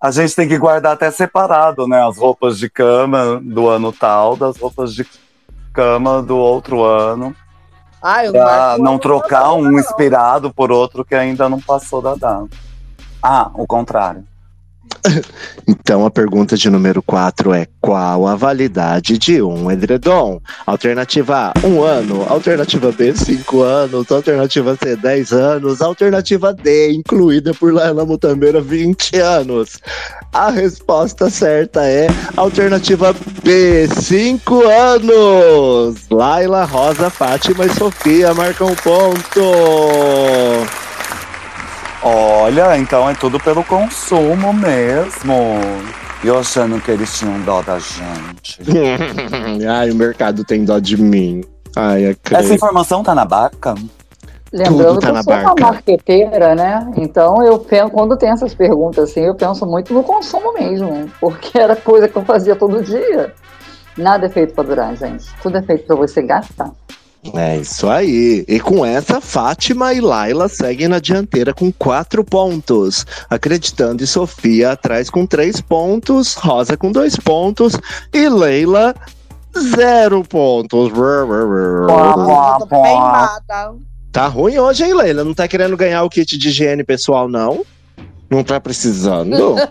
A 0.00 0.10
gente 0.10 0.34
tem 0.34 0.48
que 0.48 0.58
guardar 0.58 0.92
até 0.94 1.10
separado, 1.10 1.86
né? 1.86 2.06
As 2.06 2.16
roupas 2.18 2.58
de 2.58 2.68
cama 2.68 3.40
do 3.42 3.68
ano 3.68 3.92
tal, 3.92 4.36
das 4.36 4.56
roupas 4.56 4.92
de 4.94 5.06
cama 5.72 6.20
do 6.22 6.36
outro 6.36 6.82
ano. 6.82 7.34
Ai, 8.02 8.26
eu 8.26 8.32
Pra 8.32 8.76
não 8.78 8.92
uma 8.94 8.98
trocar 8.98 9.52
um 9.52 9.62
não. 9.62 9.78
inspirado 9.78 10.52
por 10.52 10.72
outro 10.72 11.04
que 11.04 11.14
ainda 11.14 11.48
não 11.48 11.60
passou 11.60 12.02
da 12.02 12.14
data. 12.16 12.48
Ah, 13.22 13.48
o 13.54 13.64
contrário. 13.64 14.26
Então 15.66 16.04
a 16.04 16.10
pergunta 16.10 16.56
de 16.56 16.68
número 16.68 17.02
4 17.02 17.54
é: 17.54 17.66
qual 17.80 18.26
a 18.26 18.34
validade 18.34 19.16
de 19.16 19.40
um 19.40 19.70
edredom? 19.70 20.40
Alternativa 20.66 21.52
A, 21.54 21.66
um 21.66 21.82
ano. 21.82 22.24
Alternativa 22.28 22.90
B, 22.90 23.14
cinco 23.14 23.62
anos. 23.62 24.10
Alternativa 24.10 24.76
C, 24.76 24.96
10 24.96 25.32
anos. 25.32 25.80
Alternativa 25.80 26.52
D, 26.52 26.92
incluída 26.92 27.54
por 27.54 27.72
Laila 27.72 28.04
Mutambeira, 28.04 28.60
20 28.60 29.16
anos. 29.18 29.78
A 30.32 30.50
resposta 30.50 31.30
certa 31.30 31.84
é 31.86 32.08
alternativa 32.36 33.14
B, 33.42 33.86
5 33.88 34.62
anos. 34.66 35.96
Laila, 36.10 36.64
Rosa, 36.64 37.10
Fátima 37.10 37.66
e 37.66 37.74
Sofia 37.74 38.34
marcam 38.34 38.68
um 38.68 38.74
ponto. 38.74 39.40
Olha, 42.04 42.76
então 42.78 43.08
é 43.08 43.14
tudo 43.14 43.38
pelo 43.38 43.62
consumo 43.62 44.52
mesmo. 44.52 45.34
E 46.24 46.26
eu 46.26 46.38
achando 46.38 46.80
que 46.80 46.90
eles 46.90 47.16
tinham 47.16 47.40
dó 47.42 47.62
da 47.62 47.78
gente. 47.78 48.60
Ai, 49.68 49.90
o 49.90 49.94
mercado 49.94 50.44
tem 50.44 50.64
dó 50.64 50.78
de 50.78 51.00
mim. 51.00 51.42
Ai, 51.76 52.06
é 52.06 52.16
Essa 52.30 52.54
informação 52.54 53.02
tá 53.02 53.14
na 53.14 53.24
barca? 53.24 53.74
Lembrando 54.52 55.00
tá 55.00 55.12
que 55.12 55.18
eu 55.18 55.22
sou 55.22 55.32
uma 55.32 55.44
barca. 55.44 55.62
marqueteira, 55.62 56.54
né? 56.54 56.92
Então 56.96 57.42
eu 57.42 57.58
penso, 57.58 57.90
quando 57.90 58.16
tem 58.16 58.28
essas 58.28 58.54
perguntas 58.54 59.10
assim, 59.10 59.20
eu 59.20 59.34
penso 59.34 59.64
muito 59.64 59.94
no 59.94 60.02
consumo 60.02 60.52
mesmo, 60.52 61.10
porque 61.20 61.56
era 61.58 61.74
coisa 61.74 62.08
que 62.08 62.16
eu 62.16 62.24
fazia 62.24 62.54
todo 62.54 62.82
dia. 62.82 63.32
Nada 63.96 64.26
é 64.26 64.28
feito 64.28 64.54
pra 64.54 64.64
durar, 64.64 64.96
gente. 64.96 65.26
Tudo 65.42 65.56
é 65.58 65.62
feito 65.62 65.86
pra 65.86 65.96
você 65.96 66.20
gastar. 66.22 66.70
É 67.34 67.58
isso 67.58 67.88
aí. 67.88 68.44
E 68.48 68.58
com 68.58 68.84
essa, 68.84 69.20
Fátima 69.20 69.94
e 69.94 70.00
Laila 70.00 70.48
seguem 70.48 70.88
na 70.88 70.98
dianteira 70.98 71.54
com 71.54 71.72
quatro 71.72 72.24
pontos. 72.24 73.06
Acreditando 73.30 74.02
e 74.02 74.06
Sofia 74.06 74.72
atrás 74.72 75.08
com 75.08 75.24
três 75.24 75.60
pontos, 75.60 76.34
Rosa 76.34 76.76
com 76.76 76.90
dois 76.90 77.16
pontos 77.16 77.78
e 78.12 78.28
Leila 78.28 78.94
zero 79.56 80.24
pontos. 80.24 80.90
Eu 80.90 82.58
tô 82.58 82.66
queimada. 82.66 83.74
Tá 84.10 84.26
ruim 84.26 84.58
hoje, 84.58 84.84
hein, 84.84 84.92
Leila? 84.92 85.22
Não 85.24 85.32
tá 85.32 85.46
querendo 85.46 85.76
ganhar 85.76 86.02
o 86.02 86.10
kit 86.10 86.36
de 86.36 86.48
higiene 86.48 86.82
pessoal, 86.82 87.28
não? 87.28 87.64
Não 88.28 88.42
tá 88.42 88.58
precisando? 88.58 89.56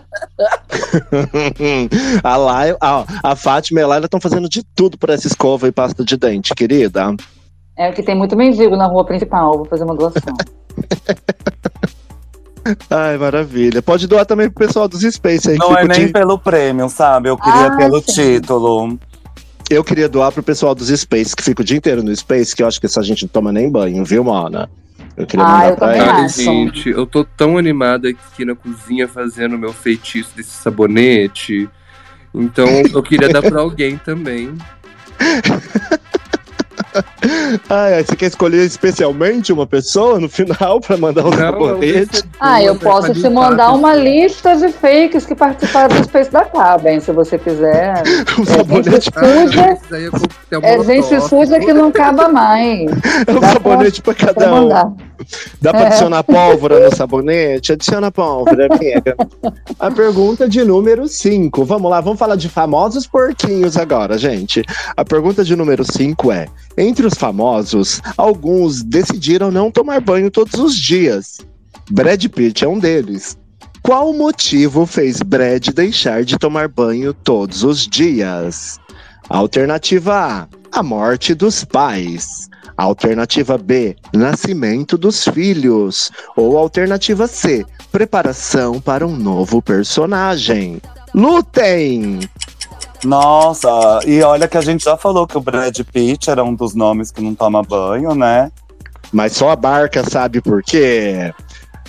a, 2.24 2.36
Laila, 2.36 2.78
a, 2.80 3.04
a 3.22 3.36
Fátima 3.36 3.80
e 3.80 3.82
a 3.82 3.86
Laila 3.86 4.06
estão 4.06 4.20
fazendo 4.20 4.48
de 4.48 4.62
tudo 4.62 4.96
por 4.96 5.10
essa 5.10 5.26
escova 5.26 5.68
e 5.68 5.72
pasta 5.72 6.04
de 6.04 6.16
dente, 6.16 6.54
querida. 6.54 7.14
É 7.88 7.92
que 7.92 8.02
tem 8.02 8.14
muito 8.14 8.36
mendigo 8.36 8.76
na 8.76 8.86
rua 8.86 9.04
principal, 9.04 9.56
vou 9.56 9.64
fazer 9.64 9.84
uma 9.84 9.94
doação. 9.94 10.32
Ai, 12.88 13.18
maravilha. 13.18 13.82
Pode 13.82 14.06
doar 14.06 14.24
também 14.24 14.48
pro 14.48 14.66
pessoal 14.66 14.86
dos 14.86 15.00
Space 15.02 15.50
aí. 15.50 15.58
que 15.58 15.64
Não 15.64 15.76
é 15.76 15.84
nem 15.84 16.06
de- 16.06 16.12
pelo 16.12 16.38
prêmio, 16.38 16.88
sabe? 16.88 17.28
Eu 17.28 17.36
queria 17.36 17.66
Ah, 17.66 17.76
pelo 17.76 18.00
sim. 18.00 18.12
título. 18.12 18.98
Eu 19.68 19.82
queria 19.82 20.08
doar 20.08 20.30
pro 20.30 20.42
pessoal 20.42 20.74
dos 20.74 20.88
Space, 20.88 21.34
que 21.34 21.42
fica 21.42 21.62
o 21.62 21.64
dia 21.64 21.76
inteiro 21.76 22.02
no 22.04 22.14
Space, 22.14 22.54
que 22.54 22.62
eu 22.62 22.68
acho 22.68 22.78
que 22.78 22.86
essa 22.86 23.02
gente 23.02 23.22
não 23.24 23.28
toma 23.30 23.50
nem 23.50 23.68
banho, 23.70 24.04
viu, 24.04 24.22
Mona? 24.22 24.70
Eu 25.16 25.26
queria 25.26 25.44
Ah, 25.44 25.48
mandar 25.48 25.68
eu 25.70 25.76
pra 25.76 26.22
acho. 26.24 26.40
gente, 26.42 26.88
eu 26.88 27.06
tô 27.06 27.24
tão 27.24 27.58
animada 27.58 28.08
aqui 28.08 28.44
na 28.44 28.54
cozinha 28.54 29.08
fazendo 29.08 29.58
meu 29.58 29.72
feitiço 29.72 30.30
desse 30.36 30.50
sabonete. 30.50 31.68
Então 32.34 32.66
eu 32.92 33.02
queria 33.02 33.28
dar 33.28 33.42
pra 33.42 33.60
alguém 33.60 33.98
também. 33.98 34.54
Ai, 37.68 37.94
ai, 37.94 38.04
você 38.04 38.16
quer 38.16 38.26
escolher 38.26 38.64
especialmente 38.64 39.52
uma 39.52 39.66
pessoa 39.66 40.18
no 40.18 40.28
final 40.28 40.80
pra 40.80 40.96
mandar 40.96 41.26
um 41.26 41.32
sabonete? 41.32 42.22
Ah, 42.40 42.62
eu 42.62 42.74
é 42.74 42.78
posso 42.78 43.12
te 43.14 43.28
mandar 43.28 43.66
a 43.66 43.72
uma 43.72 43.94
lista 43.94 44.56
de 44.56 44.68
fakes 44.68 45.24
que 45.26 45.34
participaram 45.34 45.96
do 45.96 46.04
Space 46.04 46.30
da 46.30 46.44
Cabem, 46.44 47.00
se 47.00 47.12
você 47.12 47.38
quiser. 47.38 48.02
Um 48.38 48.42
É 48.42 48.46
sabonete, 48.46 48.90
gente 48.90 49.10
Ah, 49.14 49.24
suja, 49.24 49.72
esse 49.72 49.94
aí 49.94 50.04
é 50.06 50.10
é 50.62 50.84
gente 50.84 51.20
suja 51.28 51.60
que 51.60 51.72
não 51.72 51.88
acaba 51.88 52.28
mais. 52.28 52.90
um 53.28 53.40
Dá 53.40 53.52
sabonete 53.52 54.02
pra 54.02 54.12
Pra 54.12 54.34
cada 54.34 54.54
um. 54.54 54.96
Dá 55.60 55.70
pra 55.70 55.82
É. 55.82 55.86
adicionar 55.86 56.22
pólvora 56.24 56.88
no 56.88 56.96
sabonete? 56.96 57.72
Adiciona 57.72 58.10
pólvora, 58.10 58.66
amiga. 58.74 59.16
A 59.78 59.90
pergunta 59.90 60.48
de 60.48 60.64
número 60.64 61.08
5. 61.08 61.64
Vamos 61.64 61.90
lá, 61.90 62.00
vamos 62.00 62.18
falar 62.18 62.36
de 62.36 62.48
famosos 62.48 63.06
porquinhos 63.06 63.76
agora, 63.76 64.18
gente. 64.18 64.62
A 64.96 65.04
pergunta 65.04 65.44
de 65.44 65.54
número 65.56 65.84
5 65.84 66.32
é: 66.32 66.46
entre 66.76 67.06
os 67.06 67.14
famosos, 67.14 68.00
alguns 68.16 68.82
decidiram 68.82 69.50
não 69.50 69.70
tomar 69.70 70.00
banho 70.00 70.30
todos 70.30 70.54
os 70.60 70.74
dias. 70.76 71.38
Brad 71.90 72.24
Pitt 72.28 72.64
é 72.64 72.68
um 72.68 72.78
deles. 72.78 73.36
Qual 73.82 74.10
o 74.10 74.16
motivo 74.16 74.86
fez 74.86 75.20
Brad 75.22 75.68
deixar 75.70 76.24
de 76.24 76.38
tomar 76.38 76.68
banho 76.68 77.12
todos 77.12 77.64
os 77.64 77.86
dias? 77.86 78.78
Alternativa 79.28 80.14
A: 80.14 80.48
a 80.78 80.82
morte 80.82 81.34
dos 81.34 81.64
pais. 81.64 82.48
Alternativa 82.76 83.58
B: 83.58 83.96
nascimento 84.12 84.96
dos 84.96 85.24
filhos. 85.28 86.10
Ou 86.36 86.56
alternativa 86.58 87.26
C: 87.26 87.64
preparação 87.90 88.80
para 88.80 89.06
um 89.06 89.16
novo 89.16 89.60
personagem. 89.60 90.80
Lutem! 91.14 92.20
Nossa, 93.04 94.00
e 94.06 94.22
olha 94.22 94.46
que 94.46 94.56
a 94.56 94.60
gente 94.60 94.84
já 94.84 94.96
falou 94.96 95.26
que 95.26 95.36
o 95.36 95.40
Brad 95.40 95.76
Pitt 95.92 96.30
era 96.30 96.44
um 96.44 96.54
dos 96.54 96.74
nomes 96.74 97.10
que 97.10 97.20
não 97.20 97.34
toma 97.34 97.62
banho, 97.62 98.14
né? 98.14 98.50
Mas 99.12 99.32
só 99.32 99.50
a 99.50 99.56
barca 99.56 100.08
sabe 100.08 100.40
por 100.40 100.62
quê. 100.62 101.34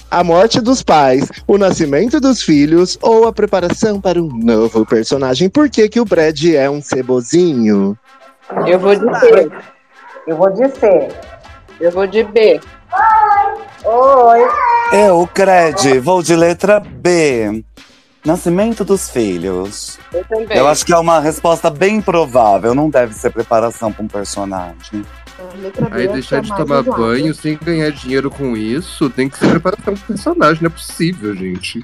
A 0.09 0.23
morte 0.23 0.59
dos 0.59 0.83
pais, 0.83 1.27
o 1.47 1.57
nascimento 1.57 2.19
dos 2.19 2.43
filhos 2.43 2.97
ou 3.01 3.27
a 3.27 3.33
preparação 3.33 3.99
para 3.99 4.21
um 4.21 4.27
novo 4.27 4.85
personagem. 4.85 5.49
Por 5.49 5.69
que, 5.69 5.89
que 5.89 5.99
o 5.99 6.05
Brad 6.05 6.43
é 6.45 6.69
um 6.69 6.81
cebozinho? 6.81 7.97
Eu 8.67 8.79
vou 8.79 8.95
B. 8.99 9.51
Eu 10.25 10.37
vou 10.37 10.49
de 10.51 10.69
C. 10.69 11.09
Eu 11.79 11.91
vou 11.91 12.07
de 12.07 12.23
B. 12.23 12.59
Oi. 13.83 14.39
Eu, 14.93 15.27
Cred, 15.27 15.99
vou 15.99 16.23
de 16.23 16.35
letra 16.35 16.79
B. 16.79 17.63
Nascimento 18.25 18.85
dos 18.85 19.09
filhos. 19.09 19.99
Eu 20.13 20.23
também. 20.23 20.57
Eu 20.57 20.67
acho 20.67 20.85
que 20.85 20.93
é 20.93 20.97
uma 20.97 21.19
resposta 21.19 21.69
bem 21.69 22.01
provável. 22.01 22.73
Não 22.73 22.89
deve 22.89 23.13
ser 23.13 23.31
preparação 23.31 23.91
para 23.91 24.03
um 24.03 24.07
personagem. 24.07 25.05
Letra 25.61 25.89
B, 25.89 25.95
Aí 25.97 26.07
que 26.07 26.13
deixar 26.13 26.37
é 26.37 26.41
de 26.41 26.55
tomar 26.55 26.83
banho 26.83 27.33
sem 27.33 27.57
ganhar 27.61 27.91
dinheiro 27.91 28.31
com 28.31 28.55
isso, 28.55 29.09
tem 29.09 29.27
que 29.27 29.37
ser 29.37 29.49
preparação 29.49 29.93
pro 29.93 30.07
personagem, 30.07 30.63
não 30.63 30.67
é 30.67 30.71
possível, 30.71 31.35
gente. 31.35 31.83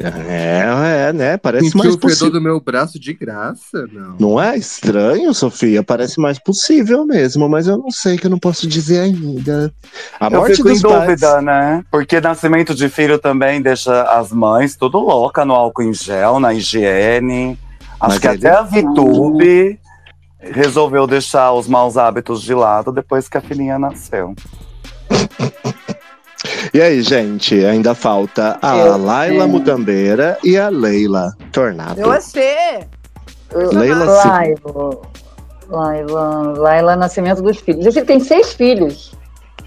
É, 0.00 1.08
é, 1.08 1.12
né? 1.12 1.36
Parece 1.36 1.66
Sentir 1.66 1.76
mais 1.78 1.90
o 1.90 1.92
fedor 1.94 2.08
possível. 2.10 2.30
do 2.32 2.40
meu 2.40 2.60
braço 2.60 2.98
de 2.98 3.12
graça? 3.14 3.86
Não. 3.92 4.16
Não 4.18 4.42
é 4.42 4.56
estranho, 4.56 5.32
Sofia? 5.32 5.82
Parece 5.82 6.20
mais 6.20 6.38
possível 6.38 7.06
mesmo, 7.06 7.48
mas 7.48 7.66
eu 7.68 7.78
não 7.78 7.90
sei 7.90 8.16
que 8.18 8.26
eu 8.26 8.30
não 8.30 8.38
posso 8.38 8.66
dizer 8.66 9.00
ainda. 9.00 9.72
A 10.18 10.26
Eu 10.26 10.30
morte 10.32 10.56
fico 10.56 10.68
em 10.68 10.72
dos 10.72 10.82
pais. 10.82 11.00
dúvida, 11.20 11.40
né? 11.40 11.84
Porque 11.90 12.20
nascimento 12.20 12.74
de 12.74 12.88
filho 12.88 13.18
também 13.18 13.62
deixa 13.62 14.02
as 14.04 14.32
mães 14.32 14.74
tudo 14.76 14.98
louca 14.98 15.44
no 15.44 15.54
álcool 15.54 15.82
em 15.82 15.94
gel, 15.94 16.40
na 16.40 16.52
higiene. 16.52 17.58
Acho 18.00 18.14
Mas 18.14 18.18
que 18.18 18.26
ele- 18.26 18.36
até 18.46 18.50
a 18.50 18.62
VTube 18.62 19.78
resolveu 20.40 21.06
deixar 21.06 21.52
os 21.52 21.66
maus 21.68 21.96
hábitos 21.96 22.42
de 22.42 22.52
lado 22.52 22.90
depois 22.92 23.28
que 23.28 23.38
a 23.38 23.40
filhinha 23.40 23.78
nasceu. 23.78 24.34
E 26.72 26.80
aí, 26.80 27.02
gente, 27.02 27.64
ainda 27.64 27.94
falta 27.94 28.58
a 28.60 28.76
Eu- 28.76 28.96
Laila. 28.98 29.46
Mutambeira 29.46 30.38
e 30.44 30.56
a 30.58 30.68
Leila 30.68 31.32
Tornado. 31.52 32.00
Eu 32.00 32.20
C. 32.20 32.40
Leila 33.72 34.04
Laila. 34.04 34.98
Laila, 35.68 36.52
Laila, 36.58 36.96
nascimento 36.96 37.40
dos 37.42 37.58
filhos. 37.58 37.96
Ele 37.96 38.04
tem 38.04 38.20
seis 38.20 38.52
filhos. 38.52 39.12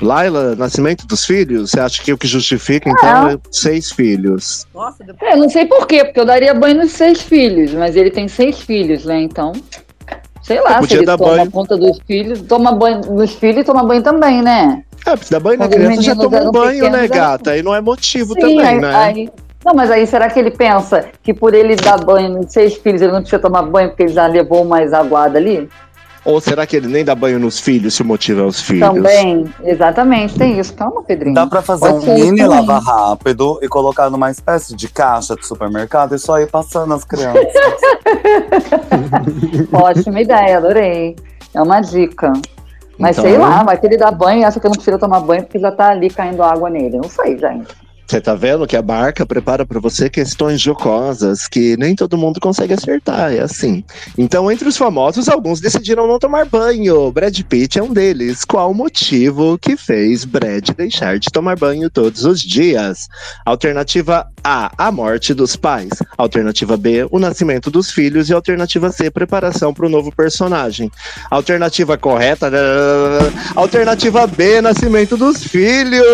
Laila, 0.02 0.56
nascimento 0.56 1.08
dos 1.08 1.26
filhos? 1.26 1.72
Você 1.72 1.80
acha 1.80 2.04
que 2.04 2.14
o 2.14 2.18
que 2.18 2.28
justifica, 2.28 2.88
então, 2.90 3.30
é 3.30 3.38
seis 3.52 3.92
filhos? 3.92 4.68
Nossa, 4.74 5.04
depois... 5.04 5.32
É, 5.32 5.36
não 5.36 5.50
sei 5.50 5.66
por 5.66 5.88
quê, 5.88 6.04
porque 6.06 6.20
eu 6.20 6.26
daria 6.26 6.54
banho 6.54 6.76
nos 6.82 6.92
seis 6.92 7.22
filhos, 7.22 7.74
mas 7.74 7.96
ele 7.96 8.12
tem 8.12 8.28
seis 8.28 8.60
filhos, 8.60 9.06
né? 9.06 9.22
Então, 9.22 9.54
sei 10.44 10.62
lá, 10.62 10.74
se 10.74 10.80
podia 10.82 10.98
ele 10.98 11.06
dar 11.06 11.18
toma 11.18 11.38
banho. 11.38 11.52
conta 11.52 11.76
dos 11.76 11.98
filhos, 12.06 12.42
toma 12.42 12.74
banho 12.74 13.02
dos 13.02 13.34
filhos 13.34 13.62
e 13.62 13.64
toma 13.64 13.84
banho 13.84 14.04
também, 14.04 14.44
né? 14.44 14.84
É, 15.08 15.16
porque 15.16 15.30
dar 15.32 15.40
banho 15.40 15.60
na 15.60 15.70
criança 15.70 16.02
já 16.02 16.16
tomou 16.16 16.50
um 16.50 16.52
banho, 16.52 16.90
né, 16.92 17.08
gata? 17.08 17.52
Aí 17.52 17.64
não 17.64 17.74
é 17.74 17.80
motivo 17.80 18.34
Sim, 18.34 18.40
também, 18.42 18.62
aí- 18.62 18.80
né? 18.80 18.96
aí- 18.96 19.30
Não, 19.66 19.74
mas 19.74 19.90
aí 19.92 20.06
será 20.06 20.30
que 20.30 20.40
ele 20.40 20.52
pensa 20.52 21.06
que 21.24 21.34
por 21.34 21.54
ele 21.54 21.76
dar 21.76 21.98
banho 22.04 22.30
nos 22.30 22.52
seis 22.54 22.76
filhos, 22.76 23.02
ele 23.02 23.12
não 23.12 23.22
precisa 23.22 23.42
tomar 23.42 23.64
banho 23.64 23.90
porque 23.90 24.04
ele 24.04 24.14
já 24.14 24.28
levou 24.28 24.64
mais 24.64 24.94
aguada 24.94 25.38
ali? 25.38 25.68
Ou 26.24 26.40
será 26.42 26.66
que 26.68 26.76
ele 26.76 26.88
nem 26.88 27.06
dá 27.06 27.16
banho 27.16 27.40
nos 27.40 27.60
filhos 27.60 27.94
se 27.96 28.02
o 28.02 28.06
motivo 28.06 28.42
é 28.42 28.44
os 28.44 28.62
filhos? 28.62 28.88
Também, 28.88 29.46
exatamente, 29.64 30.38
tem 30.38 30.60
isso. 30.60 30.74
Calma, 30.74 31.02
Pedrinho. 31.04 31.34
Dá 31.34 31.48
pra 31.48 31.62
fazer 31.62 31.90
Pode 31.90 32.10
um 32.10 32.14
mini 32.16 32.46
lava 32.46 32.80
rápido 32.80 33.60
e 33.62 33.68
colocar 33.70 34.10
numa 34.10 34.30
espécie 34.30 34.76
de 34.76 34.90
caixa 34.90 35.36
de 35.36 35.46
supermercado 35.46 36.16
e 36.16 36.20
só 36.20 36.38
ir 36.40 36.48
passando 36.48 36.94
as 36.94 37.04
crianças. 37.06 37.46
Ótima 39.72 40.22
ideia, 40.22 40.58
adorei. 40.58 41.16
É 41.54 41.62
uma 41.62 41.82
dica. 41.82 42.32
Mas 42.98 43.18
Então- 43.18 43.30
sei 43.30 43.38
lá, 43.38 43.64
vai 43.64 43.78
que 43.80 43.86
ele 43.86 43.98
dá 43.98 44.12
banho 44.12 44.46
acha 44.46 44.60
que 44.60 44.66
não 44.68 44.74
precisa 44.76 44.98
tomar 44.98 45.20
banho 45.20 45.44
porque 45.44 45.60
já 45.60 45.72
tá 45.72 45.90
ali 45.90 46.10
caindo 46.10 46.42
água 46.44 46.70
nele. 46.70 46.98
Não 46.98 47.10
sei, 47.10 47.38
gente. 47.38 47.68
Você 48.10 48.22
tá 48.22 48.34
vendo 48.34 48.66
que 48.66 48.78
a 48.78 48.82
barca 48.82 49.26
prepara 49.26 49.66
pra 49.66 49.82
você 49.82 50.10
questões 50.10 50.62
jocosas 50.62 51.46
que 51.46 51.76
nem 51.76 51.94
todo 51.94 52.18
mundo 52.18 52.40
consegue 52.40 52.74
acertar, 52.74 53.34
é 53.34 53.42
assim. 53.42 53.84
Então, 54.18 54.50
entre 54.50 54.66
os 54.70 54.78
famosos, 54.78 55.28
alguns 55.28 55.60
decidiram 55.60 56.08
não 56.08 56.18
tomar 56.18 56.46
banho. 56.46 57.12
Brad 57.12 57.38
Pitt 57.42 57.78
é 57.78 57.84
um 57.84 57.92
deles. 57.92 58.46
Qual 58.46 58.72
o 58.72 58.74
motivo 58.74 59.58
que 59.58 59.76
fez 59.76 60.24
Brad 60.24 60.70
deixar 60.70 61.20
de 61.20 61.30
tomar 61.30 61.58
banho 61.60 61.90
todos 61.90 62.24
os 62.24 62.40
dias? 62.40 63.10
Alternativa 63.46 64.26
A, 64.44 64.72
a 64.78 64.92
morte 64.92 65.34
dos 65.34 65.56
pais. 65.56 65.90
Alternativa 66.18 66.78
B, 66.78 67.08
o 67.12 67.20
nascimento 67.20 67.70
dos 67.70 67.92
filhos. 67.92 68.30
E 68.30 68.34
alternativa 68.34 68.92
C, 68.92 69.12
preparação 69.12 69.74
para 69.74 69.86
o 69.86 69.90
novo 69.90 70.12
personagem. 70.16 70.92
Alternativa 71.30 71.98
correta. 71.98 72.50
Alternativa 73.56 74.26
B, 74.28 74.62
nascimento 74.62 75.18
dos 75.18 75.44
filhos. 75.44 76.06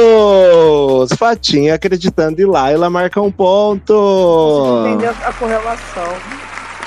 Fatinha 1.17 1.75
acreditando 1.75 2.41
e 2.41 2.45
Laila 2.45 2.89
marca 2.89 3.21
um 3.21 3.31
ponto. 3.31 4.85
Entendeu 4.87 5.11
a 5.11 5.33
correlação. 5.33 6.13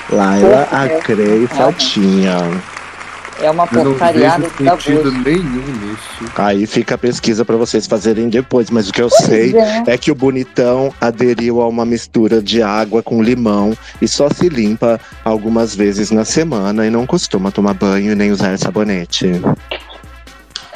Laila. 0.09 0.67
Acrei 0.71 1.43
e 1.43 1.47
Fatinha. 1.47 2.37
É 3.41 3.51
uma 3.51 3.67
porcariada 3.67 4.47
da 4.59 4.71
sentido 4.77 5.11
boa. 5.11 5.23
nenhum 5.23 5.61
nisso. 5.61 6.31
Aí 6.35 6.65
fica 6.65 6.95
a 6.95 6.97
pesquisa 6.97 7.45
para 7.45 7.55
vocês 7.55 7.85
fazerem 7.85 8.29
depois, 8.29 8.69
mas 8.69 8.89
o 8.89 8.93
que 8.93 9.01
eu 9.01 9.09
Pois 9.09 9.25
sei 9.25 9.55
é. 9.55 9.83
é 9.87 9.97
que 9.97 10.11
o 10.11 10.15
bonitão 10.15 10.91
aderiu 10.99 11.61
a 11.61 11.67
uma 11.67 11.85
mistura 11.85 12.41
de 12.41 12.61
água 12.61 13.03
com 13.03 13.21
limão 13.21 13.77
e 14.01 14.07
só 14.07 14.29
se 14.29 14.49
limpa 14.49 14.99
algumas 15.23 15.75
vezes 15.75 16.09
na 16.11 16.25
semana 16.25 16.85
e 16.85 16.89
não 16.89 17.05
costuma 17.05 17.51
tomar 17.51 17.73
banho 17.73 18.15
nem 18.15 18.31
usar 18.31 18.57
sabonete. 18.57 19.41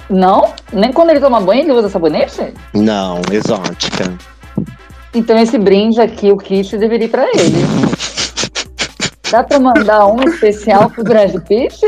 Não? 0.10 0.54
Nem 0.72 0.92
quando 0.92 1.10
ele 1.12 1.20
toma 1.20 1.40
banho 1.40 1.62
ele 1.62 1.72
usa 1.72 1.90
sabonete? 1.90 2.54
Não, 2.74 3.22
exótica. 3.32 4.14
Então 5.14 5.38
esse 5.38 5.58
brinde 5.58 6.00
aqui, 6.00 6.32
o 6.32 6.38
kit, 6.38 6.78
deveria 6.78 7.06
ir 7.06 7.10
pra 7.10 7.26
ele. 7.28 7.66
Dá 9.32 9.44
pra 9.44 9.60
mandar 9.60 10.08
um 10.08 10.22
especial 10.24 10.90
pro 10.90 11.06
Brad 11.06 11.34
Pitt? 11.48 11.80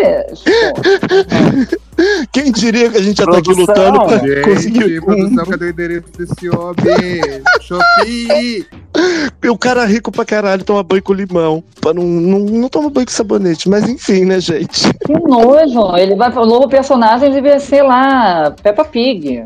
Quem 2.31 2.53
diria 2.53 2.89
que 2.89 2.97
a 2.97 3.01
gente 3.01 3.17
já 3.17 3.25
tá 3.25 3.37
aqui 3.37 3.53
lutando 3.53 4.05
pra 4.05 4.17
Gente, 4.19 4.41
conseguir 4.43 5.01
produção, 5.01 5.45
cadê 5.45 5.65
o 5.65 5.69
endereço 5.69 6.05
desse 6.17 6.49
homem? 6.49 7.43
Shopee! 7.59 8.65
E 9.43 9.49
o 9.49 9.57
cara 9.57 9.83
rico 9.85 10.09
pra 10.09 10.23
caralho 10.23 10.63
toma 10.63 10.83
banho 10.83 11.03
com 11.03 11.13
limão. 11.13 11.61
Pra 11.81 11.93
não, 11.93 12.03
não, 12.03 12.39
não 12.39 12.69
toma 12.69 12.89
banho 12.89 13.05
com 13.05 13.11
sabonete, 13.11 13.67
mas 13.67 13.89
enfim, 13.89 14.23
né, 14.23 14.39
gente? 14.39 14.93
Que 15.05 15.13
nojo! 15.13 15.97
Ele 15.97 16.15
vai 16.15 16.31
o 16.31 16.45
novo 16.45 16.69
personagem 16.69 17.29
devia 17.29 17.59
ser 17.59 17.81
lá, 17.83 18.51
Peppa 18.63 18.85
Pig. 18.85 19.45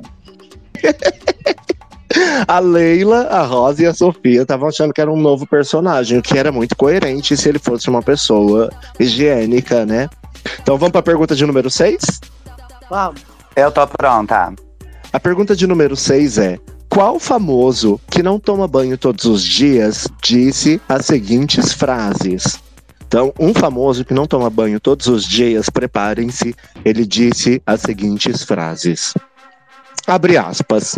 A 2.48 2.60
Leila, 2.60 3.28
a 3.28 3.44
Rosa 3.44 3.84
e 3.84 3.86
a 3.86 3.94
Sofia 3.94 4.42
estavam 4.42 4.70
achando 4.70 4.94
que 4.94 5.02
era 5.02 5.12
um 5.12 5.20
novo 5.20 5.46
personagem, 5.46 6.18
o 6.18 6.22
que 6.22 6.38
era 6.38 6.52
muito 6.52 6.76
coerente 6.76 7.36
se 7.36 7.50
ele 7.50 7.60
fosse 7.60 7.90
uma 7.90 8.02
pessoa 8.02 8.70
higiênica, 9.00 9.86
né? 9.86 10.10
Então 10.62 10.78
vamos 10.78 10.92
pra 10.92 11.02
pergunta 11.02 11.36
de 11.36 11.46
número 11.46 11.70
6? 11.70 12.00
Vamos. 12.90 13.22
Eu 13.56 13.72
tô 13.72 13.86
pronta. 13.88 14.54
A 15.12 15.20
pergunta 15.20 15.56
de 15.56 15.68
número 15.68 15.96
6 15.96 16.38
é: 16.38 16.60
Qual 16.90 17.20
famoso 17.20 18.00
que 18.10 18.24
não 18.24 18.40
toma 18.40 18.68
banho 18.68 18.98
todos 18.98 19.26
os 19.26 19.44
dias 19.44 20.08
disse 20.22 20.82
as 20.88 21.06
seguintes 21.06 21.74
frases? 21.74 22.60
Então, 23.08 23.34
um 23.40 23.54
famoso 23.54 24.04
que 24.04 24.14
não 24.14 24.28
toma 24.28 24.50
banho 24.50 24.82
todos 24.82 25.08
os 25.08 25.26
dias, 25.26 25.70
preparem-se, 25.70 26.54
ele 26.84 27.06
disse 27.06 27.62
as 27.66 27.82
seguintes 27.82 28.44
frases. 28.44 29.14
Abre 30.06 30.38
aspas. 30.38 30.98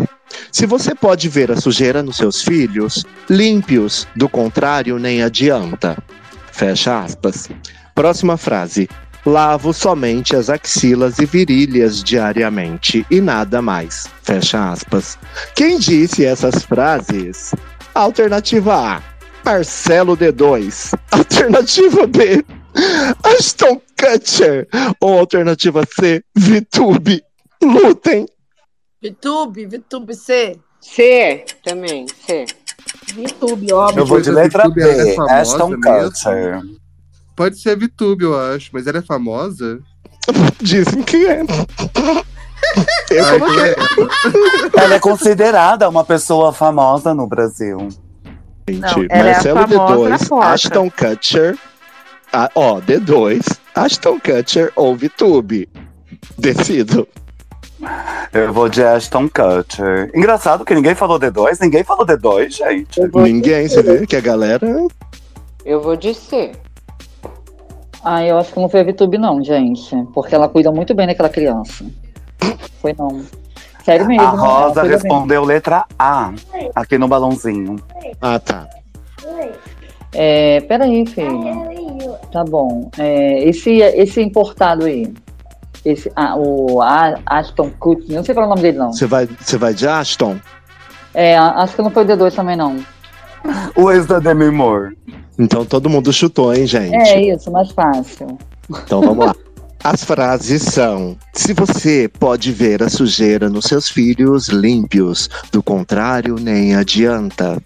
Se 0.51 0.65
você 0.65 0.95
pode 0.95 1.29
ver 1.29 1.51
a 1.51 1.55
sujeira 1.55 2.01
nos 2.01 2.17
seus 2.17 2.41
filhos, 2.41 3.05
limpe-os, 3.29 4.07
do 4.15 4.27
contrário, 4.27 4.97
nem 4.97 5.23
adianta. 5.23 5.97
Fecha 6.51 7.03
aspas. 7.03 7.49
Próxima 7.95 8.37
frase. 8.37 8.89
Lavo 9.25 9.73
somente 9.73 10.35
as 10.35 10.49
axilas 10.49 11.19
e 11.19 11.25
virilhas 11.25 12.03
diariamente 12.03 13.05
e 13.11 13.19
nada 13.19 13.61
mais. 13.61 14.07
Fecha 14.23 14.71
aspas. 14.71 15.17
Quem 15.55 15.77
disse 15.77 16.25
essas 16.25 16.63
frases? 16.63 17.53
Alternativa 17.93 18.95
A. 18.95 19.01
Marcelo 19.43 20.15
D2. 20.15 20.97
Alternativa 21.11 22.07
B. 22.07 22.43
Ashton 23.23 23.81
Kutcher. 23.99 24.67
Ou 25.01 25.19
alternativa 25.19 25.83
C. 25.85 26.23
Vitube. 26.35 27.21
Lutem. 27.61 28.25
Vitube, 29.01 29.65
Vitube 29.65 30.13
C. 30.13 30.59
C 30.81 31.45
também, 31.63 32.05
C. 32.07 32.45
Vitube, 33.13 33.71
óbvio. 33.73 34.01
Eu 34.01 34.05
vou 34.05 34.21
de 34.21 34.31
letra 34.31 34.63
é 34.63 34.69
B, 34.69 35.15
famosa 35.15 35.33
Ashton 35.33 35.69
mesmo? 35.69 35.81
Kutcher. 35.83 36.61
Pode 37.35 37.57
ser 37.57 37.77
VTube, 37.77 38.25
eu 38.25 38.37
acho, 38.37 38.69
mas 38.73 38.85
ela 38.85 38.97
é 38.97 39.01
famosa? 39.01 39.79
Dizem 40.61 41.03
que 41.03 41.25
é. 41.25 41.41
Eu 43.09 43.25
Ai, 43.25 43.39
coloquei. 43.39 43.75
Ela 44.77 44.95
é 44.95 44.99
considerada 44.99 45.87
uma 45.87 46.03
pessoa 46.03 46.51
famosa 46.51 47.13
no 47.13 47.25
Brasil. 47.25 47.87
Gente, 48.67 49.07
é 49.09 49.19
a 49.19 49.23
Marcelo 49.23 49.59
na 49.61 49.67
D2, 49.67 50.27
foca. 50.27 50.47
Ashton 50.47 50.91
Kutcher. 50.91 51.57
Ah, 52.31 52.49
ó, 52.53 52.79
D2, 52.81 53.41
Ashton 53.73 54.19
Kutcher 54.19 54.71
ou 54.75 54.95
VTube. 54.95 55.67
Decido. 56.37 57.07
Eu 58.33 58.53
vou 58.53 58.69
de 58.69 58.83
Ashton 58.83 59.27
Kutcher. 59.29 60.11
Engraçado 60.13 60.65
que 60.65 60.75
ninguém 60.75 60.95
falou 60.95 61.19
D2, 61.19 61.59
ninguém 61.61 61.83
falou 61.83 62.05
D2, 62.05 62.49
gente. 62.49 63.01
Ninguém, 63.15 63.67
você 63.67 63.81
vê 63.81 64.05
que 64.05 64.15
a 64.15 64.21
galera. 64.21 64.67
Eu 65.65 65.81
vou 65.81 65.95
de 65.95 66.13
C. 66.13 66.51
Ah, 68.03 68.23
eu 68.23 68.37
acho 68.37 68.53
que 68.53 68.59
não 68.59 68.69
foi 68.69 68.79
a 68.79 68.83
Vitube, 68.83 69.17
não, 69.17 69.43
gente. 69.43 69.95
Porque 70.13 70.33
ela 70.33 70.47
cuida 70.47 70.71
muito 70.71 70.93
bem 70.93 71.07
daquela 71.07 71.29
criança. 71.29 71.85
Foi 72.81 72.93
não. 72.97 73.23
Sério 73.83 74.05
mesmo. 74.05 74.21
A 74.21 74.31
ela 74.31 74.35
Rosa 74.35 74.83
respondeu 74.83 75.43
letra 75.43 75.85
A, 75.97 76.31
aqui 76.75 76.97
no 76.97 77.07
balãozinho. 77.07 77.77
Ah, 78.21 78.39
tá. 78.39 78.67
bem. 79.23 79.51
É, 80.13 80.61
peraí, 80.61 81.05
filho. 81.05 82.17
Tá 82.31 82.43
bom. 82.43 82.89
É, 82.97 83.43
esse, 83.43 83.77
esse 83.77 84.21
importado 84.21 84.85
aí. 84.85 85.13
Esse, 85.85 86.11
ah, 86.15 86.35
o 86.37 86.81
A- 86.81 87.15
Aston 87.25 87.69
Kutcher, 87.79 88.15
não 88.15 88.23
sei 88.23 88.33
qual 88.35 88.43
é 88.43 88.47
o 88.47 88.49
nome 88.49 88.61
dele, 88.61 88.77
não. 88.77 88.91
Você 88.91 89.05
vai, 89.05 89.27
você 89.39 89.57
vai 89.57 89.73
de 89.73 89.87
Ashton? 89.87 90.37
É, 91.13 91.37
acho 91.37 91.75
que 91.75 91.81
não 91.81 91.89
foi 91.89 92.03
o 92.03 92.07
D2 92.07 92.33
também, 92.35 92.55
não. 92.55 92.77
O 93.75 93.89
ex 93.91 94.05
da 94.05 94.19
Demi 94.19 94.51
Moore. 94.51 94.97
Então 95.37 95.63
todo 95.65 95.89
mundo 95.89 96.11
chutou, 96.11 96.53
hein, 96.53 96.67
gente? 96.67 96.93
É 96.93 97.33
isso, 97.33 97.49
mais 97.49 97.71
fácil. 97.71 98.37
Então 98.69 99.01
vamos 99.01 99.25
lá. 99.25 99.35
As 99.81 100.03
frases 100.03 100.61
são: 100.63 101.15
Se 101.33 101.53
você 101.53 102.11
pode 102.19 102.51
ver 102.51 102.83
a 102.83 102.89
sujeira 102.89 103.49
nos 103.49 103.63
seus 103.65 103.87
filhos, 103.87 104.49
limpe-os. 104.49 105.29
Do 105.51 105.63
contrário, 105.63 106.35
nem 106.35 106.75
adianta. 106.75 107.57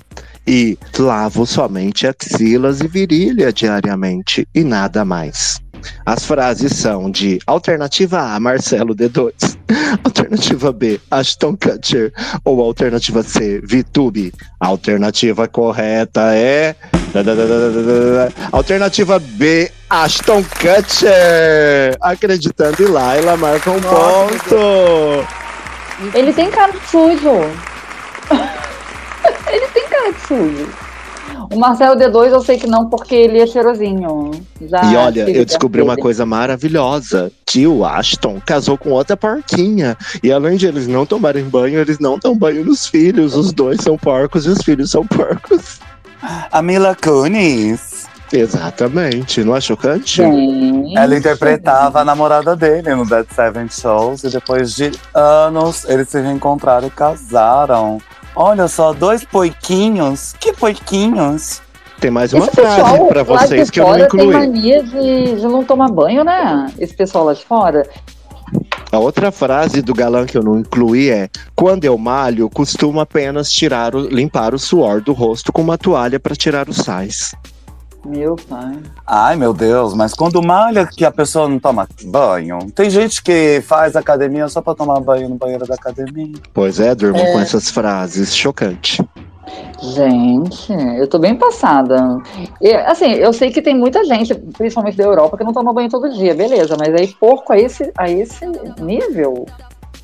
E 0.45 0.77
lavo 0.99 1.45
somente 1.45 2.05
axilas 2.05 2.81
e 2.81 2.87
virilha 2.87 3.51
diariamente 3.51 4.47
e 4.53 4.63
nada 4.63 5.05
mais. 5.05 5.61
As 6.05 6.25
frases 6.25 6.73
são 6.77 7.09
de 7.09 7.39
alternativa 7.45 8.19
A, 8.19 8.39
Marcelo 8.39 8.95
D2, 8.95 9.57
alternativa 10.03 10.71
B, 10.71 10.99
Ashton 11.09 11.55
Kutcher, 11.55 12.13
ou 12.43 12.61
alternativa 12.61 13.23
C, 13.23 13.61
Vitube. 13.63 14.33
A 14.59 14.67
alternativa 14.67 15.47
correta 15.47 16.33
é. 16.33 16.75
Alternativa 18.51 19.19
B, 19.19 19.71
Ashton 19.89 20.43
Kutcher. 20.43 21.95
Acreditando 22.01 22.83
em 22.83 22.87
Laila, 22.87 23.37
marca 23.37 23.71
um 23.71 23.79
ponto. 23.81 24.55
Ele 26.13 26.33
tem 26.33 26.49
cara 26.49 26.71
de 26.71 26.87
sujo. 26.87 27.72
O 31.51 31.57
Marcelo 31.57 31.95
D2 31.99 32.31
eu 32.31 32.41
sei 32.41 32.57
que 32.57 32.67
não, 32.67 32.89
porque 32.89 33.15
ele 33.15 33.39
é 33.39 33.47
cheirosinho. 33.47 34.31
Já 34.61 34.83
E 34.83 34.95
olha, 34.95 35.29
eu 35.29 35.45
descobri 35.45 35.81
uma 35.81 35.95
coisa 35.95 36.25
maravilhosa. 36.25 37.31
Tio 37.45 37.85
Ashton 37.85 38.41
casou 38.45 38.77
com 38.77 38.91
outra 38.91 39.15
porquinha. 39.15 39.97
E 40.21 40.31
além 40.31 40.57
de 40.57 40.67
eles 40.67 40.87
não 40.87 41.05
tomarem 41.05 41.43
banho, 41.43 41.79
eles 41.79 41.99
não 41.99 42.17
dão 42.17 42.35
banho 42.35 42.65
nos 42.65 42.87
filhos. 42.87 43.35
Os 43.35 43.53
dois 43.53 43.81
são 43.81 43.97
porcos 43.97 44.45
e 44.45 44.49
os 44.49 44.61
filhos 44.61 44.91
são 44.91 45.05
porcos. 45.05 45.79
A 46.51 46.61
Mila 46.61 46.95
Kunis. 46.95 48.07
Exatamente. 48.31 49.43
Não 49.43 49.55
é 49.55 49.61
chocante? 49.61 50.21
Ela 50.21 51.15
interpretava 51.15 52.01
a 52.01 52.05
namorada 52.05 52.55
dele 52.55 52.95
no 52.95 53.05
Dead 53.05 53.27
Seven 53.31 53.69
Shows 53.69 54.23
e 54.23 54.29
depois 54.29 54.73
de 54.75 54.91
anos 55.13 55.85
eles 55.85 56.09
se 56.09 56.19
reencontraram 56.19 56.87
e 56.87 56.91
casaram. 56.91 57.99
Olha 58.35 58.67
só, 58.67 58.93
dois 58.93 59.23
poiquinhos. 59.23 60.33
Que 60.39 60.53
poiquinhos? 60.53 61.61
Tem 61.99 62.11
mais 62.11 62.33
uma 62.33 62.45
Esse 62.45 62.55
frase 62.55 62.99
de 63.13 63.23
vocês 63.23 63.69
que 63.69 63.79
eu 63.79 63.83
não 63.85 63.91
fora 63.93 64.07
tem 64.09 64.19
incluí. 64.19 64.33
mania 64.33 64.83
de, 64.83 65.35
de 65.35 65.43
não 65.43 65.63
tomar 65.63 65.89
banho, 65.89 66.23
né? 66.23 66.69
Esse 66.77 66.93
pessoal 66.93 67.25
lá 67.25 67.33
de 67.33 67.45
fora. 67.45 67.87
A 68.91 68.99
outra 68.99 69.31
frase 69.31 69.81
do 69.81 69.93
galã 69.93 70.25
que 70.25 70.37
eu 70.37 70.43
não 70.43 70.59
incluí 70.59 71.09
é: 71.09 71.29
Quando 71.55 71.85
eu 71.85 71.97
malho, 71.97 72.49
costumo 72.49 72.99
apenas 72.99 73.49
tirar 73.51 73.95
o, 73.95 74.07
limpar 74.07 74.53
o 74.53 74.59
suor 74.59 75.01
do 75.01 75.13
rosto 75.13 75.51
com 75.53 75.61
uma 75.61 75.77
toalha 75.77 76.19
para 76.19 76.35
tirar 76.35 76.67
os 76.67 76.77
sais. 76.77 77.33
Meu 78.05 78.35
pai. 78.35 78.77
Ai, 79.07 79.35
meu 79.35 79.53
Deus, 79.53 79.93
mas 79.93 80.13
quando 80.13 80.41
malha 80.41 80.85
que 80.85 81.05
a 81.05 81.11
pessoa 81.11 81.47
não 81.47 81.57
toma 81.57 81.87
banho. 82.03 82.59
Tem 82.75 82.89
gente 82.89 83.23
que 83.23 83.61
faz 83.65 83.95
academia 83.95 84.47
só 84.49 84.61
pra 84.61 84.75
tomar 84.75 84.99
banho 84.99 85.29
no 85.29 85.35
banheiro 85.35 85.65
da 85.65 85.75
academia. 85.75 86.33
Pois 86.53 86.79
é, 86.79 86.93
durmam 86.93 87.21
É. 87.21 87.31
com 87.31 87.39
essas 87.39 87.69
frases. 87.69 88.35
Chocante. 88.35 89.01
Gente, 89.81 90.71
eu 90.97 91.07
tô 91.07 91.19
bem 91.19 91.35
passada. 91.35 92.17
E, 92.61 92.73
assim, 92.73 93.11
eu 93.11 93.33
sei 93.33 93.51
que 93.51 93.61
tem 93.61 93.77
muita 93.77 94.03
gente, 94.05 94.33
principalmente 94.33 94.97
da 94.97 95.03
Europa, 95.03 95.37
que 95.37 95.43
não 95.43 95.51
toma 95.51 95.73
banho 95.73 95.89
todo 95.89 96.09
dia, 96.13 96.33
beleza, 96.33 96.75
mas 96.79 96.93
aí 96.93 97.07
porco 97.19 97.51
a 97.51 97.57
esse, 97.59 97.91
a 97.97 98.09
esse 98.09 98.45
nível. 98.79 99.45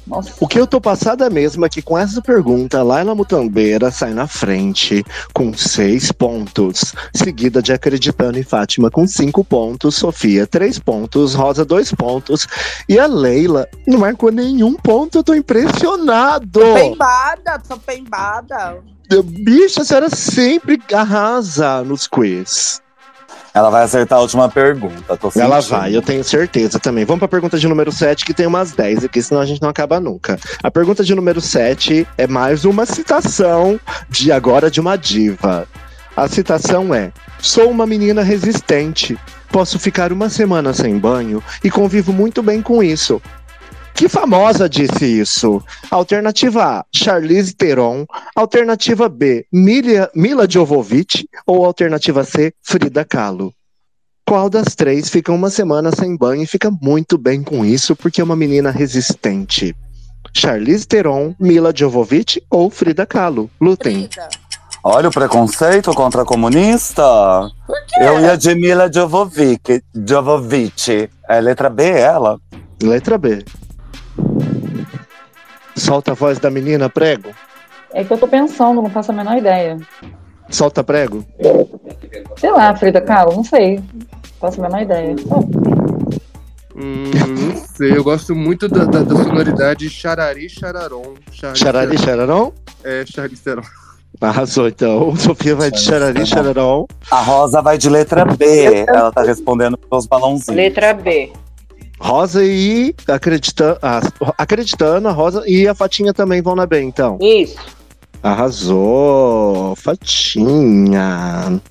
Nossa. 0.10 0.34
O 0.40 0.48
que 0.48 0.60
eu 0.60 0.66
tô 0.66 0.82
passada 0.82 1.30
mesmo 1.30 1.66
é 1.66 1.70
que 1.70 1.82
com 1.82 1.98
essa 1.98 2.22
pergunta, 2.22 2.82
Laila 2.82 3.14
Mutambeira 3.14 3.92
sai 3.92 4.14
na 4.14 4.28
frente 4.28 5.06
com 5.34 5.54
seis 5.54 6.12
pontos, 6.12 6.96
seguida 7.14 7.62
de 7.62 7.72
Acreditando 7.72 8.40
em 8.40 8.44
Fátima 8.44 8.90
com 8.90 9.08
cinco 9.08 9.44
pontos, 9.44 9.96
Sofia 9.96 10.48
três 10.48 10.80
pontos, 10.80 11.36
Rosa 11.36 11.64
dois 11.64 11.92
pontos 11.92 12.48
e 12.88 12.98
a 12.98 13.06
Leila 13.06 13.68
não 13.86 14.00
marcou 14.00 14.32
nenhum 14.32 14.74
ponto. 14.74 15.20
Eu 15.20 15.24
tô 15.24 15.34
impressionado. 15.36 16.60
Pembada, 16.74 17.62
tô 17.68 17.78
pembada. 17.78 18.78
Bicha, 19.24 19.82
a 19.82 19.86
senhora 19.86 20.10
sempre 20.10 20.80
arrasa 20.94 21.84
nos 21.84 22.08
quiz. 22.08 22.82
Ela 23.54 23.70
vai 23.70 23.84
acertar 23.84 24.20
a 24.20 24.22
última 24.22 24.48
pergunta, 24.50 25.18
tô 25.18 25.32
Ela 25.36 25.62
sentindo. 25.62 25.80
vai, 25.80 25.96
eu 25.96 26.02
tenho 26.02 26.24
certeza 26.24 26.80
também. 26.80 27.06
Vamos 27.06 27.20
pra 27.20 27.28
pergunta 27.28 27.58
de 27.58 27.68
número 27.68 27.92
7, 27.92 28.26
que 28.26 28.34
tem 28.34 28.46
umas 28.46 28.72
10 28.74 29.06
aqui, 29.06 29.22
senão 29.22 29.42
a 29.42 29.46
gente 29.46 29.62
não 29.62 29.70
acaba 29.70 30.00
nunca. 30.00 30.38
A 30.62 30.70
pergunta 30.70 31.04
de 31.04 31.16
número 31.16 31.42
7 31.42 32.08
é 32.18 32.28
mais 32.28 32.64
uma 32.66 32.86
citação 32.86 33.80
de 34.10 34.32
agora 34.32 34.70
de 34.70 34.80
uma 34.80 34.96
diva. 34.98 35.68
A 36.16 36.28
citação 36.28 36.94
é: 36.94 37.12
Sou 37.40 37.70
uma 37.70 37.86
menina 37.86 38.22
resistente. 38.22 39.18
Posso 39.52 39.80
ficar 39.80 40.12
uma 40.14 40.30
semana 40.30 40.74
sem 40.74 40.98
banho 41.00 41.42
e 41.64 41.72
convivo 41.72 42.14
muito 42.14 42.44
bem 42.44 42.62
com 42.62 42.84
isso. 42.84 43.20
Que 44.00 44.08
famosa 44.08 44.70
disse 44.70 45.06
isso? 45.06 45.62
Alternativa 45.92 46.64
A, 46.64 46.86
Charlize 46.90 47.54
Theron. 47.54 48.06
Alternativa 48.34 49.10
B, 49.10 49.46
Mila, 49.52 50.10
Mila 50.16 50.50
Jovovich. 50.50 51.28
Ou 51.46 51.66
alternativa 51.66 52.24
C, 52.24 52.54
Frida 52.64 53.04
Kahlo. 53.04 53.54
Qual 54.26 54.50
das 54.50 54.74
três 54.74 55.10
fica 55.10 55.34
uma 55.34 55.50
semana 55.50 55.92
sem 55.94 56.16
banho 56.16 56.44
e 56.44 56.48
fica 56.48 56.72
muito 56.82 57.18
bem 57.18 57.44
com 57.44 57.66
isso 57.66 57.94
porque 57.94 58.22
é 58.22 58.24
uma 58.24 58.38
menina 58.38 58.72
resistente? 58.72 59.76
Charlize 60.34 60.88
Theron, 60.88 61.36
Mila 61.38 61.74
Jovovich 61.76 62.42
ou 62.50 62.70
Frida 62.70 63.06
Kahlo? 63.06 63.52
Lutem. 63.60 64.08
Olha 64.82 65.10
o 65.10 65.12
preconceito 65.12 65.94
contra 65.94 66.24
comunista. 66.24 67.04
Eu 68.00 68.22
ia 68.22 68.38
de 68.38 68.56
Mila 68.56 68.90
Jovovic, 68.90 69.84
Jovovich. 69.94 71.10
É 71.28 71.42
letra 71.42 71.70
B, 71.70 71.84
ela? 71.84 72.40
Letra 72.82 73.18
B. 73.18 73.44
Solta 75.80 76.12
a 76.12 76.16
voz 76.16 76.40
da 76.40 76.50
menina, 76.50 76.90
prego. 76.90 77.30
É 77.94 78.04
que 78.04 78.14
eu 78.14 78.18
tô 78.18 78.28
pensando, 78.28 78.82
não 78.82 78.90
faço 78.90 79.12
a 79.12 79.16
menor 79.16 79.38
ideia. 79.38 79.78
Solta 80.50 80.84
prego. 80.84 81.26
Sei 82.38 82.52
lá, 82.52 82.76
Frida 82.76 83.02
Kahlo, 83.02 83.36
não 83.36 83.44
sei. 83.44 83.78
Não 83.78 84.40
faço 84.40 84.60
a 84.60 84.68
menor 84.68 84.82
ideia. 84.82 85.16
Hum, 86.76 87.12
não 87.12 87.56
sei, 87.58 87.98
eu 87.98 88.04
gosto 88.04 88.36
muito 88.36 88.68
da, 88.68 88.86
da, 88.86 89.02
da 89.02 89.16
sonoridade 89.16 89.90
Charari 89.90 90.50
Chararon. 90.50 91.16
Charari 91.54 91.98
Chararon? 91.98 92.54
É, 92.84 93.04
Charlize 93.06 93.42
Theron. 93.44 93.64
Arrasou, 94.22 94.68
então. 94.68 95.16
Sofia 95.18 95.56
vai 95.56 95.72
de 95.72 95.80
Charari 95.80 96.26
Chararon. 96.26 96.86
A 97.12 97.22
Rosa 97.22 97.62
vai 97.62 97.78
de 97.78 97.90
letra 97.90 98.26
B. 98.26 98.86
Ela 98.88 99.12
tá 99.12 99.22
respondendo 99.24 99.78
pelos 99.78 100.06
balãozinhos. 100.06 100.56
Letra 100.56 100.94
B. 100.94 101.32
Rosa 102.00 102.44
e 102.44 102.96
acreditando, 103.08 103.78
acreditando, 104.38 105.08
a 105.08 105.12
Rosa 105.12 105.44
e 105.48 105.68
a 105.68 105.76
Fatinha 105.76 106.14
também 106.14 106.42
vão 106.42 106.56
na 106.56 106.66
B, 106.66 106.82
então. 106.82 107.18
Isso. 107.22 107.58
Arrasou, 108.24 109.76
Fatinha. 109.76 111.62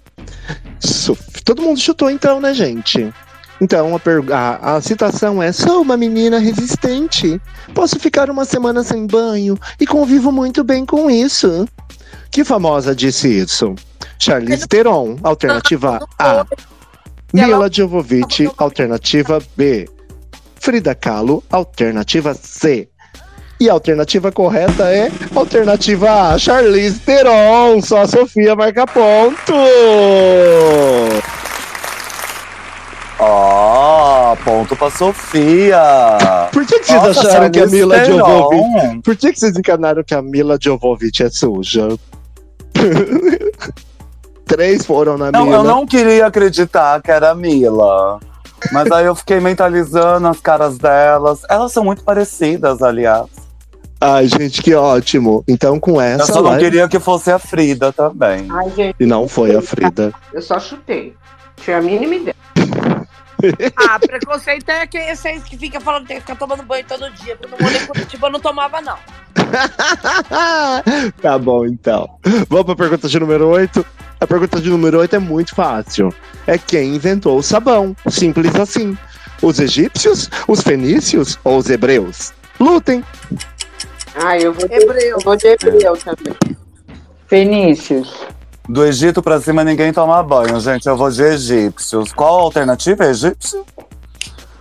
Todo 1.45 1.63
mundo 1.63 1.81
chutou 1.81 2.11
então, 2.11 2.41
né, 2.41 2.53
gente? 2.55 3.13
Então, 3.61 3.97
a, 3.97 4.35
a- 4.37 4.77
a 4.77 4.81
citação 4.81 5.43
é: 5.43 5.51
Sou 5.53 5.83
uma 5.83 5.97
menina 5.97 6.39
resistente. 6.39 7.41
Posso 7.75 7.99
ficar 7.99 8.31
uma 8.31 8.45
semana 8.45 8.83
sem 8.85 9.07
banho 9.07 9.59
e 9.81 9.87
convivo 9.87 10.31
muito 10.31 10.63
bem 10.63 10.87
com 10.87 11.11
isso. 11.11 11.67
Que 12.31 12.45
famosa 12.45 12.95
disse 12.95 13.29
isso? 13.29 13.75
Charlize 14.19 14.67
Theron, 14.69 15.17
alternativa 15.23 15.99
A. 16.19 16.47
Mila 17.33 17.69
Jovovich, 17.71 18.49
alternativa 18.57 19.39
B. 19.57 19.89
Frida 20.61 20.95
Kahlo, 20.95 21.43
alternativa 21.51 22.35
C. 22.35 22.89
E 23.61 23.69
a 23.69 23.73
alternativa 23.73 24.31
correta 24.31 24.85
é 24.85 25.11
alternativa 25.35 26.33
A, 26.33 26.39
Charlize 26.39 27.01
Theron. 27.01 27.83
Só 27.83 28.03
a 28.03 28.07
Sofia 28.07 28.55
marca 28.55 28.87
ponto. 28.87 29.53
Ó, 33.19 34.37
ponto 34.45 34.77
pra 34.77 34.91
Sofia. 34.91 35.81
Por 36.53 36.65
que, 36.65 36.79
que 36.79 36.87
vocês 36.87 37.03
Nossa, 37.03 37.29
acharam 37.29 37.51
que 37.51 37.61
a 37.61 37.67
Mila 37.67 37.99
Theron. 37.99 38.19
Jovovich... 38.19 39.03
Por 39.03 39.17
que, 39.17 39.33
que 39.33 39.41
vocês 39.41 39.57
encanaram 39.57 40.05
que 40.05 40.15
a 40.15 40.23
Mila 40.23 40.57
Jovovich 40.61 41.25
é 41.25 41.29
suja? 41.31 41.89
Três 44.47 44.87
foram 44.87 45.19
na 45.19 45.33
Não, 45.33 45.45
Mila. 45.47 45.57
eu 45.59 45.65
não 45.65 45.85
queria 45.85 46.27
acreditar 46.27 47.03
que 47.03 47.11
era 47.11 47.31
a 47.31 47.35
Mila. 47.35 48.21
Mas 48.73 48.91
aí 48.91 49.07
eu 49.07 49.15
fiquei 49.15 49.41
mentalizando 49.41 50.27
as 50.29 50.41
caras 50.41 50.79
delas. 50.79 51.43
Elas 51.49 51.73
são 51.73 51.85
muito 51.85 52.03
parecidas, 52.05 52.83
aliás. 52.83 53.27
Ai, 54.01 54.29
gente, 54.29 54.63
que 54.63 54.75
ótimo. 54.75 55.43
Então, 55.49 55.81
com 55.81 56.01
essa. 56.01 56.23
Eu 56.23 56.27
só 56.35 56.43
não 56.43 56.57
queria 56.57 56.89
que 56.89 57.01
fosse 57.01 57.31
a 57.33 57.39
Frida 57.39 57.93
também. 57.93 58.47
Ai, 58.51 58.71
gente, 58.71 58.97
E 59.01 59.07
não 59.07 59.27
foi 59.27 59.57
a 59.57 59.63
Frida. 59.63 60.13
eu 60.33 60.41
só 60.43 60.61
chutei. 60.61 61.15
Tinha 61.57 61.79
a 61.79 61.81
mínima 61.83 62.15
ideia. 62.15 62.37
Ah, 63.77 63.99
preconceito 63.99 64.69
é 64.69 64.87
que 64.87 64.99
esses 64.99 65.43
que 65.45 65.57
fica 65.57 65.81
falando 65.81 66.03
que 66.03 66.09
tem 66.09 66.17
que 66.17 66.23
ficar 66.23 66.37
tomando 66.37 66.63
banho 66.65 66.85
todo 66.87 67.11
dia. 67.13 67.37
Quando 67.37 67.53
eu 67.53 67.59
morei 67.61 67.83
em 67.83 67.87
Curitiba, 67.87 68.27
eu 68.27 68.33
não 68.33 68.41
tomava, 68.41 68.81
não. 68.81 68.99
tá 71.23 71.39
bom, 71.39 71.65
então. 71.65 72.19
Vamos 72.49 72.67
pra 72.67 72.77
pergunta 72.77 73.09
de 73.09 73.21
número 73.21 73.49
8. 73.49 73.87
A 74.21 74.27
pergunta 74.27 74.61
de 74.61 74.69
número 74.69 74.99
8 74.99 75.17
é 75.17 75.19
muito 75.19 75.55
fácil. 75.55 76.13
É 76.47 76.59
quem 76.59 76.97
inventou 76.97 77.39
o 77.39 77.43
sabão? 77.43 77.97
Simples 78.09 78.55
assim. 78.57 78.99
Os 79.41 79.61
egípcios, 79.61 80.29
os 80.49 80.61
fenícios 80.63 81.39
ou 81.45 81.59
os 81.59 81.71
hebreus? 81.71 82.33
Lutem. 82.59 83.05
Ah, 84.17 84.37
eu 84.37 84.53
vou 84.53 84.67
de 84.69 84.75
Hebreu. 84.75 85.11
Eu 85.11 85.21
vou 85.21 85.37
de 85.37 85.47
hebreu 85.47 85.97
também. 85.97 86.37
Fenícios. 87.29 88.27
Do 88.69 88.85
Egito 88.85 89.23
pra 89.23 89.41
cima 89.41 89.65
ninguém 89.65 89.95
toma 89.95 90.23
banho, 90.23 90.61
gente. 90.61 90.87
Eu 90.87 90.97
vou 90.97 91.11
de 91.11 91.23
egípcios. 91.23 92.13
Qual 92.13 92.39
a 92.39 92.43
alternativa? 92.43 93.07
Egípcio? 93.07 93.65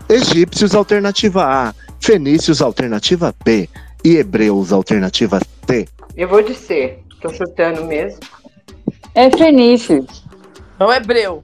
Egípcios, 0.08 0.74
alternativa 0.74 1.44
A. 1.44 1.76
Fenícios, 2.00 2.62
alternativa 2.62 3.36
B. 3.44 3.68
E 4.06 4.16
hebreus, 4.16 4.72
alternativa 4.72 5.42
C. 5.68 5.90
Eu 6.16 6.30
vou 6.30 6.42
de 6.42 6.56
C. 6.56 7.00
Tô 7.22 7.34
chutando 7.34 7.84
mesmo. 7.84 8.22
É 9.14 9.30
Fenícios. 9.30 10.24
É 10.80 10.86
o 10.86 10.94
hebreu. 10.94 11.44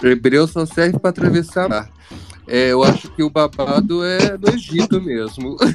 Hebreu 0.00 0.46
só 0.46 0.64
serve 0.64 1.00
pra 1.00 1.10
atravessar 1.10 1.68
mar. 1.68 1.90
É, 2.46 2.70
eu 2.70 2.84
acho 2.84 3.10
que 3.10 3.22
o 3.22 3.30
babado 3.30 4.04
é 4.04 4.36
do 4.36 4.50
Egito 4.50 5.00
mesmo. 5.00 5.56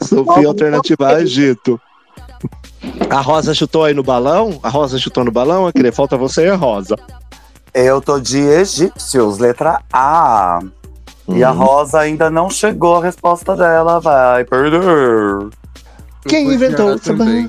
Sofia, 0.00 0.48
alternativa 0.48 1.08
A, 1.08 1.20
Egito. 1.20 1.78
A 3.10 3.20
Rosa 3.20 3.54
chutou 3.54 3.84
aí 3.84 3.94
no 3.94 4.02
balão? 4.02 4.58
A 4.62 4.68
Rosa 4.68 4.98
chutou 4.98 5.24
no 5.24 5.30
balão? 5.30 5.66
Aquele 5.66 5.92
falta 5.92 6.16
você 6.16 6.46
e 6.46 6.50
a 6.50 6.56
Rosa. 6.56 6.96
Eu 7.72 8.00
tô 8.00 8.18
de 8.18 8.38
egípcios, 8.38 9.38
letra 9.38 9.80
A. 9.92 10.60
E 11.28 11.42
a 11.44 11.52
Hum. 11.52 11.56
Rosa 11.58 12.00
ainda 12.00 12.30
não 12.30 12.48
chegou 12.48 12.96
a 12.96 13.02
resposta 13.04 13.54
dela, 13.56 14.00
vai 14.00 14.44
perder. 14.44 15.48
Quem 16.26 16.52
inventou 16.52 16.94
o 16.94 16.98
sabão? 16.98 17.48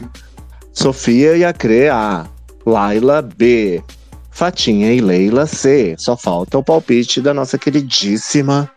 Sofia 0.74 1.38
e 1.38 1.46
a 1.46 1.54
Cre 1.54 1.90
A. 1.90 2.26
Laila 2.66 3.22
B. 3.22 3.82
Fatinha 4.30 4.94
e 4.94 5.00
Leila 5.00 5.46
C. 5.48 5.96
Só 5.98 6.16
falta 6.18 6.58
o 6.58 6.64
palpite 6.64 7.22
da 7.22 7.34
nossa 7.34 7.58
queridíssima. 7.58 8.70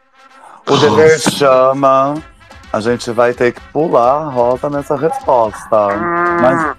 O 0.67 0.77
dever 0.77 1.19
chama. 1.19 2.15
A 2.73 2.81
gente 2.81 3.11
vai 3.11 3.33
ter 3.33 3.53
que 3.53 3.61
pular 3.73 4.23
a 4.23 4.29
Rosa 4.29 4.71
nessa 4.71 4.97
resposta. 4.97 5.89
Mas 6.41 6.77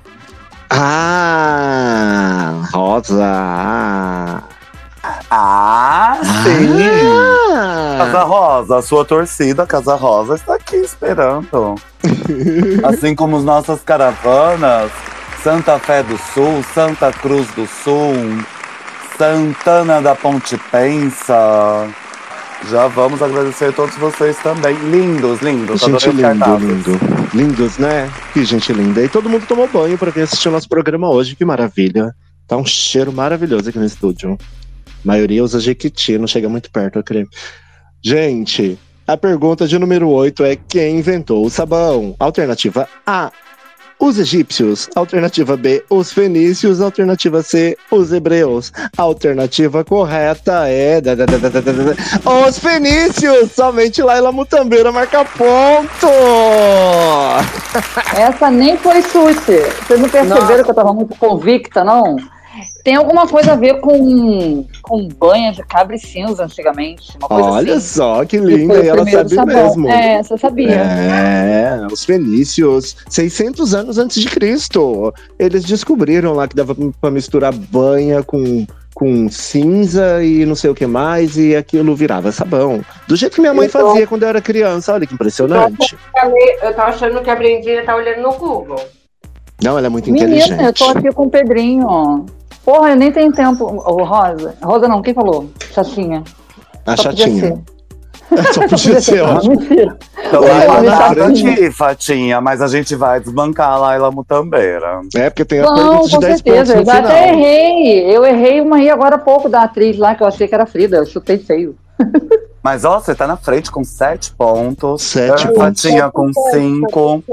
Ah! 0.70 2.54
Rosa! 2.74 3.26
Ah! 3.26 4.42
Ah, 5.30 6.18
sim! 6.44 6.78
Casa 7.98 8.24
Rosa, 8.24 8.78
a 8.78 8.82
sua 8.82 9.04
torcida, 9.04 9.66
Casa 9.66 9.96
Rosa, 9.96 10.36
está 10.36 10.56
aqui 10.56 10.78
esperando. 10.78 11.76
assim 12.84 13.16
como 13.16 13.38
as 13.38 13.44
nossas 13.44 13.82
caravanas, 13.82 14.92
Santa 15.44 15.78
Fé 15.80 16.04
do 16.04 16.18
Sul, 16.18 16.64
Santa 16.74 17.12
Cruz 17.12 17.48
do 17.50 17.68
Sul, 17.68 18.44
Santana 19.18 20.02
da 20.02 20.16
Ponte 20.16 20.58
Pensa. 20.72 21.88
Já 22.70 22.88
vamos 22.88 23.22
agradecer 23.22 23.66
a 23.66 23.72
todos 23.72 23.96
vocês 23.96 24.38
também. 24.38 24.76
Lindos, 24.90 25.42
lindos. 25.42 25.82
Gente 25.82 26.10
lindo, 26.10 26.58
lindo. 26.58 27.00
Lindos, 27.34 27.78
né? 27.78 28.10
Que 28.34 28.46
gente 28.46 28.72
linda. 28.72 29.04
E 29.04 29.10
todo 29.10 29.30
mundo 29.30 29.46
tomou 29.48 29.68
banho 29.68 29.98
pra 29.98 30.12
vir 30.12 30.22
assistir 30.22 30.50
o 30.50 30.52
nosso 30.52 30.70
programa 30.70 31.10
hoje. 31.10 31.36
Que 31.36 31.44
maravilha. 31.44 32.14
Tá 32.48 32.58
um 32.58 32.66
cheiro 32.66 33.12
maravilhoso 33.12 33.70
aqui 33.70 33.80
no 33.80 33.86
estúdio. 33.86 34.38
A 34.40 34.92
maioria 35.04 35.44
usa 35.44 35.60
Jequiti, 35.60 36.18
não 36.18 36.28
chega 36.28 36.48
muito 36.48 36.70
perto, 36.72 37.00
eu 37.00 37.04
creio. 37.04 37.28
Gente, 38.04 38.78
a 39.08 39.18
pergunta 39.18 39.68
de 39.68 39.78
número 39.80 40.10
8 40.10 40.44
é 40.44 40.56
quem 40.56 41.00
inventou 41.00 41.46
o 41.46 41.50
sabão? 41.50 42.16
Alternativa 42.20 42.88
A. 43.06 43.32
Os 44.02 44.18
egípcios. 44.18 44.90
Alternativa 44.96 45.56
B. 45.56 45.86
Os 45.88 46.12
fenícios. 46.12 46.82
Alternativa 46.82 47.44
C. 47.44 47.78
Os 47.92 48.12
hebreus. 48.12 48.74
Alternativa 48.98 49.86
correta 49.86 50.68
é. 50.68 51.00
Os 52.48 52.58
fenícios. 52.58 53.52
Somente 53.52 54.02
Laila 54.02 54.32
Mutambeira 54.32 54.92
marca 54.92 55.24
ponto. 55.24 56.08
Essa 58.18 58.50
nem 58.50 58.76
foi 58.76 59.04
chute. 59.04 59.60
Vocês 59.86 60.00
não 60.00 60.10
perceberam 60.10 60.48
Nossa. 60.48 60.64
que 60.64 60.72
eu 60.72 60.76
tava 60.76 60.94
muito 60.94 61.16
convicta, 61.18 61.84
não? 61.84 62.16
Tem 62.84 62.96
alguma 62.96 63.28
coisa 63.28 63.54
a 63.54 63.56
ver 63.56 63.80
com, 63.80 64.66
com 64.82 65.08
banha 65.08 65.52
de 65.54 65.64
cabra 65.64 65.96
e 65.96 66.00
cinza 66.00 66.44
antigamente. 66.44 67.16
Uma 67.20 67.28
coisa 67.30 67.50
Olha 67.50 67.76
assim. 67.76 67.96
só 67.98 68.26
que 68.26 68.38
linda, 68.38 68.84
e 68.84 68.88
ela 68.90 69.06
sabe 69.10 69.36
sabão. 69.36 69.54
mesmo. 69.56 69.90
É, 69.90 70.22
você 70.24 70.38
sabia. 70.38 70.70
É, 70.76 71.88
os 71.92 72.04
fenícios, 72.04 72.98
600 73.10 73.74
anos 73.74 73.98
antes 73.98 74.22
de 74.22 74.28
Cristo. 74.30 75.14
Eles 75.40 75.64
descobriram 75.64 76.34
lá 76.34 76.48
que 76.48 76.56
dava 76.56 76.76
pra 77.00 77.10
misturar 77.12 77.54
banha 77.54 78.22
com, 78.24 78.66
com 78.94 79.30
cinza 79.30 80.24
e 80.24 80.46
não 80.46 80.56
sei 80.56 80.70
o 80.70 80.76
que 80.76 80.86
mais, 80.88 81.38
e 81.38 81.56
aquilo 81.56 81.96
virava 81.96 82.32
sabão. 82.32 82.82
Do 83.08 83.16
jeito 83.16 83.36
que 83.36 83.42
minha 83.42 83.54
mãe 83.54 83.68
Eu 83.68 83.72
tô- 83.72 83.88
fazia 83.92 84.08
quando 84.08 84.24
eu 84.24 84.30
era 84.30 84.42
criança, 84.42 84.94
olha 84.94 85.06
que 85.08 85.14
impressionante. 85.14 85.96
Eu 86.62 86.74
tava 86.74 86.90
achando 86.90 87.22
que 87.22 87.30
a 87.30 87.36
Brendinha 87.36 87.86
tá 87.86 87.96
olhando 87.96 88.22
no 88.24 88.34
Google. 88.34 88.84
Não, 89.64 89.78
ela 89.78 89.88
é 89.88 89.90
muito 89.90 90.12
Menina, 90.12 90.28
eu 90.32 90.38
inteligente. 90.40 90.78
tô 90.80 90.86
aqui 90.90 91.12
com 91.14 91.24
o 91.28 91.30
Pedrinho. 91.30 92.26
Porra, 92.64 92.90
eu 92.92 92.96
nem 92.96 93.12
tenho 93.12 93.32
tempo. 93.32 93.66
Ô, 93.66 94.04
Rosa. 94.04 94.56
Rosa 94.62 94.88
não, 94.88 95.02
quem 95.02 95.14
falou? 95.14 95.50
Chatinha. 95.74 96.24
A 96.86 96.96
Só 96.96 97.10
podia 97.10 97.26
chatinha. 97.28 97.42
ser. 97.42 97.62
Só 98.54 98.68
podia 98.68 99.02
ser, 99.02 99.22
ó. 99.24 99.44
Mentira. 99.44 99.98
Então, 100.26 100.44
Eu 100.44 100.48
Laila 100.68 100.92
tá 100.98 101.14
chatinha. 101.16 101.52
aqui, 101.54 101.72
Fatinha, 101.72 102.40
mas 102.42 102.62
a 102.62 102.68
gente 102.68 102.96
vai 102.96 103.20
desbancar 103.20 103.72
a 103.72 103.78
Laila 103.78 104.12
Mutambeira. 104.12 105.02
É, 105.16 105.30
porque 105.30 105.44
tem 105.44 105.60
a 105.60 105.64
Não, 105.64 105.76
pergunta 105.76 106.08
de 106.08 106.12
com 106.16 106.20
10 106.20 106.34
certeza. 106.42 106.74
pontos 106.76 106.88
Eu 106.94 107.02
no 107.02 107.08
até 107.08 107.30
errei. 107.34 108.16
Eu 108.16 108.26
errei 108.26 108.62
uma 108.62 108.78
aí 108.78 108.90
agora 108.90 109.16
há 109.16 109.20
pouco 109.20 109.50
da 109.50 109.64
atriz 109.64 109.98
lá, 109.98 110.16
que 110.16 110.24
eu 110.24 110.28
achei 110.28 110.48
que 110.48 110.56
era 110.56 110.66
Frida. 110.66 110.98
Eu 110.98 111.06
chutei 111.06 111.38
feio. 111.40 111.76
Mas 112.64 112.86
ó, 112.86 113.00
você 113.00 113.16
tá 113.16 113.26
na 113.26 113.38
frente 113.38 113.72
com 113.72 113.84
sete 113.84 114.32
pontos. 114.34 115.02
Sete 115.02 115.48
pontos. 115.48 115.82
Fatinha 115.82 116.12
com 116.12 116.32
cinco. 116.52 117.24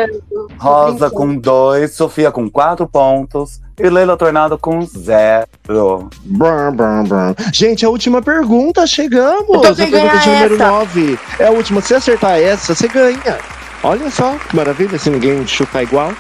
Rosa 0.59 1.11
com 1.11 1.37
dois. 1.37 1.95
Sofia 1.95 2.31
com 2.31 2.49
quatro 2.49 2.87
pontos. 2.87 3.61
E 3.79 3.89
Leila 3.89 4.17
Tornado 4.17 4.59
com 4.59 4.81
zero. 4.83 5.47
Brum, 5.65 6.09
brum, 6.25 7.05
brum. 7.05 7.35
Gente, 7.53 7.85
a 7.85 7.91
última 7.91 8.21
pergunta, 8.21 8.87
chegamos. 8.87 9.49
Então 9.49 9.71
a 9.71 9.75
pergunta 9.75 10.19
de 10.19 10.29
número 10.31 10.55
essa? 10.55 10.67
9. 10.67 11.19
É 11.39 11.47
a 11.47 11.51
última. 11.51 11.81
Se 11.81 11.95
acertar 11.95 12.41
essa, 12.41 12.75
você 12.75 12.89
ganha. 12.89 13.39
Olha 13.83 14.11
só, 14.11 14.35
que 14.49 14.57
maravilha, 14.57 14.99
se 14.99 15.09
ninguém 15.11 15.47
chutar 15.47 15.83
igual. 15.85 16.13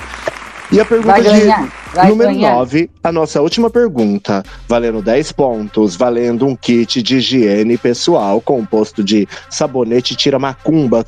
E 0.70 0.80
a 0.80 0.84
pergunta 0.84 1.20
de 1.22 2.08
número 2.08 2.30
ganhar. 2.30 2.54
9, 2.56 2.90
a 3.02 3.10
nossa 3.10 3.40
última 3.40 3.70
pergunta, 3.70 4.42
valendo 4.68 5.00
10 5.00 5.32
pontos, 5.32 5.96
valendo 5.96 6.46
um 6.46 6.54
kit 6.54 7.02
de 7.02 7.16
higiene 7.16 7.78
pessoal 7.78 8.40
composto 8.40 9.02
de 9.02 9.26
sabonete 9.48 10.14
tira 10.14 10.38
macumba, 10.38 11.06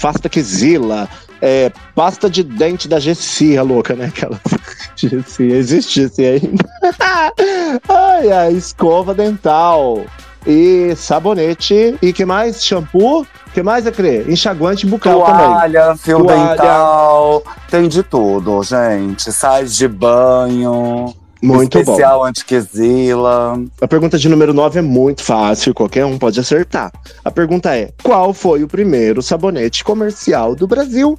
pasta 0.00 0.28
quesila, 0.28 1.08
é, 1.40 1.72
pasta 1.94 2.28
de 2.28 2.42
dente 2.42 2.86
da 2.86 3.00
Gessi, 3.00 3.56
a 3.56 3.62
louca, 3.62 3.94
né? 3.94 4.06
Aquela 4.06 4.38
Gessi, 4.94 5.44
existisse 5.44 6.24
ainda. 6.24 6.64
Ai, 7.88 8.30
a 8.30 8.50
escova 8.50 9.14
dental 9.14 10.04
e 10.46 10.94
sabonete 10.96 11.96
e 12.00 12.12
que 12.12 12.24
mais? 12.24 12.64
Shampoo? 12.64 13.26
que 13.58 13.62
mais, 13.62 13.86
Acre? 13.86 14.24
Enxaguante 14.28 14.86
bucal 14.86 15.24
também. 15.24 15.46
Toalha, 15.46 15.96
fio 15.96 16.24
Toalha. 16.24 16.50
dental. 16.50 17.42
Tem 17.68 17.88
de 17.88 18.02
tudo, 18.04 18.62
gente. 18.62 19.32
Sais 19.32 19.74
de 19.74 19.88
banho. 19.88 21.12
Muito 21.42 21.74
bom. 21.74 21.80
especial 21.80 22.24
antiquesila. 22.24 23.60
A 23.80 23.88
pergunta 23.88 24.18
de 24.18 24.28
número 24.28 24.52
9 24.52 24.78
é 24.78 24.82
muito 24.82 25.22
fácil, 25.22 25.74
qualquer 25.74 26.04
um 26.04 26.18
pode 26.18 26.38
acertar. 26.38 26.92
A 27.24 27.30
pergunta 27.30 27.76
é: 27.76 27.90
qual 28.02 28.32
foi 28.32 28.62
o 28.62 28.68
primeiro 28.68 29.22
sabonete 29.22 29.82
comercial 29.82 30.54
do 30.54 30.66
Brasil? 30.66 31.18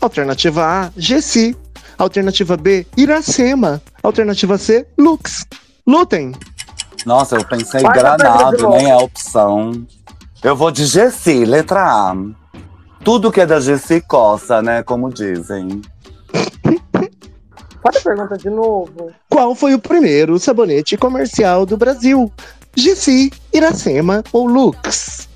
Alternativa 0.00 0.64
A, 0.64 0.90
Gessi. 0.96 1.56
Alternativa 1.98 2.56
B, 2.56 2.86
Iracema. 2.96 3.80
Alternativa 4.02 4.58
C, 4.58 4.86
Lux. 4.98 5.46
Lutem. 5.86 6.32
Nossa, 7.04 7.36
eu 7.36 7.44
pensei 7.44 7.82
granado, 7.82 8.68
nem 8.70 8.90
é 8.90 8.96
opção. 8.96 9.86
Eu 10.42 10.56
vou 10.56 10.70
de 10.70 10.86
Gessi, 10.86 11.44
letra 11.44 11.82
A. 11.82 12.16
Tudo 13.04 13.32
que 13.32 13.40
é 13.40 13.46
da 13.46 13.60
Gessi 13.60 14.00
coça, 14.00 14.62
né? 14.62 14.82
Como 14.82 15.12
dizem. 15.12 15.82
Pode 17.82 18.00
pergunta 18.00 18.38
de 18.38 18.48
novo? 18.48 19.10
Qual 19.28 19.54
foi 19.54 19.74
o 19.74 19.78
primeiro 19.78 20.38
sabonete 20.38 20.96
comercial 20.96 21.66
do 21.66 21.76
Brasil? 21.76 22.32
Gessi, 22.76 23.32
Iracema 23.52 24.22
ou 24.32 24.46
Lux? 24.46 25.28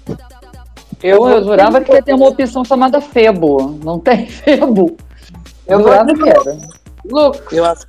Eu, 1.03 1.29
eu 1.29 1.45
jurava 1.45 1.81
que 1.81 1.93
ia 1.93 2.03
ter 2.03 2.15
uma 2.15 2.29
opção 2.29 2.65
chamada 2.65 3.01
Febo. 3.01 3.79
Não 3.85 3.99
tem 3.99 4.27
Febo. 4.31 4.97
Eu 5.67 5.81
jurava 5.81 6.13
de 6.13 6.23
que 6.23 6.29
era. 6.29 6.59
Lucas. 7.05 7.53
Eu 7.53 7.65
acho. 7.65 7.87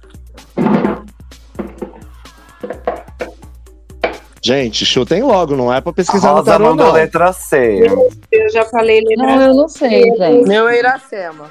Gente, 4.48 4.86
chutem 4.86 5.22
logo, 5.24 5.58
não 5.58 5.74
é 5.74 5.82
pra 5.82 5.92
pesquisar 5.92 6.30
no 6.30 6.36
Rosa 6.36 6.52
tarô, 6.52 6.70
mandou 6.70 6.86
não. 6.88 6.94
letra 6.94 7.34
C. 7.34 7.86
Eu 8.32 8.50
já 8.50 8.64
falei 8.64 9.02
letra 9.02 9.26
Não, 9.26 9.42
eu 9.42 9.54
não 9.54 9.68
sei, 9.68 10.04
gente. 10.16 10.48
Meu 10.48 10.70
é 10.70 10.80
Iracema. 10.80 11.50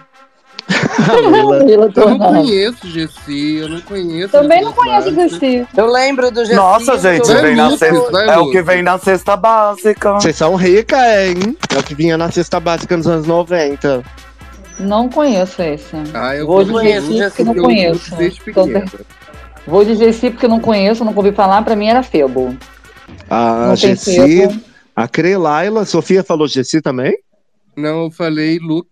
Lila 0.67 1.57
Eu 1.69 1.79
não 1.83 1.93
Tornado. 1.93 2.35
conheço 2.37 2.89
Gessi, 2.89 3.57
eu 3.57 3.69
não 3.69 3.81
conheço. 3.83 4.33
Também 4.33 4.63
não 4.63 4.73
conheço. 4.73 5.15
Gessi. 5.15 5.67
Eu 5.77 5.87
lembro 5.87 6.31
do 6.31 6.41
Gessi. 6.43 6.57
Nossa, 6.57 6.99
gente, 6.99 7.31
Vai, 7.31 7.43
vem 7.43 7.55
na 7.57 7.69
vai, 7.69 8.29
é 8.31 8.39
o 8.39 8.51
que 8.51 8.63
vem 8.63 8.83
na 8.83 8.99
cesta 8.99 9.37
básica. 9.37 10.15
Vocês 10.15 10.35
são 10.37 10.55
ricas, 10.57 10.99
hein? 10.99 11.55
É 11.75 11.79
o 11.79 11.83
que 11.83 11.95
vinha 11.95 12.17
na 12.17 12.31
cesta 12.31 12.59
básica 12.59 12.97
nos 12.97 13.07
anos 13.07 13.27
90. 13.27 14.03
Não 14.81 15.09
conheço 15.11 15.61
esse. 15.61 15.95
Ah, 16.15 16.35
eu 16.35 16.47
Vou 16.47 16.65
Gessi 16.65 17.19
Gessi, 17.19 17.29
porque 17.29 17.45
não 17.45 17.55
eu 17.57 17.63
conheço. 17.63 18.07
uso 18.07 18.17
desde 18.17 18.41
Então, 18.47 18.65
pequena. 18.67 18.87
Vou 19.67 19.85
de 19.85 19.95
Gessi 19.97 20.31
porque 20.31 20.49
não 20.49 20.61
conheço, 20.61 21.05
nunca 21.05 21.19
ouvi 21.19 21.33
falar. 21.33 21.63
Pra 21.63 21.77
mim 21.77 21.89
era 21.89 22.03
Febo. 22.03 22.57
A 23.31 23.69
Não 23.69 23.77
Gessi, 23.77 24.61
a 24.95 25.09
Crelaila, 25.09 25.85
Sofia 25.85 26.23
falou 26.25 26.47
Gessi 26.49 26.81
também? 26.81 27.17
Não, 27.77 28.05
eu 28.05 28.11
falei 28.11 28.59
Lux. 28.59 28.89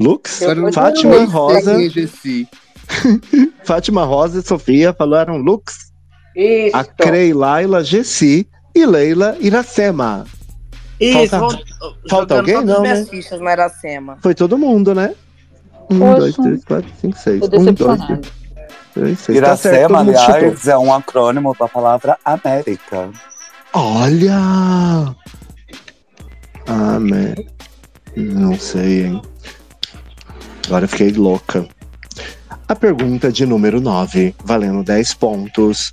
Lux? 0.00 0.40
Eu 0.42 0.72
Fátima 0.72 1.16
Lux. 1.16 1.32
Rosa. 1.32 1.82
É 1.84 1.88
Gessi? 1.88 2.48
Fátima 3.64 4.04
Rosa 4.04 4.40
e 4.40 4.42
Sofia 4.42 4.92
falaram 4.92 5.36
Lux. 5.36 5.92
Isso. 6.34 6.76
A 6.76 6.84
Crelaila, 6.84 7.84
Gessi 7.84 8.48
e 8.74 8.86
Leila 8.86 9.36
Iracema. 9.40 10.24
Isso, 10.98 11.28
Falta- 11.30 11.56
vou- 11.80 11.94
falta 12.08 12.36
alguém? 12.38 12.54
todas 12.54 12.74
Não, 12.74 12.82
né? 12.82 13.04
fichas 13.04 13.40
na 13.40 13.52
Iracema. 13.52 14.18
Foi 14.22 14.34
todo 14.34 14.56
mundo, 14.56 14.94
né? 14.94 15.14
Um, 15.90 15.98
Poxa. 15.98 16.16
dois, 16.16 16.36
três, 16.36 16.64
quatro, 16.64 16.90
cinco, 17.00 17.18
seis. 17.18 17.42
Um, 17.42 17.48
dois, 18.94 19.18
está 19.20 19.26
certo, 19.26 19.30
Iracema, 19.36 20.04
mundo 20.04 20.16
chutou. 20.18 20.34
aliás, 20.34 20.68
é 20.68 20.78
um 20.78 20.94
acrônimo 20.94 21.54
para 21.54 21.66
a 21.66 21.68
palavra 21.68 22.18
América. 22.24 23.10
Olha! 23.74 25.16
Ah, 26.66 27.00
man. 27.00 27.34
Não 28.14 28.58
sei, 28.58 29.06
hein? 29.06 29.22
Agora 30.66 30.86
fiquei 30.86 31.10
louca. 31.12 31.66
A 32.68 32.76
pergunta 32.76 33.32
de 33.32 33.46
número 33.46 33.80
9, 33.80 34.34
valendo 34.44 34.82
10 34.82 35.14
pontos. 35.14 35.90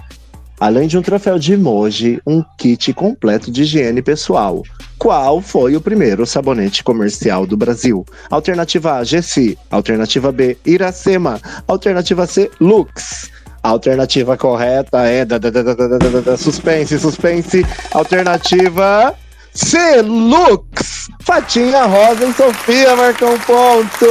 Além 0.60 0.90
de 0.90 0.98
um 0.98 1.02
troféu 1.02 1.40
de 1.40 1.54
emoji, 1.54 2.22
um 2.28 2.44
kit 2.58 2.94
completo 2.94 3.50
de 3.50 3.62
higiene 3.62 4.02
pessoal. 4.02 4.62
Qual 4.98 5.40
foi 5.40 5.78
o 5.78 5.82
primeiro 5.82 6.26
sabonete 6.26 6.84
comercial 6.84 7.48
do 7.48 7.56
Brasil? 7.56 8.06
Alternativa 8.30 8.96
A, 8.96 9.04
Gessi. 9.06 9.58
Alternativa 9.72 10.34
B, 10.34 10.58
Iracema. 10.66 11.40
Alternativa 11.66 12.28
C, 12.28 12.52
Lux. 12.60 13.32
A 13.62 13.70
alternativa 13.70 14.38
correta 14.38 15.00
é. 15.04 15.26
Da, 15.26 15.38
da, 15.38 15.50
da, 15.50 16.38
suspense, 16.38 16.98
suspense. 17.00 17.66
Alternativa. 17.94 19.14
C. 19.54 20.02
Lux! 20.02 21.10
Fatinha 21.22 21.86
Rosa 21.86 22.26
e 22.26 22.34
Sofia 22.34 22.96
marcam 22.96 23.38
ponto! 23.40 24.06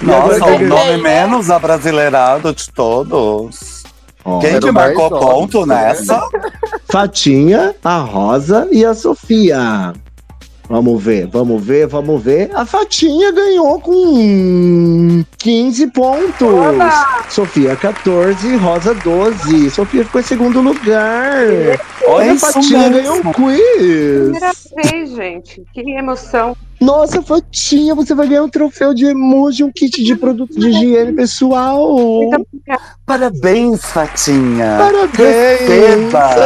Nossa, 0.00 0.46
o 0.46 0.58
nome 0.60 0.96
menos 0.96 1.50
abrasileirado 1.50 2.54
de 2.54 2.70
todos. 2.72 3.82
Oh, 4.24 4.38
Quem 4.38 4.58
que 4.58 4.70
marcou 4.70 5.10
ponto 5.10 5.66
né? 5.66 5.88
nessa? 5.88 6.22
Fatinha, 6.90 7.74
a 7.84 7.98
Rosa 7.98 8.66
e 8.70 8.84
a 8.84 8.94
Sofia. 8.94 9.92
Vamos 10.70 11.02
ver, 11.02 11.26
vamos 11.26 11.64
ver, 11.64 11.88
vamos 11.88 12.22
ver. 12.22 12.48
A 12.54 12.64
Fatinha 12.64 13.32
ganhou 13.32 13.80
com 13.80 15.24
15 15.38 15.86
pontos. 15.88 16.48
Sofia 17.28 17.74
14, 17.74 18.54
Rosa 18.54 18.94
12. 18.94 19.68
Sofia 19.70 20.04
ficou 20.04 20.20
em 20.20 20.24
segundo 20.24 20.60
lugar. 20.60 21.42
Olha, 22.06 22.24
É 22.24 22.30
a 22.30 22.36
Fatinha 22.36 22.88
mesmo. 22.88 22.92
ganhou 22.94 23.16
um 23.16 23.32
quiz. 23.32 23.58
Primeira 24.30 24.52
vez, 24.84 25.10
gente. 25.10 25.62
Que 25.74 25.80
emoção. 25.90 26.56
Nossa, 26.80 27.20
Fatinha, 27.20 27.92
você 27.96 28.14
vai 28.14 28.28
ganhar 28.28 28.44
um 28.44 28.48
troféu 28.48 28.94
de 28.94 29.06
emoji, 29.06 29.64
um 29.64 29.72
kit 29.74 30.02
de 30.04 30.14
produto 30.14 30.56
de 30.56 30.68
higiene 30.68 31.12
pessoal. 31.12 31.96
Parabéns, 33.04 33.84
Fatinha. 33.84 34.78
Parabéns! 34.78 35.60
Receba. 35.68 36.30
Isso 36.30 36.42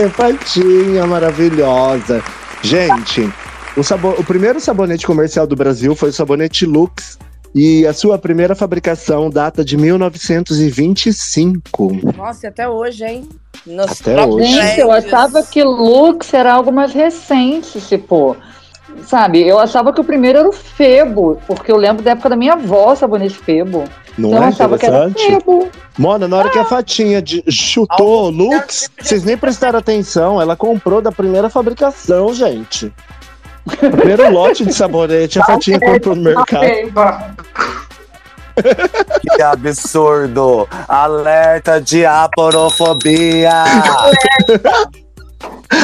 aí, 0.00 0.08
Fatinha 0.08 1.06
maravilhosa. 1.06 2.22
Gente, 2.64 3.28
o, 3.76 3.80
o 4.20 4.24
primeiro 4.24 4.60
sabonete 4.60 5.06
comercial 5.06 5.46
do 5.46 5.56
Brasil 5.56 5.94
foi 5.94 6.10
o 6.10 6.12
sabonete 6.12 6.66
Lux. 6.66 7.18
E 7.54 7.86
a 7.86 7.92
sua 7.92 8.16
primeira 8.16 8.54
fabricação 8.54 9.28
data 9.28 9.62
de 9.62 9.76
1925. 9.76 12.00
Nossa, 12.16 12.46
e 12.46 12.48
até 12.48 12.66
hoje, 12.66 13.04
hein? 13.04 13.28
Nos 13.66 14.00
Até 14.00 14.24
hoje. 14.24 14.50
Gente, 14.50 14.80
eu 14.80 14.90
achava 14.90 15.42
que 15.42 15.62
Lux 15.62 16.32
era 16.32 16.54
algo 16.54 16.72
mais 16.72 16.94
recente, 16.94 17.78
tipo. 17.80 18.34
Sabe, 19.04 19.46
eu 19.46 19.58
achava 19.58 19.92
que 19.92 20.00
o 20.00 20.04
primeiro 20.04 20.38
era 20.38 20.48
o 20.48 20.52
Febo, 20.52 21.38
porque 21.46 21.70
eu 21.72 21.76
lembro 21.76 22.02
da 22.02 22.12
época 22.12 22.30
da 22.30 22.36
minha 22.36 22.54
avó, 22.54 22.94
sabonete 22.94 23.36
Febo. 23.36 23.84
Não 24.18 24.30
então 24.30 24.42
eu 24.42 24.44
é 24.44 24.48
achava 24.48 24.78
que 24.78 24.86
era 24.86 25.08
interessante? 25.08 25.44
Febo. 25.44 25.68
Mona, 25.98 26.26
na 26.28 26.36
hora 26.36 26.50
que 26.50 26.58
a 26.58 26.64
Fatinha 26.64 27.20
de- 27.22 27.42
chutou 27.50 28.30
Lux, 28.30 28.88
vocês 29.00 29.24
nem 29.24 29.36
prestaram 29.36 29.78
atenção. 29.78 30.40
Ela 30.40 30.56
comprou 30.56 31.02
da 31.02 31.12
primeira 31.12 31.50
fabricação, 31.50 32.32
gente. 32.34 32.90
Primeiro 33.64 34.30
lote 34.30 34.64
de 34.64 34.72
sabonete 34.72 35.38
a 35.40 35.44
Fatinha 35.44 35.78
comprou 35.78 36.16
no 36.16 36.22
mercado. 36.22 36.66
Que 39.34 39.42
absurdo! 39.42 40.68
Alerta 40.88 41.80
de 41.80 42.04
aporofobia! 42.04 43.64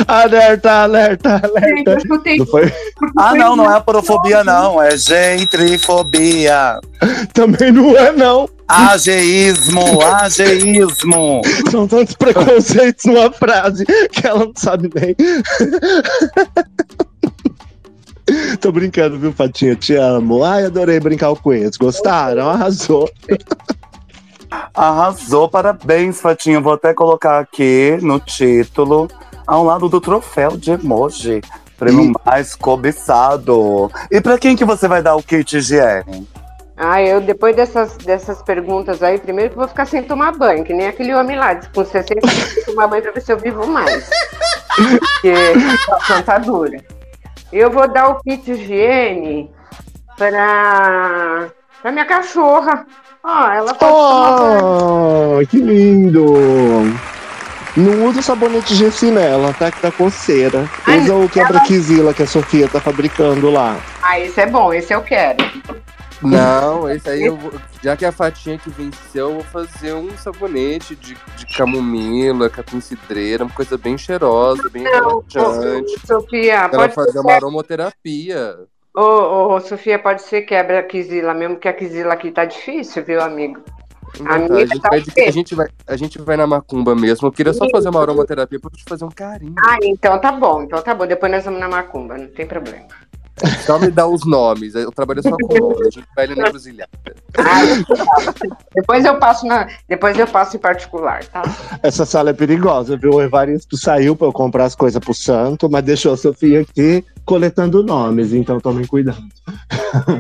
Alerta, 0.07 0.83
alerta, 0.83 1.41
alerta. 1.43 1.97
Não 2.39 2.47
foi? 2.47 2.73
Ah, 3.17 3.35
não, 3.35 3.57
não 3.57 3.71
é 3.71 3.77
aporofobia, 3.77 4.45
não. 4.45 4.81
É 4.81 4.97
gentrifobia. 4.97 6.79
Também 7.33 7.73
não 7.73 7.97
é, 7.97 8.13
não. 8.13 8.49
Ageísmo, 8.69 10.03
ageísmo. 10.03 11.41
São 11.71 11.89
tantos 11.89 12.15
preconceitos 12.15 13.07
numa 13.07 13.33
frase 13.33 13.87
que 13.87 14.27
ela 14.27 14.45
não 14.45 14.53
sabe 14.55 14.91
nem. 14.95 15.17
Tô 18.61 18.73
brincando, 18.73 19.19
viu, 19.19 19.33
Fatinha? 19.33 19.75
Te 19.75 19.95
amo. 19.95 20.45
Ai, 20.45 20.67
adorei 20.67 21.01
brincar 21.01 21.35
com 21.37 21.53
eles. 21.53 21.77
Gostaram? 21.77 22.49
Arrasou. 22.49 23.11
Arrasou, 24.75 25.49
parabéns, 25.49 26.21
Fatinho. 26.21 26.63
Vou 26.63 26.73
até 26.73 26.95
colocar 26.95 27.39
aqui 27.39 27.99
no 28.01 28.19
título, 28.19 29.09
ao 29.47 29.65
lado 29.65 29.89
do 29.89 30.01
troféu 30.01 30.57
de 30.57 30.73
emoji. 30.73 31.41
Prêmio 31.79 32.13
mais 32.27 32.57
cobiçado. 32.57 33.91
E 34.11 34.21
pra 34.21 34.39
quem 34.39 34.57
que 34.57 34.65
você 34.65 34.89
vai 34.89 35.01
dar 35.01 35.15
o 35.15 35.23
kit 35.23 35.57
higiene? 35.57 36.27
Ah, 36.77 37.03
eu 37.03 37.21
depois 37.21 37.55
dessas, 37.55 37.97
dessas 37.99 38.43
perguntas 38.43 39.03
aí, 39.03 39.19
primeiro 39.19 39.51
que 39.51 39.57
vou 39.57 39.67
ficar 39.67 39.85
sem 39.85 40.03
tomar 40.03 40.33
banho, 40.33 40.65
que 40.65 40.73
nem 40.73 40.87
aquele 40.87 41.13
homem 41.15 41.37
lá, 41.37 41.57
com 41.75 41.85
60 41.85 42.25
anos 42.25 42.53
sem 42.53 42.65
tomar 42.65 42.87
banho 42.87 43.03
pra 43.03 43.13
ver 43.13 43.21
se 43.21 43.33
eu 43.33 43.39
vivo 43.39 43.67
mais. 43.67 44.09
Porque 44.77 45.31
a 45.31 45.77
situação 45.77 46.23
tá 46.23 46.39
dura. 46.39 46.79
Eu 47.53 47.71
vou 47.71 47.89
dar 47.89 48.09
o 48.11 48.21
kit 48.23 48.51
higiene 48.51 49.51
pra, 50.17 51.49
pra 51.81 51.93
minha 51.93 52.05
cachorra. 52.05 52.87
Ó, 53.23 53.49
ela 53.51 53.75
pode 53.75 53.93
tomar 53.93 54.39
banho. 54.39 55.41
Oh, 55.41 55.47
que 55.47 55.57
lindo. 55.59 56.25
Não 57.77 58.05
usa 58.07 58.21
o 58.21 58.23
sabonete 58.23 58.75
Gessi 58.75 59.11
nela, 59.11 59.55
tá? 59.55 59.71
Que 59.71 59.81
tá 59.81 59.91
coceira. 59.91 60.69
Ai, 60.87 61.01
Usa 61.01 61.15
o 61.15 61.29
quebra-quisila 61.29 62.13
que 62.13 62.23
a 62.23 62.27
Sofia 62.27 62.69
tá 62.69 62.81
fabricando 62.81 63.51
lá. 63.51 63.77
Ah, 64.03 64.19
esse 64.19 64.41
é 64.41 64.47
bom, 64.47 64.73
esse 64.73 64.93
eu 64.93 65.01
quero. 65.03 65.39
Não, 66.23 66.91
esse 66.91 67.09
aí 67.09 67.27
eu 67.27 67.37
vou, 67.37 67.53
já 67.83 67.97
que 67.97 68.05
a 68.05 68.11
fatinha 68.11 68.59
que 68.59 68.69
venceu, 68.71 69.29
eu 69.29 69.35
vou 69.35 69.45
fazer 69.45 69.93
um 69.93 70.11
sabonete 70.17 70.97
de, 70.97 71.15
de 71.15 71.57
camomila, 71.57 72.51
capim 72.51 72.81
cidreira, 72.81 73.45
uma 73.45 73.55
coisa 73.55 73.79
bem 73.79 73.97
cheirosa, 73.97 74.69
bem 74.69 74.83
Não, 74.83 75.23
relaxante. 75.33 76.07
Sofia, 76.07 76.69
pode 76.69 76.95
fazer 76.95 77.13
ser 77.13 77.21
uma 77.21 77.33
aromaterapia. 77.33 78.57
Ô, 78.97 79.01
ô, 79.01 79.55
ô, 79.55 79.61
Sofia, 79.61 79.99
pode 79.99 80.23
ser 80.23 80.43
quebra 80.43 80.81
a 80.81 80.83
quisila 80.83 81.33
mesmo, 81.33 81.57
que 81.57 81.69
a 81.69 81.73
quisila 81.73 82.15
aqui 82.15 82.33
tá 82.33 82.45
difícil, 82.45 83.05
viu, 83.05 83.21
amigo? 83.21 83.63
Então 84.21 84.49
tá, 84.49 84.55
A 84.55 84.67
gente 84.67 84.81
tá 84.81 84.89
vai, 84.89 84.99
a, 84.99 85.31
gente 85.31 85.55
vai, 85.55 85.67
a 85.87 85.97
gente 85.97 86.19
vai 86.21 86.37
na 86.37 86.47
macumba 86.47 86.95
mesmo. 86.97 87.29
Eu 87.29 87.33
queria 87.33 87.53
só 87.53 87.69
fazer 87.71 87.91
uma 87.91 88.01
aromaterapia 88.01 88.59
pra 88.59 88.71
te 88.71 88.83
fazer 88.85 89.05
um 89.05 89.11
carinho. 89.11 89.55
Ah, 89.65 89.77
então 89.83 90.19
tá 90.21 90.33
bom, 90.33 90.63
então 90.63 90.83
tá 90.83 90.95
bom. 90.95 91.07
Depois 91.07 91.31
nós 91.31 91.45
vamos 91.45 91.61
na 91.61 91.69
macumba, 91.69 92.17
não 92.17 92.29
tem 92.29 92.47
problema. 92.47 92.87
Só 93.65 93.79
me 93.79 93.91
dá 93.91 94.07
os 94.07 94.27
nomes. 94.27 94.75
Eu 94.75 94.91
trabalho 94.93 95.23
só 95.23 95.37
com 95.37 95.59
nomes. 95.59 95.87
A 95.87 95.91
gente 95.91 96.09
vai 96.15 96.25
ali 96.25 96.35
na 96.35 96.49
encruzilhada. 96.49 96.91
Depois 98.75 99.05
eu 99.05 99.19
passo 99.19 99.47
na, 99.47 99.69
depois 99.89 100.19
eu 100.19 100.27
passo 100.27 100.57
em 100.57 100.61
particular, 100.61 101.25
tá? 101.27 101.43
Essa 101.83 102.05
sala 102.05 102.31
é 102.31 102.33
perigosa, 102.33 102.97
viu? 102.97 103.15
O 103.15 103.23
Evaristo 103.23 103.77
saiu 103.77 104.17
pra 104.17 104.27
eu 104.27 104.33
comprar 104.33 104.65
as 104.65 104.75
coisas 104.75 105.03
pro 105.03 105.15
santo, 105.15 105.69
mas 105.71 105.85
deixou 105.85 106.13
a 106.13 106.17
Sofia 106.17 106.61
aqui 106.61 107.05
coletando 107.25 107.83
nomes, 107.83 108.33
então 108.33 108.59
tomem 108.59 108.87
cuidado. 108.87 109.23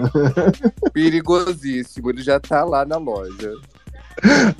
Perigosíssimo. 0.92 2.10
Ele 2.10 2.22
já 2.22 2.38
tá 2.38 2.64
lá 2.64 2.84
na 2.84 2.98
loja. 2.98 3.52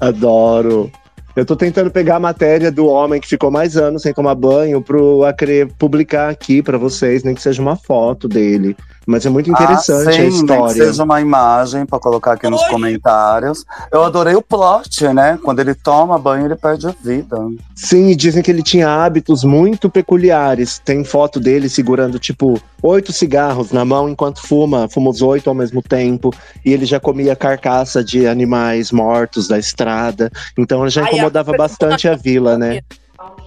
Adoro. 0.01 0.91
Eu 1.39 1.47
tô 1.47 1.55
tentando 1.55 1.89
pegar 1.89 2.17
a 2.17 2.21
matéria 2.21 2.69
do 2.69 2.87
homem 2.87 3.21
que 3.21 3.29
ficou 3.29 3.49
mais 3.49 3.77
anos 3.77 4.03
sem 4.03 4.13
tomar 4.13 4.35
banho 4.35 4.83
pro 4.83 5.23
Acre 5.23 5.67
publicar 5.79 6.31
aqui 6.31 6.61
pra 6.61 6.77
vocês, 6.77 7.23
nem 7.23 7.33
que 7.33 7.41
seja 7.41 7.63
uma 7.63 7.77
foto 7.77 8.27
dele. 8.27 8.77
Mas 9.11 9.25
é 9.25 9.31
muito 9.31 9.51
interessante 9.51 10.07
ah, 10.11 10.13
sim, 10.13 10.19
a 10.19 10.21
nem 10.21 10.29
que 10.31 10.37
história. 10.37 10.85
seja 10.85 11.03
uma 11.03 11.19
imagem 11.19 11.87
pra 11.87 11.99
colocar 11.99 12.33
aqui 12.33 12.47
nos 12.47 12.63
comentários. 12.69 13.65
Eu 13.91 14.05
adorei 14.05 14.35
o 14.35 14.43
plot, 14.43 15.09
né? 15.15 15.39
Quando 15.43 15.61
ele 15.61 15.75
toma 15.75 16.19
banho, 16.19 16.45
ele 16.45 16.55
perde 16.55 16.87
a 16.89 16.95
vida. 17.03 17.39
Sim, 17.75 18.09
e 18.09 18.15
dizem 18.15 18.43
que 18.43 18.51
ele 18.51 18.63
tinha 18.63 18.87
hábitos 18.87 19.45
muito 19.45 19.89
peculiares. 19.89 20.79
Tem 20.85 21.03
foto 21.05 21.41
dele 21.41 21.71
segurando, 21.71 22.19
tipo, 22.19 22.61
oito 22.83 23.11
cigarros 23.11 23.73
na 23.73 23.83
mão 23.83 24.11
enquanto 24.11 24.47
fuma, 24.47 24.87
fuma 24.91 25.09
os 25.09 25.23
oito 25.23 25.49
ao 25.49 25.55
mesmo 25.55 25.81
tempo. 25.81 26.31
E 26.63 26.71
ele 26.71 26.85
já 26.85 27.01
comia 27.01 27.35
carcaça 27.35 28.05
de 28.05 28.27
animais 28.27 28.93
mortos 28.93 29.49
da 29.49 29.59
estrada. 29.59 30.31
Então 30.59 30.83
ele 30.83 30.91
já 30.91 31.01
Ai, 31.05 31.09
incomodava 31.09 31.55
a- 31.55 31.57
bastante 31.57 32.07
a 32.07 32.15
vila, 32.15 32.59
né? 32.59 32.81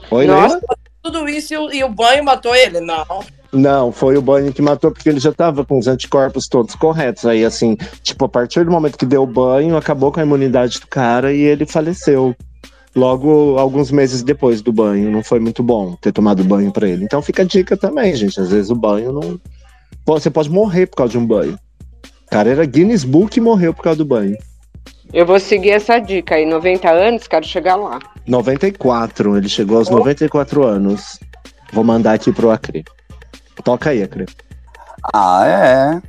Oi, 0.09 0.25
Nossa, 0.25 0.55
Leila? 0.55 0.61
tudo 1.03 1.29
isso 1.29 1.53
e 1.71 1.83
o 1.83 1.89
banho 1.89 2.23
matou 2.23 2.55
ele? 2.55 2.79
Não. 2.81 3.05
Não, 3.53 3.91
foi 3.91 4.17
o 4.17 4.21
banho 4.21 4.53
que 4.53 4.61
matou, 4.61 4.91
porque 4.91 5.09
ele 5.09 5.19
já 5.19 5.33
tava 5.33 5.65
com 5.65 5.77
os 5.77 5.87
anticorpos 5.87 6.47
todos 6.47 6.73
corretos. 6.73 7.25
Aí, 7.25 7.43
assim, 7.43 7.75
tipo, 8.01 8.23
a 8.23 8.29
partir 8.29 8.63
do 8.63 8.71
momento 8.71 8.97
que 8.97 9.05
deu 9.05 9.25
banho, 9.25 9.75
acabou 9.75 10.11
com 10.11 10.21
a 10.21 10.23
imunidade 10.23 10.79
do 10.79 10.87
cara 10.87 11.33
e 11.33 11.41
ele 11.41 11.65
faleceu. 11.65 12.33
Logo, 12.95 13.57
alguns 13.57 13.91
meses 13.91 14.23
depois 14.23 14.61
do 14.61 14.71
banho. 14.71 15.11
Não 15.11 15.23
foi 15.23 15.39
muito 15.39 15.61
bom 15.61 15.95
ter 15.99 16.11
tomado 16.13 16.43
banho 16.43 16.71
pra 16.71 16.87
ele. 16.87 17.03
Então 17.03 17.21
fica 17.21 17.41
a 17.41 17.45
dica 17.45 17.75
também, 17.75 18.15
gente. 18.15 18.39
Às 18.39 18.51
vezes 18.51 18.69
o 18.69 18.75
banho 18.75 19.11
não. 19.11 19.39
Você 20.05 20.29
pode 20.29 20.49
morrer 20.49 20.87
por 20.87 20.97
causa 20.97 21.11
de 21.11 21.17
um 21.17 21.25
banho. 21.25 21.57
cara 22.29 22.49
era 22.49 22.65
Guinness 22.65 23.03
Book 23.03 23.37
e 23.37 23.41
morreu 23.41 23.73
por 23.73 23.83
causa 23.83 23.97
do 23.97 24.05
banho. 24.05 24.37
Eu 25.13 25.25
vou 25.25 25.39
seguir 25.39 25.71
essa 25.71 25.99
dica 25.99 26.35
aí. 26.35 26.45
90 26.45 26.89
anos, 26.89 27.27
quero 27.27 27.45
chegar 27.45 27.75
lá. 27.75 27.99
94, 28.25 29.37
ele 29.37 29.49
chegou 29.49 29.77
aos 29.77 29.89
94 29.89 30.63
anos. 30.63 31.19
Vou 31.73 31.83
mandar 31.83 32.13
aqui 32.13 32.31
pro 32.31 32.49
Acre. 32.49 32.83
Toca 33.63 33.89
aí, 33.91 34.03
Acre. 34.03 34.25
Ah, 35.13 35.47
é. 35.47 36.01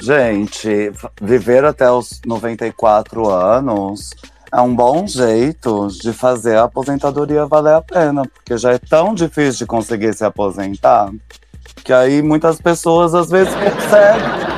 Gente, 0.00 0.92
viver 1.20 1.64
até 1.64 1.90
os 1.90 2.20
94 2.24 3.28
anos 3.28 4.10
é 4.52 4.60
um 4.60 4.74
bom 4.74 5.06
jeito 5.06 5.88
de 5.88 6.12
fazer 6.12 6.56
a 6.56 6.64
aposentadoria 6.64 7.46
valer 7.46 7.74
a 7.74 7.82
pena, 7.82 8.22
porque 8.22 8.56
já 8.56 8.72
é 8.72 8.78
tão 8.78 9.14
difícil 9.14 9.58
de 9.58 9.66
conseguir 9.66 10.14
se 10.14 10.24
aposentar 10.24 11.10
que 11.84 11.92
aí 11.92 12.22
muitas 12.22 12.60
pessoas 12.60 13.14
às 13.14 13.30
vezes 13.30 13.52
conseguem 13.54 14.48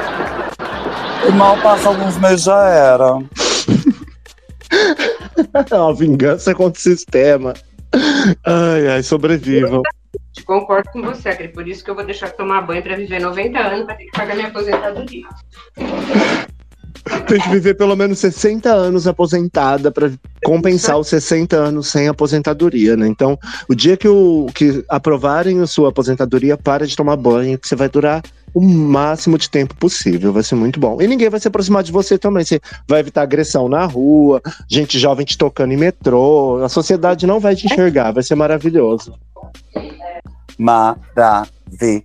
e 1.29 1.33
mal 1.33 1.57
passa 1.63 1.89
alguns 1.89 2.17
meses 2.19 2.43
já 2.43 2.69
era. 2.69 3.19
É 5.71 5.75
uma 5.75 5.95
vingança 5.95 6.55
contra 6.55 6.79
o 6.79 6.83
sistema. 6.83 7.55
Ai, 8.45 8.89
ai, 8.89 9.03
sobrevivam. 9.03 9.83
Concordo 10.45 10.91
com 10.91 11.03
você, 11.03 11.29
Acre. 11.29 11.49
Por 11.49 11.69
isso 11.69 11.85
que 11.85 11.91
eu 11.91 11.95
vou 11.95 12.05
deixar 12.05 12.29
de 12.29 12.37
tomar 12.37 12.63
banho 12.63 12.83
pra 12.83 12.97
viver 12.97 13.21
90 13.21 13.59
anos 13.59 13.87
pra 13.87 13.95
ter 13.95 14.05
que 14.05 14.11
pagar 14.11 14.35
minha 14.35 14.49
aposentadoria. 14.49 15.27
Tem 17.27 17.41
que 17.41 17.49
viver 17.49 17.75
pelo 17.75 17.97
menos 17.97 18.19
60 18.19 18.71
anos 18.71 19.07
aposentada 19.07 19.91
para 19.91 20.11
compensar 20.45 20.99
os 20.99 21.09
60 21.09 21.57
anos 21.57 21.89
sem 21.89 22.09
aposentadoria, 22.09 22.97
né? 22.97 23.07
Então, 23.07 23.39
o 23.69 23.75
dia 23.75 23.97
que, 23.97 24.09
o, 24.09 24.47
que 24.55 24.85
aprovarem 24.89 25.61
a 25.61 25.67
sua 25.67 25.91
aposentadoria, 25.91 26.57
para 26.57 26.87
de 26.87 26.97
tomar 26.97 27.17
banho, 27.17 27.59
que 27.59 27.69
você 27.69 27.77
vai 27.77 27.89
durar 27.89 28.23
o 28.55 28.61
máximo 28.61 29.39
de 29.39 29.49
tempo 29.49 29.75
possível. 29.77 30.33
Vai 30.33 30.43
ser 30.43 30.55
muito 30.55 30.79
bom. 30.81 31.01
E 31.01 31.07
ninguém 31.07 31.29
vai 31.29 31.41
se 31.41 31.49
aproximar 31.49 31.83
de 31.83 31.93
você 31.93 32.19
também. 32.19 32.45
Você 32.45 32.61
vai 32.89 33.01
evitar 33.01 33.23
agressão 33.23 33.69
na 33.69 33.85
rua, 33.85 34.43
gente 34.69 34.99
jovem 34.99 35.25
te 35.25 35.37
tocando 35.37 35.73
em 35.73 35.77
metrô. 35.77 36.63
A 36.63 36.69
sociedade 36.69 37.27
não 37.27 37.41
vai 37.41 37.55
te 37.55 37.67
enxergar. 37.67 38.13
Vai 38.13 38.23
ser 38.23 38.35
maravilhoso. 38.35 39.15
Maravilhoso. 40.59 42.01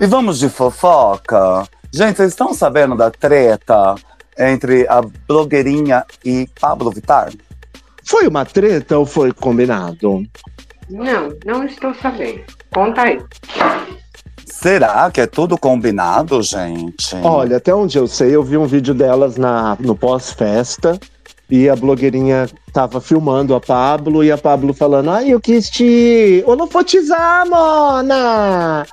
E 0.00 0.06
vamos 0.06 0.38
de 0.38 0.48
fofoca? 0.48 1.68
Gente, 1.92 2.16
vocês 2.16 2.30
estão 2.30 2.54
sabendo 2.54 2.96
da 2.96 3.10
treta 3.10 3.94
entre 4.38 4.86
a 4.88 5.02
blogueirinha 5.28 6.04
e 6.24 6.48
Pablo 6.60 6.90
Vittar? 6.90 7.30
Foi 8.04 8.26
uma 8.26 8.44
treta 8.44 8.98
ou 8.98 9.06
foi 9.06 9.32
combinado? 9.32 10.24
Não, 10.88 11.36
não 11.44 11.64
estou 11.64 11.94
sabendo. 11.94 12.42
Conta 12.72 13.02
aí. 13.02 13.22
Será 14.62 15.10
que 15.10 15.20
é 15.20 15.26
tudo 15.26 15.58
combinado, 15.58 16.40
gente? 16.40 17.16
Olha, 17.24 17.56
até 17.56 17.74
onde 17.74 17.98
eu 17.98 18.06
sei, 18.06 18.36
eu 18.36 18.44
vi 18.44 18.56
um 18.56 18.64
vídeo 18.64 18.94
delas 18.94 19.36
na, 19.36 19.76
no 19.80 19.96
pós-festa 19.96 21.00
e 21.50 21.68
a 21.68 21.74
blogueirinha 21.74 22.48
tava 22.72 23.00
filmando 23.00 23.56
a 23.56 23.60
Pablo 23.60 24.22
e 24.22 24.30
a 24.30 24.38
Pablo 24.38 24.72
falando: 24.72 25.10
Ai, 25.10 25.30
eu 25.30 25.40
quis 25.40 25.68
te 25.68 26.44
holofotizar, 26.46 27.44
Mona! 27.48 28.86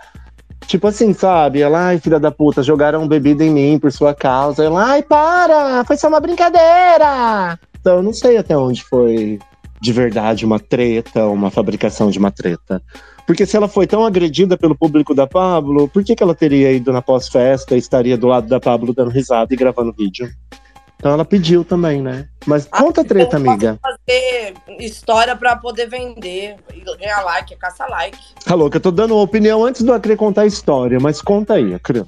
Tipo 0.65 0.87
assim, 0.87 1.13
sabe? 1.13 1.61
Ela, 1.61 1.89
ai, 1.89 1.99
filha 1.99 2.19
da 2.19 2.31
puta, 2.31 2.63
jogaram 2.63 3.07
bebida 3.07 3.43
em 3.43 3.51
mim 3.51 3.77
por 3.77 3.91
sua 3.91 4.15
causa. 4.15 4.63
Ela, 4.63 4.83
ai, 4.83 5.03
para! 5.03 5.85
Foi 5.85 5.97
só 5.97 6.07
uma 6.07 6.19
brincadeira! 6.19 7.59
Então 7.79 7.97
eu 7.97 8.03
não 8.03 8.13
sei 8.13 8.37
até 8.37 8.57
onde 8.57 8.83
foi 8.83 9.37
de 9.79 9.93
verdade 9.93 10.45
uma 10.45 10.59
treta, 10.59 11.27
uma 11.27 11.51
fabricação 11.51 12.09
de 12.09 12.17
uma 12.17 12.31
treta. 12.31 12.81
Porque 13.29 13.45
se 13.45 13.55
ela 13.55 13.67
foi 13.67 13.85
tão 13.85 14.03
agredida 14.03 14.57
pelo 14.57 14.75
público 14.75 15.13
da 15.13 15.27
Pablo, 15.27 15.87
por 15.87 16.03
que, 16.03 16.15
que 16.15 16.23
ela 16.23 16.33
teria 16.33 16.71
ido 16.71 16.91
na 16.91 16.99
pós-festa 16.99 17.75
e 17.75 17.77
estaria 17.77 18.17
do 18.17 18.25
lado 18.25 18.47
da 18.47 18.59
Pablo 18.59 18.91
dando 18.91 19.11
risada 19.11 19.53
e 19.53 19.55
gravando 19.55 19.93
vídeo? 19.93 20.27
Então 20.95 21.11
ela 21.11 21.23
pediu 21.23 21.63
também, 21.63 22.01
né? 22.01 22.27
Mas 22.47 22.65
conta 22.65 23.01
a 23.01 23.05
treta, 23.05 23.37
amiga. 23.37 23.77
Fazer 23.83 24.55
história 24.79 25.35
pra 25.35 25.55
poder 25.55 25.87
vender 25.87 26.55
e 26.73 26.79
ganhar 26.97 27.21
like, 27.21 27.55
caça 27.57 27.85
like. 27.85 28.17
Tá 28.43 28.55
louca, 28.55 28.77
eu 28.77 28.81
tô 28.81 28.89
dando 28.89 29.13
uma 29.13 29.21
opinião 29.21 29.63
antes 29.63 29.83
do 29.83 29.93
Acre 29.93 30.15
contar 30.15 30.41
a 30.41 30.47
história, 30.47 30.99
mas 30.99 31.21
conta 31.21 31.53
aí, 31.53 31.75
Acre. 31.75 32.03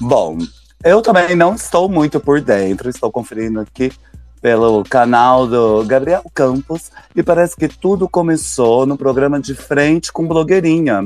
Bom, 0.00 0.38
eu 0.82 1.02
também 1.02 1.36
não 1.36 1.56
estou 1.56 1.90
muito 1.90 2.18
por 2.18 2.40
dentro, 2.40 2.88
estou 2.88 3.12
conferindo 3.12 3.60
aqui 3.60 3.92
pelo 4.40 4.84
canal 4.84 5.46
do 5.46 5.84
Gabriel 5.84 6.24
Campos 6.34 6.90
e 7.14 7.22
parece 7.22 7.56
que 7.56 7.68
tudo 7.68 8.08
começou 8.08 8.86
no 8.86 8.96
programa 8.96 9.40
de 9.40 9.54
frente 9.54 10.12
com 10.12 10.26
blogueirinha, 10.26 11.02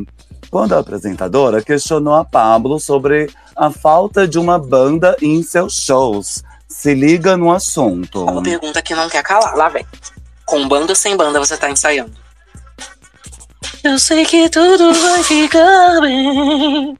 quando 0.50 0.74
a 0.74 0.78
apresentadora 0.78 1.62
questionou 1.62 2.14
a 2.14 2.24
Pablo 2.24 2.78
sobre 2.78 3.30
a 3.56 3.70
falta 3.70 4.26
de 4.26 4.38
uma 4.38 4.58
banda 4.58 5.16
em 5.20 5.42
seus 5.42 5.74
shows. 5.74 6.42
Se 6.68 6.94
liga 6.94 7.36
no 7.36 7.52
assunto. 7.52 8.24
Uma 8.24 8.42
pergunta 8.42 8.80
que 8.82 8.94
não 8.94 9.08
quer 9.08 9.22
calar. 9.22 9.54
Lá 9.56 9.68
vem. 9.68 9.86
Com 10.46 10.66
banda 10.66 10.92
ou 10.92 10.96
sem 10.96 11.16
banda 11.16 11.38
você 11.38 11.56
tá 11.56 11.70
ensaiando? 11.70 12.12
Eu 13.84 13.98
sei 13.98 14.24
que 14.24 14.48
tudo 14.48 14.92
vai 14.92 15.22
ficar 15.22 16.00
bem. 16.00 16.96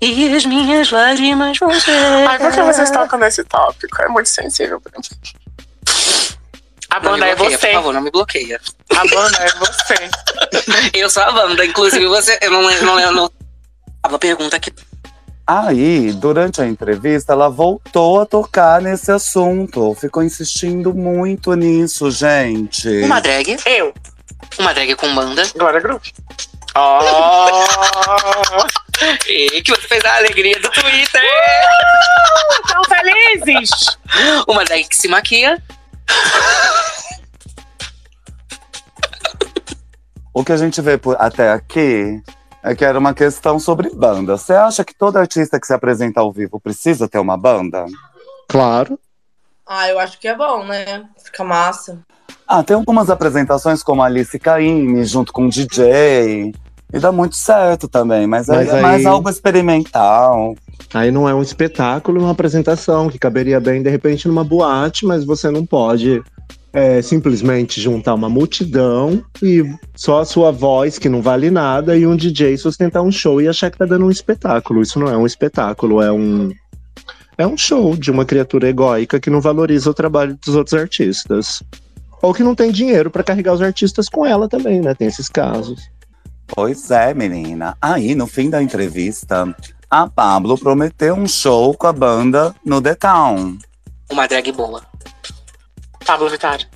E 0.00 0.34
as 0.34 0.44
minhas 0.44 0.90
lágrimas 0.90 1.58
vão 1.58 1.72
ser. 1.80 1.90
Ai, 2.28 2.38
por 2.38 2.52
que 2.52 2.62
vocês 2.62 2.90
tocam 2.90 3.18
nesse 3.18 3.44
tópico? 3.44 4.02
É 4.02 4.08
muito 4.08 4.28
sensível 4.28 4.80
pra 4.80 4.92
mim. 4.98 5.45
A 6.96 7.00
Não 7.00 7.10
banda 7.10 7.26
é 7.26 7.34
você. 7.36 7.58
Por 7.58 7.72
favor, 7.74 7.92
não 7.92 8.00
me 8.00 8.10
bloqueia. 8.10 8.58
A 8.96 9.06
banda 9.06 9.36
é 9.36 9.50
você. 9.58 10.10
Eu 10.98 11.10
sou 11.10 11.22
a 11.22 11.30
banda, 11.30 11.62
inclusive 11.62 12.06
você. 12.06 12.38
Eu 12.40 12.50
não 12.50 12.62
lembro. 12.62 12.86
Não, 12.86 13.12
não... 13.12 13.30
Uma 14.08 14.18
pergunta 14.18 14.58
que. 14.58 14.72
Aí, 15.46 16.10
durante 16.14 16.62
a 16.62 16.66
entrevista, 16.66 17.34
ela 17.34 17.50
voltou 17.50 18.22
a 18.22 18.24
tocar 18.24 18.80
nesse 18.80 19.12
assunto. 19.12 19.94
Ficou 19.94 20.22
insistindo 20.22 20.94
muito 20.94 21.52
nisso, 21.52 22.10
gente. 22.10 22.88
Uma 23.04 23.20
drag. 23.20 23.58
Eu. 23.66 23.92
Uma 24.58 24.72
drag 24.72 24.94
com 24.94 25.14
banda. 25.14 25.42
Glória 25.54 25.80
Groove. 25.80 26.14
Oh! 26.74 27.66
E 29.28 29.60
que 29.60 29.70
você 29.70 29.86
fez 29.86 30.02
a 30.02 30.16
alegria 30.16 30.58
do 30.60 30.70
Twitter. 30.70 31.22
Tão 32.68 32.82
felizes! 32.84 33.98
Uma 34.48 34.64
drag 34.64 34.88
que 34.88 34.96
se 34.96 35.08
maquia. 35.08 35.62
O 40.32 40.44
que 40.44 40.52
a 40.52 40.56
gente 40.56 40.80
vê 40.80 40.98
por- 40.98 41.16
até 41.18 41.50
aqui 41.50 42.20
é 42.62 42.74
que 42.74 42.84
era 42.84 42.98
uma 42.98 43.14
questão 43.14 43.58
sobre 43.58 43.90
banda. 43.90 44.36
Você 44.36 44.52
acha 44.52 44.84
que 44.84 44.94
todo 44.94 45.16
artista 45.16 45.58
que 45.58 45.66
se 45.66 45.72
apresenta 45.72 46.20
ao 46.20 46.30
vivo 46.32 46.60
precisa 46.60 47.08
ter 47.08 47.18
uma 47.18 47.36
banda? 47.36 47.86
Claro. 48.48 48.98
Ah, 49.66 49.88
eu 49.88 49.98
acho 49.98 50.18
que 50.20 50.28
é 50.28 50.36
bom, 50.36 50.64
né? 50.64 51.04
Fica 51.24 51.42
massa. 51.42 51.98
Ah, 52.46 52.62
tem 52.62 52.76
algumas 52.76 53.08
apresentações 53.10 53.82
como 53.82 54.02
a 54.02 54.06
Alice 54.06 54.38
Caymmi 54.38 55.04
junto 55.04 55.32
com 55.32 55.46
o 55.46 55.50
DJ. 55.50 56.52
E 56.92 57.00
dá 57.00 57.10
muito 57.10 57.34
certo 57.34 57.88
também, 57.88 58.26
mas, 58.28 58.48
aí 58.48 58.58
Mas 58.58 58.68
é 58.68 58.80
mais 58.80 59.00
aí- 59.00 59.06
algo 59.06 59.28
experimental. 59.28 60.54
Aí 60.94 61.10
não 61.10 61.28
é 61.28 61.34
um 61.34 61.42
espetáculo, 61.42 62.18
é 62.18 62.22
uma 62.22 62.30
apresentação 62.30 63.08
que 63.08 63.18
caberia 63.18 63.60
bem, 63.60 63.82
de 63.82 63.90
repente, 63.90 64.28
numa 64.28 64.44
boate, 64.44 65.04
mas 65.04 65.24
você 65.24 65.50
não 65.50 65.66
pode 65.66 66.22
é, 66.72 67.00
simplesmente 67.00 67.80
juntar 67.80 68.14
uma 68.14 68.28
multidão 68.28 69.24
e 69.42 69.64
só 69.94 70.20
a 70.20 70.24
sua 70.24 70.52
voz, 70.52 70.98
que 70.98 71.08
não 71.08 71.22
vale 71.22 71.50
nada, 71.50 71.96
e 71.96 72.06
um 72.06 72.14
DJ 72.14 72.58
sustentar 72.58 73.02
um 73.02 73.10
show 73.10 73.40
e 73.40 73.48
achar 73.48 73.70
que 73.70 73.78
tá 73.78 73.86
dando 73.86 74.04
um 74.04 74.10
espetáculo. 74.10 74.82
Isso 74.82 74.98
não 74.98 75.08
é 75.08 75.16
um 75.16 75.26
espetáculo, 75.26 76.02
é 76.02 76.12
um. 76.12 76.52
É 77.38 77.46
um 77.46 77.56
show 77.56 77.96
de 77.96 78.10
uma 78.10 78.24
criatura 78.24 78.68
egóica 78.68 79.20
que 79.20 79.30
não 79.30 79.40
valoriza 79.40 79.90
o 79.90 79.94
trabalho 79.94 80.38
dos 80.44 80.54
outros 80.54 80.78
artistas. 80.78 81.62
Ou 82.22 82.32
que 82.32 82.42
não 82.42 82.54
tem 82.54 82.70
dinheiro 82.70 83.10
pra 83.10 83.22
carregar 83.22 83.52
os 83.52 83.60
artistas 83.60 84.08
com 84.08 84.24
ela 84.24 84.48
também, 84.48 84.80
né? 84.80 84.94
Tem 84.94 85.06
esses 85.06 85.28
casos. 85.28 85.90
Pois 86.46 86.90
é, 86.90 87.12
menina. 87.12 87.76
Aí, 87.80 88.14
no 88.14 88.26
fim 88.26 88.48
da 88.48 88.62
entrevista, 88.62 89.54
a 89.90 90.08
Pablo 90.08 90.58
prometeu 90.58 91.14
um 91.14 91.28
show 91.28 91.74
com 91.74 91.86
a 91.86 91.92
banda 91.92 92.54
no 92.64 92.82
The 92.82 92.94
Town. 92.94 93.58
Uma 94.10 94.26
drag 94.26 94.50
boa. 94.52 94.82
Pablo 96.04 96.28
Vittar. 96.28 96.60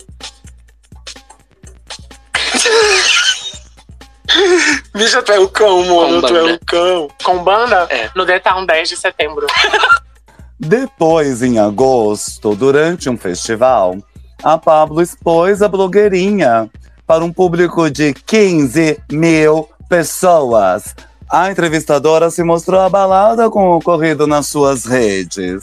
Bicha, 4.94 5.22
tu 5.22 5.32
é 5.32 5.38
o 5.38 5.48
cão, 5.48 5.84
mano. 5.84 6.22
Tu 6.22 6.36
é 6.36 6.54
o 6.54 6.60
cão. 6.64 7.08
Com 7.24 7.42
banda? 7.42 7.86
É. 7.90 8.10
No 8.14 8.24
The 8.24 8.38
Town 8.40 8.66
10 8.66 8.88
de 8.88 8.96
setembro. 8.96 9.46
Depois, 10.58 11.42
em 11.42 11.58
agosto, 11.58 12.54
durante 12.54 13.08
um 13.08 13.16
festival, 13.16 13.96
a 14.42 14.58
Pablo 14.58 15.00
expôs 15.00 15.62
a 15.62 15.68
blogueirinha 15.68 16.70
para 17.06 17.24
um 17.24 17.32
público 17.32 17.90
de 17.90 18.12
15 18.12 19.02
mil 19.10 19.68
pessoas. 19.88 20.94
A 21.32 21.48
entrevistadora 21.48 22.28
se 22.28 22.43
mostrou 22.43 22.81
abalada 22.81 23.48
com 23.48 23.70
o 23.70 23.77
ocorrido 23.77 24.27
nas 24.27 24.48
suas 24.48 24.85
redes. 24.85 25.62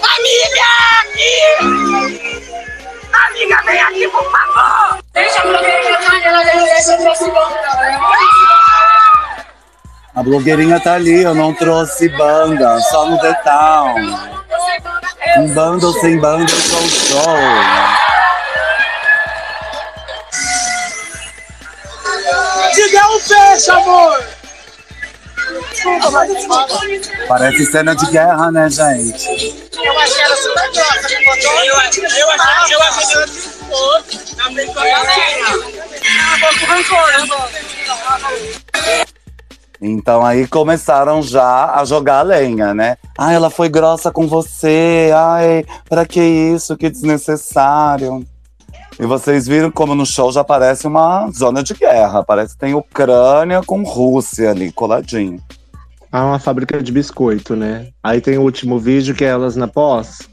Família! 0.00 0.72
Amiga, 3.12 3.62
vem 3.66 3.80
aqui, 3.82 4.08
por 4.08 4.24
favor! 4.30 4.98
Deixa 5.12 5.40
a 5.40 5.42
blogueira, 5.42 5.98
ela 6.24 6.42
deixa 6.42 6.92
eu 6.92 7.32
A 10.14 10.22
blogueirinha 10.22 10.80
tá 10.80 10.94
ali, 10.94 11.22
eu 11.22 11.34
não 11.34 11.52
trouxe 11.52 12.08
banda, 12.08 12.80
só 12.80 13.10
no 13.10 13.20
detal. 13.20 13.94
Com 15.34 15.48
banda 15.48 15.86
ou 15.86 15.92
sem 16.00 16.18
banda, 16.18 16.50
eu 16.50 16.60
sou 16.60 16.80
o 16.80 16.88
show. 16.88 18.11
Te 22.82 22.90
deu 22.90 23.06
um 23.06 23.20
peixe, 23.20 23.70
amor! 23.70 24.18
Parece 27.28 27.66
cena 27.66 27.94
de 27.94 28.10
guerra, 28.10 28.50
né, 28.50 28.68
gente? 28.68 29.54
Eu 29.84 29.98
achei 30.00 30.20
ela 30.20 30.36
super 30.36 30.72
grossa, 30.72 31.02
você 31.02 31.24
botou? 31.24 31.64
Eu 31.64 31.76
achei, 31.76 32.04
eu 32.04 32.30
achei, 32.30 32.74
eu 32.74 32.82
achei 32.82 33.06
que 33.06 33.14
ela 33.14 33.22
na. 33.22 33.22
Ah, 36.18 36.36
vou 36.40 36.50
com 36.58 36.66
rancor, 36.66 37.06
né, 37.06 37.18
Então 39.80 40.26
aí 40.26 40.48
começaram 40.48 41.22
já 41.22 41.76
a 41.76 41.84
jogar 41.84 42.22
lenha, 42.22 42.74
né? 42.74 42.96
Ai, 43.16 43.36
ela 43.36 43.48
foi 43.48 43.68
grossa 43.68 44.10
com 44.10 44.26
você. 44.26 45.12
Ai, 45.14 45.64
pra 45.88 46.04
que 46.04 46.20
isso? 46.20 46.76
Que 46.76 46.90
desnecessário. 46.90 48.26
E 48.98 49.06
vocês 49.06 49.46
viram 49.46 49.70
como 49.70 49.94
no 49.94 50.04
show 50.04 50.30
já 50.30 50.44
parece 50.44 50.86
uma 50.86 51.30
zona 51.30 51.62
de 51.62 51.74
guerra. 51.74 52.22
Parece 52.22 52.54
que 52.54 52.60
tem 52.60 52.74
Ucrânia 52.74 53.62
com 53.62 53.82
Rússia 53.82 54.50
ali 54.50 54.70
coladinho. 54.70 55.42
Ah, 56.10 56.26
uma 56.26 56.38
fábrica 56.38 56.82
de 56.82 56.92
biscoito, 56.92 57.56
né? 57.56 57.88
Aí 58.02 58.20
tem 58.20 58.36
o 58.36 58.42
último 58.42 58.78
vídeo 58.78 59.14
que 59.14 59.24
é 59.24 59.28
elas 59.28 59.56
na 59.56 59.66
pós, 59.66 60.28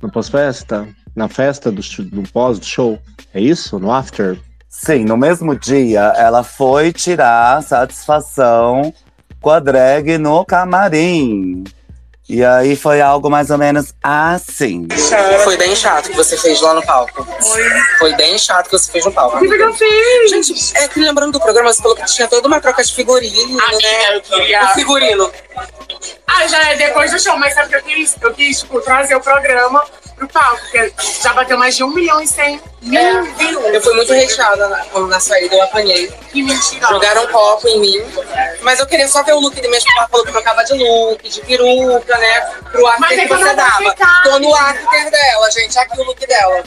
na 0.00 0.08
pós-festa, 0.08 0.86
na 1.14 1.28
festa 1.28 1.72
do, 1.72 1.82
do 2.04 2.22
pós 2.30 2.58
do 2.58 2.64
show. 2.64 2.98
É 3.32 3.40
isso? 3.40 3.78
No 3.80 3.92
after? 3.92 4.38
Sim, 4.68 5.04
no 5.04 5.16
mesmo 5.16 5.58
dia 5.58 6.12
ela 6.16 6.44
foi 6.44 6.92
tirar 6.92 7.62
satisfação 7.62 8.92
com 9.40 9.50
a 9.50 9.58
drag 9.58 10.18
no 10.18 10.44
camarim. 10.44 11.64
E 12.26 12.42
aí 12.42 12.74
foi 12.74 13.02
algo 13.02 13.28
mais 13.28 13.50
ou 13.50 13.58
menos 13.58 13.92
assim. 14.02 14.88
Foi 15.44 15.58
bem 15.58 15.76
chato 15.76 16.08
que 16.08 16.16
você 16.16 16.38
fez 16.38 16.58
lá 16.62 16.72
no 16.72 16.82
palco. 16.86 17.26
Foi 17.98 18.14
bem 18.14 18.38
chato 18.38 18.66
que 18.70 18.72
você 18.78 18.90
fez 18.90 19.04
no 19.04 19.12
palco. 19.12 19.36
O 19.36 19.40
que 19.40 19.54
eu 19.54 19.74
fiz? 19.74 20.30
Gente, 20.30 20.76
é 20.78 20.88
que 20.88 21.00
lembrando 21.00 21.32
do 21.32 21.40
programa, 21.40 21.70
você 21.72 21.82
falou 21.82 21.96
que 21.96 22.04
tinha 22.06 22.26
toda 22.26 22.48
uma 22.48 22.60
troca 22.60 22.82
de 22.82 22.94
figurino, 22.94 23.56
né? 23.58 24.16
eu 24.16 24.20
queria- 24.22 24.64
O 24.64 24.68
figurino. 24.68 25.30
Ah, 26.26 26.46
já 26.46 26.70
é 26.70 26.76
depois 26.76 27.10
do 27.12 27.20
show, 27.20 27.36
mas 27.36 27.52
sabe 27.54 27.66
o 27.66 27.70
que 27.70 27.76
eu 27.76 27.82
quis? 27.82 28.16
Eu 28.20 28.32
quis, 28.32 28.60
tipo, 28.60 28.80
trazer 28.80 29.14
o 29.16 29.20
programa 29.20 29.84
pro 30.16 30.28
palco, 30.28 30.60
porque 30.62 30.92
já 31.22 31.32
bateu 31.32 31.58
mais 31.58 31.76
de 31.76 31.84
um 31.84 31.88
milhão 31.88 32.20
e 32.22 32.26
cem 32.26 32.60
mil 32.82 33.00
É, 33.00 33.22
views. 33.22 33.64
eu 33.74 33.82
fui 33.82 33.94
muito 33.94 34.12
recheada 34.12 34.68
na, 34.68 34.84
quando 34.86 35.08
na 35.08 35.20
saída, 35.20 35.54
eu 35.54 35.62
apanhei. 35.62 36.08
Que 36.32 36.42
mentira. 36.42 36.86
Jogaram 36.88 37.24
um 37.24 37.28
copo 37.28 37.68
em 37.68 37.80
mim. 37.80 38.02
Mas 38.62 38.78
eu 38.78 38.86
queria 38.86 39.08
só 39.08 39.22
ver 39.22 39.32
o 39.32 39.40
look 39.40 39.54
de 39.60 39.68
mesmo. 39.68 39.88
Ela 39.98 40.08
falou 40.08 40.26
que 40.26 40.32
trocava 40.32 40.64
de 40.64 40.74
look, 40.74 41.28
de 41.28 41.40
peruca, 41.42 42.18
né? 42.18 42.40
Pro 42.70 42.86
after 42.86 43.18
que 43.20 43.28
você 43.28 43.54
dava. 43.54 43.90
ficar. 43.90 44.22
Tô 44.24 44.38
no 44.38 44.54
after 44.54 45.10
dela, 45.10 45.50
gente. 45.50 45.78
Aqui 45.78 46.00
o 46.00 46.04
look 46.04 46.26
dela. 46.26 46.62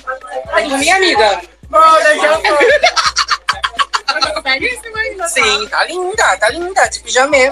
Minha 0.78 0.96
amiga. 0.96 1.42
Belíssima 4.44 5.00
ainda. 5.00 5.24
tá? 5.24 5.30
Sim, 5.30 5.68
tá 5.68 5.84
linda, 5.86 6.38
tá 6.38 6.50
linda. 6.50 6.88
De 6.90 7.00
pijamê. 7.02 7.52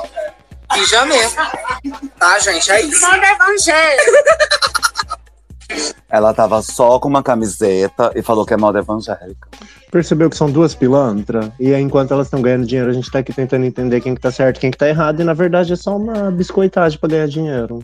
Pijamê. 0.73 1.19
Tá, 2.19 2.39
gente? 2.39 2.71
É 2.71 2.81
isso. 2.81 3.01
Manda 3.01 3.27
evangelho. 3.27 4.01
Ela 6.09 6.33
tava 6.33 6.61
só 6.61 6.99
com 6.99 7.07
uma 7.07 7.23
camiseta 7.23 8.11
e 8.15 8.21
falou 8.21 8.45
que 8.45 8.53
é 8.53 8.57
moda 8.57 8.79
evangélica. 8.79 9.49
Percebeu 9.91 10.29
que 10.29 10.37
são 10.37 10.49
duas 10.49 10.75
pilantras? 10.75 11.49
E 11.59 11.73
aí, 11.73 11.81
enquanto 11.81 12.13
elas 12.13 12.27
estão 12.27 12.41
ganhando 12.41 12.65
dinheiro, 12.65 12.89
a 12.89 12.93
gente 12.93 13.11
tá 13.11 13.19
aqui 13.19 13.33
tentando 13.33 13.65
entender 13.65 14.01
quem 14.01 14.15
que 14.15 14.21
tá 14.21 14.31
certo 14.31 14.57
e 14.57 14.59
quem 14.59 14.71
que 14.71 14.77
tá 14.77 14.87
errado. 14.87 15.21
E 15.21 15.23
na 15.23 15.33
verdade 15.33 15.73
é 15.73 15.75
só 15.75 15.97
uma 15.97 16.31
biscoitagem 16.31 16.99
pra 16.99 17.09
ganhar 17.09 17.27
dinheiro. 17.27 17.79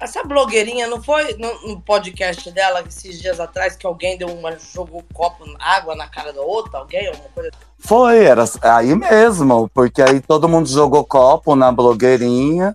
Essa 0.00 0.22
blogueirinha 0.22 0.86
não 0.86 1.02
foi 1.02 1.34
no, 1.38 1.68
no 1.68 1.80
podcast 1.80 2.50
dela 2.50 2.82
esses 2.86 3.18
dias 3.18 3.40
atrás 3.40 3.74
que 3.74 3.86
alguém 3.86 4.18
deu 4.18 4.28
uma 4.28 4.54
jogou 4.74 5.00
um 5.00 5.14
copo 5.14 5.44
água 5.58 5.94
na 5.94 6.06
cara 6.06 6.30
da 6.30 6.42
outra, 6.42 6.80
alguém, 6.80 7.06
alguma 7.06 7.28
coisa. 7.34 7.50
Foi, 7.78 8.24
era 8.24 8.44
aí 8.62 8.94
mesmo, 8.94 9.70
porque 9.72 10.02
aí 10.02 10.20
todo 10.20 10.48
mundo 10.48 10.68
jogou 10.68 11.04
copo 11.04 11.56
na 11.56 11.72
blogueirinha 11.72 12.74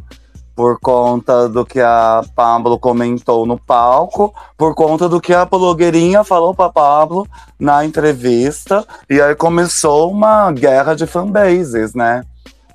por 0.60 0.78
conta 0.82 1.48
do 1.48 1.66
que 1.66 1.80
a 1.80 2.22
Pablo 2.36 2.78
comentou 2.78 3.46
no 3.46 3.58
palco, 3.58 4.34
por 4.58 4.76
conta 4.76 5.08
do 5.08 5.22
que 5.22 5.34
a 5.34 5.46
blogueirinha 5.46 6.22
falou 6.26 6.54
pra 6.54 6.68
Pablo 6.68 7.26
na 7.58 7.86
entrevista, 7.86 8.86
e 9.10 9.22
aí 9.22 9.34
começou 9.36 10.12
uma 10.12 10.52
guerra 10.52 10.98
de 10.98 11.08
fanbases, 11.08 11.94
né? 11.94 12.26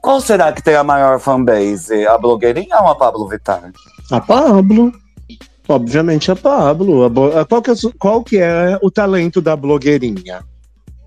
Qual 0.01 0.19
será 0.19 0.51
que 0.51 0.62
tem 0.62 0.77
a 0.77 0.82
maior 0.82 1.20
fanbase? 1.20 2.06
A 2.06 2.16
blogueirinha 2.16 2.74
ou 2.81 2.89
a 2.89 2.94
Pablo 2.94 3.28
Vittar? 3.28 3.70
A 4.11 4.19
Pablo. 4.19 4.90
Obviamente 5.69 6.31
a 6.32 6.36
Pablo. 6.36 7.05
A 7.05 7.44
Qual 7.44 7.61
que, 7.61 7.70
é, 7.70 7.74
o- 7.74 7.93
qual 7.98 8.24
que 8.24 8.39
é 8.39 8.78
o 8.82 8.90
talento 8.90 9.43
da 9.43 9.55
blogueirinha? 9.55 10.43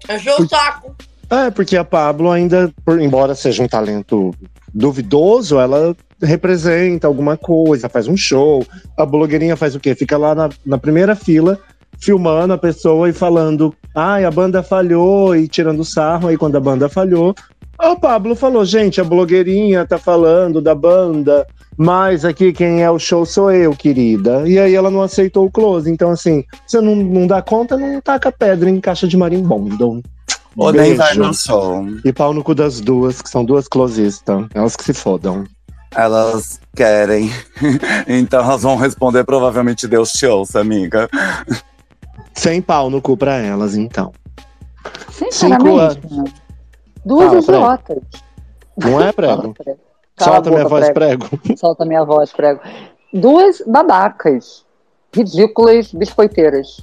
Encheu 0.07 0.35
o 0.37 0.47
saco. 0.47 0.95
É, 1.27 1.49
porque 1.49 1.75
a 1.75 1.83
Pablo 1.83 2.29
ainda, 2.29 2.71
por- 2.85 3.01
embora 3.01 3.33
seja 3.33 3.63
um 3.63 3.67
talento 3.67 4.31
duvidoso, 4.71 5.59
ela 5.59 5.95
representa 6.21 7.07
alguma 7.07 7.37
coisa, 7.37 7.89
faz 7.89 8.07
um 8.07 8.17
show. 8.17 8.65
A 8.97 9.05
blogueirinha 9.05 9.55
faz 9.55 9.75
o 9.75 9.79
quê? 9.79 9.95
Fica 9.95 10.17
lá 10.17 10.33
na, 10.33 10.49
na 10.65 10.77
primeira 10.77 11.15
fila, 11.15 11.59
filmando 11.99 12.53
a 12.53 12.57
pessoa 12.57 13.09
e 13.09 13.13
falando, 13.13 13.73
ai, 13.95 14.25
a 14.25 14.31
banda 14.31 14.63
falhou, 14.63 15.35
e 15.35 15.47
tirando 15.47 15.83
sarro. 15.83 16.27
Aí 16.27 16.37
quando 16.37 16.55
a 16.55 16.61
banda 16.61 16.89
falhou, 16.89 17.35
a 17.77 17.95
Pablo 17.95 18.35
falou, 18.35 18.65
gente, 18.65 18.99
a 18.99 19.03
blogueirinha 19.03 19.85
tá 19.85 19.99
falando 19.99 20.59
da 20.59 20.73
banda, 20.73 21.45
mas 21.77 22.25
aqui 22.25 22.51
quem 22.51 22.81
é 22.81 22.89
o 22.89 22.97
show 22.97 23.23
sou 23.23 23.51
eu, 23.51 23.75
querida. 23.75 24.47
E 24.47 24.57
aí 24.57 24.73
ela 24.73 24.89
não 24.89 25.01
aceitou 25.01 25.45
o 25.45 25.51
close. 25.51 25.89
Então, 25.89 26.09
assim, 26.09 26.43
você 26.65 26.81
não, 26.81 26.95
não 26.95 27.27
dá 27.27 27.41
conta, 27.41 27.77
não 27.77 28.01
taca 28.01 28.31
pedra 28.31 28.69
em 28.69 28.79
caixa 28.79 29.07
de 29.07 29.15
marimbondo. 29.15 30.01
Nem 30.73 30.95
vai 30.95 31.13
no 31.13 31.31
show. 31.35 31.85
E 32.03 32.11
pau 32.11 32.33
no 32.33 32.43
cu 32.43 32.55
das 32.55 32.81
duas, 32.81 33.21
que 33.21 33.29
são 33.29 33.45
duas 33.45 33.67
closistas. 33.67 34.47
Elas 34.55 34.75
que 34.75 34.83
se 34.83 34.93
fodam. 34.93 35.43
Elas 35.97 36.61
querem. 36.75 37.31
então 38.07 38.43
elas 38.43 38.61
vão 38.61 38.75
responder 38.75 39.23
provavelmente 39.23 39.87
Deus 39.87 40.13
te 40.13 40.27
ouça, 40.27 40.59
amiga. 40.59 41.09
Sem 42.35 42.61
pau 42.61 42.91
no 42.91 43.01
cu 43.01 43.17
pra 43.17 43.37
elas, 43.37 43.75
então. 43.75 44.13
Sinceramente, 45.09 46.05
anos. 46.07 46.31
duas 47.03 47.45
Fala, 47.45 47.77
prego. 47.77 47.95
idiotas. 47.97 48.23
Não 48.77 49.01
é, 49.01 49.11
prego? 49.11 49.55
Cala 50.15 50.35
Solta 50.35 50.49
a 50.49 50.51
minha 50.51 50.67
voz, 50.67 50.89
prego. 50.91 51.29
Solta 51.57 51.85
minha 51.85 52.03
voz, 52.03 52.31
prego. 52.31 52.61
Duas 53.11 53.63
babacas. 53.65 54.63
Ridículas 55.15 55.91
biscoiteiras. 55.91 56.79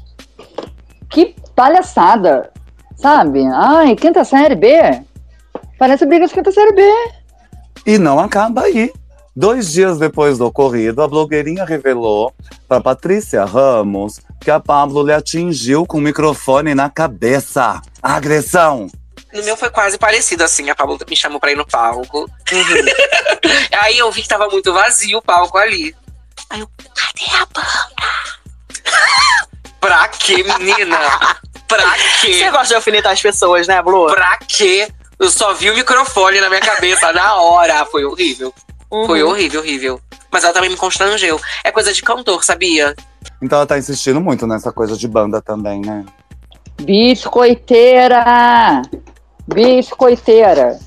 Que 1.08 1.36
palhaçada. 1.54 2.50
Sabe? 2.96 3.44
Ai, 3.46 3.94
quinta 3.94 4.24
série 4.24 4.56
B. 4.56 4.68
Parece 5.78 6.04
briga 6.04 6.26
de 6.26 6.34
quinta 6.34 6.50
série 6.50 6.72
B. 6.72 6.82
E 7.86 7.96
não 7.96 8.18
acaba 8.18 8.62
aí. 8.62 8.92
Dois 9.36 9.72
dias 9.72 9.98
depois 9.98 10.38
do 10.38 10.46
ocorrido, 10.46 11.02
a 11.02 11.08
blogueirinha 11.08 11.64
revelou 11.64 12.32
para 12.68 12.80
Patrícia 12.80 13.44
Ramos 13.44 14.20
que 14.40 14.48
a 14.48 14.60
Pablo 14.60 15.02
lhe 15.02 15.12
atingiu 15.12 15.84
com 15.84 15.98
o 15.98 16.00
microfone 16.00 16.72
na 16.72 16.88
cabeça. 16.88 17.82
Agressão! 18.00 18.86
No 19.32 19.42
meu 19.42 19.56
foi 19.56 19.70
quase 19.70 19.98
parecido, 19.98 20.44
assim. 20.44 20.70
A 20.70 20.74
Pablo 20.76 20.96
me 21.08 21.16
chamou 21.16 21.40
pra 21.40 21.50
ir 21.50 21.56
no 21.56 21.66
palco. 21.66 22.30
Aí 23.82 23.98
eu 23.98 24.12
vi 24.12 24.22
que 24.22 24.28
tava 24.28 24.46
muito 24.46 24.72
vazio 24.72 25.18
o 25.18 25.22
palco 25.22 25.58
ali. 25.58 25.92
Aí 26.50 26.60
eu, 26.60 26.68
cadê 26.94 27.36
a 27.36 27.46
banda? 27.46 28.14
pra 29.80 30.06
quê, 30.08 30.44
menina? 30.44 30.98
Pra 31.66 31.94
quê? 32.20 32.34
Você 32.38 32.50
gosta 32.52 32.68
de 32.68 32.74
alfinetar 32.76 33.12
as 33.12 33.20
pessoas, 33.20 33.66
né, 33.66 33.82
Blue? 33.82 34.06
Pra 34.06 34.38
quê? 34.46 34.88
Eu 35.18 35.28
só 35.28 35.52
vi 35.54 35.70
o 35.70 35.74
microfone 35.74 36.40
na 36.40 36.48
minha 36.48 36.60
cabeça 36.60 37.12
na 37.12 37.34
hora. 37.34 37.84
Foi 37.86 38.04
horrível. 38.04 38.54
Uhum. 38.94 39.06
Foi 39.06 39.24
horrível, 39.24 39.60
horrível. 39.60 40.00
Mas 40.30 40.44
ela 40.44 40.52
também 40.52 40.70
me 40.70 40.76
constrangeu. 40.76 41.40
É 41.64 41.72
coisa 41.72 41.92
de 41.92 42.00
cantor, 42.00 42.44
sabia? 42.44 42.94
Então 43.42 43.58
ela 43.58 43.66
tá 43.66 43.76
insistindo 43.76 44.20
muito 44.20 44.46
nessa 44.46 44.70
coisa 44.70 44.96
de 44.96 45.08
banda 45.08 45.42
também, 45.42 45.80
né? 45.80 46.04
Biscoiteira! 46.80 48.82
Biscoiteira. 49.52 50.78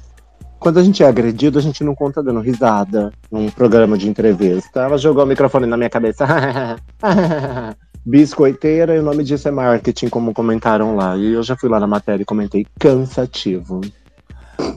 Quando 0.57 0.79
a 0.79 0.84
gente 0.84 1.03
é 1.03 1.07
agredido, 1.07 1.59
a 1.59 1.61
gente 1.61 1.84
não 1.84 1.93
conta 1.93 2.23
dando 2.23 2.39
risada 2.39 3.11
num 3.29 3.49
programa 3.49 3.97
de 3.97 4.09
entrevista. 4.09 4.81
Ela 4.81 4.97
jogou 4.97 5.23
o 5.23 5.27
microfone 5.27 5.65
na 5.65 5.75
minha 5.75 5.89
cabeça. 5.89 6.25
Biscoiteira, 8.05 8.95
e 8.95 8.99
o 8.99 9.03
nome 9.03 9.21
disso 9.21 9.49
é 9.49 9.51
marketing, 9.51 10.07
como 10.07 10.34
comentaram 10.34 10.95
lá. 10.95 11.17
E 11.17 11.34
eu 11.34 11.43
já 11.43 11.57
fui 11.57 11.69
lá 11.69 11.77
na 11.77 11.88
matéria 11.88 12.23
e 12.23 12.25
comentei 12.25 12.65
cansativo. 12.79 13.81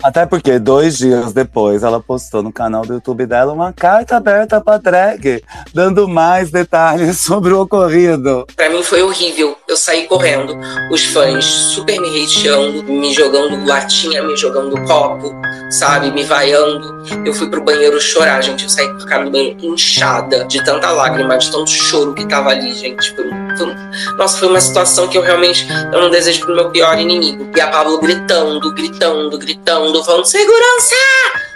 Até 0.03 0.25
porque 0.27 0.59
dois 0.59 0.99
dias 0.99 1.33
depois 1.33 1.83
ela 1.83 2.01
postou 2.01 2.43
no 2.43 2.53
canal 2.53 2.83
do 2.83 2.95
YouTube 2.95 3.27
dela 3.27 3.53
uma 3.53 3.73
carta 3.73 4.17
aberta 4.17 4.61
pra 4.61 4.79
drag, 4.79 5.43
dando 5.75 6.09
mais 6.09 6.51
detalhes 6.51 7.19
sobre 7.21 7.53
o 7.53 7.63
ocorrido. 7.63 8.47
Pra 8.57 8.71
mim 8.71 8.83
foi 8.83 9.03
horrível. 9.03 9.57
Eu 9.69 9.77
saí 9.77 10.07
correndo. 10.07 10.57
Os 10.91 11.05
fãs 11.05 11.45
super 11.45 12.01
me 12.01 12.25
hateando, 12.25 12.83
me 12.85 13.13
jogando 13.13 13.67
latinha, 13.67 14.23
me 14.23 14.37
jogando 14.37 14.81
copo. 14.87 15.35
sabe, 15.71 16.11
me 16.11 16.25
vaiando. 16.25 17.05
Eu 17.25 17.33
fui 17.33 17.49
pro 17.49 17.63
banheiro 17.63 18.01
chorar, 18.01 18.43
gente. 18.43 18.65
Eu 18.65 18.71
saí 18.71 18.89
com 18.89 19.03
a 19.03 19.07
cara 19.07 19.25
do 19.25 19.31
banheiro 19.31 19.65
inchada 19.65 20.45
de 20.45 20.65
tanta 20.65 20.91
lágrima, 20.91 21.39
de 21.39 21.51
tanto 21.51 21.71
choro 21.71 22.15
que 22.15 22.27
tava 22.27 22.51
ali, 22.51 22.73
gente. 22.73 23.15
Foi, 23.15 23.25
foi 23.57 23.77
nossa, 24.17 24.39
foi 24.39 24.49
uma 24.49 24.61
situação 24.61 25.09
que 25.09 25.17
eu 25.17 25.23
realmente 25.23 25.67
eu 25.93 26.01
não 26.01 26.11
desejo 26.11 26.41
pro 26.41 26.55
meu 26.55 26.71
pior 26.71 26.99
inimigo. 26.99 27.49
E 27.57 27.61
a 27.61 27.69
Pablo 27.69 27.99
gritando, 28.01 28.73
gritando, 28.75 29.39
gritando, 29.39 29.70
falando: 30.05 30.25
segurança! 30.25 30.95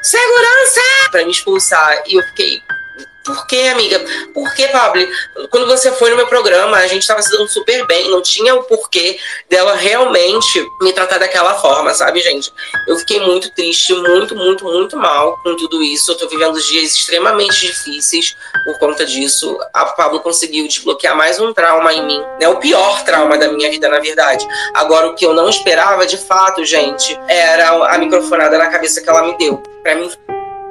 Segurança! 0.02 0.80
Pra 1.10 1.24
me 1.24 1.30
expulsar. 1.30 2.02
E 2.06 2.18
eu 2.18 2.22
fiquei. 2.28 2.62
Por 3.24 3.46
que, 3.46 3.68
amiga? 3.68 4.04
Por 4.34 4.54
que, 4.54 4.68
Pablo? 4.68 5.02
Quando 5.50 5.66
você 5.66 5.90
foi 5.92 6.10
no 6.10 6.16
meu 6.16 6.26
programa, 6.26 6.76
a 6.76 6.86
gente 6.86 7.06
tava 7.06 7.22
se 7.22 7.30
dando 7.30 7.48
super 7.48 7.86
bem. 7.86 8.10
Não 8.10 8.20
tinha 8.20 8.54
o 8.54 8.64
porquê 8.64 9.18
dela 9.48 9.74
realmente 9.74 10.66
me 10.82 10.92
tratar 10.92 11.18
daquela 11.18 11.54
forma, 11.54 11.94
sabe, 11.94 12.20
gente? 12.20 12.52
Eu 12.86 12.96
fiquei 12.98 13.20
muito 13.20 13.50
triste, 13.54 13.94
muito, 13.94 14.36
muito, 14.36 14.64
muito 14.64 14.96
mal 14.96 15.38
com 15.42 15.56
tudo 15.56 15.82
isso. 15.82 16.12
Eu 16.12 16.16
tô 16.16 16.28
vivendo 16.28 16.60
dias 16.60 16.94
extremamente 16.94 17.66
difíceis 17.66 18.36
por 18.64 18.78
conta 18.78 19.06
disso. 19.06 19.58
A 19.72 19.86
Pablo 19.86 20.20
conseguiu 20.20 20.68
desbloquear 20.68 21.16
mais 21.16 21.40
um 21.40 21.52
trauma 21.54 21.94
em 21.94 22.04
mim, 22.04 22.22
né? 22.38 22.46
O 22.48 22.56
pior 22.56 23.02
trauma 23.04 23.38
da 23.38 23.48
minha 23.48 23.70
vida, 23.70 23.88
na 23.88 24.00
verdade. 24.00 24.46
Agora, 24.74 25.08
o 25.08 25.14
que 25.14 25.24
eu 25.24 25.32
não 25.32 25.48
esperava, 25.48 26.06
de 26.06 26.18
fato, 26.18 26.62
gente, 26.62 27.18
era 27.26 27.70
a 27.70 27.96
microfonada 27.96 28.58
na 28.58 28.68
cabeça 28.68 29.00
que 29.00 29.08
ela 29.08 29.22
me 29.22 29.38
deu. 29.38 29.62
Pra 29.82 29.94
mim, 29.94 30.10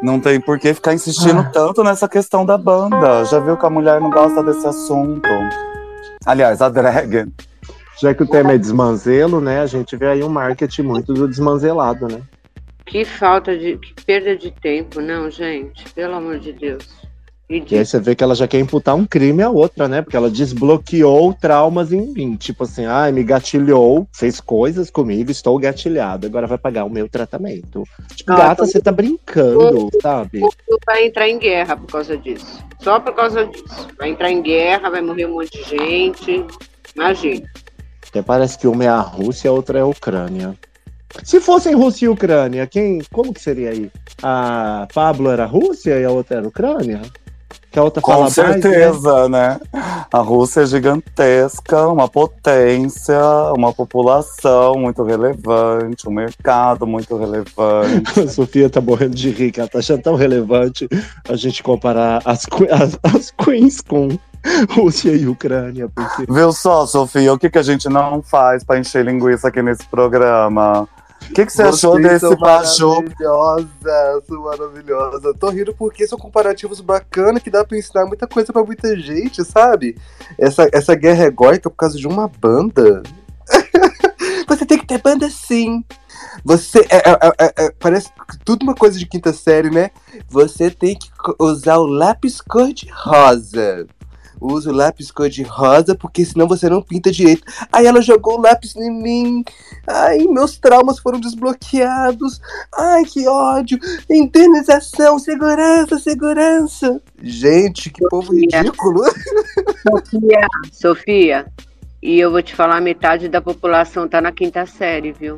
Não 0.04 0.20
tem 0.20 0.38
por 0.38 0.60
que 0.60 0.74
ficar 0.74 0.94
insistindo 0.94 1.50
tanto 1.54 1.82
nessa 1.82 2.10
questão 2.10 2.46
da 2.46 2.58
banda. 2.58 3.24
Já 3.24 3.40
viu 3.40 3.56
que 3.56 3.66
a 3.66 3.70
mulher 3.70 4.02
não 4.02 4.10
gosta 4.10 4.44
desse 4.44 4.68
assunto. 4.68 5.30
Aliás, 6.26 6.62
a 6.62 6.68
drag. 6.68 7.32
Já 8.02 8.14
que 8.14 8.22
o 8.22 8.28
tema 8.28 8.52
é 8.52 8.58
desmanzelo, 8.58 9.40
né? 9.40 9.62
A 9.62 9.66
gente 9.66 9.96
vê 9.96 10.08
aí 10.08 10.22
um 10.22 10.28
marketing 10.28 10.82
muito 10.82 11.14
do 11.14 11.26
desmanzelado, 11.26 12.10
né? 12.10 12.22
Que 12.86 13.06
falta 13.06 13.58
de. 13.58 13.78
Que 13.78 14.04
perda 14.04 14.36
de 14.36 14.52
tempo, 14.52 15.00
não, 15.00 15.32
gente. 15.32 15.90
Pelo 15.94 16.16
amor 16.16 16.38
de 16.38 16.52
Deus. 16.52 17.03
E 17.50 17.78
aí 17.78 17.86
você 17.86 18.00
vê 18.00 18.16
que 18.16 18.24
ela 18.24 18.34
já 18.34 18.48
quer 18.48 18.60
imputar 18.60 18.96
um 18.96 19.06
crime 19.06 19.44
à 19.44 19.50
outra, 19.50 19.88
né? 19.88 20.02
Porque 20.02 20.16
ela 20.16 20.30
desbloqueou 20.30 21.34
traumas 21.34 21.92
em 21.92 22.14
mim. 22.14 22.36
Tipo 22.36 22.64
assim, 22.64 22.86
ai, 22.86 23.12
me 23.12 23.24
gatilhou, 23.24 24.08
fez 24.14 24.40
coisas 24.40 24.90
comigo, 24.90 25.30
estou 25.30 25.60
gatilhada, 25.60 26.26
agora 26.26 26.48
vai 26.48 26.58
pagar 26.58 26.86
o 26.86 26.90
meu 26.90 27.08
tratamento. 27.10 27.84
Tipo, 28.16 28.32
Ah, 28.32 28.38
gata, 28.38 28.66
você 28.66 28.80
tá 28.80 28.92
brincando, 28.92 29.90
sabe? 30.02 30.40
Mundo 30.40 30.54
vai 30.86 31.06
entrar 31.06 31.28
em 31.28 31.38
guerra 31.38 31.76
por 31.76 31.88
causa 31.88 32.18
disso. 32.18 32.64
Só 32.80 33.00
por 33.00 33.14
causa 33.14 33.46
disso. 33.46 33.88
Vai 34.00 34.10
entrar 34.10 34.32
em 34.32 34.42
guerra, 34.42 34.90
vai 34.90 35.02
morrer 35.02 35.26
um 35.26 35.36
monte 35.36 35.52
de 35.52 35.70
gente. 35.70 36.46
Imagina. 36.96 37.46
Até 38.08 38.22
parece 38.22 38.58
que 38.58 38.68
uma 38.68 38.84
é 38.84 38.88
a 38.88 39.00
Rússia 39.00 39.48
e 39.48 39.50
a 39.50 39.54
outra 39.54 39.80
é 39.80 39.82
a 39.82 39.86
Ucrânia. 39.86 40.56
Se 41.24 41.40
fossem 41.40 41.76
Rússia 41.76 42.06
e 42.06 42.10
Ucrânia, 42.10 42.66
quem, 42.66 43.02
como 43.12 43.34
que 43.34 43.42
seria 43.42 43.70
aí? 43.70 43.92
A 44.22 44.88
Pablo 44.94 45.30
era 45.30 45.44
a 45.44 45.48
Rússia 45.48 46.00
e 46.00 46.06
a 46.06 46.10
outra 46.10 46.38
era 46.38 46.46
a 46.46 46.50
Ucrânia? 46.50 47.02
Que 47.72 47.80
a 47.80 47.84
outra 47.84 48.02
Com 48.02 48.12
fala 48.12 48.24
mais, 48.24 48.34
certeza, 48.34 49.30
né? 49.30 49.60
A 50.12 50.20
Rússia 50.20 50.62
é 50.62 50.66
gigantesca, 50.66 51.88
uma 51.88 52.08
potência, 52.08 53.20
uma 53.56 53.74
população 53.74 54.76
muito 54.76 55.04
relevante, 55.04 56.08
um 56.08 56.12
mercado 56.12 56.86
muito 56.86 57.18
relevante. 57.18 58.20
A 58.22 58.28
Sofia 58.28 58.70
tá 58.70 58.80
morrendo 58.80 59.16
de 59.16 59.30
rir, 59.32 59.54
ela 59.58 59.68
tá 59.68 59.80
achando 59.80 60.02
tão 60.02 60.16
relevante 60.16 60.88
a 61.28 61.36
gente 61.36 61.64
comparar 61.64 62.22
as, 62.26 62.46
as, 62.72 63.00
as 63.04 63.32
queens 63.32 63.82
com 63.82 64.10
Rússia 64.70 65.12
e 65.12 65.28
Ucrânia, 65.28 65.90
porque 65.94 66.32
Viu 66.32 66.52
só, 66.52 66.86
Sofia, 66.86 67.34
o 67.34 67.40
que, 67.40 67.50
que 67.50 67.58
a 67.58 67.64
gente 67.64 67.88
não 67.88 68.22
faz 68.22 68.64
pra 68.64 68.78
encher 68.78 69.06
linguiça 69.06 69.48
aqui 69.48 69.62
nesse 69.62 69.86
programa? 69.86 70.88
O 71.30 71.34
que, 71.34 71.46
que 71.46 71.54
você 71.54 71.64
achou 71.64 71.94
Vocês 71.94 72.08
desse 72.08 72.20
são 72.28 72.38
Paju? 72.38 72.90
Maravilhosa, 72.90 74.24
são 74.28 74.42
maravilhosa. 74.44 75.34
Tô 75.34 75.50
rindo 75.50 75.74
porque 75.74 76.08
são 76.08 76.18
comparativos 76.18 76.80
bacanas 76.80 77.42
que 77.42 77.50
dá 77.50 77.64
pra 77.64 77.78
ensinar 77.78 78.06
muita 78.06 78.28
coisa 78.28 78.54
pra 78.54 78.64
muita 78.64 78.98
gente, 79.00 79.44
sabe? 79.44 79.98
Essa, 80.38 80.68
essa 80.72 80.94
guerra 80.96 81.26
egóica 81.26 81.70
por 81.70 81.76
causa 81.78 81.98
de 81.98 82.08
uma 82.08 82.28
banda. 82.28 83.02
Você 84.48 84.66
tem 84.66 84.78
que 84.78 84.86
ter 84.86 85.02
banda 85.02 85.30
sim. 85.30 85.84
Você. 86.44 86.80
é- 86.90 87.10
é- 87.10 87.34
é- 87.40 87.54
é- 87.66 87.72
parece 87.80 88.10
tudo 88.46 88.64
uma 88.64 88.76
coisa 88.76 88.98
de 89.00 89.06
quinta 89.06 89.34
série, 89.34 89.70
né? 89.70 89.90
Você 90.30 90.70
tem 90.70 90.96
que 90.96 91.10
usar 91.40 91.78
o 91.78 91.86
lápis 91.88 92.40
cor-de-rosa. 92.42 93.88
Usa 94.46 94.72
o 94.72 94.74
lápis 94.74 95.10
cor-de-rosa, 95.10 95.96
porque 95.96 96.26
senão 96.26 96.50
você 96.50 96.70
não 96.70 96.82
pinta 96.82 97.10
direito. 97.10 97.44
Aí 97.72 97.86
ela 97.86 98.02
jogou 98.02 98.38
o 98.38 98.42
lápis 98.42 98.76
em 98.76 98.92
mim. 98.92 99.44
Ai, 99.88 100.18
meus 100.28 100.58
traumas 100.58 101.00
foram 101.00 101.18
desbloqueados. 101.18 102.42
Ai, 102.78 103.06
que 103.06 103.26
ódio. 103.26 103.80
Indenização, 104.10 105.18
segurança, 105.18 105.98
segurança. 105.98 107.02
Gente, 107.22 107.90
que 107.90 108.06
povo 108.10 108.34
ridículo. 108.34 109.04
Sofia, 109.88 110.48
Sofia, 110.74 111.46
e 112.02 112.20
eu 112.20 112.30
vou 112.30 112.42
te 112.44 112.54
falar, 112.54 112.82
metade 112.82 113.30
da 113.30 113.42
população 113.42 114.10
tá 114.10 114.20
na 114.20 114.34
quinta 114.34 114.66
série, 114.66 115.14
viu? 115.14 115.38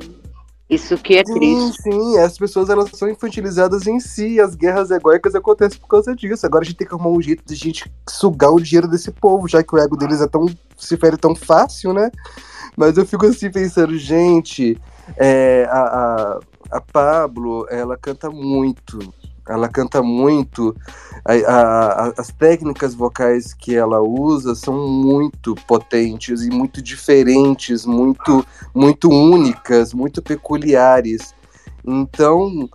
Isso 0.70 0.98
que 0.98 1.16
é 1.16 1.24
Sim, 1.24 1.34
triste. 1.36 1.84
sim, 1.84 2.18
as 2.18 2.38
pessoas 2.38 2.70
elas 2.70 2.90
são 2.94 3.08
infantilizadas 3.08 3.86
em 3.86 4.00
si, 4.00 4.40
as 4.40 4.56
guerras 4.56 4.90
egóicas 4.90 5.36
acontecem 5.36 5.80
por 5.80 5.88
causa 5.88 6.16
disso. 6.16 6.46
Agora 6.46 6.64
a 6.64 6.66
gente 6.66 6.78
tem 6.78 6.88
que 6.88 6.94
arrumar 6.94 7.10
um 7.10 7.22
jeito 7.22 7.44
de 7.46 7.54
a 7.54 7.58
gente 7.58 7.92
sugar 8.10 8.52
o 8.52 8.60
dinheiro 8.60 8.88
desse 8.88 9.12
povo, 9.12 9.48
já 9.48 9.62
que 9.62 9.76
o 9.76 9.78
ego 9.78 9.96
deles 9.96 10.22
é 10.22 10.28
tão 10.28 10.48
se 10.78 10.98
fere 10.98 11.18
tão 11.18 11.36
fácil, 11.36 11.94
né? 11.94 12.10
Mas 12.76 12.98
eu 12.98 13.06
fico 13.06 13.26
assim 13.28 13.52
pensando, 13.52 13.98
gente, 13.98 14.78
é, 15.18 15.68
a, 15.70 15.82
a, 15.82 16.40
a 16.78 16.82
Pablo, 16.82 17.68
ela 17.70 17.96
canta 17.96 18.30
muito. 18.30 19.14
Ela 19.48 19.68
canta 19.70 20.02
muito. 20.02 20.76
A- 21.24 21.34
a- 21.34 22.08
a- 22.08 22.14
as 22.18 22.28
técnicas 22.30 22.94
vocais 22.96 23.54
que 23.54 23.76
ela 23.76 24.02
usa 24.02 24.56
são 24.56 24.88
muito 24.88 25.54
potentes 25.68 26.42
e 26.42 26.50
muito 26.50 26.82
diferentes, 26.82 27.86
muito, 27.86 28.46
muito 28.74 29.10
únicas, 29.10 29.94
muito 29.94 30.22
peculiares. 30.22 31.34
Então, 31.86 32.68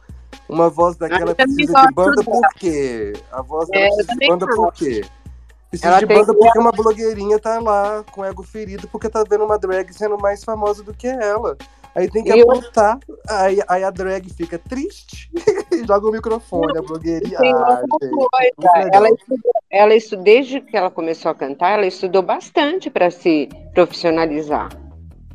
uma 0.49 0.69
voz 0.71 0.97
daquela 0.97 1.33
eu 1.33 1.35
também 1.35 1.55
precisa 1.57 1.87
de 1.87 1.95
banda 1.95 2.23
por 2.25 2.49
quê? 2.57 3.13
A 3.33 3.43
voz 3.43 3.69
dela 3.69 3.85
É, 3.85 3.89
precisa 3.89 4.17
de 4.17 4.27
banda 4.29 4.47
por 4.47 4.73
quê? 4.73 5.05
Precisa 5.69 5.89
Ela 5.89 5.99
de 6.01 6.07
banda 6.07 6.33
que- 6.33 6.39
porque 6.39 6.59
uma 6.59 6.73
blogueirinha 6.73 7.39
tá 7.39 7.61
lá 7.61 8.05
com 8.11 8.25
ego 8.25 8.43
ferido 8.43 8.89
porque 8.89 9.09
tá 9.09 9.25
vendo 9.29 9.45
uma 9.45 9.59
drag 9.59 9.93
sendo 9.93 10.19
mais 10.19 10.43
famosa 10.45 10.83
do 10.83 10.93
que 10.95 11.07
ela. 11.07 11.57
Aí 11.95 12.09
tem 12.09 12.23
que 12.23 12.31
eu- 12.31 12.49
apontar, 12.51 12.99
aí, 13.29 13.61
aí 13.69 13.83
a 13.85 13.91
drag 13.91 14.31
fica 14.33 14.59
triste 14.59 15.31
e 15.73 15.85
joga 15.87 16.09
o 16.09 16.13
microfone, 16.13 16.79
a 16.79 16.83
blogueirinha. 16.83 17.39
Tem 17.39 17.53
Ah, 17.53 17.83
gente, 18.03 18.29
ela 18.93 19.09
estudou, 19.09 19.53
ela 19.71 19.95
estudou, 19.95 20.25
desde 20.25 20.61
que 20.61 20.77
ela 20.77 20.91
começou 20.91 21.31
a 21.31 21.35
cantar, 21.35 21.71
ela 21.71 21.87
estudou 21.87 22.23
bastante 22.23 22.89
para 22.91 23.11
se 23.11 23.49
profissionalizar. 23.75 24.69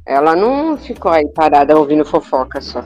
Ela 0.06 0.36
não 0.36 0.78
ficou 0.78 1.12
aí 1.12 1.28
parada 1.30 1.78
ouvindo 1.78 2.06
fofoca 2.06 2.62
só. 2.62 2.86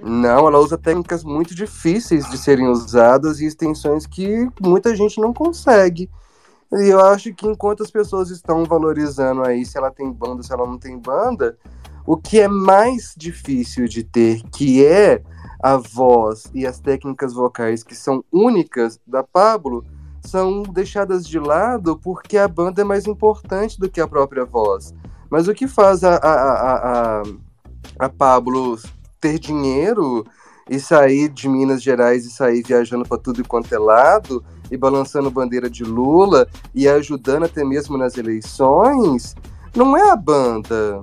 Não, 0.00 0.46
ela 0.46 0.58
usa 0.58 0.78
técnicas 0.78 1.24
muito 1.24 1.54
difíceis 1.54 2.28
de 2.30 2.38
serem 2.38 2.68
usadas 2.68 3.40
e 3.40 3.46
extensões 3.46 4.06
que 4.06 4.48
muita 4.62 4.94
gente 4.94 5.20
não 5.20 5.32
consegue. 5.32 6.08
E 6.72 6.88
eu 6.88 7.00
acho 7.00 7.32
que 7.34 7.46
enquanto 7.46 7.82
as 7.82 7.90
pessoas 7.90 8.30
estão 8.30 8.64
valorizando 8.64 9.42
aí 9.42 9.64
se 9.64 9.76
ela 9.78 9.90
tem 9.90 10.10
banda, 10.10 10.42
se 10.42 10.52
ela 10.52 10.66
não 10.66 10.78
tem 10.78 10.98
banda, 10.98 11.56
o 12.06 12.16
que 12.16 12.40
é 12.40 12.48
mais 12.48 13.14
difícil 13.16 13.86
de 13.86 14.04
ter, 14.04 14.42
que 14.50 14.84
é 14.84 15.22
a 15.62 15.76
voz 15.76 16.44
e 16.52 16.66
as 16.66 16.78
técnicas 16.78 17.32
vocais 17.32 17.82
que 17.82 17.94
são 17.94 18.22
únicas 18.30 19.00
da 19.06 19.22
Pablo, 19.22 19.84
são 20.20 20.62
deixadas 20.62 21.26
de 21.26 21.38
lado 21.38 21.98
porque 21.98 22.36
a 22.36 22.48
banda 22.48 22.82
é 22.82 22.84
mais 22.84 23.06
importante 23.06 23.78
do 23.78 23.88
que 23.88 24.00
a 24.00 24.08
própria 24.08 24.44
voz. 24.44 24.94
Mas 25.30 25.48
o 25.48 25.54
que 25.54 25.66
faz 25.66 26.04
a, 26.04 26.16
a, 26.16 26.32
a, 26.32 26.76
a, 26.76 27.22
a 27.98 28.08
Pablo 28.08 28.78
ter 29.20 29.38
dinheiro 29.38 30.24
e 30.68 30.78
sair 30.78 31.28
de 31.28 31.48
Minas 31.48 31.82
Gerais 31.82 32.24
e 32.24 32.30
sair 32.30 32.62
viajando 32.62 33.06
para 33.06 33.18
tudo 33.18 33.46
quanto 33.46 33.74
é 33.74 33.78
lado 33.78 34.44
e 34.70 34.76
balançando 34.76 35.30
bandeira 35.30 35.68
de 35.68 35.84
Lula 35.84 36.46
e 36.74 36.88
ajudando 36.88 37.44
até 37.44 37.64
mesmo 37.64 37.98
nas 37.98 38.16
eleições, 38.16 39.34
não 39.74 39.96
é 39.96 40.10
a 40.10 40.16
banda. 40.16 41.02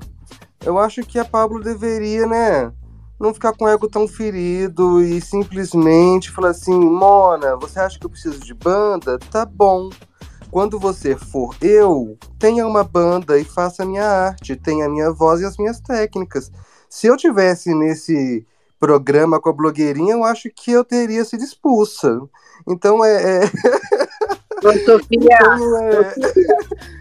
Eu 0.64 0.78
acho 0.78 1.02
que 1.02 1.18
a 1.18 1.26
Pablo 1.26 1.60
deveria, 1.60 2.28
né, 2.28 2.72
não 3.20 3.34
ficar 3.34 3.54
com 3.54 3.66
o 3.66 3.68
ego 3.68 3.88
tão 3.88 4.08
ferido 4.08 5.02
e 5.02 5.22
simplesmente 5.22 6.32
falar 6.32 6.50
assim, 6.50 6.74
Mona, 6.74 7.56
você 7.56 7.80
acha 7.80 8.00
que 8.00 8.06
eu 8.06 8.10
preciso 8.10 8.40
de 8.40 8.54
banda? 8.54 9.20
Tá 9.20 9.46
bom. 9.46 9.90
Quando 10.50 10.80
você 10.80 11.16
for 11.16 11.56
eu, 11.62 12.18
tenha 12.38 12.68
uma 12.68 12.84
banda 12.84 13.40
e 13.40 13.44
faça 13.44 13.84
a 13.84 13.86
minha 13.86 14.06
arte, 14.06 14.56
tenha 14.56 14.86
a 14.86 14.90
minha 14.90 15.12
voz 15.12 15.40
e 15.40 15.46
as 15.46 15.58
minhas 15.58 15.80
técnicas. 15.80 16.52
Se 16.90 17.08
eu 17.08 17.16
tivesse 17.16 17.74
nesse 17.74 18.46
programa 18.80 19.40
com 19.40 19.50
a 19.50 19.54
blogueirinha, 19.54 20.14
eu 20.14 20.24
acho 20.24 20.50
que 20.50 20.72
eu 20.72 20.84
teria 20.84 21.24
sido 21.24 21.44
expulsa. 21.44 22.20
Então 22.68 23.06
é. 23.06 23.44
é... 23.46 23.52
Ô, 24.64 24.72
Sofia, 24.86 25.40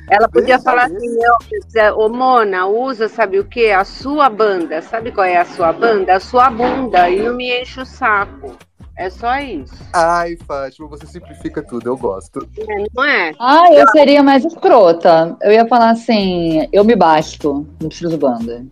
é. 0.09 0.15
ela 0.15 0.29
podia 0.29 0.59
falar 0.59 0.85
assim, 0.87 1.17
não, 1.17 1.99
ô 1.99 2.09
Mona, 2.09 2.67
usa, 2.67 3.09
sabe 3.09 3.39
o 3.39 3.45
quê? 3.45 3.67
A 3.67 3.85
sua 3.85 4.31
banda. 4.31 4.81
Sabe 4.81 5.13
qual 5.13 5.27
é 5.27 5.37
a 5.37 5.45
sua 5.45 5.73
banda? 5.73 6.17
A 6.17 6.21
sua 6.21 6.51
bunda. 6.51 7.11
E 7.11 7.23
não 7.23 7.37
me 7.37 7.61
enche 7.61 7.81
o 7.81 7.87
saco. 7.87 8.57
É 8.97 9.09
só 9.09 9.39
isso. 9.39 9.83
Ai, 9.95 10.37
Fátima, 10.47 10.87
você 10.89 11.07
simplifica 11.07 11.63
tudo, 11.63 11.89
eu 11.89 11.97
gosto. 11.97 12.47
É, 12.59 12.85
não 12.95 13.05
é? 13.05 13.33
Ah, 13.39 13.73
eu 13.73 13.87
seria 13.93 14.23
mais 14.23 14.45
escrota. 14.45 15.37
Eu 15.41 15.53
ia 15.53 15.67
falar 15.67 15.91
assim, 15.91 16.69
eu 16.71 16.85
me 16.85 16.95
basto, 16.95 17.67
não 17.81 17.89
preciso 17.89 18.19
banda. 18.19 18.63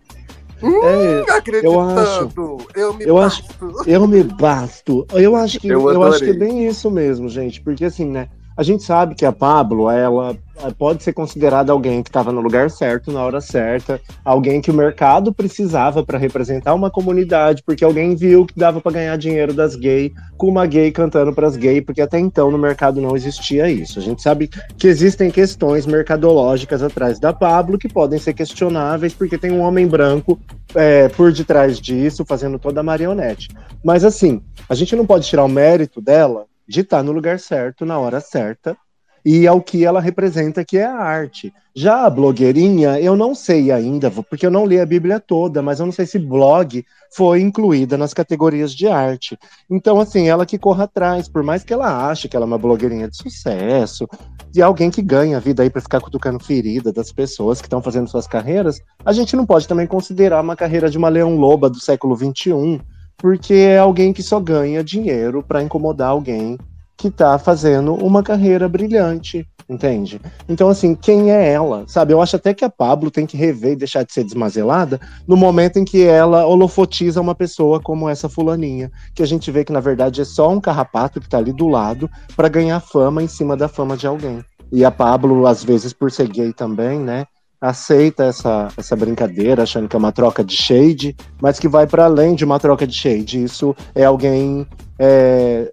É, 0.61 1.63
eu 1.63 1.79
acho, 1.79 2.29
eu 2.75 2.93
me 2.93 3.05
eu 3.05 3.17
acho, 3.17 3.43
eu 3.87 4.07
me 4.07 4.23
basto. 4.23 5.07
Eu 5.13 5.35
acho 5.35 5.59
que 5.59 5.67
Eu 5.67 5.89
eu, 5.89 6.03
acho 6.03 6.19
que 6.19 6.29
é 6.29 6.33
bem 6.33 6.67
isso 6.67 6.91
mesmo, 6.91 7.29
gente, 7.29 7.61
porque 7.61 7.85
assim, 7.85 8.05
né? 8.05 8.27
A 8.59 8.63
gente 8.63 8.83
sabe 8.83 9.15
que 9.15 9.25
a 9.25 9.31
Pablo, 9.31 9.89
ela 9.89 10.37
pode 10.77 11.01
ser 11.01 11.13
considerada 11.13 11.71
alguém 11.71 12.03
que 12.03 12.09
estava 12.09 12.29
no 12.29 12.41
lugar 12.41 12.69
certo, 12.69 13.09
na 13.09 13.23
hora 13.23 13.39
certa, 13.39 14.01
alguém 14.21 14.59
que 14.59 14.69
o 14.69 14.73
mercado 14.73 15.33
precisava 15.33 16.03
para 16.03 16.17
representar 16.17 16.73
uma 16.73 16.91
comunidade, 16.91 17.63
porque 17.63 17.85
alguém 17.85 18.17
viu 18.17 18.45
que 18.45 18.59
dava 18.59 18.81
para 18.81 18.91
ganhar 18.91 19.17
dinheiro 19.17 19.53
das 19.53 19.77
gays 19.77 20.11
com 20.35 20.49
uma 20.49 20.65
gay 20.65 20.91
cantando 20.91 21.31
para 21.31 21.47
as 21.47 21.55
gays, 21.55 21.85
porque 21.85 22.01
até 22.01 22.19
então 22.19 22.51
no 22.51 22.57
mercado 22.57 22.99
não 22.99 23.15
existia 23.15 23.69
isso. 23.69 23.97
A 23.97 24.01
gente 24.01 24.21
sabe 24.21 24.49
que 24.77 24.87
existem 24.87 25.31
questões 25.31 25.85
mercadológicas 25.85 26.83
atrás 26.83 27.17
da 27.17 27.31
Pablo 27.31 27.77
que 27.77 27.87
podem 27.87 28.19
ser 28.19 28.33
questionáveis, 28.33 29.13
porque 29.13 29.37
tem 29.37 29.51
um 29.51 29.61
homem 29.61 29.87
branco 29.87 30.37
é, 30.75 31.07
por 31.07 31.31
detrás 31.31 31.79
disso, 31.79 32.25
fazendo 32.25 32.59
toda 32.59 32.81
a 32.81 32.83
marionete. 32.83 33.47
Mas 33.81 34.03
assim, 34.03 34.41
a 34.67 34.75
gente 34.75 34.97
não 34.97 35.05
pode 35.05 35.25
tirar 35.25 35.45
o 35.45 35.49
mérito 35.49 36.01
dela 36.01 36.48
de 36.69 36.81
estar 36.81 37.01
no 37.01 37.11
lugar 37.11 37.39
certo, 37.39 37.83
na 37.83 37.97
hora 37.97 38.21
certa, 38.21 38.77
e 39.25 39.47
ao 39.47 39.59
que 39.59 39.83
ela 39.83 39.99
representa, 39.99 40.63
que 40.63 40.77
é 40.77 40.85
a 40.85 40.95
arte. 40.95 41.51
Já 41.75 42.05
a 42.05 42.09
blogueirinha, 42.09 42.99
eu 42.99 43.15
não 43.15 43.33
sei 43.33 43.71
ainda, 43.71 44.11
porque 44.11 44.45
eu 44.45 44.51
não 44.51 44.65
li 44.65 44.79
a 44.79 44.85
Bíblia 44.85 45.19
toda, 45.19 45.61
mas 45.61 45.79
eu 45.79 45.85
não 45.85 45.93
sei 45.93 46.05
se 46.05 46.19
blog 46.19 46.85
foi 47.11 47.41
incluída 47.41 47.97
nas 47.97 48.13
categorias 48.13 48.73
de 48.73 48.87
arte. 48.87 49.37
Então, 49.69 49.99
assim, 49.99 50.29
ela 50.29 50.45
que 50.45 50.59
corra 50.59 50.83
atrás, 50.83 51.27
por 51.27 51.41
mais 51.41 51.63
que 51.63 51.73
ela 51.73 52.07
ache 52.07 52.29
que 52.29 52.35
ela 52.35 52.45
é 52.45 52.47
uma 52.47 52.57
blogueirinha 52.57 53.09
de 53.09 53.17
sucesso, 53.17 54.07
de 54.51 54.61
alguém 54.61 54.91
que 54.91 55.01
ganha 55.01 55.37
a 55.37 55.39
vida 55.39 55.63
aí 55.63 55.69
para 55.69 55.81
ficar 55.81 56.01
cutucando 56.01 56.43
ferida 56.43 56.93
das 56.93 57.11
pessoas 57.11 57.59
que 57.59 57.67
estão 57.67 57.81
fazendo 57.81 58.09
suas 58.09 58.27
carreiras, 58.27 58.79
a 59.03 59.11
gente 59.11 59.35
não 59.35 59.45
pode 59.45 59.67
também 59.67 59.87
considerar 59.87 60.41
uma 60.41 60.55
carreira 60.55 60.89
de 60.89 60.97
uma 60.97 61.09
leão 61.09 61.35
loba 61.35 61.69
do 61.69 61.79
século 61.79 62.15
XXI, 62.15 62.79
porque 63.19 63.53
é 63.53 63.77
alguém 63.77 64.11
que 64.11 64.23
só 64.23 64.39
ganha 64.39 64.83
dinheiro 64.83 65.43
para 65.43 65.61
incomodar 65.61 66.09
alguém 66.09 66.57
que 66.97 67.09
tá 67.09 67.37
fazendo 67.37 67.93
uma 67.93 68.21
carreira 68.21 68.67
brilhante, 68.67 69.47
entende? 69.69 70.19
Então, 70.49 70.67
assim, 70.67 70.93
quem 70.93 71.31
é 71.31 71.49
ela? 71.49 71.85
Sabe, 71.87 72.13
eu 72.13 72.21
acho 72.21 72.35
até 72.35 72.53
que 72.53 72.65
a 72.65 72.69
Pablo 72.69 73.09
tem 73.09 73.25
que 73.25 73.37
rever 73.37 73.73
e 73.73 73.75
deixar 73.77 74.03
de 74.03 74.11
ser 74.11 74.23
desmazelada 74.23 74.99
no 75.25 75.37
momento 75.37 75.79
em 75.79 75.85
que 75.85 76.03
ela 76.03 76.45
holofotiza 76.45 77.21
uma 77.21 77.33
pessoa 77.33 77.79
como 77.79 78.09
essa 78.09 78.27
fulaninha, 78.27 78.91
que 79.13 79.23
a 79.23 79.25
gente 79.25 79.49
vê 79.49 79.63
que, 79.63 79.71
na 79.71 79.79
verdade, 79.79 80.19
é 80.19 80.25
só 80.25 80.49
um 80.49 80.59
carrapato 80.59 81.21
que 81.21 81.29
tá 81.29 81.37
ali 81.37 81.53
do 81.53 81.67
lado 81.67 82.09
para 82.35 82.49
ganhar 82.49 82.81
fama 82.81 83.23
em 83.23 83.27
cima 83.27 83.55
da 83.55 83.69
fama 83.69 83.95
de 83.95 84.05
alguém. 84.05 84.43
E 84.71 84.83
a 84.83 84.91
Pablo, 84.91 85.47
às 85.47 85.63
vezes, 85.63 85.93
por 85.93 86.11
ser 86.11 86.27
gay 86.27 86.51
também, 86.51 86.99
né? 86.99 87.25
Aceita 87.61 88.23
essa, 88.25 88.69
essa 88.77 88.95
brincadeira, 88.95 89.63
achando 89.63 89.87
que 89.87 89.95
é 89.95 89.99
uma 89.99 90.11
troca 90.11 90.43
de 90.43 90.55
shade, 90.55 91.15
mas 91.41 91.59
que 91.59 91.67
vai 91.67 91.85
para 91.85 92.05
além 92.05 92.35
de 92.35 92.45
uma 92.45 92.59
troca 92.59 92.87
de 92.87 92.93
shade. 92.93 93.43
Isso 93.43 93.75
é 93.93 94.05
alguém 94.05 94.65
é, 94.97 95.71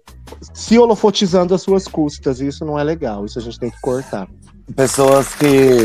se 0.53 0.77
holofotizando 0.77 1.53
às 1.53 1.61
suas 1.61 1.87
custas, 1.87 2.39
e 2.39 2.47
isso 2.47 2.65
não 2.65 2.77
é 2.77 2.83
legal, 2.83 3.25
isso 3.25 3.39
a 3.39 3.41
gente 3.41 3.59
tem 3.59 3.69
que 3.69 3.79
cortar. 3.81 4.27
Pessoas 4.75 5.33
que. 5.35 5.77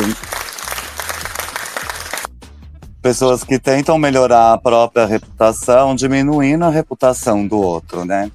Pessoas 3.00 3.42
que 3.42 3.58
tentam 3.58 3.98
melhorar 3.98 4.52
a 4.52 4.58
própria 4.58 5.06
reputação, 5.06 5.94
diminuindo 5.94 6.64
a 6.64 6.70
reputação 6.70 7.46
do 7.46 7.58
outro, 7.58 8.04
né? 8.04 8.30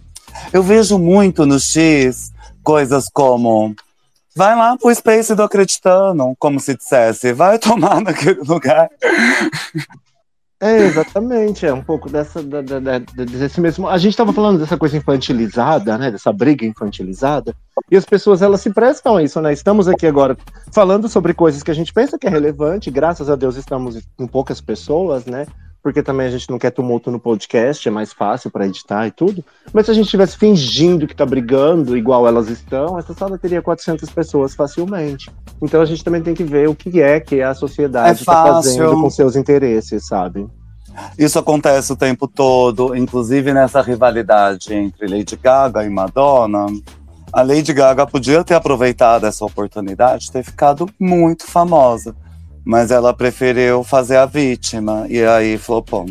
Eu 0.52 0.62
vejo 0.62 0.98
muito 0.98 1.46
no 1.46 1.60
X 1.60 2.32
coisas 2.64 3.08
como. 3.14 3.76
Vai 4.38 4.56
lá 4.56 4.78
pro 4.78 4.94
Space 4.94 5.34
do 5.34 5.42
Acreditando, 5.42 6.36
como 6.38 6.60
se 6.60 6.78
dissesse, 6.78 7.34
vai 7.34 7.58
tomar 7.58 8.00
naquele 8.02 8.40
lugar. 8.42 8.88
É, 10.60 10.78
exatamente, 10.78 11.66
é 11.68 11.74
um 11.74 11.84
pouco 11.84 12.10
dessa, 12.10 12.42
da, 12.42 12.62
da- 12.62 12.80
da- 12.80 13.00
desse 13.00 13.62
mesmo. 13.62 13.88
A 13.88 13.98
gente 14.00 14.12
estava 14.14 14.34
falando 14.34 14.58
dessa 14.60 14.76
coisa 14.78 14.98
infantilizada, 14.98 15.98
né? 16.00 16.10
Dessa 16.10 16.32
briga 16.34 16.66
infantilizada, 16.66 17.56
e 17.92 17.98
as 17.98 18.06
pessoas 18.06 18.42
elas 18.42 18.62
se 18.62 18.72
prestam 18.72 19.18
a 19.18 19.24
isso, 19.24 19.40
né? 19.40 19.54
Estamos 19.54 19.88
aqui 19.88 20.08
agora 20.08 20.36
falando 20.72 21.08
sobre 21.08 21.34
coisas 21.36 21.62
que 21.62 21.70
a 21.70 21.76
gente 21.76 21.94
pensa 21.94 22.18
que 22.18 22.26
é 22.26 22.30
relevante, 22.30 22.90
graças 22.90 23.30
a 23.30 23.36
Deus 23.36 23.56
estamos 23.56 24.00
com 24.16 24.26
poucas 24.28 24.60
pessoas, 24.62 25.26
né? 25.26 25.46
Porque 25.82 26.04
também 26.04 26.28
a 26.28 26.30
gente 26.32 26.50
não 26.50 26.58
quer 26.60 26.72
tumulto 26.72 27.10
no 27.10 27.20
podcast, 27.20 27.88
é 27.88 27.92
mais 27.92 28.12
fácil 28.12 28.52
para 28.52 28.66
editar 28.66 29.08
e 29.08 29.12
tudo. 29.12 29.44
Mas 29.72 29.86
se 29.86 29.92
a 29.92 29.94
gente 29.94 30.06
estivesse 30.06 30.36
fingindo 30.38 31.08
que 31.08 31.16
tá 31.16 31.26
brigando 31.26 31.96
igual 31.96 32.28
elas 32.28 32.50
estão, 32.50 32.98
essa 33.00 33.14
sala 33.14 33.38
teria 33.38 33.62
400 33.62 34.10
pessoas 34.10 34.54
facilmente. 34.54 35.32
Então 35.62 35.80
a 35.82 35.86
gente 35.86 36.04
também 36.04 36.22
tem 36.22 36.34
que 36.34 36.44
ver 36.44 36.68
o 36.68 36.76
que 36.76 37.02
é 37.02 37.20
que 37.20 37.42
a 37.42 37.54
sociedade 37.54 38.10
É 38.10 38.14
está 38.14 38.34
fácil. 38.34 38.54
fazendo 38.72 39.02
com 39.02 39.10
seus 39.10 39.36
interesses, 39.36 40.06
sabe? 40.06 40.48
Isso 41.18 41.38
acontece 41.38 41.94
o 41.94 41.96
tempo 41.96 42.28
todo, 42.28 42.96
inclusive 42.96 43.54
nessa 43.54 43.82
rivalidade 43.82 44.74
entre 44.74 45.08
Lady 45.08 45.36
Gaga 45.38 45.86
e 45.86 45.90
Madonna. 45.90 46.66
A 47.32 47.42
Lady 47.44 47.72
Gaga 47.72 48.08
podia 48.08 48.44
ter 48.44 48.56
aproveitado 48.56 49.26
essa 49.26 49.46
oportunidade 49.46 50.26
de 50.26 50.32
ter 50.32 50.44
ficado 50.44 50.90
muito 51.00 51.46
famosa, 51.46 52.16
mas 52.68 52.92
ela 52.92 53.14
preferiu 53.14 53.82
fazer 53.82 54.18
a 54.18 54.26
vítima 54.26 55.08
e 55.10 55.24
aí 55.24 55.58
flopou. 55.58 56.06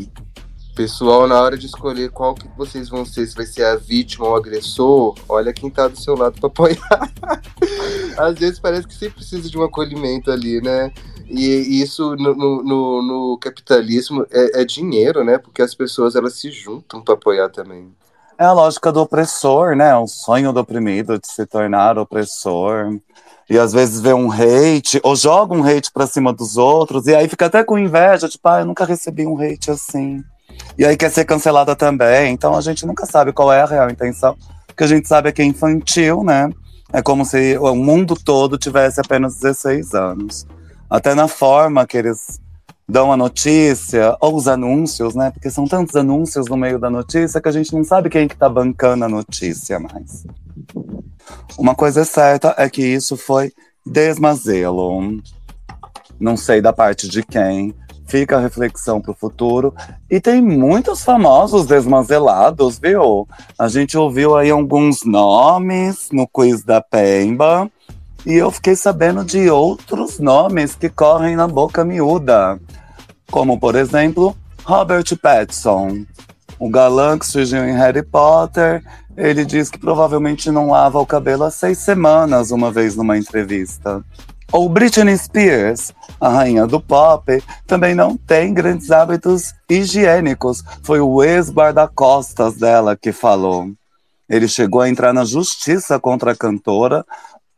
Pessoal, 0.75 1.29
na 1.29 1.39
hora 1.41 1.57
de 1.57 1.67
escolher 1.67 2.11
qual 2.11 2.35
que 2.35 2.49
vocês 2.57 2.89
vão 2.89 3.05
ser, 3.05 3.27
se 3.27 3.35
vai 3.37 3.45
ser 3.45 3.65
a 3.65 3.77
vítima 3.77 4.25
ou 4.27 4.33
o 4.33 4.37
agressor, 4.37 5.15
olha 5.29 5.53
quem 5.53 5.69
tá 5.69 5.87
do 5.87 6.01
seu 6.01 6.17
lado 6.17 6.41
pra 6.41 6.47
apoiar. 6.49 7.13
Às 8.17 8.39
vezes 8.39 8.59
parece 8.59 8.87
que 8.89 8.95
sempre 8.95 9.17
precisa 9.17 9.49
de 9.51 9.59
um 9.59 9.65
acolhimento 9.65 10.31
ali, 10.31 10.63
né? 10.63 10.91
E 11.29 11.83
isso 11.83 12.17
no, 12.17 12.35
no- 12.35 13.03
no- 13.03 13.39
capitalismo 13.39 14.27
é, 14.31 14.63
é 14.63 14.65
dinheiro, 14.65 15.23
né? 15.25 15.37
Porque 15.37 15.61
as 15.61 15.75
pessoas 15.75 16.15
elas 16.17 16.35
se 16.35 16.51
juntam 16.51 17.03
pra 17.03 17.15
apoiar 17.15 17.51
também. 17.51 17.93
É 18.39 18.45
a 18.45 18.53
lógica 18.53 18.91
do 18.91 19.01
opressor, 19.03 19.75
né? 19.77 19.95
O 19.97 20.07
sonho 20.07 20.53
do 20.53 20.61
oprimido 20.61 21.19
de 21.19 21.27
se 21.27 21.45
tornar 21.47 21.99
opressor. 21.99 22.99
E 23.49 23.59
às 23.59 23.73
vezes 23.73 24.01
vê 24.01 24.13
um 24.13 24.31
hate, 24.31 25.01
ou 25.03 25.15
joga 25.15 25.55
um 25.55 25.63
hate 25.63 25.93
pra 25.93 26.07
cima 26.07 26.33
dos 26.33 26.57
outros, 26.57 27.07
e 27.07 27.15
aí 27.15 27.29
fica 27.29 27.47
até 27.47 27.63
com 27.63 27.79
inveja, 27.79 28.29
tipo, 28.29 28.49
ah, 28.49 28.61
eu 28.61 28.67
nunca 28.67 28.85
recebi 28.85 29.25
um 29.27 29.41
hate 29.41 29.71
assim. 29.71 30.23
E 30.79 30.85
aí 30.85 30.97
quer 30.97 31.11
ser 31.11 31.25
cancelada 31.25 31.77
também. 31.77 32.33
Então 32.33 32.57
a 32.57 32.61
gente 32.61 32.85
nunca 32.87 33.07
sabe 33.07 33.33
qual 33.33 33.53
é 33.53 33.63
a 33.63 33.67
real 33.67 33.91
intenção. 33.91 34.37
O 34.71 34.75
que 34.75 34.85
a 34.85 34.87
gente 34.87 35.09
sabe 35.09 35.29
é 35.29 35.33
que 35.33 35.43
é 35.43 35.45
infantil, 35.45 36.23
né? 36.25 36.51
É 36.93 37.03
como 37.03 37.25
se 37.25 37.57
o 37.59 37.75
mundo 37.75 38.15
todo 38.15 38.59
tivesse 38.59 39.01
apenas 39.01 39.37
16 39.37 39.95
anos. 39.95 40.47
Até 40.89 41.15
na 41.15 41.29
forma 41.29 41.87
que 41.87 41.97
eles 41.97 42.41
dão 42.89 43.13
a 43.13 43.17
notícia, 43.17 44.17
ou 44.21 44.37
os 44.37 44.47
anúncios, 44.47 45.15
né? 45.15 45.31
Porque 45.31 45.51
são 45.51 45.67
tantos 45.67 45.97
anúncios 45.97 46.47
no 46.47 46.57
meio 46.57 46.79
da 46.79 46.89
notícia 46.89 47.41
que 47.41 47.49
a 47.49 47.53
gente 47.53 47.75
não 47.75 47.83
sabe 47.83 48.09
quem 48.09 48.29
que 48.29 48.37
tá 48.37 48.49
bancando 48.49 49.05
a 49.05 49.09
notícia 49.09 49.79
mais. 49.81 50.25
Uma 51.59 51.75
coisa 51.75 52.05
certa 52.05 52.55
é 52.57 52.69
que 52.69 52.83
isso 52.83 53.17
foi 53.17 53.53
desmazelo. 53.85 55.21
Não 56.19 56.37
sei 56.37 56.61
da 56.61 56.73
parte 56.73 57.09
de 57.09 57.23
quem. 57.23 57.75
Fica 58.07 58.37
a 58.37 58.41
reflexão 58.41 59.01
pro 59.01 59.15
futuro. 59.15 59.75
E 60.09 60.21
tem 60.21 60.41
muitos 60.41 61.03
famosos 61.03 61.67
desmazelados, 61.67 62.79
viu? 62.79 63.27
A 63.59 63.67
gente 63.67 63.99
ouviu 63.99 64.37
aí 64.37 64.49
alguns 64.49 65.03
nomes 65.05 66.09
no 66.13 66.27
quiz 66.29 66.63
da 66.63 66.81
Pemba. 66.81 67.69
E 68.27 68.35
eu 68.35 68.51
fiquei 68.51 68.75
sabendo 68.75 69.25
de 69.25 69.49
outros 69.49 70.19
nomes 70.19 70.75
que 70.75 70.89
correm 70.89 71.37
na 71.37 71.47
boca 71.47 71.85
miúda. 71.85 72.59
Como, 73.31 73.57
por 73.61 73.77
exemplo, 73.77 74.37
Robert 74.65 75.05
Pattinson. 75.17 76.05
O 76.59 76.69
galã 76.69 77.17
que 77.17 77.25
surgiu 77.25 77.65
em 77.65 77.77
Harry 77.77 78.03
Potter, 78.03 78.83
ele 79.17 79.45
diz 79.45 79.71
que 79.71 79.79
provavelmente 79.79 80.51
não 80.51 80.71
lava 80.71 80.99
o 80.99 81.07
cabelo 81.07 81.45
há 81.45 81.53
seis 81.53 81.79
semanas, 81.79 82.51
uma 82.51 82.73
vez 82.73 82.97
numa 82.97 83.17
entrevista. 83.17 84.05
Ou 84.51 84.69
Britney 84.69 85.17
Spears, 85.17 85.95
a 86.21 86.29
rainha 86.29 86.67
do 86.67 86.81
pop, 86.81 87.41
também 87.65 87.95
não 87.95 88.17
tem 88.17 88.53
grandes 88.53 88.91
hábitos 88.91 89.55
higiênicos. 89.71 90.65
Foi 90.83 90.99
o 90.99 91.23
ex-guarda-costas 91.23 92.57
dela 92.57 92.97
que 92.97 93.13
falou. 93.13 93.71
Ele 94.29 94.49
chegou 94.49 94.81
a 94.81 94.89
entrar 94.89 95.13
na 95.13 95.25
justiça 95.25 96.01
contra 96.01 96.33
a 96.33 96.37
cantora, 96.37 97.05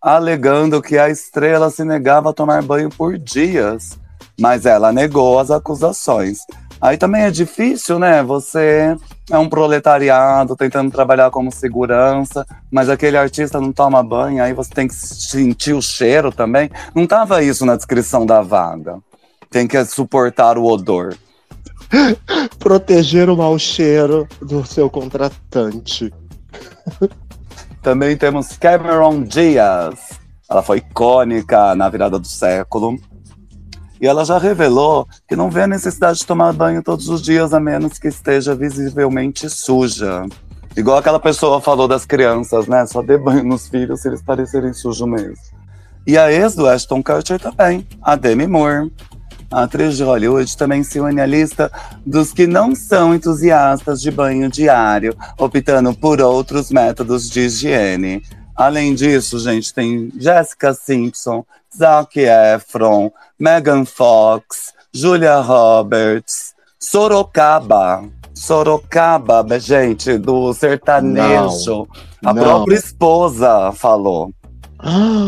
alegando 0.01 0.83
que 0.83 0.99
a 0.99 1.09
estrela 1.09 1.71
se 1.71 1.85
negava 1.85 2.31
a 2.31 2.33
tomar 2.33 2.63
banho 2.63 2.89
por 2.89 3.19
dias. 3.19 3.99
Mas 4.41 4.67
ela 4.67 4.93
negou 4.93 5.39
as 5.39 5.51
acusações. 5.51 6.39
Aí 6.81 6.97
também 6.97 7.23
é 7.23 7.31
difícil, 7.31 7.99
né? 7.99 8.23
Você 8.23 8.97
é 9.31 9.37
um 9.37 9.49
proletariado 9.49 10.55
tentando 10.57 10.93
trabalhar 10.93 11.31
como 11.31 11.51
segurança, 11.51 12.47
mas 12.71 12.89
aquele 12.89 13.17
artista 13.17 13.61
não 13.61 13.73
toma 13.73 14.03
banho, 14.03 14.43
aí 14.43 14.53
você 14.53 14.73
tem 14.73 14.87
que 14.87 14.95
sentir 14.95 15.73
o 15.73 15.83
cheiro 15.83 16.31
também. 16.31 16.71
Não 16.95 17.07
tava 17.07 17.43
isso 17.43 17.67
na 17.67 17.75
descrição 17.75 18.25
da 18.25 18.41
vaga. 18.41 18.99
Tem 19.51 19.67
que 19.67 19.85
suportar 19.85 20.57
o 20.57 20.65
odor. 20.65 21.17
Proteger 22.59 23.29
o 23.29 23.37
mau 23.37 23.59
cheiro 23.59 24.29
do 24.41 24.65
seu 24.65 24.89
contratante. 24.89 26.13
Também 27.89 28.19
temos 28.19 28.55
Cameron 28.55 29.23
Diaz. 29.23 30.11
Ela 30.47 30.63
foi 30.63 30.77
icônica 30.77 31.75
na 31.75 31.89
virada 31.89 32.19
do 32.19 32.27
século. 32.29 32.99
E 33.99 34.07
ela 34.07 34.27
já 34.27 34.37
revelou 34.37 35.09
que 35.27 35.35
não 35.35 35.51
vê 35.51 35.63
a 35.63 35.67
necessidade 35.67 36.19
de 36.19 36.27
tomar 36.27 36.53
banho 36.53 36.83
todos 36.83 37.09
os 37.09 37.23
dias, 37.23 37.55
a 37.55 37.59
menos 37.59 37.99
que 37.99 38.09
esteja 38.09 38.55
visivelmente 38.55 39.49
suja. 39.49 40.27
Igual 40.77 40.99
aquela 40.99 41.19
pessoa 41.19 41.63
falou 41.63 41.89
das 41.89 42.05
crianças, 42.05 42.67
né? 42.67 42.85
Só 42.85 43.01
dê 43.01 43.17
banho 43.17 43.43
nos 43.43 43.69
filhos 43.69 44.03
se 44.03 44.09
eles 44.09 44.21
parecerem 44.21 44.75
sujos 44.75 45.09
mesmo. 45.09 45.43
E 46.07 46.19
a 46.19 46.31
ex 46.31 46.55
do 46.55 46.69
Ashton 46.69 47.03
Kutcher 47.03 47.41
também, 47.41 47.89
a 48.03 48.15
Demi 48.17 48.47
Moore. 48.47 48.93
A 49.51 49.63
atriz 49.63 49.97
de 49.97 50.05
Hollywood 50.05 50.57
também 50.57 50.83
se 50.83 51.01
une 51.01 51.21
à 51.21 51.27
lista 51.27 51.73
dos 52.05 52.33
que 52.33 52.47
não 52.47 52.75
são 52.75 53.15
entusiastas 53.15 54.01
de 54.01 54.11
banho 54.11 54.51
diário, 54.51 55.17
optando 55.39 55.95
por 55.95 56.21
outros 56.21 56.71
métodos 56.71 57.31
de 57.31 57.41
higiene. 57.41 58.23
Além 58.55 58.95
disso, 58.95 59.39
gente, 59.39 59.73
tem 59.73 60.13
Jessica 60.19 60.75
Simpson, 60.75 61.45
Zac 61.75 62.19
Efron, 62.19 63.11
Megan 63.39 63.85
Fox, 63.85 64.75
Julia 64.93 65.41
Roberts, 65.41 66.55
Sorocaba. 66.79 68.05
Sorocaba, 68.35 69.45
gente, 69.59 70.19
do 70.19 70.53
sertanejo. 70.53 71.89
Não, 72.23 72.31
a 72.31 72.35
não. 72.35 72.43
própria 72.43 72.77
esposa 72.77 73.73
falou. 73.73 74.31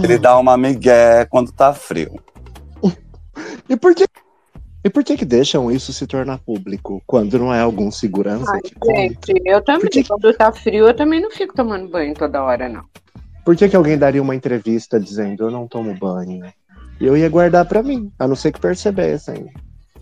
Ele 0.03 0.19
dá 0.19 0.39
uma 0.39 0.57
migué 0.57 1.25
quando 1.25 1.51
tá 1.53 1.73
frio. 1.73 2.21
E 3.71 3.77
por 3.77 3.95
que, 3.95 4.05
e 4.85 4.91
por 4.91 5.05
que 5.05 5.17
que 5.17 5.25
deixam 5.25 5.71
isso 5.71 5.93
se 5.93 6.05
tornar 6.07 6.39
público? 6.39 7.01
Quando 7.07 7.39
não 7.39 7.55
é 7.55 7.61
algum 7.61 7.89
segurança 7.91 8.51
Ai, 8.53 8.61
que 8.61 8.75
conta? 8.75 9.01
gente, 9.01 9.33
eu 9.47 9.63
também, 9.63 10.05
quando 10.07 10.35
tá 10.37 10.51
frio, 10.53 10.89
eu 10.89 10.95
também 10.95 11.21
não 11.23 11.31
fico 11.31 11.55
tomando 11.55 11.89
banho 11.89 12.13
toda 12.13 12.43
hora, 12.43 12.69
não. 12.69 12.83
Por 13.45 13.55
que, 13.55 13.69
que 13.69 13.77
alguém 13.77 13.97
daria 13.97 14.21
uma 14.21 14.35
entrevista 14.35 14.99
dizendo 14.99 15.45
eu 15.45 15.51
não 15.53 15.69
tomo 15.69 15.95
banho? 15.95 16.53
Eu 17.01 17.17
ia 17.17 17.29
guardar 17.29 17.65
pra 17.65 17.81
mim, 17.83 18.11
a 18.19 18.27
não 18.27 18.35
ser 18.35 18.51
que 18.53 18.61
percebessem. 18.61 19.47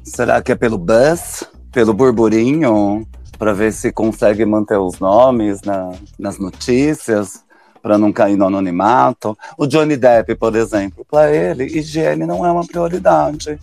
Será 0.03 0.41
que 0.43 0.51
é 0.51 0.55
pelo 0.57 0.79
buzz? 0.79 1.45
Pelo 1.71 1.93
burburinho? 1.93 3.07
Pra 3.39 3.53
ver 3.53 3.73
se 3.73 3.93
consegue 3.93 4.45
manter 4.47 4.79
os 4.79 4.99
nomes 4.99 5.61
na- 5.63 5.93
nas 6.19 6.39
notícias? 6.39 7.45
Pra 7.89 7.97
não 7.97 8.13
cair 8.13 8.37
no 8.37 8.45
anonimato? 8.45 9.35
O 9.57 9.67
Johnny 9.67 9.97
Depp, 9.97 10.35
por 10.35 10.55
exemplo, 10.55 11.07
pra 11.11 11.35
ele, 11.35 11.65
higiene 11.65 12.27
não 12.27 12.45
é 12.45 12.53
uma 12.53 12.67
prioridade. 12.67 13.59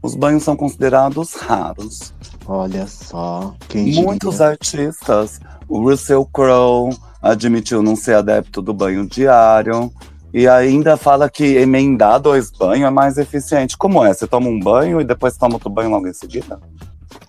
Os 0.00 0.14
banhos 0.14 0.44
são 0.44 0.56
considerados 0.56 1.34
raros. 1.34 2.14
Olha 2.46 2.86
só, 2.86 3.54
quem 3.68 3.92
Muitos 4.02 4.36
diria? 4.36 4.46
artistas, 4.48 5.38
o 5.68 5.78
Russell 5.78 6.24
Crowe 6.24 6.96
admitiu 7.20 7.82
não 7.82 7.94
ser 7.94 8.14
adepto 8.14 8.62
do 8.62 8.72
banho 8.72 9.06
diário. 9.06 9.92
E 10.32 10.48
ainda 10.48 10.96
fala 10.96 11.28
que 11.28 11.44
emendar 11.44 12.18
dois 12.18 12.50
banhos 12.50 12.88
é 12.88 12.90
mais 12.90 13.18
eficiente. 13.18 13.76
Como 13.76 14.02
é? 14.02 14.14
Você 14.14 14.26
toma 14.26 14.48
um 14.48 14.58
banho 14.58 15.02
e 15.02 15.04
depois 15.04 15.36
toma 15.36 15.56
outro 15.56 15.68
banho 15.68 15.90
logo 15.90 16.08
em 16.08 16.14
seguida? 16.14 16.58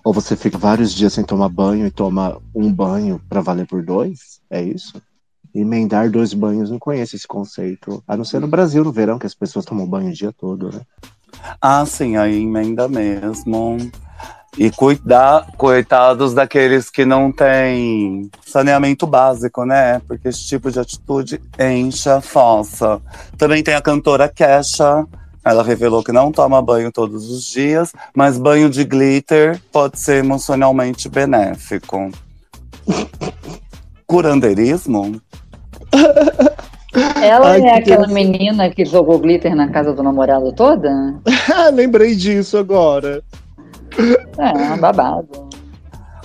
Ou 0.02 0.14
você 0.14 0.34
fica 0.34 0.56
vários 0.56 0.94
dias 0.94 1.12
sem 1.12 1.24
tomar 1.24 1.50
banho 1.50 1.86
e 1.86 1.90
toma 1.90 2.38
um 2.54 2.72
banho 2.72 3.20
pra 3.28 3.42
valer 3.42 3.66
por 3.66 3.82
dois? 3.84 4.40
É 4.48 4.62
isso? 4.62 4.94
Emendar 5.54 6.10
dois 6.10 6.34
banhos, 6.34 6.70
não 6.70 6.78
conheço 6.78 7.16
esse 7.16 7.26
conceito. 7.26 8.02
A 8.06 8.16
não 8.16 8.24
ser 8.24 8.40
no 8.40 8.48
Brasil, 8.48 8.84
no 8.84 8.92
verão, 8.92 9.18
que 9.18 9.26
as 9.26 9.34
pessoas 9.34 9.64
tomam 9.64 9.86
banho 9.86 10.10
o 10.10 10.12
dia 10.12 10.32
todo, 10.32 10.70
né? 10.70 10.80
Ah, 11.60 11.84
sim, 11.86 12.16
aí 12.16 12.42
emenda 12.42 12.88
mesmo. 12.88 13.78
E 14.56 14.70
cuidar, 14.70 15.46
coitados 15.56 16.34
daqueles 16.34 16.90
que 16.90 17.04
não 17.04 17.30
têm 17.30 18.30
saneamento 18.44 19.06
básico, 19.06 19.64
né? 19.64 20.00
Porque 20.00 20.28
esse 20.28 20.46
tipo 20.46 20.70
de 20.70 20.80
atitude 20.80 21.40
enche 21.58 22.08
a 22.08 22.20
fossa. 22.20 23.00
Também 23.36 23.62
tem 23.62 23.74
a 23.74 23.82
cantora 23.82 24.28
Kesha. 24.28 25.06
Ela 25.44 25.62
revelou 25.62 26.02
que 26.02 26.12
não 26.12 26.32
toma 26.32 26.60
banho 26.60 26.90
todos 26.90 27.30
os 27.30 27.44
dias, 27.44 27.92
mas 28.14 28.36
banho 28.36 28.68
de 28.68 28.84
glitter 28.84 29.60
pode 29.72 29.98
ser 29.98 30.24
emocionalmente 30.24 31.08
benéfico. 31.08 32.10
Curandeirismo? 34.06 35.20
Ela 37.22 37.50
Ai, 37.50 37.58
é 37.58 37.60
que 37.60 37.68
aquela 37.68 38.06
interessante. 38.06 38.12
menina 38.12 38.70
que 38.70 38.84
jogou 38.84 39.18
glitter 39.18 39.54
na 39.54 39.68
casa 39.68 39.92
do 39.92 40.02
namorado 40.02 40.52
toda? 40.52 41.14
Lembrei 41.72 42.14
disso 42.14 42.56
agora. 42.58 43.22
É, 44.38 44.72
um 44.72 44.78
babado. 44.78 45.48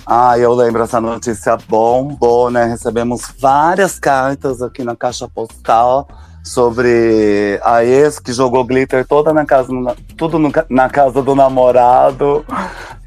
Ah, 0.06 0.38
eu 0.38 0.52
lembro 0.52 0.82
essa 0.82 1.00
notícia 1.00 1.56
bombou, 1.68 2.50
né? 2.50 2.64
Recebemos 2.64 3.32
várias 3.38 3.98
cartas 3.98 4.60
aqui 4.60 4.84
na 4.84 4.94
caixa 4.94 5.26
postal 5.28 6.06
sobre 6.44 7.58
a 7.64 7.82
ex 7.82 8.18
que 8.18 8.30
jogou 8.30 8.64
glitter 8.64 9.06
toda 9.06 9.32
na 9.32 9.46
casa, 9.46 9.72
tudo 10.14 10.38
no 10.38 10.52
na 10.68 10.90
casa 10.90 11.22
do 11.22 11.34
namorado 11.34 12.44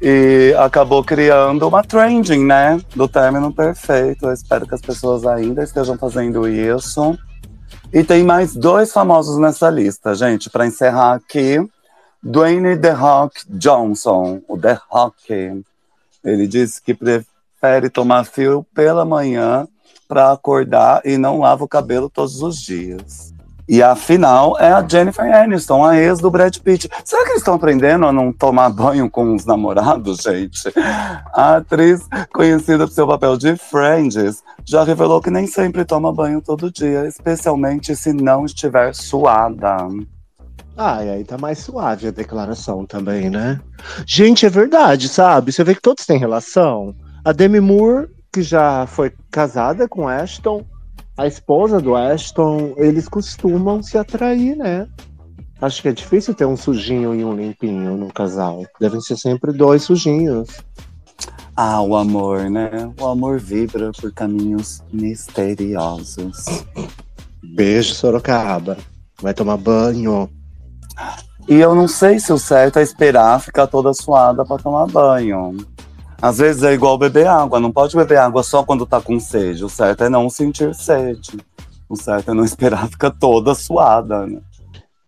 e 0.02 0.52
acabou 0.58 1.04
criando 1.04 1.68
uma 1.68 1.84
trending, 1.84 2.44
né? 2.44 2.80
Do 2.96 3.06
término 3.06 3.52
perfeito. 3.52 4.26
Eu 4.26 4.32
espero 4.32 4.66
que 4.66 4.74
as 4.74 4.80
pessoas 4.80 5.24
ainda 5.24 5.62
estejam 5.62 5.96
fazendo 5.96 6.48
isso. 6.48 7.16
E 7.92 8.02
tem 8.02 8.24
mais 8.24 8.56
dois 8.56 8.92
famosos 8.92 9.38
nessa 9.38 9.70
lista, 9.70 10.14
gente, 10.14 10.50
para 10.50 10.66
encerrar 10.66 11.14
aqui. 11.14 11.58
Dwayne 12.20 12.76
The 12.76 12.90
Rock 12.90 13.40
Johnson, 13.48 14.40
o 14.48 14.58
The 14.58 14.78
Rock. 14.90 15.64
Ele 16.24 16.46
disse 16.48 16.82
que 16.82 16.92
prefere 16.92 17.88
tomar 17.88 18.24
fio 18.24 18.66
pela 18.74 19.04
manhã 19.04 19.66
para 20.08 20.32
acordar 20.32 21.02
e 21.04 21.18
não 21.18 21.40
lava 21.40 21.62
o 21.62 21.68
cabelo 21.68 22.08
todos 22.08 22.42
os 22.42 22.56
dias. 22.56 23.32
E 23.68 23.82
a 23.82 23.94
final 23.94 24.58
é 24.58 24.72
a 24.72 24.86
Jennifer 24.86 25.30
Aniston, 25.30 25.84
a 25.84 25.94
ex 25.98 26.20
do 26.20 26.30
Brad 26.30 26.56
Pitt. 26.56 26.88
Será 27.04 27.22
que 27.24 27.32
eles 27.32 27.42
estão 27.42 27.52
aprendendo 27.52 28.06
a 28.06 28.12
não 28.12 28.32
tomar 28.32 28.70
banho 28.70 29.10
com 29.10 29.34
os 29.34 29.44
namorados, 29.44 30.22
gente? 30.24 30.72
A 31.34 31.56
atriz, 31.56 32.00
conhecida 32.32 32.86
por 32.86 32.94
seu 32.94 33.06
papel 33.06 33.36
de 33.36 33.56
Friends, 33.56 34.42
já 34.64 34.82
revelou 34.84 35.20
que 35.20 35.30
nem 35.30 35.46
sempre 35.46 35.84
toma 35.84 36.10
banho 36.10 36.40
todo 36.40 36.72
dia, 36.72 37.06
especialmente 37.06 37.94
se 37.94 38.10
não 38.14 38.46
estiver 38.46 38.94
suada. 38.94 39.76
Ah, 40.74 41.04
e 41.04 41.10
aí 41.10 41.24
tá 41.24 41.36
mais 41.36 41.58
suave 41.58 42.06
a 42.06 42.10
declaração 42.10 42.86
também, 42.86 43.28
né? 43.28 43.60
Gente, 44.06 44.46
é 44.46 44.48
verdade, 44.48 45.08
sabe? 45.10 45.52
Você 45.52 45.62
vê 45.62 45.74
que 45.74 45.82
todos 45.82 46.06
têm 46.06 46.18
relação. 46.18 46.94
A 47.22 47.32
Demi 47.32 47.60
Moore, 47.60 48.08
que 48.32 48.42
já 48.42 48.86
foi 48.86 49.12
casada 49.30 49.88
com 49.88 50.08
Ashton, 50.08 50.64
a 51.16 51.26
esposa 51.26 51.80
do 51.80 51.96
Ashton, 51.96 52.74
eles 52.76 53.08
costumam 53.08 53.82
se 53.82 53.98
atrair, 53.98 54.56
né? 54.56 54.86
Acho 55.60 55.82
que 55.82 55.88
é 55.88 55.92
difícil 55.92 56.34
ter 56.34 56.44
um 56.44 56.56
sujinho 56.56 57.12
e 57.14 57.24
um 57.24 57.34
limpinho 57.34 57.96
no 57.96 58.12
casal. 58.12 58.64
Devem 58.80 59.00
ser 59.00 59.16
sempre 59.16 59.52
dois 59.52 59.82
sujinhos. 59.82 60.48
Ah, 61.56 61.82
o 61.82 61.96
amor, 61.96 62.48
né? 62.48 62.70
O 63.00 63.06
amor 63.06 63.40
vibra 63.40 63.90
por 63.90 64.12
caminhos 64.12 64.80
misteriosos. 64.92 66.64
Beijo, 67.42 67.94
Sorocaba. 67.94 68.76
Vai 69.20 69.34
tomar 69.34 69.56
banho. 69.56 70.30
E 71.48 71.56
eu 71.56 71.74
não 71.74 71.88
sei 71.88 72.20
se 72.20 72.32
o 72.32 72.38
certo 72.38 72.78
é 72.78 72.82
esperar 72.82 73.40
ficar 73.40 73.66
toda 73.66 73.92
suada 73.92 74.44
para 74.44 74.62
tomar 74.62 74.86
banho. 74.86 75.56
Às 76.20 76.38
vezes 76.38 76.64
é 76.64 76.72
igual 76.72 76.98
beber 76.98 77.28
água, 77.28 77.60
não 77.60 77.70
pode 77.70 77.96
beber 77.96 78.18
água 78.18 78.42
só 78.42 78.64
quando 78.64 78.84
tá 78.84 79.00
com 79.00 79.20
sede. 79.20 79.64
O 79.64 79.68
certo 79.68 80.02
é 80.02 80.08
não 80.08 80.28
sentir 80.28 80.74
sede. 80.74 81.38
O 81.88 81.96
certo 81.96 82.32
é 82.32 82.34
não 82.34 82.44
esperar 82.44 82.88
ficar 82.90 83.10
toda 83.10 83.54
suada, 83.54 84.26
né? 84.26 84.40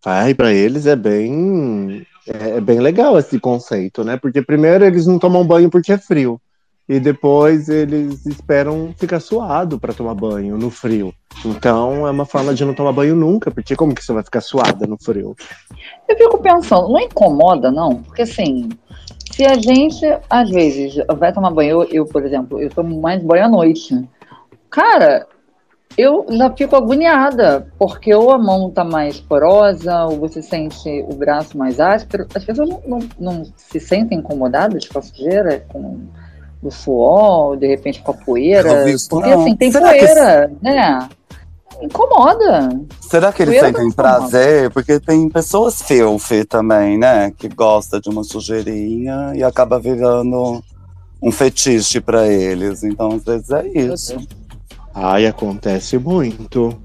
Ai, 0.05 0.35
pra 0.35 0.53
eles 0.53 0.87
é 0.87 0.97
bem. 0.97 2.07
É 2.27 2.51
é 2.57 2.61
bem 2.61 2.79
legal 2.79 3.19
esse 3.19 3.41
conceito, 3.41 4.05
né? 4.05 4.17
Porque 4.17 4.41
primeiro 4.41 4.85
eles 4.85 5.07
não 5.07 5.19
tomam 5.19 5.45
banho 5.45 5.69
porque 5.69 5.93
é 5.93 5.99
frio. 5.99 6.41
E 6.89 6.99
depois 6.99 7.69
eles 7.69 8.27
esperam 8.27 8.93
ficar 8.99 9.21
suado 9.21 9.79
pra 9.79 9.93
tomar 9.93 10.15
banho 10.15 10.57
no 10.59 10.71
frio. 10.71 11.15
Então 11.45 12.07
é 12.07 12.11
uma 12.11 12.25
forma 12.25 12.53
de 12.53 12.65
não 12.65 12.75
tomar 12.75 12.93
banho 12.93 13.15
nunca, 13.15 13.51
porque 13.51 13.77
como 13.77 13.95
que 13.95 14.05
você 14.05 14.13
vai 14.13 14.25
ficar 14.25 14.41
suada 14.41 14.87
no 14.87 14.97
frio? 15.01 15.37
Eu 16.09 16.17
fico 16.17 16.39
pensando, 16.39 16.89
não 16.89 17.01
incomoda, 17.01 17.71
não? 17.71 18.03
Porque 18.03 18.23
assim, 18.23 18.71
se 19.41 19.47
a 19.47 19.55
gente, 19.55 20.05
às 20.29 20.51
vezes, 20.51 21.03
vai 21.17 21.33
tomar 21.33 21.51
banho, 21.51 21.83
eu, 21.83 21.85
eu, 21.85 22.05
por 22.05 22.23
exemplo, 22.27 22.61
eu 22.61 22.69
tomo 22.69 23.01
mais 23.01 23.23
banho 23.23 23.47
à 23.47 23.49
noite. 23.49 24.07
Cara, 24.69 25.27
eu 25.97 26.27
já 26.29 26.51
fico 26.51 26.77
agoniada, 26.77 27.67
porque 27.79 28.15
ou 28.15 28.33
a 28.33 28.39
mão 28.39 28.71
tá 28.71 28.85
mais 28.85 29.19
porosa, 29.19 30.05
ou 30.05 30.19
você 30.19 30.43
sente 30.43 31.03
o 31.09 31.15
braço 31.15 31.57
mais 31.57 31.81
áspero. 31.81 32.27
As 32.35 32.45
pessoas 32.45 32.69
não, 32.69 32.83
não, 32.87 32.99
não 33.19 33.45
se 33.57 33.81
sentem 33.81 34.19
incomodadas 34.19 34.87
com 34.87 34.99
a 34.99 35.03
sujeira, 35.03 35.65
com 35.69 36.01
o 36.63 36.71
suor, 36.71 37.57
de 37.57 37.67
repente 37.67 38.03
com 38.03 38.11
a 38.11 38.15
poeira. 38.15 38.85
Porque 39.09 39.31
não. 39.31 39.41
assim, 39.41 39.57
tem 39.57 39.73
Será 39.73 39.95
que 39.95 40.01
poeira, 40.01 40.53
né? 40.61 41.09
Incomoda. 41.83 42.69
Será 43.01 43.33
que 43.33 43.43
eles 43.43 43.59
Poeira 43.59 43.79
sentem 43.79 43.93
prazer? 43.93 44.71
Porque 44.71 45.01
tem 45.01 45.29
pessoas 45.29 45.81
filthy 45.83 46.45
também, 46.45 46.99
né? 46.99 47.33
Que 47.37 47.49
gosta 47.49 48.01
de 48.01 48.09
uma 48.09 48.23
sujeirinha 48.23 49.33
e 49.35 49.43
acaba 49.43 49.79
virando 49.79 50.63
um 51.23 51.33
fetiche 51.33 52.01
pra 52.01 52.29
eles. 52.29 52.83
Então, 52.83 53.13
às 53.13 53.25
vezes 53.25 53.51
é 53.51 53.67
isso. 53.69 54.17
Ai, 54.95 55.27
acontece 55.27 55.99
muito. 55.99 56.77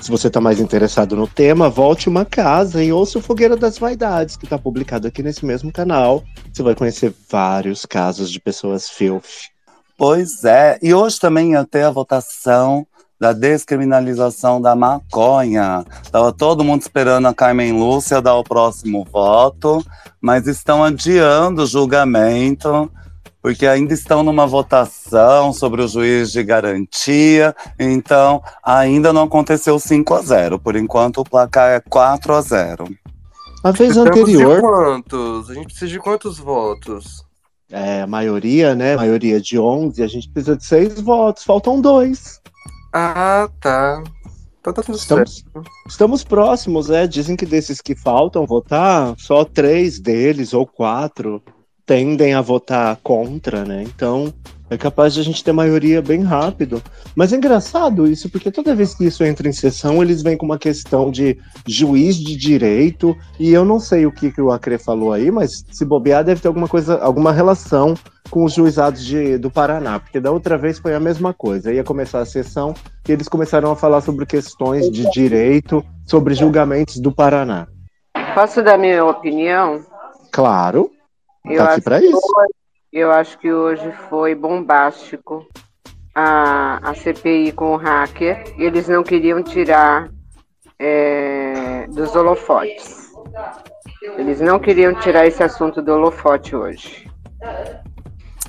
Se 0.00 0.10
você 0.10 0.28
tá 0.28 0.40
mais 0.40 0.60
interessado 0.60 1.16
no 1.16 1.26
tema, 1.26 1.70
volte 1.70 2.08
uma 2.08 2.24
casa 2.24 2.84
e 2.84 2.92
ouça 2.92 3.18
o 3.18 3.22
Fogueira 3.22 3.56
das 3.56 3.78
Vaidades, 3.78 4.36
que 4.36 4.46
tá 4.46 4.58
publicado 4.58 5.08
aqui 5.08 5.22
nesse 5.22 5.44
mesmo 5.44 5.72
canal. 5.72 6.22
Você 6.52 6.62
vai 6.62 6.74
conhecer 6.74 7.14
vários 7.30 7.86
casos 7.86 8.30
de 8.30 8.38
pessoas 8.38 8.88
filth. 8.88 9.48
Pois 9.96 10.44
é. 10.44 10.78
E 10.82 10.92
hoje 10.92 11.18
também 11.18 11.52
ia 11.52 11.64
ter 11.64 11.84
a 11.84 11.90
votação 11.90 12.86
da 13.18 13.32
descriminalização 13.32 14.60
da 14.60 14.76
maconha. 14.76 15.84
Tava 16.10 16.32
todo 16.32 16.64
mundo 16.64 16.82
esperando 16.82 17.26
a 17.26 17.34
Carmen 17.34 17.72
Lúcia 17.72 18.20
dar 18.20 18.36
o 18.36 18.44
próximo 18.44 19.06
voto, 19.10 19.84
mas 20.20 20.46
estão 20.46 20.84
adiando 20.84 21.62
o 21.62 21.66
julgamento, 21.66 22.90
porque 23.40 23.66
ainda 23.66 23.94
estão 23.94 24.22
numa 24.22 24.46
votação 24.46 25.52
sobre 25.52 25.82
o 25.82 25.88
juiz 25.88 26.30
de 26.30 26.42
garantia, 26.42 27.54
então 27.78 28.42
ainda 28.62 29.12
não 29.12 29.22
aconteceu 29.22 29.78
5 29.78 30.14
a 30.14 30.22
0. 30.22 30.58
Por 30.58 30.76
enquanto 30.76 31.18
o 31.18 31.24
placar 31.24 31.70
é 31.70 31.80
4 31.80 32.34
a 32.34 32.40
0. 32.40 32.84
A 33.64 33.70
vez 33.70 33.94
Precisamos 33.94 34.10
anterior. 34.10 34.56
De 34.56 34.60
quantos? 34.60 35.50
A 35.50 35.54
gente 35.54 35.66
precisa 35.66 35.88
de 35.88 35.98
quantos 35.98 36.38
votos? 36.38 37.24
É, 37.70 38.02
a 38.02 38.06
maioria, 38.06 38.74
né? 38.76 38.94
A 38.94 38.98
maioria 38.98 39.40
de 39.40 39.58
11, 39.58 40.02
a 40.02 40.06
gente 40.06 40.28
precisa 40.28 40.56
de 40.56 40.64
seis 40.64 41.00
votos, 41.00 41.42
faltam 41.42 41.80
dois. 41.80 42.40
Ah, 42.92 43.48
tá. 43.60 44.02
Então 44.60 44.72
tá 44.72 44.82
tudo 44.82 44.98
Estamos, 44.98 45.44
certo. 45.44 45.70
estamos 45.88 46.24
próximos, 46.24 46.90
é. 46.90 47.06
Dizem 47.06 47.36
que 47.36 47.46
desses 47.46 47.80
que 47.80 47.94
faltam 47.94 48.44
votar, 48.44 49.14
só 49.16 49.44
três 49.44 50.00
deles 50.00 50.52
ou 50.52 50.66
quatro 50.66 51.42
tendem 51.84 52.34
a 52.34 52.40
votar 52.40 52.96
contra, 52.96 53.64
né? 53.64 53.84
Então 53.84 54.34
é 54.68 54.76
capaz 54.76 55.14
de 55.14 55.20
a 55.20 55.22
gente 55.22 55.44
ter 55.44 55.52
maioria 55.52 56.02
bem 56.02 56.22
rápido. 56.22 56.82
Mas 57.14 57.32
é 57.32 57.36
engraçado 57.36 58.06
isso, 58.06 58.28
porque 58.28 58.50
toda 58.50 58.74
vez 58.74 58.94
que 58.94 59.04
isso 59.04 59.24
entra 59.24 59.48
em 59.48 59.52
sessão, 59.52 60.02
eles 60.02 60.22
vêm 60.22 60.36
com 60.36 60.46
uma 60.46 60.58
questão 60.58 61.10
de 61.10 61.38
juiz 61.66 62.16
de 62.16 62.36
direito, 62.36 63.16
e 63.38 63.52
eu 63.52 63.64
não 63.64 63.78
sei 63.78 64.06
o 64.06 64.12
que, 64.12 64.32
que 64.32 64.40
o 64.40 64.50
Acre 64.50 64.78
falou 64.78 65.12
aí, 65.12 65.30
mas 65.30 65.64
se 65.70 65.84
bobear 65.84 66.24
deve 66.24 66.40
ter 66.40 66.48
alguma 66.48 66.68
coisa, 66.68 66.98
alguma 66.98 67.32
relação 67.32 67.94
com 68.30 68.44
os 68.44 68.54
juizados 68.54 69.04
de, 69.04 69.38
do 69.38 69.50
Paraná, 69.50 70.00
porque 70.00 70.20
da 70.20 70.30
outra 70.32 70.58
vez 70.58 70.78
foi 70.78 70.94
a 70.94 71.00
mesma 71.00 71.32
coisa. 71.32 71.72
Ia 71.72 71.84
começar 71.84 72.20
a 72.20 72.26
sessão 72.26 72.74
e 73.08 73.12
eles 73.12 73.28
começaram 73.28 73.70
a 73.70 73.76
falar 73.76 74.00
sobre 74.00 74.26
questões 74.26 74.90
de 74.90 75.08
direito, 75.10 75.84
sobre 76.04 76.34
julgamentos 76.34 76.98
do 76.98 77.12
Paraná. 77.12 77.68
Posso 78.34 78.62
dar 78.62 78.78
minha 78.78 79.04
opinião? 79.04 79.84
Claro, 80.32 80.90
Eu 81.44 81.58
tá 81.58 81.74
aqui 81.74 81.82
que 81.82 82.06
isso. 82.06 82.20
Eu 82.92 83.10
acho 83.10 83.38
que 83.38 83.52
hoje 83.52 83.90
foi 84.08 84.34
bombástico 84.34 85.46
a, 86.14 86.78
a 86.82 86.94
CPI 86.94 87.52
com 87.52 87.74
o 87.74 87.76
hacker. 87.76 88.54
Eles 88.58 88.88
não 88.88 89.02
queriam 89.02 89.42
tirar 89.42 90.08
é, 90.78 91.86
dos 91.88 92.14
holofotes. 92.14 93.12
Eles 94.16 94.40
não 94.40 94.58
queriam 94.58 94.94
tirar 94.94 95.26
esse 95.26 95.42
assunto 95.42 95.82
do 95.82 95.92
holofote 95.92 96.54
hoje. 96.54 97.10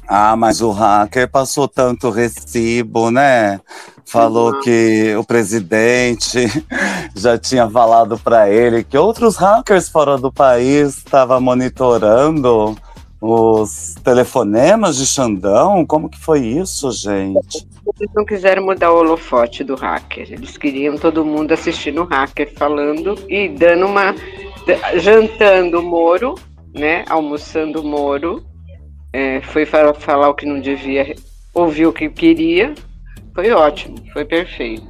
Ah, 0.07 0.37
mas 0.37 0.61
o 0.61 0.71
hacker 0.71 1.29
passou 1.29 1.67
tanto 1.67 2.09
recibo, 2.09 3.11
né? 3.11 3.59
Falou 4.05 4.61
que 4.61 5.13
o 5.17 5.23
presidente 5.25 6.47
já 7.13 7.37
tinha 7.37 7.69
falado 7.69 8.17
para 8.17 8.49
ele 8.49 8.85
que 8.85 8.97
outros 8.97 9.35
hackers 9.35 9.89
fora 9.89 10.17
do 10.17 10.31
país 10.31 10.97
estavam 10.97 11.41
monitorando 11.41 12.77
os 13.21 13.95
telefonemas 14.03 14.97
de 14.97 15.05
Xandão. 15.05 15.85
Como 15.85 16.09
que 16.09 16.19
foi 16.19 16.41
isso, 16.45 16.91
gente? 16.91 17.67
Eles 17.99 18.13
não 18.13 18.25
quiseram 18.25 18.63
mudar 18.65 18.91
o 18.91 18.97
holofote 18.97 19.63
do 19.63 19.75
hacker. 19.75 20.31
Eles 20.31 20.57
queriam 20.57 20.97
todo 20.97 21.25
mundo 21.25 21.51
assistindo 21.51 22.01
o 22.01 22.05
hacker 22.05 22.53
falando 22.55 23.15
e 23.29 23.49
dando 23.49 23.85
uma. 23.85 24.13
jantando 24.97 25.79
o 25.79 25.83
Moro, 25.83 26.35
né? 26.73 27.05
Almoçando 27.09 27.81
o 27.81 27.87
Moro. 27.87 28.45
É, 29.13 29.41
foi 29.41 29.65
fa- 29.65 29.93
falar 29.93 30.29
o 30.29 30.35
que 30.35 30.45
não 30.45 30.59
devia, 30.59 31.15
ouviu 31.53 31.89
o 31.89 31.93
que 31.93 32.09
queria. 32.09 32.75
Foi 33.33 33.49
ótimo, 33.51 33.95
foi 34.11 34.25
perfeito. 34.25 34.85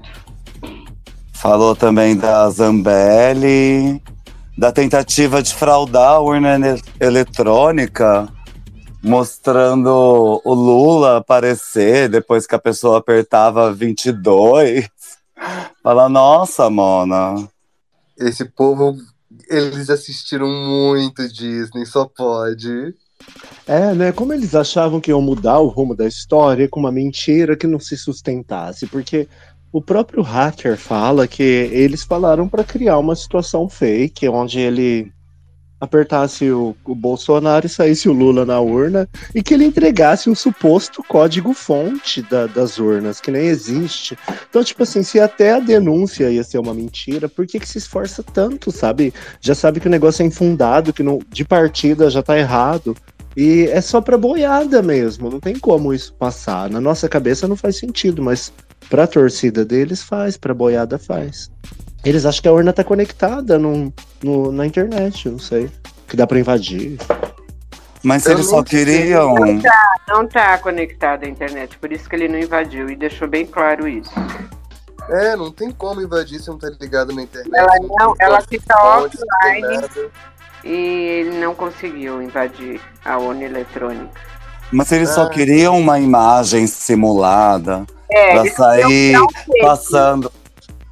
Falou 1.33 1.75
também 1.75 2.15
da 2.17 2.49
Zambelli, 2.49 4.01
da 4.57 4.71
tentativa 4.71 5.43
de 5.43 5.53
fraudar 5.53 6.13
a 6.13 6.19
urna 6.19 6.55
ele- 6.55 6.81
eletrônica, 6.99 8.27
mostrando 9.03 10.41
o 10.43 10.53
Lula 10.53 11.17
aparecer 11.17 12.09
depois 12.09 12.47
que 12.47 12.55
a 12.55 12.59
pessoa 12.59 12.97
apertava 12.97 13.71
22. 13.71 14.89
Fala, 15.83 16.09
nossa, 16.09 16.69
Mona. 16.69 17.47
Esse 18.17 18.45
povo, 18.45 18.97
eles 19.47 19.89
assistiram 19.89 20.47
muito 20.47 21.27
Disney, 21.27 21.85
só 21.85 22.05
pode. 22.05 22.95
É, 23.67 23.93
né? 23.93 24.11
Como 24.11 24.33
eles 24.33 24.55
achavam 24.55 24.99
que 24.99 25.11
iam 25.11 25.21
mudar 25.21 25.59
o 25.59 25.67
rumo 25.67 25.95
da 25.95 26.07
história 26.07 26.67
com 26.67 26.79
uma 26.79 26.91
mentira 26.91 27.55
que 27.55 27.67
não 27.67 27.79
se 27.79 27.95
sustentasse, 27.95 28.87
porque 28.87 29.27
o 29.71 29.81
próprio 29.81 30.21
hacker 30.21 30.77
fala 30.77 31.27
que 31.27 31.43
eles 31.43 32.03
falaram 32.03 32.47
para 32.47 32.63
criar 32.63 32.97
uma 32.97 33.15
situação 33.15 33.67
fake, 33.69 34.27
onde 34.29 34.59
ele 34.59 35.11
apertasse 35.79 36.49
o, 36.49 36.75
o 36.85 36.95
Bolsonaro 36.95 37.67
e 37.67 37.69
saísse 37.69 38.09
o 38.09 38.13
Lula 38.13 38.43
na 38.43 38.59
urna 38.59 39.07
e 39.35 39.43
que 39.43 39.53
ele 39.53 39.63
entregasse 39.65 40.27
o 40.27 40.35
suposto 40.35 41.03
código-fonte 41.07 42.23
da- 42.23 42.47
das 42.47 42.79
urnas, 42.79 43.21
que 43.21 43.29
nem 43.29 43.45
existe. 43.45 44.17
Então, 44.49 44.63
tipo 44.63 44.81
assim, 44.81 45.03
se 45.03 45.19
até 45.19 45.53
a 45.53 45.59
denúncia 45.59 46.31
ia 46.31 46.43
ser 46.43 46.57
uma 46.57 46.73
mentira, 46.73 47.29
por 47.29 47.45
que, 47.45 47.59
que 47.59 47.69
se 47.69 47.77
esforça 47.77 48.23
tanto, 48.23 48.71
sabe? 48.71 49.13
Já 49.39 49.53
sabe 49.53 49.79
que 49.79 49.87
o 49.87 49.91
negócio 49.91 50.23
é 50.23 50.25
infundado, 50.25 50.91
que 50.91 51.03
não, 51.03 51.19
de 51.29 51.45
partida 51.45 52.09
já 52.09 52.23
tá 52.23 52.37
errado. 52.37 52.95
E 53.35 53.65
é 53.65 53.79
só 53.81 54.01
pra 54.01 54.17
boiada 54.17 54.81
mesmo, 54.81 55.29
não 55.29 55.39
tem 55.39 55.59
como 55.59 55.93
isso 55.93 56.11
passar. 56.15 56.71
Na 56.71 56.81
nossa 56.81 57.07
cabeça 57.07 57.47
não 57.47 57.55
faz 57.55 57.77
sentido, 57.77 58.23
mas 58.23 58.51
pra 58.89 59.05
torcida 59.07 59.63
deles 59.65 60.01
faz, 60.03 60.37
pra 60.37 60.53
boiada 60.53 60.97
faz. 60.97 61.49
Eles 62.05 62.25
acham 62.25 62.41
que 62.41 62.47
a 62.47 62.53
urna 62.53 62.71
tá 62.71 62.83
conectada 62.83 63.57
no, 63.59 63.93
no- 64.23 64.51
na 64.51 64.65
internet, 64.65 65.27
não 65.29 65.39
sei. 65.39 65.69
Que 66.07 66.15
dá 66.15 66.25
pra 66.25 66.39
invadir. 66.39 66.97
Mas 68.03 68.25
Eu 68.25 68.33
eles 68.33 68.45
só 68.45 68.57
não 68.57 68.63
queriam. 68.63 69.33
Não 69.35 69.59
tá, 69.59 69.93
não 70.07 70.27
tá 70.27 70.57
conectado 70.59 71.25
à 71.25 71.27
internet, 71.27 71.77
por 71.79 71.91
isso 71.91 72.07
que 72.07 72.15
ele 72.15 72.27
não 72.29 72.39
invadiu 72.39 72.89
e 72.89 72.95
deixou 72.95 73.27
bem 73.27 73.45
claro 73.45 73.87
isso. 73.87 74.11
É, 75.09 75.35
não 75.35 75.51
tem 75.51 75.71
como 75.71 76.01
invadir 76.01 76.39
se 76.39 76.47
não 76.49 76.57
tá 76.57 76.69
ligado 76.79 77.13
na 77.13 77.23
internet. 77.23 77.51
Ela 77.53 77.75
não, 77.99 78.13
tem 78.13 78.25
ela 78.27 78.41
fica 78.41 78.77
fonte, 78.77 79.17
não 79.17 79.27
offline 79.37 80.09
e 80.63 80.71
ele 80.75 81.39
não 81.39 81.55
conseguiu 81.55 82.21
invadir 82.21 82.79
a 83.03 83.17
urna 83.17 83.43
eletrônica. 83.43 84.09
Mas 84.71 84.91
eles 84.91 85.09
só 85.09 85.23
Ah. 85.23 85.29
queriam 85.29 85.77
uma 85.79 85.99
imagem 85.99 86.67
simulada 86.67 87.85
É, 88.11 88.33
pra 88.33 88.51
sair 88.51 89.17
passando. 89.61 90.31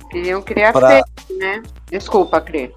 Queriam 0.09 0.41
criar 0.41 0.71
Pra- 0.71 0.89
fake, 0.89 1.33
né? 1.37 1.63
Desculpa, 1.89 2.39
Cri. 2.41 2.73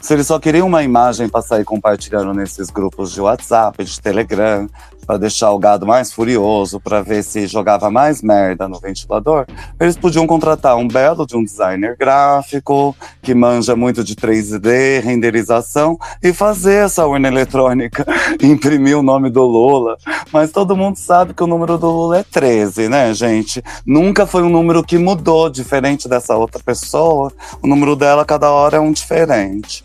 Se 0.00 0.12
eles 0.12 0.26
só 0.26 0.38
queriam 0.38 0.66
uma 0.66 0.82
imagem 0.82 1.28
pra 1.30 1.40
sair 1.40 1.64
compartilhando 1.64 2.34
nesses 2.34 2.68
grupos 2.68 3.10
de 3.12 3.20
WhatsApp, 3.22 3.82
de 3.82 4.00
Telegram, 4.00 4.68
pra 5.04 5.16
deixar 5.16 5.50
o 5.52 5.58
gado 5.58 5.86
mais 5.86 6.12
furioso, 6.12 6.80
pra 6.80 7.02
ver 7.02 7.22
se 7.22 7.46
jogava 7.46 7.90
mais 7.90 8.22
merda 8.22 8.66
no 8.68 8.80
ventilador, 8.80 9.46
eles 9.78 9.96
podiam 9.96 10.26
contratar 10.26 10.76
um 10.76 10.88
belo 10.88 11.26
de 11.26 11.36
um 11.36 11.44
designer 11.44 11.96
gráfico 11.96 12.94
que 13.22 13.34
manja 13.34 13.76
muito 13.76 14.02
de 14.02 14.14
3D, 14.16 15.02
renderização 15.02 15.98
e 16.22 16.32
fazer 16.32 16.84
essa 16.84 17.06
urna 17.06 17.28
eletrônica, 17.28 18.04
imprimir 18.42 18.98
o 18.98 19.02
nome 19.02 19.30
do 19.30 19.42
Lula. 19.42 19.96
Mas 20.32 20.50
todo 20.50 20.76
mundo 20.76 20.96
sabe 20.96 21.34
que 21.34 21.42
o 21.42 21.46
número 21.46 21.78
do 21.78 21.88
Lula 21.88 22.18
é 22.18 22.22
13, 22.22 22.88
né, 22.88 23.12
gente? 23.14 23.62
Nunca 23.86 24.26
foi 24.26 24.42
um 24.42 24.48
número 24.48 24.82
que 24.82 24.98
mudou, 24.98 25.48
diferente 25.50 26.08
dessa 26.08 26.36
outra 26.36 26.62
pessoa. 26.62 27.32
O 27.62 27.66
número 27.66 27.96
dela 27.96 28.24
cada 28.24 28.50
hora 28.50 28.76
é 28.76 28.80
um 28.80 28.92
diferente. 28.92 29.84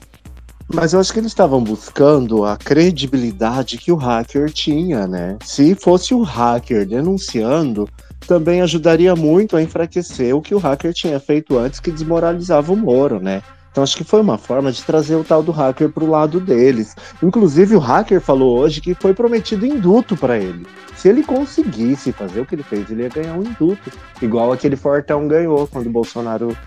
Mas 0.72 0.94
eu 0.94 1.00
acho 1.00 1.12
que 1.12 1.20
eles 1.20 1.32
estavam 1.32 1.64
buscando 1.64 2.46
a 2.46 2.56
credibilidade 2.56 3.78
que 3.78 3.91
o 3.91 3.96
hacker 3.96 4.52
tinha, 4.52 5.08
né? 5.08 5.38
Se 5.44 5.74
fosse 5.74 6.14
o 6.14 6.22
hacker 6.22 6.88
denunciando, 6.88 7.90
também 8.28 8.62
ajudaria 8.62 9.16
muito 9.16 9.58
a 9.58 9.64
enfraquecer 9.64 10.36
o 10.36 10.41
que 10.41 10.54
o 10.54 10.60
hacker 10.60 10.94
tinha 10.94 11.20
feito 11.20 11.58
antes, 11.58 11.80
que 11.80 11.91
desmoralizava 11.91 12.72
o 12.72 12.78
Moro, 12.78 13.20
né? 13.20 13.41
Então 13.72 13.84
acho 13.84 13.96
que 13.96 14.04
foi 14.04 14.22
uma 14.22 14.38
forma 14.38 14.72
de 14.72 14.84
trazer 14.84 15.16
o 15.16 15.24
tal 15.24 15.44
do 15.44 15.52
hacker 15.52 15.90
pro 15.90 16.10
lado 16.10 16.40
deles. 16.40 16.96
Inclusive 17.22 17.76
o 17.76 17.80
hacker 17.80 18.20
falou 18.20 18.60
hoje 18.60 18.82
que 18.82 18.94
foi 18.96 19.14
prometido 19.14 19.66
induto 19.66 20.18
para 20.18 20.38
ele. 20.38 20.66
Se 20.96 21.08
ele 21.08 21.24
conseguisse 21.24 22.12
fazer 22.12 22.41
o 22.41 22.46
que 22.46 22.56
ele 22.56 22.64
fez, 22.64 22.91
ele 22.91 23.04
ia 23.04 23.10
ganhar 23.10 23.34
um 23.34 23.44
induto, 23.44 23.90
igual 24.22 24.52
aquele 24.52 24.76
Fortão 24.76 25.30
ganhou 25.30 25.66
quando 25.66 25.88
o 25.88 25.90
Bolsonaro. 25.90 26.58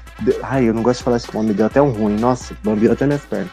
Ai, 0.42 0.68
eu 0.68 0.72
não 0.72 0.82
gosto 0.82 1.00
de 1.00 1.04
falar 1.04 1.16
esse 1.18 1.34
nome, 1.34 1.52
deu 1.52 1.66
até 1.66 1.82
um 1.82 1.90
ruim. 1.90 2.16
Nossa, 2.18 2.56
bambiou 2.64 2.94
até 2.94 3.04
minhas 3.04 3.24
pernas. 3.26 3.50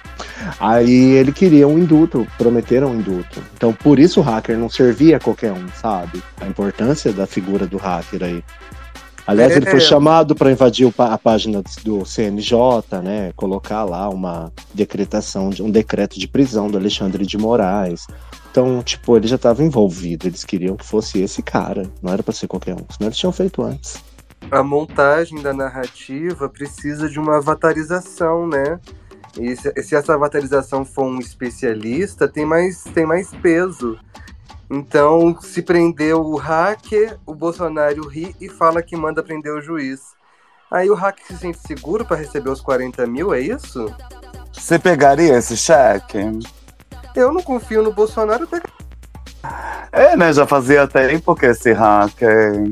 Aí 0.57 1.11
ele 1.11 1.33
queria 1.33 1.67
um 1.67 1.77
induto, 1.77 2.25
prometeram 2.37 2.91
um 2.91 2.95
induto. 2.95 3.43
Então 3.55 3.73
por 3.73 3.99
isso 3.99 4.21
o 4.21 4.23
hacker 4.23 4.57
não 4.57 4.69
servia 4.69 5.17
a 5.17 5.19
qualquer 5.19 5.51
um, 5.51 5.67
sabe? 5.81 6.23
A 6.39 6.47
importância 6.47 7.11
da 7.11 7.27
figura 7.27 7.67
do 7.67 7.77
hacker 7.77 8.23
aí. 8.23 8.43
Aliás, 9.29 9.55
ele 9.55 9.65
foi 9.65 9.77
É. 9.77 9.81
chamado 9.81 10.33
para 10.35 10.51
invadir 10.51 10.91
a 10.97 11.17
página 11.17 11.61
do 11.83 12.03
CNJ, 12.05 13.01
né? 13.03 13.31
Colocar 13.35 13.83
lá 13.83 14.09
uma 14.09 14.51
decretação, 14.73 15.49
de 15.51 15.61
um 15.61 15.69
decreto 15.69 16.19
de 16.19 16.27
prisão 16.27 16.67
do 16.69 16.77
Alexandre 16.77 17.25
de 17.25 17.37
Moraes. 17.37 18.07
Então, 18.51 18.81
tipo, 18.81 19.15
ele 19.15 19.27
já 19.27 19.35
estava 19.35 19.63
envolvido. 19.63 20.27
Eles 20.27 20.43
queriam 20.43 20.75
que 20.75 20.85
fosse 20.85 21.21
esse 21.21 21.43
cara. 21.43 21.83
Não 22.01 22.11
era 22.11 22.23
para 22.23 22.33
ser 22.33 22.47
qualquer 22.47 22.73
um. 22.73 22.85
Senão 22.89 23.07
eles 23.07 23.17
tinham 23.17 23.31
feito 23.31 23.61
antes. 23.61 24.03
a 24.49 24.63
montagem 24.63 25.41
da 25.43 25.53
narrativa 25.53 26.49
precisa 26.49 27.07
de 27.07 27.19
uma 27.19 27.37
avatarização, 27.37 28.47
né? 28.47 28.79
E 29.39 29.55
se, 29.55 29.71
se 29.83 29.95
essa 29.95 30.15
avatarização 30.15 30.83
for 30.83 31.03
um 31.05 31.19
especialista, 31.19 32.27
tem 32.27 32.45
mais, 32.45 32.83
tem 32.95 33.05
mais 33.05 33.29
peso. 33.43 33.95
Então, 34.69 35.35
se 35.41 35.61
prender 35.61 36.15
o 36.15 36.35
hacker, 36.35 37.17
o 37.25 37.33
Bolsonaro 37.33 38.07
ri 38.07 38.35
e 38.39 38.47
fala 38.47 38.81
que 38.83 38.95
manda 38.95 39.23
prender 39.23 39.51
o 39.53 39.61
juiz. 39.61 39.99
Aí 40.69 40.89
o 40.89 40.93
hacker 40.95 41.25
se 41.25 41.37
sente 41.37 41.57
seguro 41.65 42.05
para 42.05 42.17
receber 42.17 42.49
os 42.51 42.61
40 42.61 43.07
mil, 43.07 43.33
é 43.33 43.39
isso? 43.39 43.91
Você 44.53 44.77
pegaria 44.77 45.35
esse 45.37 45.57
cheque? 45.57 46.19
Eu 47.15 47.31
não 47.33 47.41
confio 47.41 47.81
no 47.81 47.91
Bolsonaro. 47.91 48.43
eu 48.43 48.47
pego- 48.47 48.67
É, 49.91 50.15
né? 50.15 50.31
Já 50.31 50.45
fazia 50.45 50.87
tempo 50.87 51.35
que 51.35 51.47
esse 51.47 51.71
hacker 51.73 52.71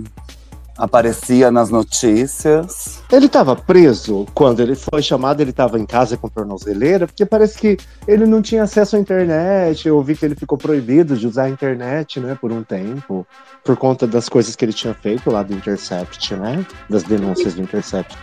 aparecia 0.77 1.49
nas 1.49 1.71
notícias. 1.71 2.96
Ele 3.09 3.27
estava 3.27 3.55
preso 3.55 4.25
quando 4.33 4.59
ele 4.61 4.75
foi 4.75 5.01
chamado, 5.01 5.39
ele 5.39 5.51
estava 5.51 5.79
em 5.79 5.85
casa 5.85 6.17
com 6.17 6.27
tornozeleira, 6.27 7.07
porque 7.07 7.25
parece 7.25 7.57
que 7.57 7.77
ele 8.05 8.25
não 8.25 8.41
tinha 8.41 8.63
acesso 8.63 8.97
à 8.97 8.99
internet. 8.99 9.87
Eu 9.87 9.95
ouvi 9.95 10.13
que 10.13 10.25
ele 10.25 10.35
ficou 10.35 10.57
proibido 10.57 11.15
de 11.15 11.25
usar 11.25 11.43
a 11.43 11.49
internet, 11.49 12.19
né, 12.19 12.37
por 12.39 12.51
um 12.51 12.63
tempo, 12.63 13.25
por 13.63 13.77
conta 13.77 14.05
das 14.05 14.27
coisas 14.27 14.57
que 14.57 14.65
ele 14.65 14.73
tinha 14.73 14.93
feito 14.93 15.31
lá 15.31 15.41
do 15.41 15.53
Intercept, 15.53 16.35
né? 16.35 16.65
Das 16.89 17.03
denúncias 17.03 17.53
do 17.53 17.61
Intercept. 17.61 18.13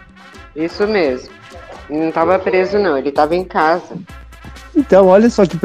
Isso 0.55 0.87
mesmo. 0.87 1.31
Ele 1.89 2.01
não 2.01 2.09
estava 2.09 2.39
preso, 2.39 2.79
não, 2.79 2.99
ele 2.99 3.09
estava 3.09 3.35
em 3.35 3.45
casa. 3.45 3.97
Então, 4.77 5.07
olha 5.07 5.31
só 5.31 5.47
que, 5.47 5.57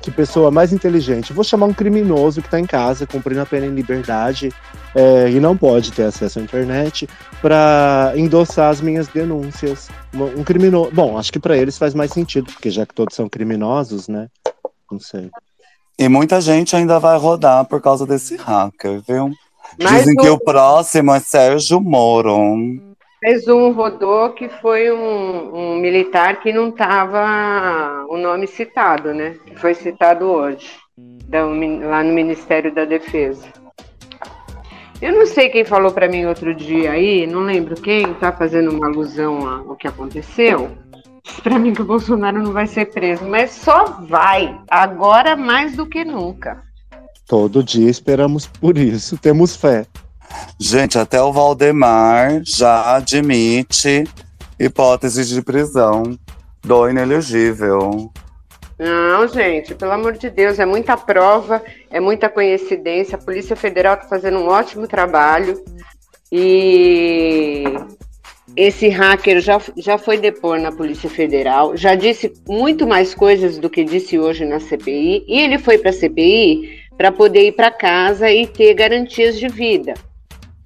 que 0.00 0.10
pessoa 0.12 0.50
mais 0.50 0.72
inteligente. 0.72 1.32
Vou 1.32 1.42
chamar 1.42 1.66
um 1.66 1.72
criminoso 1.72 2.40
que 2.40 2.46
está 2.46 2.60
em 2.60 2.66
casa, 2.66 3.04
cumprindo 3.04 3.40
a 3.40 3.46
pena 3.46 3.66
em 3.66 3.74
liberdade 3.74 4.52
é, 4.94 5.30
e 5.30 5.38
não 5.40 5.56
pode 5.56 5.92
ter 5.92 6.04
acesso 6.04 6.38
à 6.38 6.42
internet 6.42 7.08
para 7.40 8.12
endossar 8.16 8.70
as 8.70 8.80
minhas 8.80 9.08
denúncias. 9.08 9.88
Um 10.14 10.40
um 10.40 10.44
criminoso. 10.44 10.90
Bom, 10.92 11.16
acho 11.18 11.32
que 11.32 11.38
para 11.38 11.56
eles 11.56 11.78
faz 11.78 11.94
mais 11.94 12.10
sentido, 12.12 12.52
porque 12.52 12.70
já 12.70 12.84
que 12.84 12.94
todos 12.94 13.14
são 13.14 13.28
criminosos, 13.28 14.08
né? 14.08 14.28
Não 14.90 14.98
sei. 14.98 15.30
E 15.98 16.08
muita 16.08 16.40
gente 16.40 16.74
ainda 16.74 16.98
vai 16.98 17.16
rodar 17.18 17.64
por 17.66 17.80
causa 17.80 18.06
desse 18.06 18.36
hacker, 18.36 19.00
viu? 19.06 19.30
Mas 19.80 19.98
Dizem 20.00 20.16
que 20.16 20.28
o- 20.28 20.34
o 20.34 20.40
próximo 20.40 21.12
é 21.14 21.20
Sérgio 21.20 21.80
Moro. 21.80 22.38
Mas 23.22 23.46
um 23.46 23.70
rodou 23.72 24.30
que 24.30 24.48
foi 24.48 24.90
um, 24.90 25.54
um 25.54 25.76
militar 25.78 26.40
que 26.40 26.52
não 26.52 26.70
estava 26.70 28.06
o 28.08 28.16
nome 28.16 28.46
citado, 28.46 29.12
né? 29.12 29.36
Que 29.46 29.54
foi 29.56 29.74
citado 29.74 30.24
hoje, 30.24 30.70
da- 31.28 31.44
lá 31.44 32.02
no 32.02 32.12
Ministério 32.14 32.74
da 32.74 32.84
Defesa. 32.86 33.46
Eu 35.00 35.12
não 35.12 35.26
sei 35.26 35.48
quem 35.48 35.64
falou 35.64 35.90
para 35.92 36.08
mim 36.08 36.26
outro 36.26 36.54
dia 36.54 36.92
aí, 36.92 37.26
não 37.26 37.40
lembro 37.40 37.74
quem, 37.74 38.12
tá 38.14 38.30
fazendo 38.30 38.70
uma 38.70 38.86
alusão 38.86 39.48
ao 39.48 39.74
que 39.74 39.88
aconteceu. 39.88 40.70
Disse 41.24 41.40
Pra 41.40 41.58
mim 41.58 41.72
que 41.72 41.80
o 41.80 41.86
Bolsonaro 41.86 42.42
não 42.42 42.52
vai 42.52 42.66
ser 42.66 42.86
preso, 42.86 43.24
mas 43.24 43.50
só 43.50 43.84
vai, 44.08 44.58
agora 44.70 45.36
mais 45.36 45.74
do 45.74 45.86
que 45.86 46.04
nunca. 46.04 46.62
Todo 47.26 47.62
dia 47.62 47.88
esperamos 47.88 48.46
por 48.46 48.76
isso, 48.76 49.16
temos 49.16 49.56
fé. 49.56 49.86
Gente, 50.58 50.98
até 50.98 51.20
o 51.22 51.32
Valdemar 51.32 52.42
já 52.44 52.96
admite 52.96 54.04
hipótese 54.58 55.24
de 55.24 55.40
prisão 55.40 56.18
do 56.62 56.88
inelegível. 56.88 58.12
Não, 58.80 59.28
gente, 59.28 59.74
pelo 59.74 59.92
amor 59.92 60.14
de 60.14 60.30
Deus, 60.30 60.58
é 60.58 60.64
muita 60.64 60.96
prova, 60.96 61.62
é 61.90 62.00
muita 62.00 62.30
coincidência. 62.30 63.16
A 63.16 63.22
Polícia 63.22 63.54
Federal 63.54 63.92
está 63.92 64.08
fazendo 64.08 64.38
um 64.38 64.48
ótimo 64.48 64.88
trabalho 64.88 65.62
e 66.32 67.64
esse 68.56 68.88
hacker 68.88 69.38
já, 69.42 69.60
já 69.76 69.98
foi 69.98 70.16
depor 70.16 70.58
na 70.58 70.72
Polícia 70.72 71.10
Federal, 71.10 71.76
já 71.76 71.94
disse 71.94 72.32
muito 72.48 72.86
mais 72.86 73.14
coisas 73.14 73.58
do 73.58 73.68
que 73.68 73.84
disse 73.84 74.18
hoje 74.18 74.46
na 74.46 74.58
CPI, 74.58 75.26
e 75.28 75.40
ele 75.40 75.58
foi 75.58 75.76
para 75.76 75.90
a 75.90 75.92
CPI 75.92 76.80
para 76.96 77.12
poder 77.12 77.48
ir 77.48 77.52
para 77.52 77.70
casa 77.70 78.30
e 78.30 78.46
ter 78.46 78.72
garantias 78.72 79.38
de 79.38 79.46
vida. 79.46 79.92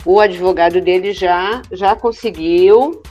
O 0.07 0.21
advogado 0.21 0.81
dele 0.81 1.13
já, 1.13 1.63
já 1.73 1.97
conseguiu 1.97 3.03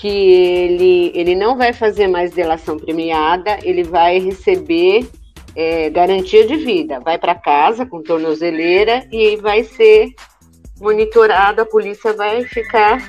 que 0.00 0.08
ele, 0.08 1.12
ele 1.14 1.34
não 1.34 1.56
vai 1.56 1.72
fazer 1.72 2.06
mais 2.06 2.30
delação 2.30 2.78
premiada, 2.78 3.58
ele 3.64 3.82
vai 3.82 4.18
receber 4.18 5.08
é, 5.56 5.90
garantia 5.90 6.46
de 6.46 6.56
vida. 6.56 7.00
Vai 7.00 7.18
para 7.18 7.34
casa 7.34 7.84
com 7.84 8.00
tornozeleira 8.00 9.04
e 9.10 9.36
vai 9.36 9.64
ser 9.64 10.14
monitorado, 10.80 11.62
a 11.62 11.66
polícia 11.66 12.12
vai 12.12 12.44
ficar. 12.44 13.02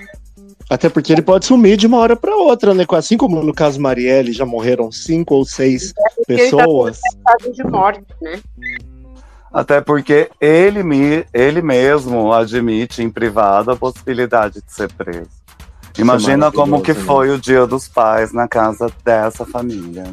Até 0.68 0.90
porque 0.90 1.14
ele 1.14 1.22
pode 1.22 1.46
sumir 1.46 1.78
de 1.78 1.86
uma 1.86 1.98
hora 1.98 2.16
para 2.16 2.36
outra, 2.36 2.74
né? 2.74 2.86
Assim 2.92 3.18
como 3.18 3.44
no 3.44 3.54
caso 3.54 3.80
Marielle 3.80 4.32
já 4.32 4.46
morreram 4.46 4.92
cinco 4.92 5.36
ou 5.36 5.46
seis 5.46 5.94
porque 5.94 6.34
ele 6.34 6.50
tá 6.50 6.58
pessoas. 6.58 7.00
de 7.54 7.64
morte, 7.66 8.06
né? 8.20 8.40
Até 9.54 9.82
porque 9.82 10.30
ele, 10.40 10.84
me, 10.84 11.26
ele 11.34 11.62
mesmo 11.62 12.32
admite 12.32 13.02
em 13.02 13.10
privado 13.10 13.72
a 13.72 13.76
possibilidade 13.76 14.62
de 14.62 14.74
ser 14.74 14.92
preso. 14.94 15.39
Imagina 15.98 16.52
como 16.52 16.82
que 16.82 16.94
né? 16.94 17.00
foi 17.00 17.30
o 17.30 17.40
dia 17.40 17.66
dos 17.66 17.88
pais 17.88 18.32
na 18.32 18.48
casa 18.48 18.90
dessa 19.04 19.46
família. 19.46 20.06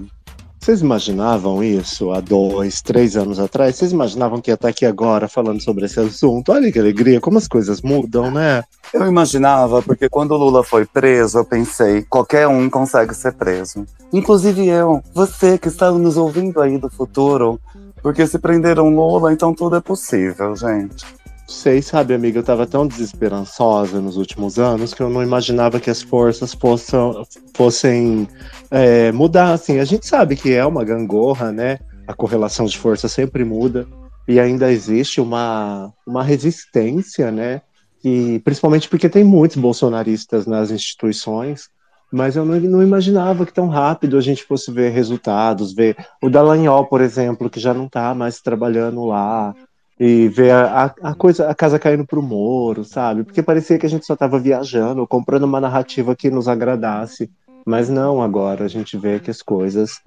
Vocês 0.67 0.81
imaginavam 0.81 1.63
isso 1.63 2.11
há 2.11 2.19
dois, 2.19 2.83
três 2.83 3.17
anos 3.17 3.39
atrás? 3.39 3.77
Vocês 3.77 3.93
imaginavam 3.93 4.41
que 4.41 4.51
ia 4.51 4.55
estar 4.55 4.67
aqui 4.67 4.85
agora 4.85 5.29
falando 5.29 5.63
sobre 5.63 5.85
esse 5.85 6.01
assunto? 6.01 6.51
Olha 6.51 6.73
que 6.73 6.79
alegria, 6.81 7.21
como 7.21 7.39
as 7.39 7.47
coisas 7.47 7.81
mudam, 7.83 8.33
né? 8.33 8.65
Eu 8.93 9.07
imaginava, 9.07 9.81
porque 9.81 10.09
quando 10.09 10.33
o 10.33 10.37
Lula 10.37 10.65
foi 10.65 10.85
preso, 10.85 11.39
eu 11.39 11.45
pensei, 11.45 12.03
qualquer 12.03 12.49
um 12.49 12.69
consegue 12.69 13.15
ser 13.15 13.35
preso. 13.35 13.87
Inclusive 14.13 14.67
eu, 14.67 15.01
você 15.15 15.57
que 15.57 15.69
está 15.69 15.93
nos 15.93 16.17
ouvindo 16.17 16.61
aí 16.61 16.79
do 16.79 16.91
futuro, 16.91 17.61
porque 18.03 18.27
se 18.27 18.37
prenderam 18.37 18.93
Lula, 18.93 19.33
então 19.33 19.55
tudo 19.55 19.77
é 19.77 19.81
possível, 19.81 20.57
gente. 20.57 21.07
Sei, 21.49 21.81
sabe, 21.81 22.13
amiga, 22.13 22.41
eu 22.41 22.43
tava 22.43 22.67
tão 22.67 22.87
desesperançosa 22.89 24.01
nos 24.01 24.17
últimos 24.17 24.59
anos 24.59 24.93
que 24.93 25.01
eu 25.01 25.09
não 25.09 25.23
imaginava 25.23 25.79
que 25.79 25.89
as 25.89 26.03
forças 26.03 26.57
possam, 26.57 27.25
fossem 27.55 28.29
é, 28.69 29.13
mudar, 29.13 29.53
assim. 29.53 29.79
A 29.79 29.85
gente 29.85 30.07
sabe 30.07 30.35
que 30.35 30.53
é 30.53 30.67
uma 30.67 30.85
gangorra, 30.85 31.53
né? 31.53 31.79
A 32.07 32.15
correlação 32.15 32.67
de 32.67 32.77
força 32.77 33.07
sempre 33.09 33.45
muda 33.45 33.87
e 34.27 34.41
ainda 34.41 34.73
existe 34.73 35.21
uma, 35.21 35.93
uma 36.05 36.25
resistência, 36.25 37.31
né? 37.31 37.63
E 38.05 38.41
principalmente 38.41 38.89
porque 38.89 39.09
tem 39.09 39.23
muitos 39.23 39.57
bolsonaristas 39.57 40.47
nas 40.47 40.73
instituições, 40.73 41.69
mas 42.13 42.35
eu 42.35 42.45
não, 42.45 42.59
não 42.59 42.83
imaginava 42.83 43.47
que 43.47 43.53
tão 43.53 43.69
rápido 43.69 44.17
a 44.17 44.21
gente 44.21 44.45
fosse 44.45 44.73
ver 44.73 44.91
resultados, 44.91 45.73
ver 45.73 45.97
o 46.23 46.29
Dallagnol, 46.29 46.87
por 46.87 47.01
exemplo, 47.01 47.49
que 47.49 47.61
já 47.61 47.73
não 47.73 47.89
tá 47.89 48.15
mais 48.15 48.41
trabalhando 48.41 49.05
lá, 49.05 49.55
e 49.99 50.29
ver 50.29 50.53
a, 50.53 50.95
a, 51.03 51.15
coisa, 51.15 51.49
a 51.49 51.55
casa 51.55 51.79
caindo 51.79 52.07
pro 52.07 52.23
Moro, 52.23 52.85
sabe? 52.85 53.25
Porque 53.25 53.43
parecia 53.43 53.79
que 53.79 53.87
a 53.87 53.89
gente 53.89 54.05
só 54.05 54.15
tava 54.15 54.39
viajando, 54.39 55.07
comprando 55.07 55.45
uma 55.45 55.61
narrativa 55.61 56.15
que 56.15 56.31
nos 56.31 56.49
agradasse. 56.49 57.31
Mas 57.65 57.89
não, 57.89 58.23
agora 58.23 58.65
a 58.65 58.69
gente 58.69 58.97
vê 58.97 59.19
que 59.19 59.31
as 59.31 59.43
coisas 59.43 60.01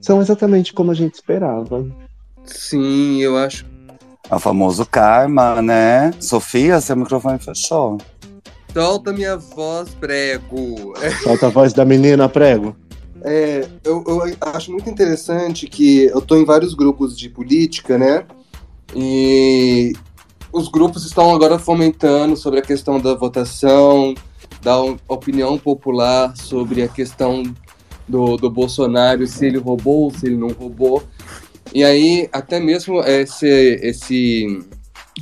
são 0.00 0.20
exatamente 0.20 0.72
como 0.72 0.90
a 0.90 0.94
gente 0.94 1.14
esperava. 1.14 1.86
Sim, 2.44 3.20
eu 3.20 3.36
acho. 3.36 3.64
É 4.28 4.34
o 4.34 4.40
famoso 4.40 4.84
karma, 4.84 5.62
né? 5.62 6.12
Sofia, 6.20 6.80
seu 6.80 6.96
microfone 6.96 7.38
fechou. 7.38 7.98
Solta 8.72 9.12
minha 9.12 9.36
voz, 9.36 9.88
prego. 9.94 10.92
Solta 11.22 11.46
a 11.46 11.50
voz 11.50 11.72
da 11.72 11.84
menina, 11.84 12.28
prego. 12.28 12.76
É, 13.22 13.66
eu, 13.82 14.04
eu 14.06 14.22
acho 14.40 14.70
muito 14.70 14.90
interessante 14.90 15.66
que 15.66 16.04
eu 16.04 16.18
estou 16.18 16.38
em 16.38 16.44
vários 16.44 16.74
grupos 16.74 17.16
de 17.16 17.28
política, 17.28 17.96
né? 17.96 18.26
E 18.94 19.92
os 20.52 20.68
grupos 20.68 21.04
estão 21.04 21.34
agora 21.34 21.58
fomentando 21.58 22.36
sobre 22.36 22.60
a 22.60 22.62
questão 22.62 23.00
da 23.00 23.14
votação, 23.14 24.14
da 24.62 24.80
opinião 25.08 25.58
popular 25.58 26.36
sobre 26.36 26.82
a 26.82 26.88
questão 26.88 27.42
do, 28.08 28.36
do 28.36 28.50
Bolsonaro, 28.50 29.26
se 29.26 29.46
ele 29.46 29.58
roubou, 29.58 30.10
se 30.10 30.26
ele 30.26 30.36
não 30.36 30.48
roubou. 30.48 31.02
E 31.74 31.84
aí, 31.84 32.28
até 32.32 32.60
mesmo 32.60 33.00
esse, 33.00 33.46
esse, 33.46 34.64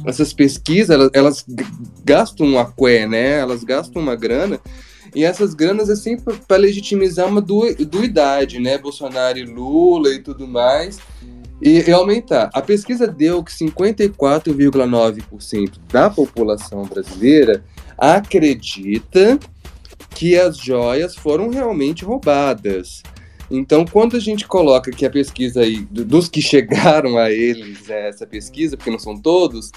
essas 0.07 0.33
pesquisas, 0.33 0.91
elas, 0.91 1.11
elas 1.13 1.45
gastam 2.05 2.47
uma 2.47 2.65
cué, 2.65 3.07
né? 3.07 3.39
Elas 3.39 3.65
gastam 3.65 4.03
uma 4.03 4.15
grana. 4.15 4.61
E 5.15 5.25
essas 5.25 5.55
granas 5.55 5.89
é 5.89 5.97
sempre 5.97 6.37
para 6.47 6.57
legitimizar 6.57 7.29
uma 7.29 7.41
du 7.41 7.75
duidade, 7.87 8.59
né? 8.59 8.77
Bolsonaro 8.77 9.39
e 9.39 9.45
Lula 9.45 10.11
e 10.11 10.19
tudo 10.19 10.47
mais. 10.47 10.99
E, 11.65 11.89
e 11.89 11.93
aumentar. 11.93 12.51
A 12.53 12.61
pesquisa 12.61 13.07
deu 13.07 13.43
que 13.43 13.51
54,9% 13.51 15.79
da 15.91 16.11
população 16.11 16.85
brasileira 16.85 17.65
acredita 17.97 19.39
que 20.11 20.39
as 20.39 20.59
joias 20.59 21.17
foram 21.17 21.49
realmente 21.49 22.05
roubadas. 22.05 23.03
Então, 23.51 23.85
quando 23.85 24.17
a 24.17 24.21
gente 24.21 24.47
coloca 24.47 24.91
que 24.91 25.07
a 25.07 25.11
pesquisa 25.11 25.63
aí, 25.63 25.87
dos 25.91 26.29
que 26.29 26.43
chegaram 26.43 27.17
a 27.17 27.31
eles, 27.31 27.87
né, 27.87 28.09
essa 28.09 28.27
pesquisa, 28.27 28.77
porque 28.77 28.91
não 28.91 28.99
são 28.99 29.19
todos, 29.19 29.71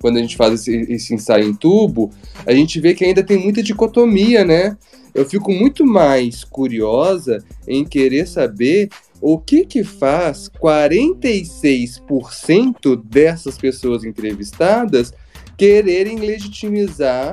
quando 0.00 0.16
a 0.16 0.20
gente 0.20 0.36
faz 0.36 0.54
esse, 0.54 0.92
esse, 0.92 1.14
ensaio 1.14 1.48
em 1.48 1.54
tubo, 1.54 2.10
a 2.46 2.52
gente 2.52 2.80
vê 2.80 2.94
que 2.94 3.04
ainda 3.04 3.22
tem 3.22 3.38
muita 3.38 3.62
dicotomia, 3.62 4.44
né? 4.44 4.76
Eu 5.14 5.24
fico 5.24 5.52
muito 5.52 5.86
mais 5.86 6.44
curiosa 6.44 7.42
em 7.66 7.84
querer 7.84 8.26
saber 8.26 8.90
o 9.26 9.38
que 9.38 9.64
que 9.64 9.82
faz 9.82 10.50
46% 10.60 13.02
dessas 13.02 13.56
pessoas 13.56 14.04
entrevistadas 14.04 15.14
quererem 15.56 16.18
legitimizar 16.18 17.32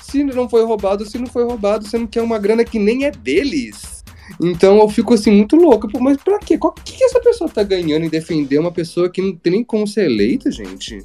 se 0.00 0.24
não 0.24 0.48
foi 0.48 0.64
roubado, 0.64 1.04
se 1.04 1.18
não 1.18 1.26
foi 1.26 1.44
roubado, 1.44 1.86
sendo 1.86 2.08
que 2.08 2.18
é 2.18 2.22
uma 2.22 2.38
grana 2.38 2.64
que 2.64 2.78
nem 2.78 3.04
é 3.04 3.10
deles. 3.10 4.02
Então 4.40 4.78
eu 4.78 4.88
fico 4.88 5.12
assim 5.12 5.30
muito 5.30 5.54
louco. 5.54 5.86
Mas 6.00 6.16
pra 6.16 6.38
quê? 6.38 6.58
O 6.58 6.72
que, 6.72 6.96
que 6.96 7.04
essa 7.04 7.20
pessoa 7.20 7.50
tá 7.50 7.62
ganhando 7.62 8.06
em 8.06 8.08
defender 8.08 8.58
uma 8.58 8.72
pessoa 8.72 9.10
que 9.10 9.20
não 9.20 9.36
tem 9.36 9.52
nem 9.52 9.62
como 9.62 9.86
ser 9.86 10.06
eleita, 10.06 10.50
gente? 10.50 11.04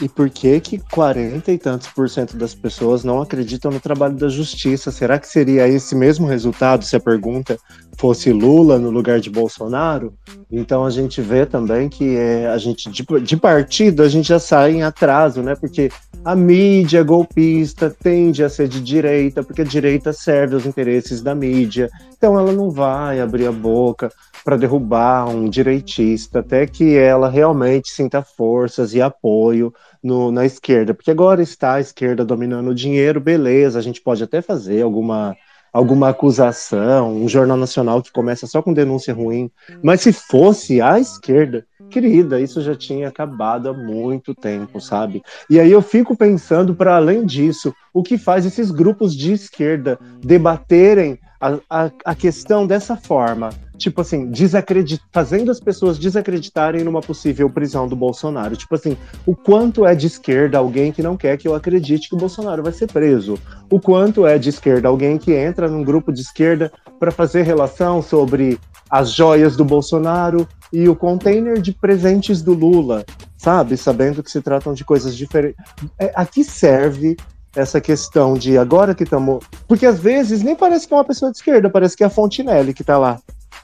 E 0.00 0.08
por 0.08 0.30
que 0.30 0.60
que 0.60 0.78
40 0.78 1.50
e 1.50 1.58
tantos 1.58 1.88
por 1.88 2.08
cento 2.08 2.36
das 2.36 2.54
pessoas 2.54 3.02
não 3.02 3.20
acreditam 3.20 3.70
no 3.70 3.80
trabalho 3.80 4.14
da 4.14 4.28
justiça? 4.28 4.92
Será 4.92 5.18
que 5.18 5.26
seria 5.26 5.66
esse 5.66 5.96
mesmo 5.96 6.26
resultado 6.26 6.84
se 6.84 6.94
a 6.94 7.00
pergunta 7.00 7.58
fosse 7.96 8.32
Lula 8.32 8.78
no 8.78 8.90
lugar 8.90 9.20
de 9.20 9.30
Bolsonaro? 9.30 10.14
Então 10.50 10.84
a 10.84 10.90
gente 10.90 11.20
vê 11.20 11.44
também 11.44 11.88
que 11.88 12.16
é, 12.16 12.48
a 12.48 12.58
gente 12.58 12.90
de, 12.90 13.04
de 13.20 13.36
partido 13.36 14.02
a 14.02 14.08
gente 14.08 14.28
já 14.28 14.38
sai 14.38 14.74
em 14.74 14.82
atraso, 14.82 15.42
né? 15.42 15.54
Porque 15.54 15.90
a 16.24 16.34
mídia 16.34 17.02
golpista 17.02 17.90
tende 17.90 18.42
a 18.42 18.48
ser 18.48 18.68
de 18.68 18.80
direita, 18.80 19.42
porque 19.42 19.62
a 19.62 19.64
direita 19.64 20.12
serve 20.12 20.54
aos 20.54 20.66
interesses 20.66 21.22
da 21.22 21.34
mídia. 21.34 21.88
Então 22.16 22.38
ela 22.38 22.52
não 22.52 22.70
vai 22.70 23.20
abrir 23.20 23.46
a 23.46 23.52
boca 23.52 24.10
para 24.44 24.56
derrubar 24.56 25.28
um 25.28 25.48
direitista 25.48 26.38
até 26.38 26.66
que 26.66 26.96
ela 26.96 27.28
realmente 27.28 27.90
sinta 27.90 28.22
forças 28.22 28.94
e 28.94 29.02
apoio 29.02 29.74
no, 30.02 30.30
na 30.30 30.46
esquerda, 30.46 30.94
porque 30.94 31.10
agora 31.10 31.42
está 31.42 31.74
a 31.74 31.80
esquerda 31.80 32.24
dominando 32.24 32.68
o 32.68 32.74
dinheiro, 32.74 33.20
beleza, 33.20 33.76
a 33.76 33.82
gente 33.82 34.00
pode 34.00 34.22
até 34.22 34.40
fazer 34.40 34.82
alguma 34.82 35.36
alguma 35.76 36.08
acusação, 36.08 37.14
um 37.14 37.28
jornal 37.28 37.58
nacional 37.58 38.00
que 38.00 38.10
começa 38.10 38.46
só 38.46 38.62
com 38.62 38.72
denúncia 38.72 39.12
ruim, 39.12 39.50
mas 39.82 40.00
se 40.00 40.10
fosse 40.10 40.80
a 40.80 40.98
esquerda, 40.98 41.66
querida, 41.90 42.40
isso 42.40 42.62
já 42.62 42.74
tinha 42.74 43.08
acabado 43.08 43.68
há 43.68 43.74
muito 43.74 44.34
tempo, 44.34 44.80
sabe? 44.80 45.22
E 45.50 45.60
aí 45.60 45.70
eu 45.70 45.82
fico 45.82 46.16
pensando 46.16 46.74
para 46.74 46.96
além 46.96 47.26
disso, 47.26 47.74
o 47.92 48.02
que 48.02 48.16
faz 48.16 48.46
esses 48.46 48.70
grupos 48.70 49.14
de 49.14 49.34
esquerda 49.34 49.98
debaterem 50.18 51.18
a, 51.46 51.84
a, 51.84 51.90
a 52.04 52.14
questão 52.14 52.66
dessa 52.66 52.96
forma, 52.96 53.50
tipo 53.76 54.00
assim, 54.00 54.30
desacredit... 54.30 55.00
fazendo 55.12 55.50
as 55.50 55.60
pessoas 55.60 55.98
desacreditarem 55.98 56.82
numa 56.82 57.00
possível 57.00 57.48
prisão 57.48 57.86
do 57.86 57.94
Bolsonaro. 57.94 58.56
Tipo 58.56 58.74
assim, 58.74 58.96
o 59.24 59.34
quanto 59.34 59.86
é 59.86 59.94
de 59.94 60.06
esquerda 60.06 60.58
alguém 60.58 60.92
que 60.92 61.02
não 61.02 61.16
quer 61.16 61.36
que 61.36 61.46
eu 61.46 61.54
acredite 61.54 62.08
que 62.08 62.14
o 62.14 62.18
Bolsonaro 62.18 62.62
vai 62.62 62.72
ser 62.72 62.86
preso. 62.86 63.38
O 63.70 63.80
quanto 63.80 64.26
é 64.26 64.38
de 64.38 64.48
esquerda 64.48 64.88
alguém 64.88 65.18
que 65.18 65.32
entra 65.32 65.68
num 65.68 65.84
grupo 65.84 66.12
de 66.12 66.20
esquerda 66.20 66.72
para 66.98 67.10
fazer 67.10 67.42
relação 67.42 68.02
sobre 68.02 68.58
as 68.88 69.12
joias 69.12 69.56
do 69.56 69.64
Bolsonaro 69.64 70.48
e 70.72 70.88
o 70.88 70.96
container 70.96 71.60
de 71.60 71.72
presentes 71.72 72.42
do 72.42 72.54
Lula, 72.54 73.04
sabe? 73.36 73.76
Sabendo 73.76 74.22
que 74.22 74.30
se 74.30 74.40
tratam 74.40 74.72
de 74.74 74.84
coisas 74.84 75.16
diferentes. 75.16 75.62
É, 75.98 76.12
a 76.14 76.24
que 76.24 76.44
serve 76.44 77.16
essa 77.56 77.80
questão 77.80 78.34
de 78.34 78.56
agora 78.58 78.94
que 78.94 79.02
estamos. 79.02 79.42
Porque 79.66 79.86
às 79.86 79.98
vezes 79.98 80.42
nem 80.42 80.54
parece 80.54 80.86
que 80.86 80.94
é 80.94 80.96
uma 80.96 81.04
pessoa 81.04 81.32
de 81.32 81.38
esquerda, 81.38 81.70
parece 81.70 81.96
que 81.96 82.04
é 82.04 82.06
a 82.06 82.10
Fontinelli 82.10 82.74
que 82.74 82.82
está 82.82 82.98
lá 82.98 83.18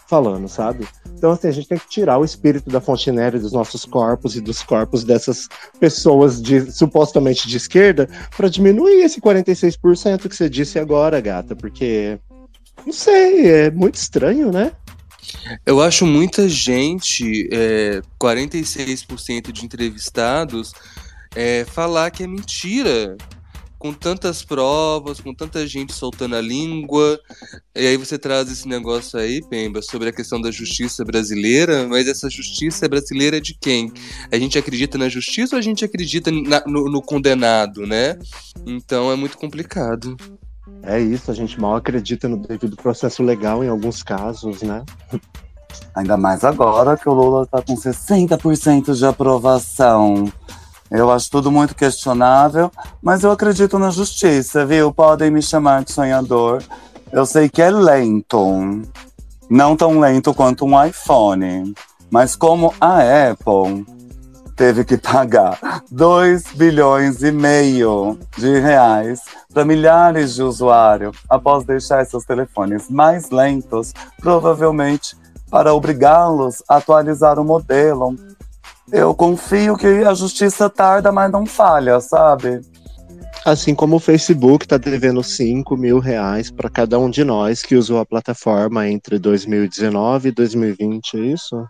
falando, 0.09 0.49
sabe? 0.49 0.87
Então, 1.17 1.31
assim, 1.31 1.49
a 1.49 1.53
gente 1.53 1.69
tem 1.69 1.79
que 1.79 1.89
tirar 1.89 2.19
o 2.19 2.25
espírito 2.25 2.69
da 2.69 2.81
Fontinelli 2.81 3.39
dos 3.39 3.53
nossos 3.53 3.85
corpos 3.85 4.35
e 4.35 4.41
dos 4.41 4.63
corpos 4.63 5.05
dessas 5.05 5.49
pessoas 5.79 6.43
de 6.43 6.71
supostamente 6.73 7.47
de 7.47 7.57
esquerda 7.57 8.09
para 8.37 8.49
diminuir 8.49 9.03
esse 9.03 9.21
46% 9.21 10.29
que 10.29 10.37
você 10.37 10.51
disse 10.51 10.79
agora, 10.79 11.21
gata, 11.21 11.55
porque 11.55 12.19
não 12.85 12.93
sei, 12.93 13.49
é 13.49 13.71
muito 13.71 13.95
estranho, 13.95 14.51
né? 14.51 14.73
Eu 15.65 15.81
acho 15.81 16.05
muita 16.05 16.49
gente, 16.49 17.49
é, 17.53 18.03
46% 18.21 19.53
de 19.53 19.65
entrevistados, 19.65 20.73
é, 21.35 21.65
falar 21.65 22.11
que 22.11 22.25
é 22.25 22.27
mentira 22.27 23.17
com 23.83 23.93
tantas 23.93 24.45
provas, 24.45 25.21
com 25.21 25.35
tanta 25.35 25.67
gente 25.67 25.93
soltando 25.93 26.37
a 26.37 26.41
língua. 26.41 27.19
E 27.75 27.85
aí 27.85 27.97
você 27.97 28.17
traz 28.17 28.49
esse 28.49 28.69
negócio 28.69 29.19
aí, 29.19 29.43
Pemba, 29.43 29.83
sobre 29.83 30.09
a 30.09 30.13
questão 30.13 30.41
da 30.41 30.53
justiça 30.53 31.05
brasileira, 31.05 31.89
mas 31.89 32.07
essa 32.07 32.31
justiça 32.31 32.89
brasileira 32.89 33.39
é 33.39 33.41
de 33.41 33.59
quem? 33.61 33.93
A 34.31 34.39
gente 34.39 34.57
acredita 34.57 34.97
na 34.97 35.09
justiça 35.09 35.57
ou 35.57 35.59
a 35.59 35.63
gente 35.63 35.85
acredita 35.85 36.31
na, 36.31 36.63
no, 36.65 36.89
no 36.89 37.03
condenado, 37.03 37.85
né? 37.85 38.17
Então 38.65 39.11
é 39.11 39.17
muito 39.17 39.37
complicado. 39.37 40.17
É 40.85 41.01
isso, 41.01 41.33
a 41.33 41.35
gente 41.35 41.61
mal 41.61 41.75
acredita 41.75 42.29
no 42.29 42.37
devido 42.37 42.77
processo 42.77 43.21
legal 43.21 43.65
em 43.65 43.69
alguns 43.69 44.01
casos, 44.05 44.63
né? 44.63 44.85
Ainda 45.97 46.17
mais 46.17 46.45
agora 46.45 46.97
que 46.97 47.09
o 47.09 47.13
Lula 47.13 47.47
tá 47.47 47.61
com 47.61 47.75
60% 47.75 48.95
de 48.95 49.05
aprovação. 49.05 50.33
Eu 50.93 51.11
acho 51.11 51.31
tudo 51.31 51.51
muito 51.51 51.75
questionável, 51.75 52.71
mas 53.03 53.25
eu 53.25 53.31
acredito 53.31 53.79
na 53.79 53.89
justiça, 53.89 54.67
viu? 54.67 54.93
Podem 54.93 55.31
me 55.31 55.41
chamar 55.41 55.83
de 55.83 55.91
sonhador. 55.91 56.63
Eu 57.11 57.25
sei 57.25 57.49
que 57.49 57.63
é 57.63 57.71
lento, 57.71 58.83
não 59.49 59.75
tão 59.75 59.99
lento 59.99 60.35
quanto 60.35 60.67
um 60.67 60.85
iPhone, 60.85 61.75
mas 62.11 62.37
como 62.37 62.75
a 62.79 62.99
Apple 63.31 63.87
teve 64.55 64.85
que 64.85 64.99
pagar 65.01 65.59
2 65.91 66.53
bilhões 66.57 67.23
e 67.23 67.33
meio 67.33 68.19
de 68.37 68.61
reais 68.61 69.21
para 69.53 69.65
milhares 69.65 70.35
de 70.35 70.43
usuários 70.43 71.17
após 71.27 71.65
deixar 71.65 72.05
seus 72.05 72.25
telefones 72.27 72.91
mais 72.91 73.31
lentos, 73.31 73.95
provavelmente 74.21 75.17
para 75.51 75.75
obrigá-los 75.75 76.63
a 76.69 76.77
atualizar 76.77 77.39
o 77.39 77.45
modelo 77.45 78.15
eu 78.93 79.15
confio 79.15 79.77
que 79.77 79.87
a 79.87 80.13
justiça 80.13 80.69
tarda, 80.69 81.11
mas 81.11 81.33
não 81.33 81.47
falha, 81.47 81.99
sabe? 81.99 82.61
Assim 83.45 83.75
como 83.75 83.97
o 83.97 84.01
Facebook 84.01 84.67
está 84.67 84.77
devendo 84.77 85.23
5 85.23 85.77
mil 85.77 85.99
reais 85.99 86.51
para 86.51 86.69
cada 86.69 86.99
um 86.99 87.11
de 87.11 87.25
nós 87.25 87.63
que 87.63 87.75
usou 87.75 87.99
a 87.99 88.07
plataforma 88.07 88.87
entre 88.87 89.19
2019 89.19 90.29
e 90.29 90.33
2020, 90.33 91.17
é 91.17 91.21
isso? 91.21 91.67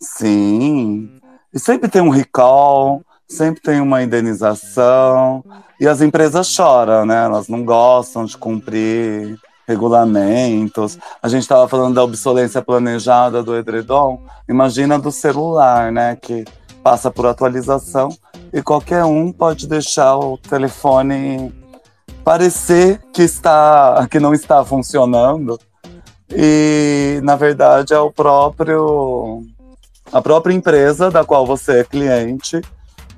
Sim. 0.00 1.10
E 1.52 1.58
sempre 1.60 1.88
tem 1.88 2.02
um 2.02 2.08
recall, 2.08 3.02
sempre 3.28 3.60
tem 3.62 3.80
uma 3.80 4.02
indenização. 4.02 5.44
E 5.78 5.86
as 5.86 6.00
empresas 6.00 6.48
choram, 6.48 7.04
né? 7.04 7.24
Elas 7.24 7.48
não 7.48 7.64
gostam 7.64 8.24
de 8.24 8.36
cumprir 8.36 9.38
regulamentos. 9.66 10.98
A 11.22 11.28
gente 11.28 11.42
estava 11.42 11.68
falando 11.68 11.94
da 11.94 12.04
obsolência 12.04 12.62
planejada 12.62 13.42
do 13.42 13.56
edredom. 13.56 14.22
Imagina 14.48 14.98
do 14.98 15.10
celular, 15.10 15.90
né? 15.90 16.16
Que 16.16 16.44
passa 16.82 17.10
por 17.10 17.26
atualização 17.26 18.10
e 18.52 18.62
qualquer 18.62 19.04
um 19.04 19.32
pode 19.32 19.66
deixar 19.66 20.16
o 20.16 20.38
telefone 20.38 21.52
parecer 22.22 23.00
que 23.12 23.22
está 23.22 24.06
que 24.08 24.20
não 24.20 24.32
está 24.32 24.64
funcionando 24.64 25.58
e 26.30 27.20
na 27.24 27.34
verdade 27.34 27.92
é 27.92 27.98
o 27.98 28.12
próprio 28.12 29.42
a 30.12 30.22
própria 30.22 30.54
empresa 30.54 31.10
da 31.10 31.24
qual 31.24 31.44
você 31.44 31.80
é 31.80 31.84
cliente 31.84 32.60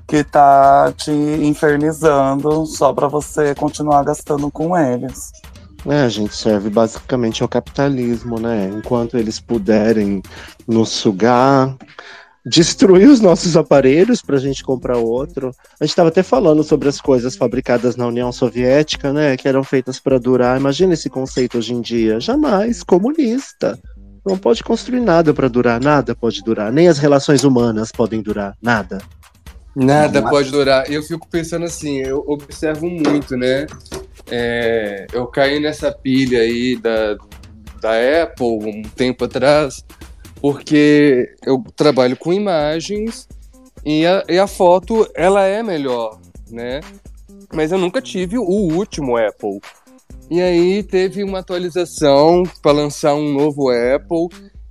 que 0.07 0.17
está 0.17 0.91
te 0.97 1.11
infernizando 1.11 2.65
só 2.65 2.91
para 2.91 3.07
você 3.07 3.53
continuar 3.53 4.03
gastando 4.03 4.49
com 4.49 4.75
eles. 4.75 5.31
É, 5.85 6.01
a 6.01 6.09
gente 6.09 6.35
serve 6.35 6.69
basicamente 6.69 7.41
ao 7.41 7.49
capitalismo, 7.49 8.39
né? 8.39 8.69
Enquanto 8.75 9.17
eles 9.17 9.39
puderem 9.39 10.21
nos 10.67 10.89
sugar, 10.89 11.75
destruir 12.45 13.07
os 13.07 13.19
nossos 13.21 13.55
aparelhos 13.55 14.21
para 14.21 14.35
a 14.35 14.39
gente 14.39 14.63
comprar 14.63 14.97
outro. 14.97 15.51
A 15.79 15.85
gente 15.85 15.91
estava 15.91 16.09
até 16.09 16.23
falando 16.23 16.63
sobre 16.63 16.89
as 16.89 16.99
coisas 16.99 17.35
fabricadas 17.35 17.95
na 17.95 18.07
União 18.07 18.31
Soviética, 18.31 19.13
né? 19.13 19.37
Que 19.37 19.47
eram 19.47 19.63
feitas 19.63 19.99
para 19.99 20.19
durar. 20.19 20.59
Imagina 20.59 20.93
esse 20.93 21.09
conceito 21.09 21.57
hoje 21.57 21.73
em 21.73 21.81
dia. 21.81 22.19
Jamais 22.19 22.83
comunista. 22.83 23.79
Não 24.25 24.37
pode 24.37 24.63
construir 24.63 24.99
nada 24.99 25.33
para 25.33 25.47
durar, 25.47 25.81
nada 25.81 26.13
pode 26.13 26.41
durar. 26.43 26.71
Nem 26.71 26.87
as 26.87 26.97
relações 26.97 27.43
humanas 27.43 27.91
podem 27.91 28.21
durar, 28.21 28.55
nada. 28.61 28.99
Nada 29.75 30.21
pode 30.21 30.51
durar. 30.51 30.91
Eu 30.91 31.01
fico 31.01 31.27
pensando 31.29 31.65
assim, 31.65 31.99
eu 31.99 32.23
observo 32.27 32.89
muito, 32.89 33.37
né? 33.37 33.65
É, 34.31 35.07
eu 35.11 35.27
caí 35.27 35.59
nessa 35.59 35.91
pilha 35.91 36.41
aí 36.41 36.75
da, 36.75 37.17
da 37.81 38.23
Apple 38.23 38.45
um 38.45 38.81
tempo 38.83 39.25
atrás, 39.25 39.83
porque 40.41 41.33
eu 41.45 41.63
trabalho 41.75 42.15
com 42.15 42.31
imagens 42.31 43.27
e 43.85 44.05
a, 44.05 44.23
e 44.27 44.37
a 44.37 44.47
foto 44.47 45.09
ela 45.15 45.45
é 45.45 45.63
melhor, 45.63 46.19
né? 46.49 46.81
Mas 47.53 47.71
eu 47.71 47.77
nunca 47.77 48.01
tive 48.01 48.37
o 48.37 48.43
último 48.43 49.17
Apple. 49.17 49.59
E 50.29 50.41
aí 50.41 50.83
teve 50.83 51.23
uma 51.23 51.39
atualização 51.39 52.43
para 52.61 52.71
lançar 52.71 53.15
um 53.15 53.33
novo 53.33 53.69
Apple 53.69 54.27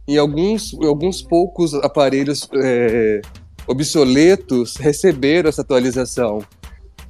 e 0.06 0.16
alguns, 0.16 0.72
alguns 0.82 1.20
poucos 1.20 1.74
aparelhos 1.74 2.48
é, 2.54 3.20
obsoletos 3.66 4.76
receberam 4.76 5.48
essa 5.48 5.62
atualização. 5.62 6.38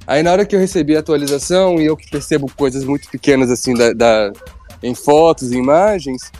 Aí 0.09 0.23
na 0.23 0.31
hora 0.31 0.43
que 0.43 0.55
eu 0.55 0.59
recebi 0.59 0.95
a 0.95 1.01
atualização 1.01 1.79
e 1.79 1.85
eu 1.85 1.95
que 1.95 2.09
percebo 2.09 2.51
coisas 2.57 2.83
muito 2.83 3.07
pequenas 3.11 3.51
assim 3.51 3.75
da, 3.75 3.93
da 3.93 4.33
em 4.81 4.95
fotos 4.95 5.51
e 5.51 5.55
imagens, 5.55 6.31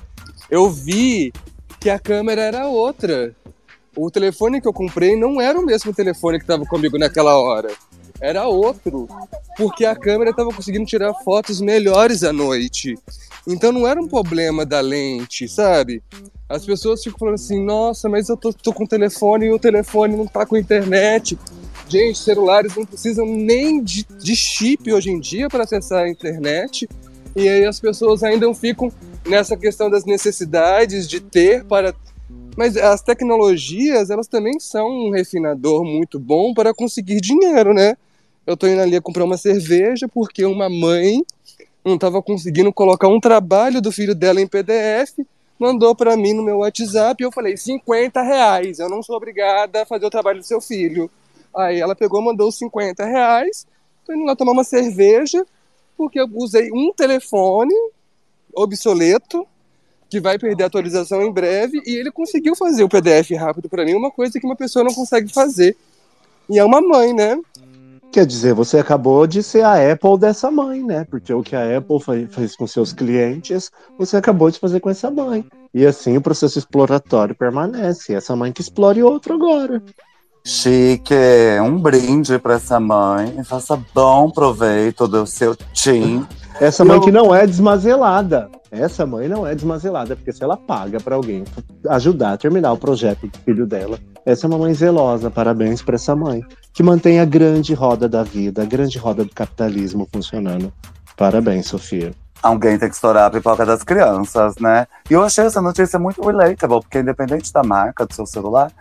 eu 0.49 0.71
vi 0.71 1.31
que 1.79 1.87
a 1.87 1.99
câmera 1.99 2.41
era 2.41 2.67
outra. 2.67 3.31
O 3.95 4.09
telefone 4.09 4.59
que 4.59 4.67
eu 4.67 4.73
comprei 4.73 5.15
não 5.15 5.39
era 5.39 5.59
o 5.59 5.63
mesmo 5.63 5.93
telefone 5.93 6.39
que 6.39 6.45
estava 6.45 6.65
comigo 6.65 6.97
naquela 6.97 7.37
hora. 7.37 7.69
Era 8.19 8.47
outro, 8.47 9.07
porque 9.55 9.85
a 9.85 9.95
câmera 9.95 10.31
estava 10.31 10.49
conseguindo 10.49 10.87
tirar 10.87 11.13
fotos 11.23 11.61
melhores 11.61 12.23
à 12.23 12.33
noite. 12.33 12.97
Então 13.45 13.71
não 13.71 13.87
era 13.87 14.01
um 14.01 14.07
problema 14.07 14.65
da 14.65 14.79
lente, 14.79 15.47
sabe? 15.47 16.01
As 16.49 16.65
pessoas 16.65 17.03
ficam 17.03 17.19
falando 17.19 17.35
assim: 17.35 17.63
nossa, 17.63 18.09
mas 18.09 18.29
eu 18.29 18.35
tô, 18.35 18.51
tô 18.51 18.73
com 18.73 18.87
telefone 18.87 19.45
e 19.45 19.51
o 19.51 19.59
telefone 19.59 20.15
não 20.15 20.25
tá 20.25 20.43
com 20.43 20.57
internet. 20.57 21.37
Gente, 21.89 22.19
celulares 22.19 22.75
não 22.75 22.85
precisam 22.85 23.25
nem 23.25 23.83
de, 23.83 24.05
de 24.05 24.35
chip 24.35 24.93
hoje 24.93 25.09
em 25.09 25.19
dia 25.19 25.49
para 25.49 25.63
acessar 25.63 26.03
a 26.03 26.09
internet. 26.09 26.87
E 27.35 27.49
aí 27.49 27.65
as 27.65 27.79
pessoas 27.79 28.21
ainda 28.21 28.53
ficam 28.53 28.91
nessa 29.27 29.57
questão 29.57 29.89
das 29.89 30.05
necessidades 30.05 31.07
de 31.07 31.19
ter 31.19 31.65
para. 31.65 31.95
Mas 32.55 32.77
as 32.77 33.01
tecnologias, 33.01 34.11
elas 34.11 34.27
também 34.27 34.59
são 34.59 34.87
um 34.87 35.09
refinador 35.09 35.83
muito 35.83 36.19
bom 36.19 36.53
para 36.53 36.73
conseguir 36.75 37.21
dinheiro, 37.21 37.73
né? 37.73 37.97
Eu 38.45 38.55
tô 38.55 38.67
indo 38.67 38.81
ali 38.81 39.01
comprar 39.01 39.23
uma 39.23 39.37
cerveja 39.37 40.07
porque 40.07 40.45
uma 40.45 40.69
mãe 40.69 41.23
não 41.83 41.95
estava 41.95 42.21
conseguindo 42.21 42.71
colocar 42.71 43.07
um 43.07 43.19
trabalho 43.19 43.81
do 43.81 43.91
filho 43.91 44.13
dela 44.13 44.39
em 44.39 44.47
PDF, 44.47 45.19
mandou 45.57 45.95
para 45.95 46.15
mim 46.15 46.33
no 46.33 46.43
meu 46.43 46.57
WhatsApp 46.57 47.23
e 47.23 47.25
eu 47.25 47.31
falei: 47.31 47.57
50 47.57 48.21
reais, 48.21 48.77
eu 48.77 48.89
não 48.89 49.01
sou 49.01 49.15
obrigada 49.15 49.81
a 49.81 49.85
fazer 49.85 50.05
o 50.05 50.09
trabalho 50.09 50.39
do 50.39 50.45
seu 50.45 50.61
filho. 50.61 51.09
Aí 51.59 51.81
ela 51.81 51.93
pegou, 51.93 52.21
mandou 52.21 52.47
os 52.47 52.57
50 52.57 53.03
reais, 53.03 53.67
tô 54.05 54.13
indo 54.13 54.23
lá 54.23 54.33
tomar 54.35 54.53
uma 54.53 54.63
cerveja, 54.63 55.45
porque 55.97 56.19
eu 56.19 56.29
usei 56.33 56.71
um 56.71 56.93
telefone 56.93 57.73
obsoleto, 58.55 59.45
que 60.09 60.21
vai 60.21 60.39
perder 60.39 60.63
a 60.63 60.67
atualização 60.67 61.21
em 61.21 61.31
breve, 61.31 61.81
e 61.85 61.95
ele 61.97 62.11
conseguiu 62.11 62.55
fazer 62.55 62.83
o 62.83 62.89
PDF 62.89 63.31
rápido 63.37 63.67
para 63.67 63.83
mim, 63.83 63.93
uma 63.93 64.09
coisa 64.09 64.39
que 64.39 64.45
uma 64.45 64.55
pessoa 64.55 64.85
não 64.85 64.93
consegue 64.93 65.31
fazer. 65.31 65.75
E 66.49 66.57
é 66.57 66.63
uma 66.63 66.81
mãe, 66.81 67.13
né? 67.13 67.39
Quer 68.11 68.25
dizer, 68.25 68.55
você 68.55 68.79
acabou 68.79 69.27
de 69.27 69.43
ser 69.43 69.63
a 69.63 69.91
Apple 69.91 70.17
dessa 70.17 70.49
mãe, 70.49 70.81
né? 70.81 71.05
Porque 71.11 71.31
o 71.31 71.43
que 71.43 71.55
a 71.55 71.77
Apple 71.77 71.99
fez 72.29 72.55
com 72.55 72.65
seus 72.65 72.91
clientes, 72.91 73.69
você 73.99 74.17
acabou 74.17 74.49
de 74.49 74.57
fazer 74.57 74.79
com 74.79 74.89
essa 74.89 75.11
mãe. 75.11 75.45
E 75.73 75.85
assim 75.85 76.17
o 76.17 76.21
processo 76.21 76.57
exploratório 76.57 77.35
permanece. 77.35 78.15
Essa 78.15 78.35
mãe 78.35 78.51
que 78.51 78.61
explore 78.61 79.03
outro 79.03 79.35
agora. 79.35 79.83
Chique, 80.45 81.13
um 81.61 81.77
brinde 81.77 82.39
pra 82.39 82.55
essa 82.55 82.79
mãe. 82.79 83.43
Faça 83.43 83.79
bom 83.93 84.29
proveito 84.31 85.07
do 85.07 85.25
seu 85.25 85.55
tim. 85.73 86.25
Essa 86.59 86.83
mãe 86.83 86.97
Eu- 86.97 87.01
que 87.01 87.11
não 87.11 87.33
é 87.33 87.45
desmazelada. 87.45 88.49
Essa 88.71 89.05
mãe 89.05 89.27
não 89.27 89.47
é 89.47 89.55
desmazelada, 89.55 90.15
porque 90.15 90.31
se 90.31 90.43
ela 90.43 90.55
paga 90.55 90.99
pra 90.99 91.15
alguém 91.15 91.43
ajudar 91.89 92.33
a 92.33 92.37
terminar 92.37 92.71
o 92.71 92.77
projeto 92.77 93.27
do 93.27 93.37
filho 93.39 93.65
dela, 93.65 93.97
essa 94.25 94.45
é 94.45 94.47
uma 94.47 94.59
mãe 94.59 94.73
zelosa. 94.73 95.31
Parabéns 95.31 95.81
pra 95.81 95.95
essa 95.95 96.15
mãe. 96.15 96.43
Que 96.73 96.83
mantém 96.83 97.19
a 97.19 97.25
grande 97.25 97.73
roda 97.73 98.07
da 98.07 98.21
vida, 98.23 98.61
a 98.61 98.65
grande 98.65 98.97
roda 98.97 99.23
do 99.23 99.33
capitalismo 99.33 100.07
funcionando. 100.13 100.71
Parabéns, 101.17 101.67
Sofia. 101.67 102.11
Alguém 102.41 102.77
tem 102.77 102.87
que 102.87 102.95
estourar 102.95 103.25
a 103.25 103.29
pipoca 103.29 103.65
das 103.65 103.83
crianças, 103.83 104.55
né? 104.61 104.87
E 105.09 105.13
eu 105.13 105.21
achei 105.23 105.45
essa 105.45 105.61
notícia 105.61 105.99
muito 105.99 106.21
relatable, 106.21 106.79
porque 106.79 106.99
independente 106.99 107.51
da 107.51 107.63
marca 107.63 108.05
do 108.05 108.13
seu 108.13 108.25
celular, 108.25 108.71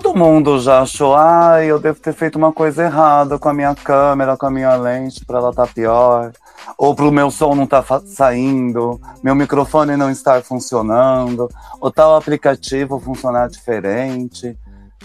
todo 0.00 0.14
mundo 0.14 0.58
já 0.58 0.80
achou, 0.80 1.14
ah, 1.14 1.62
eu 1.62 1.78
devo 1.78 2.00
ter 2.00 2.14
feito 2.14 2.36
uma 2.36 2.50
coisa 2.50 2.84
errada 2.84 3.38
com 3.38 3.50
a 3.50 3.52
minha 3.52 3.74
câmera, 3.74 4.38
com 4.38 4.46
a 4.46 4.50
minha 4.50 4.74
lente, 4.74 5.22
pra 5.22 5.36
ela 5.36 5.50
estar 5.50 5.66
pior. 5.66 6.32
Ou 6.78 6.94
pro 6.94 7.12
meu 7.12 7.30
som 7.30 7.54
não 7.54 7.64
estar 7.64 7.84
saindo, 8.06 8.98
meu 9.22 9.34
microfone 9.34 9.94
não 9.94 10.10
estar 10.10 10.42
funcionando, 10.42 11.46
ou 11.78 11.90
tal 11.90 12.16
aplicativo 12.16 12.98
funcionar 12.98 13.50
diferente. 13.50 14.56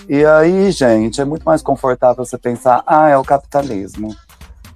E 0.08 0.24
aí, 0.24 0.72
gente, 0.72 1.20
é 1.20 1.26
muito 1.26 1.44
mais 1.44 1.62
confortável 1.62 2.24
você 2.24 2.38
pensar, 2.38 2.82
ah, 2.88 3.10
é 3.10 3.18
o 3.18 3.26
capitalismo 3.26 4.16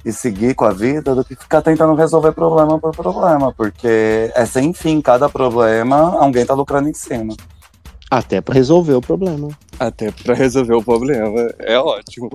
e 0.04 0.12
seguir 0.12 0.56
com 0.56 0.66
a 0.66 0.72
vida 0.74 1.16
do 1.16 1.24
que 1.24 1.38
ficar 1.38 1.62
tentando 1.62 1.96
resolver 1.96 2.34
problema 2.34 2.78
por 2.78 2.94
problema, 2.94 3.54
porque 3.54 4.30
é 4.36 4.46
sem 4.46 4.74
fim, 4.74 5.00
cada 5.00 5.30
problema, 5.30 6.18
alguém 6.20 6.46
tá 6.46 6.54
lucrando 6.54 6.90
em 6.90 6.94
cima. 6.94 7.34
Até 8.12 8.42
pra 8.42 8.54
resolver 8.54 8.94
o 8.94 9.02
problema. 9.02 9.48
Até 9.80 10.12
para 10.12 10.34
resolver 10.34 10.74
o 10.74 10.84
problema. 10.84 11.50
É 11.60 11.80
ótimo. 11.80 12.30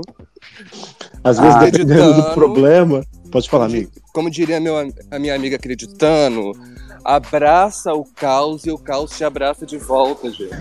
Às 1.23 1.39
vezes, 1.39 1.55
Ah, 1.55 1.65
dependendo 1.67 2.15
do 2.15 2.23
problema. 2.33 3.05
Pode 3.31 3.51
falar, 3.51 3.67
amigo. 3.67 3.91
Como 4.15 4.31
diria 4.31 4.59
meu, 4.59 4.75
a 5.11 5.19
minha 5.19 5.35
amiga 5.35 5.57
acreditando, 5.57 6.53
abraça 7.05 7.93
o 7.93 8.07
caos 8.07 8.65
e 8.65 8.71
o 8.71 8.79
caos 8.79 9.11
te 9.11 9.23
abraça 9.23 9.67
de 9.67 9.77
volta, 9.77 10.31
gente. 10.31 10.57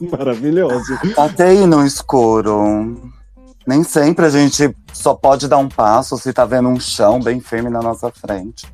Maravilhoso. 0.10 0.98
Até 1.18 1.48
aí 1.48 1.66
no 1.66 1.84
escuro. 1.84 3.12
Nem 3.66 3.82
sempre 3.82 4.24
a 4.24 4.30
gente 4.30 4.74
só 4.94 5.12
pode 5.12 5.46
dar 5.46 5.58
um 5.58 5.68
passo 5.68 6.16
se 6.16 6.32
tá 6.32 6.46
vendo 6.46 6.70
um 6.70 6.80
chão 6.80 7.20
bem 7.20 7.38
firme 7.38 7.68
na 7.68 7.82
nossa 7.82 8.10
frente. 8.10 8.66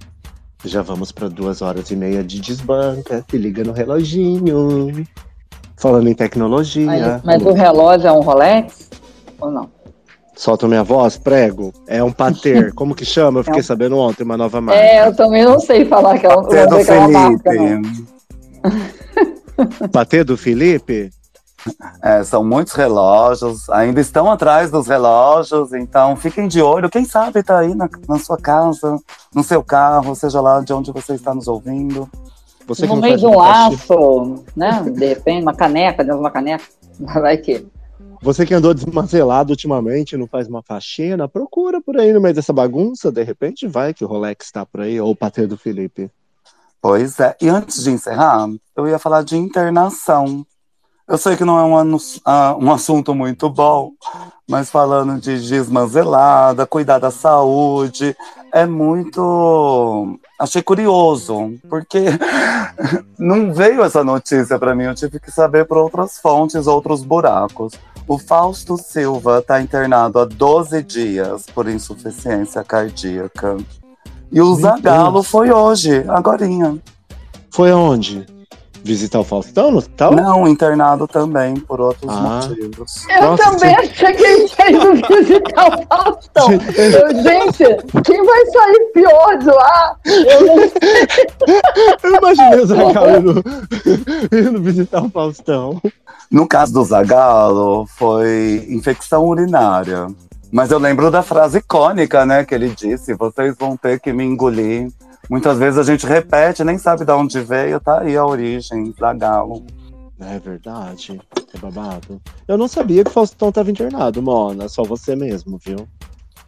Já 0.64 0.82
vamos 0.82 1.10
para 1.10 1.28
duas 1.28 1.62
horas 1.62 1.90
e 1.90 1.96
meia 1.96 2.22
de 2.22 2.38
desbanca. 2.40 3.24
Se 3.28 3.36
liga 3.36 3.64
no 3.64 3.72
reloginho. 3.72 5.04
Falando 5.82 6.08
em 6.08 6.14
tecnologia. 6.14 6.86
Mas, 6.86 7.22
mas 7.24 7.42
o 7.42 7.52
relógio 7.52 8.06
é 8.06 8.12
um 8.12 8.20
Rolex? 8.20 8.88
Ou 9.40 9.50
não? 9.50 9.68
Solta 10.36 10.68
minha 10.68 10.84
voz, 10.84 11.16
prego. 11.16 11.72
É 11.88 12.02
um 12.04 12.12
pater. 12.12 12.72
Como 12.74 12.94
que 12.94 13.04
chama? 13.04 13.40
Eu 13.40 13.44
fiquei 13.44 13.58
É 13.58 13.64
sabendo 13.64 13.98
ontem, 13.98 14.22
uma 14.22 14.36
nova 14.36 14.60
marca. 14.60 14.80
É, 14.80 15.04
eu 15.04 15.16
também 15.16 15.44
não 15.44 15.58
sei 15.58 15.84
falar 15.84 16.20
que 16.20 16.26
é, 16.26 16.28
um, 16.28 16.52
eu 16.52 16.68
do 16.68 16.84
que 16.84 16.88
é 16.88 16.94
uma 16.94 17.08
marca. 17.08 17.50
Felipe. 17.50 18.06
Pater 19.92 20.24
do 20.24 20.36
Felipe? 20.36 21.10
É, 22.00 22.22
são 22.22 22.44
muitos 22.44 22.74
relógios, 22.74 23.68
ainda 23.68 24.00
estão 24.00 24.30
atrás 24.30 24.70
dos 24.70 24.86
relógios, 24.86 25.72
então 25.72 26.14
fiquem 26.14 26.46
de 26.46 26.62
olho. 26.62 26.90
Quem 26.90 27.04
sabe 27.04 27.42
tá 27.42 27.58
aí 27.58 27.74
na, 27.74 27.88
na 28.08 28.20
sua 28.20 28.36
casa, 28.36 28.96
no 29.34 29.42
seu 29.42 29.64
carro, 29.64 30.14
seja 30.14 30.40
lá 30.40 30.60
de 30.60 30.72
onde 30.72 30.92
você 30.92 31.14
está 31.14 31.34
nos 31.34 31.48
ouvindo. 31.48 32.08
Você 32.66 32.86
No 32.86 32.96
meio 32.96 33.16
de 33.16 33.26
um 33.26 33.36
laço, 33.36 34.44
né? 34.56 34.82
De 34.82 35.06
repente, 35.06 35.42
uma 35.42 35.54
caneca, 35.54 36.02
dentro 36.02 36.18
de 36.18 36.22
uma 36.22 36.30
caneca. 36.30 36.64
Vai 36.98 37.36
que. 37.36 37.66
Você 38.22 38.46
que 38.46 38.54
andou 38.54 38.72
desmantelado 38.72 39.50
ultimamente, 39.50 40.16
não 40.16 40.28
faz 40.28 40.46
uma 40.46 40.62
faxina, 40.62 41.28
procura 41.28 41.80
por 41.80 41.98
aí 41.98 42.12
no 42.12 42.20
meio 42.20 42.34
dessa 42.34 42.52
bagunça, 42.52 43.10
de 43.10 43.24
repente 43.24 43.66
vai 43.66 43.92
que 43.92 44.04
o 44.04 44.06
Rolex 44.06 44.48
tá 44.52 44.64
por 44.64 44.80
aí, 44.80 45.00
ou 45.00 45.10
o 45.10 45.16
pater 45.16 45.48
do 45.48 45.58
Felipe. 45.58 46.08
Pois 46.80 47.18
é. 47.18 47.36
E 47.40 47.48
antes 47.48 47.82
de 47.82 47.90
encerrar, 47.90 48.48
eu 48.76 48.86
ia 48.86 48.98
falar 48.98 49.24
de 49.24 49.36
internação. 49.36 50.46
Eu 51.12 51.18
sei 51.18 51.36
que 51.36 51.44
não 51.44 51.58
é 51.58 51.62
um, 51.62 51.98
ah, 52.24 52.56
um 52.58 52.72
assunto 52.72 53.14
muito 53.14 53.50
bom, 53.50 53.92
mas 54.48 54.70
falando 54.70 55.20
de 55.20 55.46
desmanzelada, 55.46 56.64
cuidar 56.64 56.98
da 56.98 57.10
saúde, 57.10 58.16
é 58.50 58.64
muito. 58.64 60.18
Achei 60.38 60.62
curioso, 60.62 61.52
porque 61.68 61.98
não 63.18 63.52
veio 63.52 63.84
essa 63.84 64.02
notícia 64.02 64.58
para 64.58 64.74
mim, 64.74 64.84
eu 64.84 64.94
tive 64.94 65.20
que 65.20 65.30
saber 65.30 65.66
por 65.66 65.76
outras 65.76 66.18
fontes, 66.18 66.66
outros 66.66 67.04
buracos. 67.04 67.74
O 68.08 68.16
Fausto 68.16 68.78
Silva 68.78 69.40
está 69.40 69.60
internado 69.60 70.18
há 70.18 70.24
12 70.24 70.82
dias 70.82 71.44
por 71.54 71.68
insuficiência 71.68 72.64
cardíaca. 72.64 73.58
E 74.32 74.40
o 74.40 74.54
Zagalo 74.54 75.22
foi 75.22 75.50
hoje, 75.50 76.06
agorinha. 76.08 76.78
Foi 77.50 77.70
aonde? 77.70 78.24
Visitar 78.84 79.20
o 79.20 79.24
Faustão 79.24 79.70
no 79.70 79.78
hospital? 79.78 80.12
Não, 80.12 80.48
internado 80.48 81.06
também, 81.06 81.54
por 81.54 81.80
outros 81.80 82.10
Ah. 82.12 82.40
motivos. 82.48 83.06
Eu 83.08 83.22
Nossa, 83.22 83.44
também 83.44 83.74
achei 83.76 84.12
que 84.12 84.22
ele 84.24 84.48
tinha 84.48 84.70
ido 84.70 84.92
visitar 84.94 85.68
o 85.68 85.86
Faustão. 85.86 86.48
Eu, 86.76 87.22
gente, 87.22 88.02
quem 88.04 88.24
vai 88.24 88.46
sair 88.46 88.90
pior 88.92 89.38
de 89.38 89.46
lá? 89.46 89.96
Eu 90.04 90.46
não 90.46 90.56
Eu 92.02 92.16
imaginei 92.16 92.60
o 92.60 92.66
Zagalo 92.66 93.18
indo, 93.18 93.44
indo 94.36 94.62
visitar 94.62 95.02
o 95.02 95.10
Faustão. 95.10 95.80
No 96.30 96.48
caso 96.48 96.72
do 96.72 96.84
Zagalo, 96.84 97.86
foi 97.96 98.66
infecção 98.68 99.26
urinária. 99.26 100.08
Mas 100.50 100.70
eu 100.70 100.78
lembro 100.78 101.10
da 101.10 101.22
frase 101.22 101.58
icônica, 101.58 102.26
né, 102.26 102.44
que 102.44 102.54
ele 102.54 102.68
disse: 102.70 103.14
vocês 103.14 103.54
vão 103.58 103.76
ter 103.76 104.00
que 104.00 104.12
me 104.12 104.24
engolir. 104.24 104.88
Muitas 105.30 105.58
vezes 105.58 105.78
a 105.78 105.82
gente 105.82 106.06
repete, 106.06 106.64
nem 106.64 106.78
sabe 106.78 107.04
de 107.04 107.12
onde 107.12 107.40
veio, 107.40 107.80
tá 107.80 108.00
aí 108.00 108.16
a 108.16 108.24
origem, 108.24 108.94
Zagalo. 108.98 109.64
É 110.20 110.38
verdade. 110.38 111.20
É 111.54 111.58
babado. 111.58 112.20
Eu 112.46 112.56
não 112.56 112.68
sabia 112.68 113.02
que 113.02 113.10
o 113.10 113.12
Faustão 113.12 113.50
tava 113.50 113.70
internado, 113.70 114.22
Mona. 114.22 114.68
Só 114.68 114.82
você 114.82 115.16
mesmo, 115.16 115.58
viu? 115.64 115.88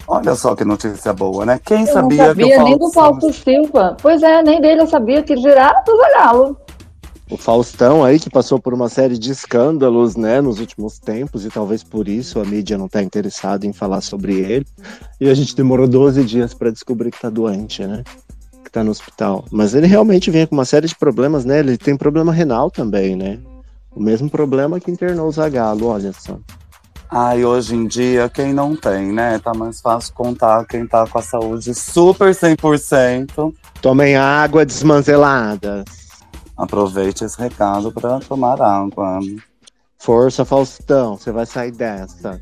Olha 0.06 0.34
só 0.34 0.54
que 0.54 0.64
notícia 0.64 1.12
boa, 1.12 1.46
né? 1.46 1.58
Quem 1.64 1.80
Eu 1.80 1.86
não 1.86 1.92
sabia, 1.92 2.26
sabia 2.26 2.46
que 2.46 2.60
o 2.60 2.64
nem 2.64 2.78
do 2.78 2.90
Faustão... 2.90 3.20
Fausto 3.20 3.42
Silva. 3.42 3.96
Pois 4.00 4.22
é, 4.22 4.42
nem 4.42 4.60
dele 4.60 4.82
eu 4.82 4.86
sabia 4.86 5.22
que 5.22 5.36
girar 5.36 5.82
do 5.84 5.96
Zagalo. 5.96 6.56
O 7.30 7.38
Faustão 7.38 8.04
aí 8.04 8.20
que 8.20 8.28
passou 8.28 8.60
por 8.60 8.74
uma 8.74 8.88
série 8.88 9.16
de 9.16 9.32
escândalos, 9.32 10.14
né, 10.14 10.42
nos 10.42 10.60
últimos 10.60 10.98
tempos, 10.98 11.44
e 11.46 11.48
talvez 11.48 11.82
por 11.82 12.06
isso 12.06 12.38
a 12.38 12.44
mídia 12.44 12.76
não 12.76 12.86
tá 12.86 13.02
interessada 13.02 13.66
em 13.66 13.72
falar 13.72 14.02
sobre 14.02 14.34
ele. 14.34 14.66
E 15.18 15.30
a 15.30 15.34
gente 15.34 15.56
demorou 15.56 15.88
12 15.88 16.22
dias 16.22 16.52
pra 16.52 16.70
descobrir 16.70 17.10
que 17.10 17.20
tá 17.20 17.30
doente, 17.30 17.84
né? 17.86 18.04
Tá 18.74 18.82
no 18.82 18.90
hospital. 18.90 19.44
Mas 19.52 19.72
ele 19.72 19.86
realmente 19.86 20.32
vem 20.32 20.48
com 20.48 20.56
uma 20.56 20.64
série 20.64 20.88
de 20.88 20.96
problemas, 20.96 21.44
né? 21.44 21.60
Ele 21.60 21.78
tem 21.78 21.96
problema 21.96 22.32
renal 22.32 22.72
também, 22.72 23.14
né? 23.14 23.38
O 23.94 24.02
mesmo 24.02 24.28
problema 24.28 24.80
que 24.80 24.90
internou 24.90 25.28
o 25.28 25.30
Zagalo, 25.30 25.86
olha 25.86 26.12
só. 26.12 26.36
Ai, 27.08 27.44
hoje 27.44 27.76
em 27.76 27.86
dia, 27.86 28.28
quem 28.28 28.52
não 28.52 28.74
tem, 28.74 29.12
né? 29.12 29.38
Tá 29.38 29.54
mais 29.54 29.80
fácil 29.80 30.12
contar 30.12 30.66
quem 30.66 30.84
tá 30.88 31.06
com 31.06 31.16
a 31.16 31.22
saúde 31.22 31.72
super 31.72 32.34
100%. 32.34 33.54
Tomem 33.80 34.16
água 34.16 34.66
desmanzelada. 34.66 35.84
Aproveite 36.56 37.24
esse 37.24 37.38
recado 37.38 37.92
para 37.92 38.18
tomar 38.18 38.60
água. 38.60 39.20
Força, 39.96 40.44
Faustão, 40.44 41.16
você 41.16 41.30
vai 41.30 41.46
sair 41.46 41.70
dessa. 41.70 42.40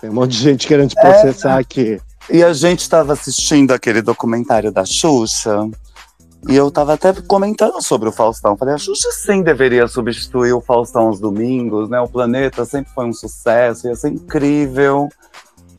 Tem 0.00 0.10
um 0.10 0.14
monte 0.14 0.32
de 0.32 0.38
gente 0.38 0.66
querendo 0.66 0.88
te 0.88 1.00
processar 1.00 1.60
aqui. 1.60 2.00
E 2.32 2.44
a 2.44 2.52
gente 2.52 2.88
tava 2.88 3.12
assistindo 3.12 3.72
aquele 3.72 4.00
documentário 4.00 4.70
da 4.70 4.84
Xuxa. 4.84 5.68
E 6.48 6.56
eu 6.56 6.70
tava 6.70 6.94
até 6.94 7.12
comentando 7.12 7.82
sobre 7.82 8.08
o 8.08 8.12
Faustão. 8.12 8.56
Falei, 8.56 8.74
a 8.74 8.78
Xuxa 8.78 9.10
sim 9.12 9.42
deveria 9.42 9.88
substituir 9.88 10.52
o 10.52 10.60
Faustão 10.60 11.08
aos 11.08 11.18
domingos, 11.18 11.88
né? 11.90 12.00
O 12.00 12.08
Planeta 12.08 12.64
sempre 12.64 12.92
foi 12.94 13.06
um 13.06 13.12
sucesso, 13.12 13.88
ia 13.88 13.96
ser 13.96 14.10
incrível. 14.10 15.08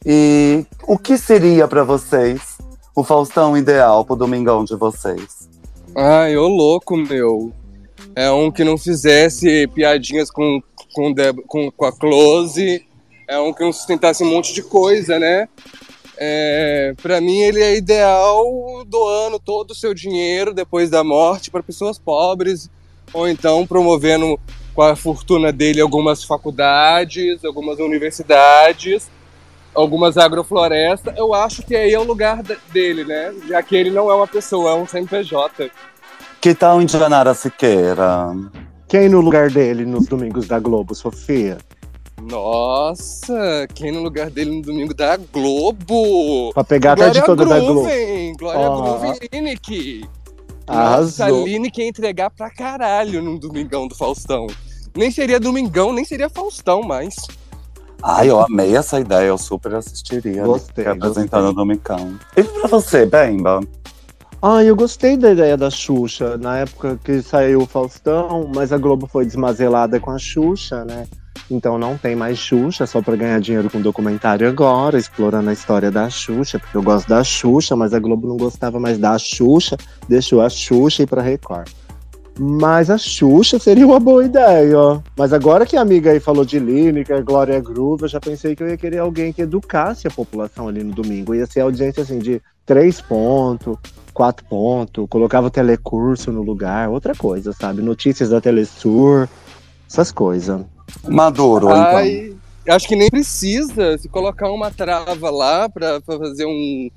E 0.06 0.66
o 0.84 0.98
que 0.98 1.18
seria 1.18 1.68
pra 1.68 1.84
vocês 1.84 2.58
o 2.94 3.04
Faustão 3.04 3.58
ideal 3.58 4.04
pro 4.04 4.16
domingão 4.16 4.66
de 4.66 4.76
vocês? 4.76 5.50
Ai, 5.96 6.36
ô 6.36 6.48
louco, 6.48 6.98
meu. 6.98 7.52
É 8.14 8.30
um 8.30 8.52
que 8.52 8.64
não 8.64 8.78
fizesse 8.78 9.68
piadinhas 9.68 10.30
com, 10.30 10.62
com, 10.94 11.14
com, 11.48 11.72
com 11.72 11.86
a 11.86 11.92
Close. 11.92 12.86
É 13.28 13.40
um 13.40 13.54
que 13.54 13.64
não 13.64 13.72
sustentasse 13.72 14.22
um 14.22 14.30
monte 14.30 14.54
de 14.54 14.62
coisa, 14.62 15.18
né? 15.18 15.48
É, 16.18 16.94
para 17.02 17.20
mim, 17.20 17.40
ele 17.40 17.62
é 17.62 17.76
ideal 17.76 18.84
doando 18.86 19.40
todo 19.40 19.72
o 19.72 19.76
seu 19.76 19.94
dinheiro 19.94 20.54
depois 20.54 20.90
da 20.90 21.04
morte 21.04 21.50
para 21.50 21.64
pessoas 21.64 21.98
pobres, 21.98 22.70
ou 23.14 23.28
então 23.28 23.66
promovendo 23.66 24.40
com 24.74 24.82
a 24.82 24.96
fortuna 24.96 25.52
dele 25.52 25.82
algumas 25.82 26.24
faculdades, 26.24 27.44
algumas 27.44 27.80
universidades, 27.80 29.10
algumas 29.74 30.18
agroflorestas. 30.18 31.16
Eu 31.18 31.34
acho 31.34 31.64
que 31.64 31.76
aí 31.76 31.94
é 31.94 32.00
o 32.00 32.04
lugar 32.04 32.42
dele, 32.72 33.04
né? 33.04 33.34
Já 33.48 33.62
que 33.62 33.76
ele 33.76 33.90
não 33.90 34.10
é 34.10 34.16
uma 34.16 34.28
pessoa, 34.28 34.72
é 34.72 34.76
um 34.76 34.88
CNPJ. 34.88 35.72
Que 36.40 36.54
tal 36.54 36.82
Indianara 36.82 37.34
Siqueira? 37.34 38.36
Quem 38.88 39.08
no 39.08 39.22
lugar 39.22 39.50
dele 39.50 39.86
nos 39.86 40.08
domingos 40.08 40.48
da 40.48 40.60
Globo, 40.60 40.94
Sofia? 40.94 41.58
Nossa, 42.30 43.68
quem 43.74 43.92
no 43.92 44.02
lugar 44.02 44.30
dele 44.30 44.58
no 44.58 44.62
domingo 44.62 44.94
da 44.94 45.18
Globo? 45.18 46.54
Pra 46.54 46.64
pegar 46.64 46.92
a 46.92 46.96
Glória 46.96 47.14
tarde 47.14 47.26
toda 47.26 47.46
da 47.46 47.60
Globo. 47.60 47.90
Glória 48.38 48.60
Ó. 48.60 49.00
Groove. 49.00 50.10
Nossa, 50.68 51.26
a 51.26 51.30
ia 51.32 51.88
entregar 51.88 52.30
pra 52.30 52.50
caralho 52.50 53.22
num 53.22 53.38
domingão 53.38 53.88
do 53.88 53.96
Faustão. 53.96 54.48
Nem 54.96 55.10
seria 55.10 55.40
domingão, 55.40 55.92
nem 55.92 56.06
seria 56.06 56.30
Faustão 56.30 56.82
mais. 56.84 57.16
Ai, 58.04 58.30
eu 58.30 58.40
amei 58.40 58.76
essa 58.76 59.00
ideia, 59.00 59.28
eu 59.28 59.38
super 59.38 59.76
assistiria. 59.76 60.44
Gostei, 60.44 60.86
né, 60.86 60.92
Apresentando 60.92 61.50
o 61.50 61.54
Domingão. 61.54 62.18
E 62.36 62.44
pra 62.44 62.68
você, 62.68 63.06
Bemba? 63.06 63.62
Ah, 64.42 64.64
eu 64.64 64.76
gostei 64.76 65.16
da 65.16 65.32
ideia 65.32 65.56
da 65.56 65.70
Xuxa, 65.70 66.36
na 66.36 66.60
época 66.60 67.00
que 67.04 67.22
saiu 67.22 67.62
o 67.62 67.68
Faustão, 67.68 68.50
mas 68.56 68.74
a 68.74 68.78
Globo 68.78 69.06
foi 69.06 69.24
desmazelada 69.24 70.00
com 70.00 70.10
a 70.10 70.18
Xuxa, 70.18 70.84
né? 70.84 71.06
Então 71.50 71.78
não 71.78 71.98
tem 71.98 72.16
mais 72.16 72.38
Xuxa, 72.38 72.86
só 72.86 73.02
pra 73.02 73.16
ganhar 73.16 73.40
dinheiro 73.40 73.70
com 73.70 73.82
documentário 73.82 74.48
agora, 74.48 74.98
explorando 74.98 75.50
a 75.50 75.54
história 75.54 75.92
da 75.92 76.10
Xuxa, 76.10 76.60
porque 76.60 76.78
eu 76.78 76.84
gosto 76.84 77.08
da 77.08 77.24
Xuxa, 77.24 77.76
mas 77.76 77.94
a 77.94 78.00
Globo 78.00 78.28
não 78.28 78.38
gostava 78.38 78.80
mais 78.80 78.98
da 78.98 79.18
Xuxa, 79.18 79.78
deixou 80.08 80.42
a 80.42 80.50
Xuxa 80.50 81.04
ir 81.04 81.08
pra 81.08 81.22
Record. 81.22 81.70
Mas 82.40 82.90
a 82.90 82.98
Xuxa 82.98 83.60
seria 83.60 83.86
uma 83.86 84.00
boa 84.00 84.24
ideia, 84.24 84.78
ó. 84.80 85.02
Mas 85.18 85.34
agora 85.34 85.66
que 85.66 85.76
a 85.76 85.82
amiga 85.82 86.12
aí 86.12 86.20
falou 86.20 86.46
de 86.46 86.58
Lineker, 86.58 87.24
Glória 87.24 87.60
Groove, 87.60 88.04
eu 88.04 88.08
já 88.08 88.20
pensei 88.20 88.56
que 88.56 88.64
eu 88.64 88.70
ia 88.70 88.78
querer 88.78 89.00
alguém 89.00 89.34
que 89.34 89.42
educasse 89.42 90.08
a 90.08 90.12
população 90.12 90.68
ali 90.68 90.84
no 90.84 90.94
domingo. 90.94 91.36
Ia 91.36 91.46
ser 91.46 91.60
audiência 91.60 92.04
assim 92.04 92.20
de 92.20 92.42
três 92.66 93.02
pontos, 93.02 93.78
quatro 94.14 94.46
pontos, 94.46 95.06
colocava 95.10 95.48
o 95.48 95.52
telecurso 95.52 96.32
no 96.32 96.42
lugar, 96.42 96.90
outra 96.90 97.14
coisa, 97.14 97.52
sabe? 97.52 97.82
Notícias 97.82 98.30
da 98.30 98.40
Telesur, 98.40 99.28
essas 99.90 100.12
coisas. 100.12 100.62
Maduro, 101.08 101.68
então. 101.70 101.82
Ai, 101.98 102.34
acho 102.70 102.88
que 102.88 102.96
nem 102.96 103.10
precisa 103.10 103.98
se 103.98 104.08
colocar 104.10 104.52
uma 104.52 104.72
trava 104.72 105.30
lá 105.30 105.68
pra, 105.70 106.00
pra 106.02 106.18
fazer 106.18 106.46
um. 106.46 106.90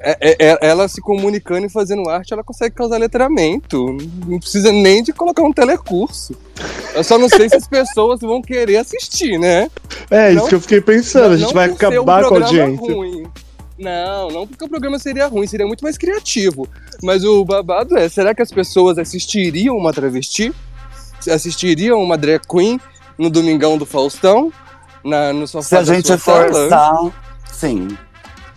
É- 0.00 0.18
é- 0.20 0.36
é- 0.52 0.58
ela 0.68 0.86
se 0.86 1.00
comunicando 1.00 1.66
e 1.66 1.70
fazendo 1.70 2.08
arte, 2.08 2.32
ela 2.32 2.44
consegue 2.44 2.74
causar 2.74 2.96
letramento. 2.98 3.96
Não 4.26 4.38
precisa 4.38 4.70
nem 4.70 5.02
de 5.02 5.12
colocar 5.12 5.42
um 5.42 5.52
telecurso. 5.52 6.34
Eu 6.94 7.02
só 7.02 7.18
não 7.18 7.28
sei 7.28 7.48
se 7.48 7.56
as 7.56 7.66
pessoas 7.66 8.20
vão 8.20 8.40
querer 8.40 8.76
assistir, 8.76 9.38
né? 9.38 9.68
É, 10.10 10.30
isso 10.30 10.42
Não- 10.42 10.48
que 10.48 10.54
eu 10.54 10.60
fiquei 10.60 10.80
pensando, 10.80 11.32
a 11.34 11.36
gente 11.36 11.46
não 11.48 11.54
vai 11.54 11.66
ser 11.66 11.72
um 11.72 11.76
acabar 11.76 12.24
com 12.24 12.34
a 12.36 12.44
audiência. 12.44 12.94
ruim. 12.94 13.24
Não, 13.76 14.28
não 14.28 14.46
porque 14.46 14.64
o 14.64 14.68
programa 14.68 15.00
seria 15.00 15.26
ruim, 15.26 15.48
seria 15.48 15.66
muito 15.66 15.82
mais 15.82 15.98
criativo. 15.98 16.68
Mas 17.02 17.24
o 17.24 17.44
babado 17.44 17.96
é, 17.98 18.08
será 18.08 18.32
que 18.32 18.40
as 18.42 18.52
pessoas 18.52 18.96
assistiriam 18.98 19.76
uma 19.76 19.92
travesti? 19.92 20.52
Assistiriam 21.28 22.00
uma 22.00 22.16
drag 22.16 22.40
queen 22.46 22.78
no 23.18 23.30
Domingão 23.30 23.76
do 23.78 23.86
Faustão? 23.86 24.52
Na, 25.04 25.32
no 25.32 25.46
sofá 25.46 25.68
Se 25.68 25.76
a 25.76 25.82
gente 25.84 26.06
sala? 26.18 26.48
forçar, 26.48 26.94
sim. 27.50 27.88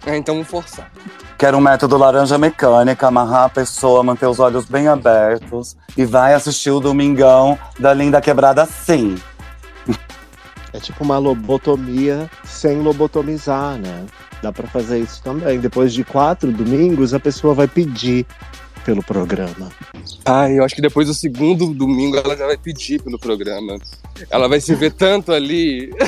É, 0.05 0.15
então 0.15 0.35
vamos 0.35 0.49
forçar. 0.49 0.89
Quero 1.37 1.57
um 1.57 1.61
método 1.61 1.97
laranja 1.97 2.37
mecânica, 2.37 3.07
amarrar 3.07 3.43
a 3.43 3.49
pessoa, 3.49 4.01
manter 4.01 4.25
os 4.25 4.39
olhos 4.39 4.65
bem 4.65 4.87
abertos 4.87 5.75
e 5.95 6.05
vai 6.05 6.33
assistir 6.33 6.71
o 6.71 6.79
Domingão 6.79 7.59
da 7.77 7.93
Linda 7.93 8.19
Quebrada 8.21 8.65
sim. 8.65 9.17
É 10.73 10.79
tipo 10.79 11.03
uma 11.03 11.17
lobotomia 11.17 12.29
sem 12.43 12.81
lobotomizar, 12.81 13.77
né? 13.77 14.05
Dá 14.41 14.51
pra 14.51 14.67
fazer 14.67 14.99
isso 14.99 15.21
também. 15.23 15.59
Depois 15.59 15.93
de 15.93 16.03
quatro 16.03 16.51
domingos, 16.51 17.13
a 17.13 17.19
pessoa 17.19 17.53
vai 17.53 17.67
pedir 17.67 18.25
pelo 18.87 19.03
programa. 19.03 19.69
Ai, 20.23 20.57
eu 20.57 20.63
acho 20.63 20.73
que 20.73 20.81
depois 20.81 21.07
do 21.07 21.13
segundo 21.13 21.73
domingo 21.73 22.15
ela 22.15 22.37
já 22.37 22.45
vai 22.45 22.57
pedir 22.57 23.01
pelo 23.01 23.19
programa. 23.19 23.77
Ela 24.29 24.47
vai 24.47 24.61
se 24.61 24.73
ver 24.75 24.93
tanto 24.93 25.33
ali. 25.33 25.91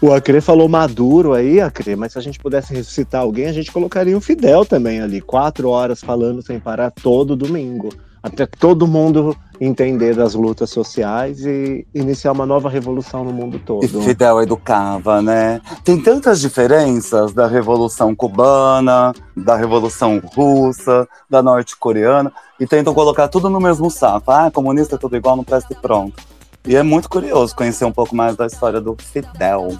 O 0.00 0.12
Acre 0.12 0.40
falou 0.40 0.68
Maduro 0.68 1.32
aí, 1.32 1.60
Acre, 1.60 1.96
mas 1.96 2.12
se 2.12 2.18
a 2.18 2.22
gente 2.22 2.38
pudesse 2.38 2.72
ressuscitar 2.72 3.22
alguém, 3.22 3.46
a 3.46 3.52
gente 3.52 3.72
colocaria 3.72 4.16
o 4.16 4.20
Fidel 4.20 4.64
também 4.64 5.00
ali, 5.00 5.20
quatro 5.20 5.68
horas 5.68 6.00
falando 6.00 6.42
sem 6.42 6.60
parar 6.60 6.90
todo 6.90 7.34
domingo. 7.34 7.90
Até 8.26 8.44
todo 8.44 8.88
mundo 8.88 9.36
entender 9.60 10.16
das 10.16 10.34
lutas 10.34 10.70
sociais 10.70 11.46
e 11.46 11.86
iniciar 11.94 12.32
uma 12.32 12.44
nova 12.44 12.68
revolução 12.68 13.22
no 13.22 13.32
mundo 13.32 13.56
E 13.56 13.60
todo. 13.60 14.02
Fidel 14.02 14.42
educava, 14.42 15.22
né? 15.22 15.60
Tem 15.84 16.00
tantas 16.02 16.40
diferenças 16.40 17.32
da 17.32 17.46
Revolução 17.46 18.16
Cubana, 18.16 19.14
da 19.36 19.54
Revolução 19.54 20.20
Russa, 20.34 21.08
da 21.30 21.40
Norte-Coreana, 21.40 22.32
e 22.58 22.66
tentam 22.66 22.92
colocar 22.92 23.28
tudo 23.28 23.48
no 23.48 23.60
mesmo 23.60 23.88
saco. 23.90 24.28
Ah, 24.32 24.50
comunista 24.50 24.96
é 24.96 24.98
tudo 24.98 25.16
igual, 25.16 25.36
não 25.36 25.44
presta 25.44 25.72
e 25.72 25.76
pronto. 25.76 26.20
E 26.66 26.74
é 26.74 26.82
muito 26.82 27.08
curioso 27.08 27.54
conhecer 27.54 27.84
um 27.84 27.92
pouco 27.92 28.14
mais 28.16 28.34
da 28.34 28.44
história 28.46 28.80
do 28.80 28.96
Fidel. 29.00 29.78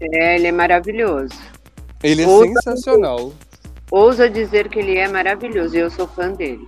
É, 0.00 0.36
ele 0.36 0.46
é 0.46 0.52
maravilhoso. 0.52 1.34
Ele 2.02 2.22
é 2.22 2.26
Ousa- 2.26 2.46
sensacional. 2.62 3.32
Ousa 3.90 4.30
dizer 4.30 4.68
que 4.70 4.78
ele 4.78 4.96
é 4.96 5.06
maravilhoso 5.06 5.76
e 5.76 5.80
eu 5.80 5.90
sou 5.90 6.08
fã 6.08 6.32
dele. 6.32 6.66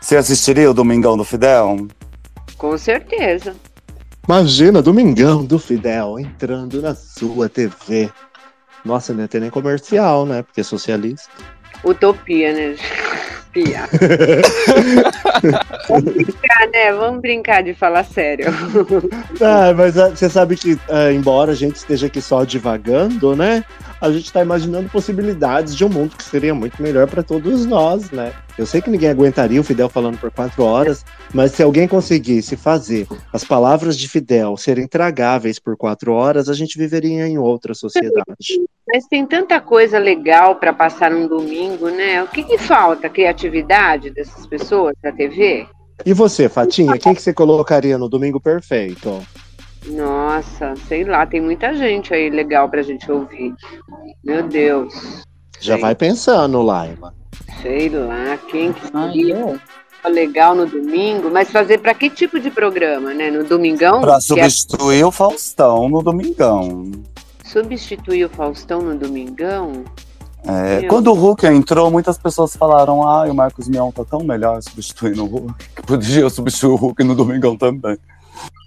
Você 0.00 0.16
assistiria 0.16 0.70
o 0.70 0.74
Domingão 0.74 1.16
do 1.16 1.24
Fidel? 1.24 1.86
Com 2.56 2.76
certeza. 2.78 3.54
Imagina, 4.26 4.80
Domingão 4.80 5.44
do 5.44 5.58
Fidel 5.58 6.18
entrando 6.18 6.80
na 6.80 6.94
sua 6.94 7.48
TV. 7.48 8.10
Nossa, 8.84 9.12
não 9.12 9.22
ia 9.22 9.28
ter 9.28 9.40
nem 9.40 9.50
comercial, 9.50 10.24
né? 10.24 10.42
Porque 10.42 10.60
é 10.60 10.64
socialista. 10.64 11.30
Utopia, 11.84 12.52
né? 12.52 12.76
Pia. 13.52 13.88
Vamos 15.88 16.04
brincar, 16.04 16.68
né? 16.72 16.92
Vamos 16.92 17.20
brincar 17.20 17.62
de 17.62 17.74
falar 17.74 18.04
sério. 18.04 18.46
Ah, 19.40 19.74
mas 19.76 19.98
ah, 19.98 20.10
você 20.10 20.30
sabe 20.30 20.56
que, 20.56 20.78
ah, 20.88 21.12
embora 21.12 21.50
a 21.50 21.54
gente 21.54 21.74
esteja 21.74 22.06
aqui 22.06 22.22
só 22.22 22.44
divagando, 22.44 23.34
né? 23.34 23.64
A 24.00 24.10
gente 24.10 24.32
tá 24.32 24.40
imaginando 24.40 24.88
possibilidades 24.88 25.76
de 25.76 25.84
um 25.84 25.88
mundo 25.88 26.16
que 26.16 26.24
seria 26.24 26.54
muito 26.54 26.82
melhor 26.82 27.06
para 27.06 27.22
todos 27.22 27.66
nós, 27.66 28.10
né? 28.10 28.32
Eu 28.56 28.64
sei 28.64 28.80
que 28.80 28.88
ninguém 28.88 29.10
aguentaria 29.10 29.60
o 29.60 29.64
Fidel 29.64 29.88
falando 29.88 30.18
por 30.18 30.30
quatro 30.30 30.62
horas, 30.62 31.04
mas 31.34 31.52
se 31.52 31.62
alguém 31.62 31.86
conseguisse 31.86 32.56
fazer 32.56 33.06
as 33.32 33.44
palavras 33.44 33.98
de 33.98 34.08
Fidel 34.08 34.56
serem 34.56 34.86
tragáveis 34.86 35.58
por 35.58 35.76
quatro 35.76 36.12
horas, 36.12 36.48
a 36.48 36.54
gente 36.54 36.78
viveria 36.78 37.28
em 37.28 37.36
outra 37.36 37.74
sociedade. 37.74 38.24
Mas 38.88 39.06
tem 39.06 39.26
tanta 39.26 39.60
coisa 39.60 39.98
legal 39.98 40.56
para 40.56 40.72
passar 40.72 41.10
num 41.10 41.28
domingo, 41.28 41.90
né? 41.90 42.22
O 42.22 42.28
que, 42.28 42.42
que 42.42 42.58
falta? 42.58 43.08
Criatividade 43.08 44.10
dessas 44.10 44.46
pessoas 44.46 44.94
na 45.02 45.12
TV? 45.12 45.66
E 46.04 46.14
você, 46.14 46.48
Fatinha, 46.48 46.98
quem 46.98 47.14
que 47.14 47.20
você 47.20 47.32
colocaria 47.32 47.98
no 47.98 48.08
Domingo 48.08 48.40
Perfeito? 48.40 49.22
Nossa, 49.86 50.74
sei 50.88 51.04
lá, 51.04 51.26
tem 51.26 51.40
muita 51.40 51.74
gente 51.74 52.12
aí 52.12 52.30
legal 52.30 52.68
pra 52.68 52.82
gente 52.82 53.10
ouvir. 53.10 53.54
Meu 54.22 54.42
Deus, 54.42 55.24
Já 55.58 55.76
vai 55.76 55.94
pensando, 55.94 56.60
Laima. 56.62 57.14
sei 57.62 57.88
lá, 57.88 58.38
quem 58.50 58.72
que 58.72 58.86
seria 58.86 59.60
legal 60.08 60.54
no 60.54 60.66
domingo, 60.66 61.30
mas 61.30 61.50
fazer 61.50 61.78
pra 61.78 61.94
que 61.94 62.08
tipo 62.10 62.38
de 62.38 62.50
programa, 62.50 63.12
né? 63.14 63.30
No 63.30 63.44
domingão? 63.44 64.00
Pra 64.00 64.16
é- 64.16 64.20
substituir 64.20 65.04
o 65.04 65.10
Faustão 65.10 65.88
no 65.88 66.02
Domingão. 66.02 66.90
substituir 67.44 68.24
o 68.24 68.28
Faustão 68.28 68.80
no 68.80 68.96
domingão? 68.96 69.84
É, 70.46 70.86
quando 70.86 71.08
o 71.08 71.14
Hulk 71.14 71.46
entrou, 71.46 71.90
muitas 71.90 72.16
pessoas 72.16 72.56
falaram: 72.56 73.02
ah, 73.06 73.24
o 73.24 73.34
Marcos 73.34 73.68
Mion 73.68 73.90
tá 73.90 74.04
tão 74.04 74.24
melhor 74.24 74.62
substituindo 74.62 75.24
o 75.24 75.26
Hulk, 75.26 75.54
que 75.76 75.82
podia 75.84 76.30
substituir 76.30 76.70
o 76.70 76.76
Hulk 76.76 77.04
no 77.04 77.14
Domingão 77.14 77.56
também. 77.56 77.98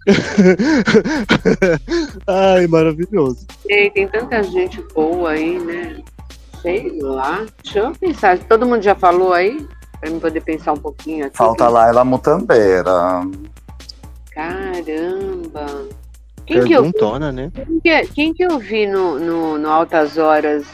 Ai, 2.28 2.68
maravilhoso. 2.68 3.46
Tem 3.68 4.08
tanta 4.08 4.44
gente 4.44 4.82
boa 4.94 5.32
aí, 5.32 5.60
né? 5.60 6.02
Sei 6.62 7.00
lá. 7.02 7.46
Deixa 7.64 7.80
eu 7.80 7.92
pensar. 7.94 8.38
Todo 8.40 8.66
mundo 8.66 8.82
já 8.82 8.96
falou 8.96 9.34
aí? 9.34 9.66
Pra 10.00 10.10
eu 10.10 10.20
poder 10.20 10.42
pensar 10.42 10.74
um 10.74 10.78
pouquinho 10.78 11.26
aqui. 11.26 11.38
Falta 11.38 11.68
lá 11.70 11.88
ela 11.88 12.04
Mutambeira. 12.04 13.22
Caramba. 14.32 15.66
Quem 16.46 16.62
que, 16.64 16.74
eu, 16.74 16.82
Perguntona, 16.84 17.32
né? 17.32 17.52
quem, 17.56 17.80
que, 17.80 18.08
quem 18.14 18.34
que 18.34 18.44
eu 18.44 18.60
vi 18.60 18.86
no, 18.86 19.18
no, 19.18 19.58
no 19.58 19.70
Altas 19.70 20.18
Horas 20.18 20.66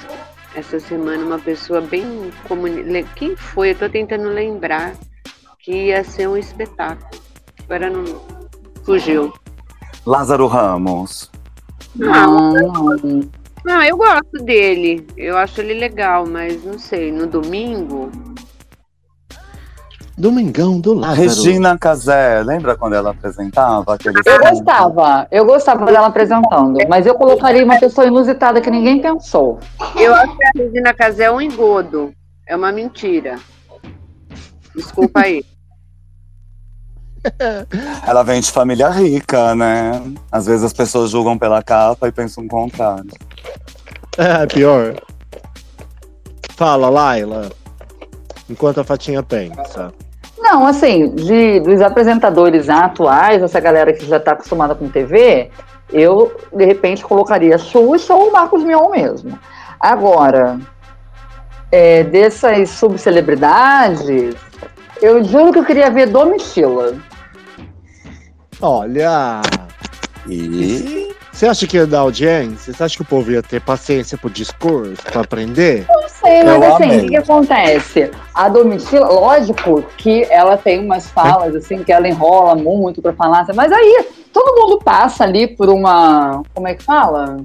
essa 0.55 0.79
semana? 0.79 1.23
Uma 1.23 1.37
pessoa 1.37 1.79
bem 1.79 2.31
comuni... 2.47 2.81
le- 2.81 3.03
Quem 3.15 3.35
foi? 3.35 3.71
Eu 3.71 3.75
tô 3.75 3.87
tentando 3.89 4.29
lembrar 4.29 4.95
que 5.59 5.71
ia 5.87 6.03
ser 6.03 6.27
um 6.27 6.35
espetáculo. 6.37 7.21
Agora 7.65 7.87
não 7.89 8.03
fugiu. 8.89 9.31
Lázaro 10.03 10.47
Ramos. 10.47 11.29
Não, 11.95 12.53
não, 13.63 13.83
eu 13.83 13.95
gosto 13.95 14.43
dele. 14.43 15.05
Eu 15.15 15.37
acho 15.37 15.61
ele 15.61 15.75
legal, 15.75 16.25
mas 16.25 16.63
não 16.63 16.79
sei, 16.79 17.11
no 17.11 17.27
domingo. 17.27 18.09
Domingão 20.17 20.81
do 20.81 20.93
A 20.93 21.01
Lázaro. 21.01 21.21
Regina 21.21 21.77
Casé, 21.77 22.41
lembra 22.41 22.75
quando 22.75 22.93
ela 22.93 23.11
apresentava 23.11 23.93
aquele 23.93 24.17
Eu 24.25 24.39
gostava, 24.39 25.27
eu 25.31 25.45
gostava 25.45 25.85
dela 25.85 26.07
apresentando, 26.07 26.79
mas 26.89 27.05
eu 27.05 27.13
colocaria 27.13 27.63
uma 27.63 27.79
pessoa 27.79 28.07
inusitada 28.07 28.59
que 28.59 28.71
ninguém 28.71 28.99
pensou. 28.99 29.59
Eu 29.95 30.15
acho 30.15 30.35
que 30.35 30.45
a 30.45 30.63
Regina 30.63 30.93
Casé 30.95 31.25
é 31.25 31.31
um 31.31 31.39
engodo. 31.39 32.11
É 32.47 32.55
uma 32.55 32.71
mentira. 32.71 33.37
Desculpa 34.75 35.21
aí. 35.21 35.45
Ela 38.05 38.23
vem 38.23 38.41
de 38.41 38.51
família 38.51 38.89
rica, 38.89 39.55
né? 39.55 40.01
Às 40.31 40.45
vezes 40.45 40.63
as 40.63 40.73
pessoas 40.73 41.11
julgam 41.11 41.37
pela 41.37 41.61
capa 41.61 42.07
e 42.07 42.11
pensam 42.11 42.43
o 42.43 42.47
contrário. 42.47 43.11
É, 44.17 44.45
pior. 44.45 44.95
Fala, 46.55 46.89
Laila. 46.89 47.49
Enquanto 48.49 48.81
a 48.81 48.83
Fatinha 48.83 49.23
pensa. 49.23 49.93
Não, 50.37 50.65
assim, 50.65 51.09
de, 51.15 51.59
dos 51.59 51.81
apresentadores 51.81 52.69
atuais, 52.69 53.41
essa 53.41 53.59
galera 53.59 53.93
que 53.93 54.05
já 54.05 54.17
está 54.17 54.31
acostumada 54.31 54.73
com 54.73 54.89
TV, 54.89 55.51
eu, 55.91 56.35
de 56.53 56.65
repente, 56.65 57.03
colocaria 57.03 57.57
Xuxa 57.57 58.13
ou 58.13 58.31
Marcos 58.31 58.63
Mion 58.63 58.89
mesmo. 58.89 59.37
Agora, 59.79 60.59
é, 61.71 62.03
dessas 62.03 62.69
subcelebridades, 62.71 64.35
eu 65.01 65.23
juro 65.23 65.53
que 65.53 65.59
eu 65.59 65.65
queria 65.65 65.89
ver 65.89 66.07
Domitila. 66.07 66.95
Olha. 68.61 69.41
E. 70.27 71.09
Você 71.31 71.45
acha 71.47 71.65
que 71.65 71.77
ia 71.77 71.87
dar 71.87 71.99
audiência? 71.99 72.73
Você 72.73 72.83
acha 72.83 72.95
que 72.97 73.01
o 73.01 73.05
povo 73.05 73.31
ia 73.31 73.41
ter 73.41 73.61
paciência 73.61 74.17
pro 74.17 74.29
discurso, 74.29 75.01
pra 75.03 75.21
aprender? 75.21 75.85
Não 75.87 76.09
sei, 76.09 76.43
mas 76.43 76.61
Eu 76.61 76.75
assim, 76.75 76.97
o 76.97 77.01
que, 77.01 77.07
que 77.07 77.15
acontece? 77.17 78.11
A 78.35 78.49
Domitila, 78.49 79.07
lógico 79.07 79.81
que 79.95 80.23
ela 80.29 80.57
tem 80.57 80.83
umas 80.83 81.09
falas, 81.09 81.55
assim, 81.55 81.81
que 81.81 81.93
ela 81.93 82.09
enrola 82.09 82.55
muito 82.55 83.01
pra 83.01 83.13
falar, 83.13 83.41
assim, 83.41 83.53
mas 83.55 83.71
aí 83.71 84.05
todo 84.33 84.59
mundo 84.59 84.79
passa 84.83 85.23
ali 85.23 85.47
por 85.47 85.69
uma. 85.69 86.41
Como 86.53 86.67
é 86.67 86.73
que 86.73 86.83
fala? 86.83 87.37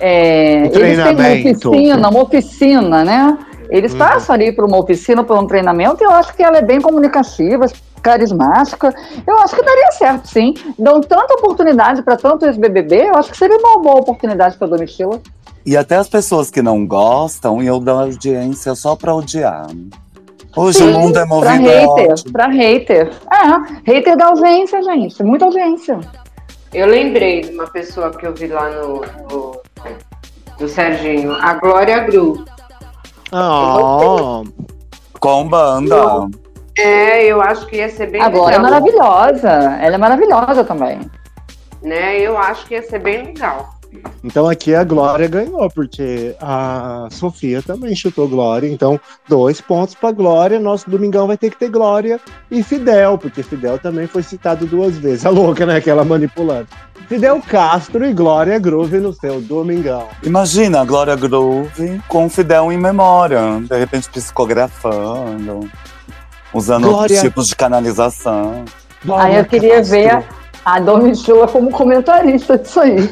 É, 0.00 0.62
Um 0.62 0.64
eles 0.66 0.80
têm 0.80 0.84
uma 0.94 1.14
treinamento. 1.14 1.68
oficina, 1.70 2.08
uma 2.08 2.22
oficina, 2.22 3.04
né? 3.04 3.38
Eles 3.68 3.92
Uhum. 3.92 3.98
passam 3.98 4.34
ali 4.34 4.52
por 4.52 4.64
uma 4.64 4.78
oficina, 4.78 5.22
por 5.22 5.36
um 5.36 5.46
treinamento, 5.46 6.02
e 6.02 6.04
eu 6.06 6.12
acho 6.12 6.34
que 6.34 6.42
ela 6.42 6.56
é 6.58 6.62
bem 6.62 6.80
comunicativa, 6.80 7.66
carismática. 8.02 8.94
Eu 9.26 9.38
acho 9.38 9.54
que 9.54 9.62
daria 9.62 9.92
certo, 9.92 10.28
sim. 10.28 10.54
Dão 10.78 11.00
tanta 11.00 11.34
oportunidade 11.34 12.02
para 12.02 12.16
tanto 12.16 12.46
ex-BBB, 12.46 13.08
eu 13.08 13.14
acho 13.16 13.30
que 13.30 13.36
seria 13.36 13.56
uma 13.58 13.80
boa 13.80 14.00
oportunidade 14.00 14.56
para 14.56 14.68
Domitila. 14.68 15.20
E 15.64 15.76
até 15.76 15.96
as 15.96 16.08
pessoas 16.08 16.50
que 16.50 16.62
não 16.62 16.86
gostam 16.86 17.62
iam 17.62 17.82
dar 17.82 17.94
audiência 17.94 18.74
só 18.74 18.94
pra 18.94 19.14
odiar. 19.14 19.66
Hoje 20.56 20.78
Sim, 20.78 20.94
o 20.94 21.00
mundo 21.00 21.18
é 21.18 21.24
movido 21.26 21.48
a 21.48 21.52
hater, 21.52 22.32
pra 22.32 22.46
hater. 22.46 23.12
É, 23.30 23.92
hater 23.92 24.16
da 24.16 24.26
audiência, 24.28 24.82
gente. 24.82 25.22
Muita 25.22 25.44
audiência. 25.44 26.00
Eu 26.72 26.86
lembrei 26.86 27.42
de 27.42 27.50
uma 27.50 27.66
pessoa 27.66 28.10
que 28.10 28.26
eu 28.26 28.34
vi 28.34 28.46
lá 28.46 28.70
no, 28.70 29.00
no, 29.30 29.60
no 30.58 30.68
Serginho, 30.68 31.32
a 31.32 31.54
Glória 31.54 32.00
Gru. 32.04 32.44
Ah, 33.32 34.42
Com 35.20 35.48
banda. 35.48 36.28
É, 36.78 37.24
eu 37.24 37.40
acho 37.40 37.66
que 37.66 37.76
ia 37.76 37.88
ser 37.88 38.10
bem 38.10 38.20
Agora 38.20 38.54
é 38.54 38.58
legal. 38.58 38.70
maravilhosa. 38.70 39.50
Ela 39.80 39.94
é 39.94 39.98
maravilhosa 39.98 40.64
também. 40.64 41.00
Né? 41.82 42.18
Eu 42.20 42.36
acho 42.36 42.66
que 42.66 42.74
ia 42.74 42.82
ser 42.82 42.98
bem 42.98 43.24
legal. 43.26 43.74
então 44.22 44.46
aqui 44.48 44.74
a 44.74 44.84
Glória 44.84 45.26
ganhou, 45.28 45.70
porque 45.70 46.34
a 46.40 47.08
Sofia 47.10 47.62
também 47.62 47.94
chutou 47.94 48.28
Glória. 48.28 48.68
Então, 48.68 49.00
dois 49.28 49.60
pontos 49.60 49.94
pra 49.94 50.12
Glória. 50.12 50.60
Nosso 50.60 50.90
domingão 50.90 51.26
vai 51.26 51.38
ter 51.38 51.50
que 51.50 51.58
ter 51.58 51.70
Glória 51.70 52.20
e 52.50 52.62
Fidel, 52.62 53.16
porque 53.16 53.42
Fidel 53.42 53.78
também 53.78 54.06
foi 54.06 54.22
citado 54.22 54.66
duas 54.66 54.98
vezes. 54.98 55.24
A 55.24 55.30
louca, 55.30 55.64
né? 55.64 55.76
Aquela 55.76 56.04
manipulando. 56.04 56.68
Fidel 57.08 57.40
Castro 57.40 58.04
e 58.04 58.12
Glória 58.12 58.58
Groove 58.58 58.98
no 58.98 59.12
seu 59.12 59.40
domingão. 59.40 60.08
Imagina 60.24 60.80
a 60.80 60.84
Glória 60.84 61.14
Groove 61.14 62.02
com 62.08 62.26
o 62.26 62.28
Fidel 62.28 62.72
em 62.72 62.76
memória, 62.76 63.40
de 63.60 63.78
repente 63.78 64.10
psicografando, 64.10 65.70
usando 66.56 66.84
Glória- 66.84 67.00
outros 67.02 67.20
tipos 67.20 67.48
de 67.48 67.56
canalização. 67.56 68.64
Aí 69.16 69.36
eu 69.36 69.44
queria 69.44 69.82
ver 69.82 70.24
a 70.64 70.80
Domitila 70.80 71.46
como 71.46 71.70
comentarista 71.70 72.58
disso 72.58 72.80
aí. 72.80 73.08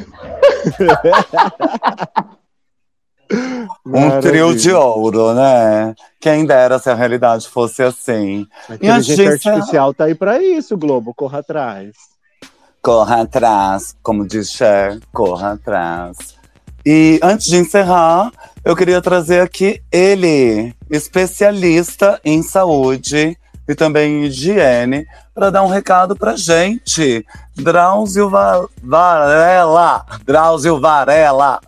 Um 3.87 4.21
trio 4.21 4.55
de 4.55 4.73
ouro, 4.73 5.35
né? 5.35 5.95
Quem 6.21 6.45
dera 6.47 6.79
se 6.79 6.91
a 6.91 6.95
realidade 6.95 7.49
fosse 7.49 7.83
assim. 7.83 8.47
A 8.69 8.73
E 8.73 8.77
inteligência 8.77 9.35
encerrar- 9.35 9.55
artificial 9.57 9.95
tá 9.95 10.05
aí 10.05 10.15
pra 10.15 10.43
isso, 10.43 10.77
Globo. 10.77 11.13
Corra 11.15 11.39
atrás. 11.41 11.93
Corra 12.83 13.23
atrás, 13.23 13.95
como 14.03 14.27
diz 14.27 14.51
Cher, 14.51 14.99
corra 15.13 15.53
atrás. 15.53 16.17
E 16.85 17.19
antes 17.23 17.47
de 17.47 17.57
encerrar, 17.57 18.31
eu 18.63 18.77
queria 18.77 19.01
trazer 19.01 19.41
aqui 19.41 19.81
ele, 19.91 20.75
especialista 20.95 22.21
em 22.25 22.43
saúde 22.43 23.37
e 23.69 23.75
também 23.75 24.23
em 24.23 24.25
higiene, 24.25 25.07
para 25.35 25.51
dar 25.51 25.63
um 25.63 25.69
recado 25.69 26.15
pra 26.15 26.37
gente. 26.37 27.25
Drauzio 27.57 28.29
Va- 28.29 28.69
Varela. 28.83 30.05
Drauzio 30.25 30.79
Varela. 30.81 31.61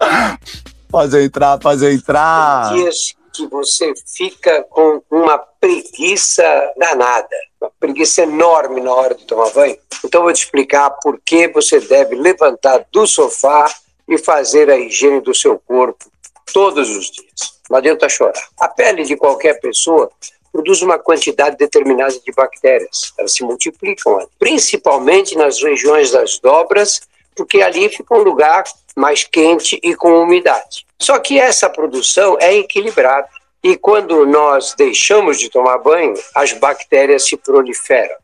Pode 0.89 1.17
entrar, 1.25 1.59
pode 1.59 1.85
entrar. 1.87 2.73
dias 2.75 3.15
que 3.33 3.47
você 3.49 3.93
fica 4.07 4.63
com 4.71 5.03
uma 5.11 5.37
preguiça 5.39 6.43
danada, 6.79 7.29
uma 7.61 7.71
preguiça 7.79 8.23
enorme 8.23 8.81
na 8.81 8.93
hora 8.93 9.15
de 9.15 9.25
tomar 9.25 9.51
banho. 9.51 9.77
Então 10.05 10.23
vou 10.23 10.33
te 10.33 10.45
explicar 10.45 10.91
por 11.03 11.21
que 11.25 11.49
você 11.49 11.81
deve 11.81 12.15
levantar 12.15 12.85
do 12.93 13.07
sofá 13.07 13.67
e 14.09 14.17
fazer 14.17 14.71
a 14.71 14.79
higiene 14.79 15.21
do 15.21 15.35
seu 15.35 15.59
corpo 15.59 16.07
todos 16.53 16.89
os 16.89 17.11
dias. 17.11 17.61
Não 17.69 17.79
adianta 17.79 18.09
chorar. 18.09 18.43
A 18.61 18.69
pele 18.69 19.05
de 19.05 19.17
qualquer 19.17 19.61
pessoa 19.61 20.11
produz 20.53 20.81
uma 20.81 20.99
quantidade 20.99 21.57
determinada 21.57 22.19
de 22.19 22.33
bactérias. 22.33 23.13
Elas 23.19 23.33
se 23.33 23.45
multiplicam, 23.45 24.27
principalmente 24.39 25.37
nas 25.37 25.63
regiões 25.63 26.11
das 26.11 26.39
dobras, 26.39 27.01
porque 27.35 27.61
ali 27.61 27.89
fica 27.89 28.15
um 28.15 28.23
lugar 28.23 28.65
mais 28.97 29.25
quente 29.25 29.79
e 29.83 29.95
com 29.95 30.23
umidade. 30.23 30.87
Só 30.99 31.19
que 31.19 31.39
essa 31.39 31.69
produção 31.69 32.39
é 32.41 32.55
equilibrada. 32.55 33.29
E 33.63 33.77
quando 33.77 34.25
nós 34.25 34.75
deixamos 34.75 35.39
de 35.39 35.51
tomar 35.51 35.79
banho, 35.79 36.15
as 36.35 36.53
bactérias 36.53 37.27
se 37.29 37.37
proliferam. 37.37 38.17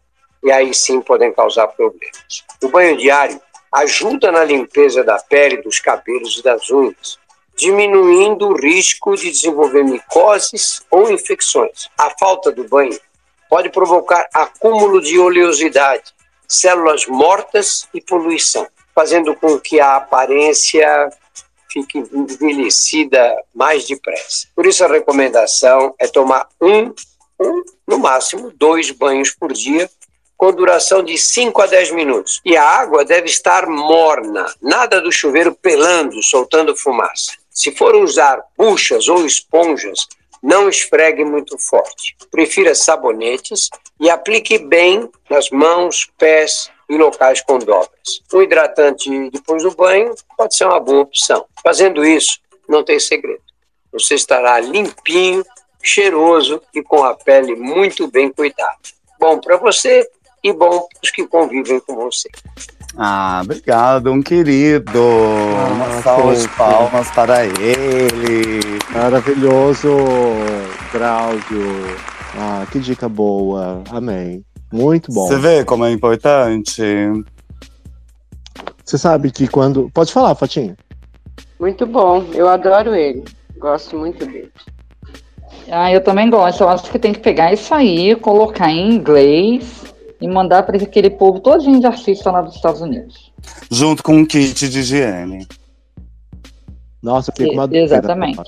E 0.43 0.51
aí 0.51 0.73
sim 0.73 1.01
podem 1.01 1.33
causar 1.33 1.67
problemas. 1.69 2.45
O 2.63 2.69
banho 2.69 2.97
diário 2.97 3.41
ajuda 3.73 4.33
na 4.33 4.45
limpeza 4.45 5.05
da 5.05 5.19
pele, 5.19 5.63
dos 5.63 5.79
cabelos 5.79 6.39
e 6.39 6.43
das 6.43 6.71
unhas, 6.71 7.19
diminuindo 7.57 8.49
o 8.49 8.57
risco 8.57 9.17
de 9.17 9.31
desenvolver 9.31 9.85
micoses 9.85 10.83
ou 10.91 11.11
infecções. 11.11 11.89
A 11.97 12.11
falta 12.19 12.51
do 12.51 12.65
banho 12.65 12.99
pode 13.49 13.69
provocar 13.71 14.27
acúmulo 14.33 15.01
de 15.01 15.19
oleosidade, 15.19 16.15
células 16.49 17.07
mortas 17.07 17.87
e 17.93 18.01
poluição, 18.01 18.67
fazendo 18.95 19.35
com 19.35 19.59
que 19.59 19.79
a 19.79 19.97
aparência 19.97 21.11
fique 21.71 21.99
envelhecida 21.99 23.35
mais 23.55 23.87
depressa. 23.87 24.47
Por 24.55 24.67
isso 24.67 24.85
a 24.85 24.89
recomendação 24.89 25.95
é 25.99 26.07
tomar 26.07 26.47
um, 26.61 26.93
um 27.41 27.63
no 27.87 27.99
máximo 27.99 28.53
dois 28.55 28.91
banhos 28.91 29.31
por 29.31 29.53
dia 29.53 29.89
com 30.37 30.53
duração 30.53 31.05
de 31.05 31.17
5 31.17 31.63
a 31.63 31.67
10 31.67 31.93
minutos. 31.93 32.41
E 32.45 32.57
a 32.57 32.65
água 32.65 33.05
deve 33.05 33.27
estar 33.27 33.67
morna, 33.69 34.53
nada 34.61 35.01
do 35.01 35.13
chuveiro 35.13 35.55
pelando, 35.55 36.21
soltando 36.21 36.77
fumaça. 36.77 37.42
Se 37.53 37.71
for 37.73 37.95
usar 37.95 38.43
buchas 38.57 39.09
ou 39.09 39.27
esponjas, 39.27 40.09
não 40.43 40.69
esfregue 40.69 41.25
muito 41.25 41.57
forte. 41.59 42.17
Prefira 42.31 42.75
sabonetes 42.75 43.69
e 44.01 44.11
aplique 44.11 44.59
bem 44.59 45.09
nas 45.31 45.51
mãos, 45.51 46.11
pés 46.19 46.71
e 46.89 46.97
locais 46.97 47.41
com 47.43 47.59
dobras. 47.59 48.23
Um 48.33 48.43
hidratante 48.43 49.31
depois 49.31 49.63
do 49.63 49.71
banho 49.71 50.15
pode 50.37 50.57
ser 50.57 50.65
uma 50.65 50.81
boa 50.81 51.03
opção. 51.03 51.47
Fazendo 51.63 52.05
isso, 52.05 52.41
não 52.69 52.83
tem 52.83 52.99
segredo. 52.99 53.43
Você 53.93 54.15
estará 54.15 54.59
limpinho, 54.59 55.45
cheiroso 55.83 56.61
e 56.75 56.83
com 56.83 57.05
a 57.05 57.15
pele 57.15 57.55
muito 57.55 58.09
bem 58.09 58.33
cuidada. 58.33 58.79
Bom 59.21 59.39
para 59.39 59.57
você 59.57 60.09
e 60.43 60.53
bom 60.53 60.81
para 60.81 61.01
os 61.03 61.11
que 61.11 61.27
convivem 61.27 61.79
com 61.81 61.95
você. 61.95 62.29
Ah, 62.97 63.41
obrigado, 63.43 64.13
um 64.13 64.23
querido. 64.23 65.01
Uma 65.73 66.03
salva 66.03 66.37
de 66.37 66.49
palmas 66.49 67.11
para 67.11 67.47
ele. 67.47 68.61
Maravilhoso, 68.93 69.89
Cláudio. 70.91 71.97
Ah, 72.37 72.67
que 72.71 72.79
dica 72.79 73.09
boa. 73.09 73.83
Amém. 73.91 74.45
Muito 74.71 75.13
bom. 75.13 75.27
Você 75.27 75.39
vê 75.39 75.65
como 75.65 75.85
é 75.85 75.91
importante? 75.91 76.83
Você 78.85 78.99
sabe 78.99 79.31
que 79.31 79.49
quando. 79.49 79.91
Pode 79.93 80.13
falar, 80.13 80.35
Fatinho. 80.35 80.77
Muito 81.59 81.87
bom, 81.87 82.25
eu 82.35 82.49
adoro 82.49 82.95
ele. 82.95 83.25
Gosto 83.59 83.97
muito 83.97 84.27
dele. 84.27 84.51
Ah, 85.71 85.91
eu 85.93 86.03
também 86.03 86.29
gosto. 86.29 86.63
Eu 86.63 86.69
acho 86.69 86.91
que 86.91 86.99
tem 86.99 87.13
que 87.13 87.21
pegar 87.21 87.53
isso 87.53 87.73
aí, 87.75 88.15
colocar 88.17 88.71
em 88.71 88.95
inglês 88.95 89.92
e 90.23 90.29
mandar 90.29 90.63
para 90.63 90.77
aquele 90.77 91.11
povo 91.11 91.41
todinho 91.41 91.81
de 91.81 91.87
artista 91.87 92.31
lá 92.31 92.41
dos 92.41 92.55
Estados 92.55 92.81
Unidos. 92.81 93.33
Junto 93.71 94.03
com 94.03 94.15
um 94.17 94.25
kit 94.25 94.69
de 94.69 94.79
higiene. 94.79 95.47
Nossa, 97.03 97.31
eu 97.31 97.35
fiquei 97.35 97.49
com 97.49 97.55
uma 97.55 97.67
dúvida. 97.67 97.85
exatamente. 97.85 98.41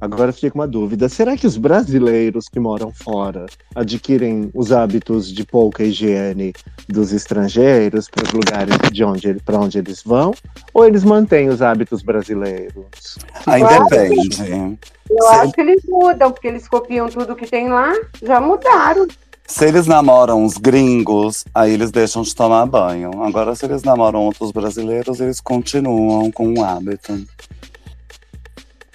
Agora 0.00 0.30
eu 0.30 0.34
fiquei 0.34 0.50
com 0.50 0.58
uma 0.58 0.66
dúvida. 0.66 1.08
Será 1.08 1.36
que 1.36 1.46
os 1.46 1.56
brasileiros 1.56 2.48
que 2.48 2.58
moram 2.58 2.90
fora 2.90 3.46
adquirem 3.72 4.50
os 4.52 4.72
hábitos 4.72 5.30
de 5.32 5.44
pouca 5.44 5.84
higiene 5.84 6.52
dos 6.88 7.12
estrangeiros 7.12 8.08
para 8.08 8.24
os 8.24 8.32
lugares 8.32 8.74
de 8.90 9.04
onde 9.04 9.34
para 9.44 9.60
onde 9.60 9.78
eles 9.78 10.02
vão? 10.02 10.32
Ou 10.74 10.86
eles 10.86 11.04
mantêm 11.04 11.50
os 11.50 11.62
hábitos 11.62 12.02
brasileiros? 12.02 13.18
Aí 13.46 13.60
Claro. 13.60 13.84
depende. 13.84 14.78
Eu 15.08 15.28
acho 15.28 15.52
que 15.52 15.60
eles 15.60 15.82
mudam, 15.86 16.32
porque 16.32 16.48
eles 16.48 16.66
copiam 16.66 17.08
tudo 17.08 17.36
que 17.36 17.46
tem 17.46 17.68
lá, 17.68 17.92
já 18.22 18.40
mudaram. 18.40 19.06
Se 19.46 19.66
eles 19.66 19.86
namoram 19.86 20.44
os 20.44 20.56
gringos, 20.56 21.44
aí 21.54 21.72
eles 21.72 21.90
deixam 21.90 22.22
de 22.22 22.34
tomar 22.34 22.64
banho. 22.66 23.22
Agora, 23.22 23.54
se 23.54 23.64
eles 23.66 23.82
namoram 23.82 24.20
outros 24.22 24.50
brasileiros, 24.50 25.20
eles 25.20 25.40
continuam 25.40 26.30
com 26.30 26.54
o 26.54 26.64
hábito. 26.64 27.12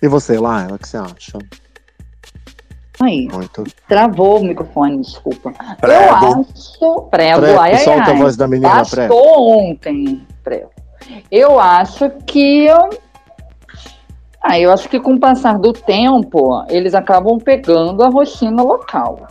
E 0.01 0.07
você, 0.07 0.39
Laila, 0.39 0.75
o 0.75 0.79
que 0.79 0.87
você 0.87 0.97
acha? 0.97 1.37
Aí, 2.99 3.27
Muito. 3.31 3.63
travou 3.87 4.39
o 4.39 4.43
microfone, 4.43 5.01
desculpa. 5.01 5.53
Prego. 5.79 6.03
Eu 6.03 6.41
acho. 6.41 7.01
Prego, 7.11 7.41
Prego, 7.41 7.59
ai, 7.59 7.73
ai, 7.73 7.83
solta 7.83 8.09
a 8.09 8.13
ai. 8.13 8.17
voz 8.17 8.35
da 8.35 8.47
menina, 8.47 8.69
Bastou 8.69 8.97
prego. 8.97 9.15
ontem, 9.15 10.25
prego. 10.43 10.69
Eu 11.31 11.59
acho 11.59 12.09
que. 12.25 12.65
Eu... 12.65 12.89
Ah, 14.41 14.59
eu 14.59 14.71
acho 14.71 14.89
que 14.89 14.99
com 14.99 15.13
o 15.13 15.19
passar 15.19 15.59
do 15.59 15.73
tempo, 15.73 16.63
eles 16.69 16.95
acabam 16.95 17.37
pegando 17.37 18.03
a 18.03 18.09
rotina 18.09 18.63
local. 18.63 19.27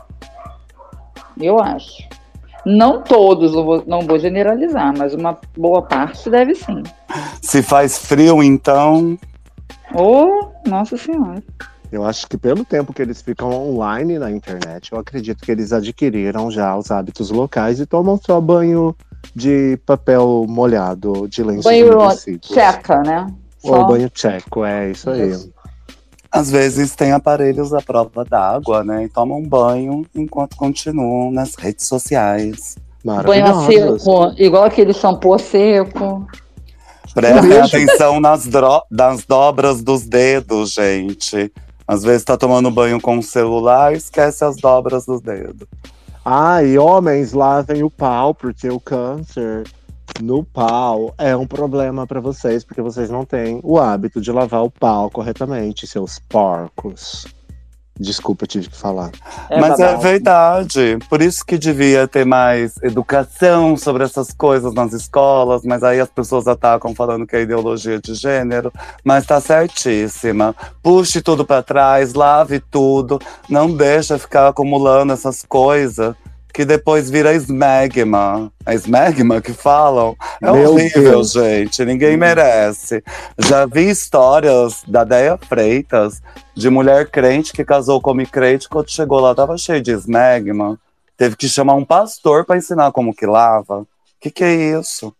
Eu 1.40 1.60
acho. 1.60 2.02
Não 2.64 3.00
todos, 3.02 3.54
eu 3.54 3.64
vou- 3.64 3.84
não 3.86 4.00
vou 4.00 4.18
generalizar, 4.18 4.92
mas 4.96 5.14
uma 5.14 5.38
boa 5.56 5.82
parte 5.82 6.28
deve 6.28 6.54
sim. 6.54 6.82
Se 7.40 7.62
faz 7.62 7.98
frio, 7.98 8.42
então. 8.42 9.16
Ô, 9.94 10.48
nossa 10.66 10.96
senhora. 10.96 11.42
Eu 11.92 12.04
acho 12.04 12.26
que 12.26 12.36
pelo 12.36 12.64
tempo 12.64 12.92
que 12.92 13.00
eles 13.00 13.22
ficam 13.22 13.48
online 13.52 14.18
na 14.18 14.30
internet, 14.32 14.90
eu 14.92 14.98
acredito 14.98 15.44
que 15.44 15.52
eles 15.52 15.72
adquiriram 15.72 16.50
já 16.50 16.76
os 16.76 16.90
hábitos 16.90 17.30
locais 17.30 17.78
e 17.78 17.86
tomam 17.86 18.18
só 18.20 18.40
banho 18.40 18.94
de 19.34 19.78
papel 19.86 20.44
molhado, 20.48 21.28
de 21.28 21.44
lenços 21.44 21.64
Banho 21.64 21.96
tcheca, 22.40 22.98
né? 23.02 23.28
Ou 23.62 23.70
Só- 23.74 23.84
banho 23.84 24.10
tcheco, 24.10 24.64
é 24.64 24.90
isso 24.90 25.08
aí. 25.10 25.32
Às 26.30 26.50
vezes 26.50 26.94
tem 26.94 27.12
aparelhos 27.12 27.72
à 27.72 27.80
prova 27.80 28.24
d'água, 28.24 28.84
né? 28.84 29.04
E 29.04 29.08
tomam 29.08 29.42
banho 29.42 30.04
enquanto 30.14 30.56
continuam 30.56 31.30
nas 31.30 31.54
redes 31.54 31.86
sociais. 31.86 32.76
Banho 33.04 33.46
a 33.46 33.66
seco, 33.66 34.34
igual 34.36 34.64
aquele 34.64 34.92
shampoo 34.92 35.34
a 35.34 35.38
seco. 35.38 36.26
Prestem 37.14 37.58
atenção 37.60 38.20
nas, 38.20 38.46
nas 38.90 39.24
dobras 39.24 39.82
dos 39.82 40.02
dedos, 40.06 40.72
gente. 40.72 41.52
Às 41.86 42.02
vezes 42.02 42.24
tá 42.24 42.36
tomando 42.36 42.70
banho 42.70 43.00
com 43.00 43.18
o 43.18 43.22
celular, 43.22 43.94
esquece 43.94 44.44
as 44.44 44.56
dobras 44.56 45.06
dos 45.06 45.20
dedos. 45.20 45.68
Ah, 46.24 46.62
e 46.62 46.76
homens 46.76 47.32
lavem 47.32 47.84
o 47.84 47.90
pau, 47.90 48.34
porque 48.34 48.68
o 48.68 48.80
câncer 48.80 49.62
no 50.20 50.44
pau 50.44 51.14
é 51.18 51.36
um 51.36 51.46
problema 51.46 52.06
pra 52.06 52.20
vocês, 52.20 52.64
porque 52.64 52.82
vocês 52.82 53.10
não 53.10 53.24
têm 53.24 53.60
o 53.62 53.78
hábito 53.78 54.20
de 54.20 54.32
lavar 54.32 54.62
o 54.62 54.70
pau 54.70 55.10
corretamente, 55.10 55.86
seus 55.86 56.18
porcos. 56.18 57.26
Desculpa, 57.98 58.44
eu 58.44 58.48
tive 58.48 58.68
que 58.68 58.76
falar. 58.76 59.10
Mas 59.50 59.80
é 59.80 59.96
verdade. 59.96 60.98
Por 61.08 61.22
isso 61.22 61.44
que 61.44 61.56
devia 61.56 62.06
ter 62.06 62.26
mais 62.26 62.74
educação 62.82 63.74
sobre 63.74 64.04
essas 64.04 64.32
coisas 64.32 64.74
nas 64.74 64.92
escolas, 64.92 65.62
mas 65.64 65.82
aí 65.82 65.98
as 65.98 66.10
pessoas 66.10 66.46
atacam 66.46 66.94
falando 66.94 67.26
que 67.26 67.34
é 67.34 67.40
ideologia 67.40 67.98
de 67.98 68.12
gênero. 68.12 68.70
Mas 69.02 69.24
tá 69.24 69.40
certíssima. 69.40 70.54
Puxe 70.82 71.22
tudo 71.22 71.44
pra 71.44 71.62
trás, 71.62 72.12
lave 72.12 72.60
tudo, 72.60 73.18
não 73.48 73.74
deixa 73.74 74.18
ficar 74.18 74.48
acumulando 74.48 75.14
essas 75.14 75.42
coisas 75.42 76.14
que 76.56 76.64
depois 76.64 77.10
vira 77.10 77.34
esmegma. 77.34 78.50
É 78.64 78.72
esmegma 78.72 79.42
que 79.42 79.52
falam? 79.52 80.16
É 80.40 80.50
Meu 80.50 80.72
horrível, 80.72 81.02
Deus. 81.02 81.32
gente. 81.32 81.84
Ninguém 81.84 82.16
merece. 82.16 83.04
Já 83.36 83.66
vi 83.66 83.90
histórias 83.90 84.82
da 84.88 85.04
Deia 85.04 85.36
Freitas 85.36 86.22
de 86.54 86.70
mulher 86.70 87.10
crente 87.10 87.52
que 87.52 87.62
casou 87.62 88.00
com 88.00 88.16
crente 88.24 88.70
quando 88.70 88.90
chegou 88.90 89.20
lá 89.20 89.34
tava 89.34 89.58
cheio 89.58 89.82
de 89.82 89.90
esmegma. 89.90 90.80
Teve 91.14 91.36
que 91.36 91.46
chamar 91.46 91.74
um 91.74 91.84
pastor 91.84 92.46
pra 92.46 92.56
ensinar 92.56 92.90
como 92.90 93.14
que 93.14 93.26
lava. 93.26 93.86
Que 94.18 94.30
que 94.30 94.42
é 94.42 94.80
isso? 94.80 95.14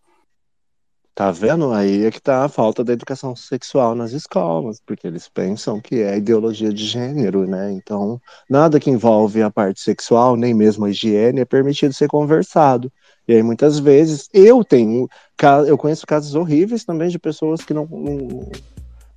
Tá 1.17 1.31
vendo? 1.31 1.73
Aí 1.73 2.05
é 2.05 2.11
que 2.11 2.21
tá 2.21 2.45
a 2.45 2.47
falta 2.47 2.83
da 2.83 2.93
educação 2.93 3.35
sexual 3.35 3.95
nas 3.95 4.11
escolas, 4.11 4.79
porque 4.85 5.07
eles 5.07 5.27
pensam 5.27 5.81
que 5.81 5.95
é 5.95 6.15
ideologia 6.15 6.71
de 6.71 6.85
gênero, 6.85 7.47
né? 7.47 7.71
Então, 7.71 8.21
nada 8.47 8.79
que 8.79 8.91
envolve 8.91 9.41
a 9.41 9.49
parte 9.49 9.81
sexual, 9.81 10.35
nem 10.35 10.53
mesmo 10.53 10.85
a 10.85 10.91
higiene, 10.91 11.39
é 11.41 11.45
permitido 11.45 11.91
ser 11.91 12.07
conversado. 12.07 12.91
E 13.27 13.33
aí, 13.33 13.41
muitas 13.41 13.79
vezes, 13.79 14.29
eu 14.31 14.63
tenho, 14.63 15.07
eu 15.65 15.75
conheço 15.75 16.05
casos 16.05 16.35
horríveis 16.35 16.85
também 16.85 17.09
de 17.09 17.17
pessoas 17.17 17.61
que 17.61 17.73
não, 17.73 17.87
não, 17.89 18.51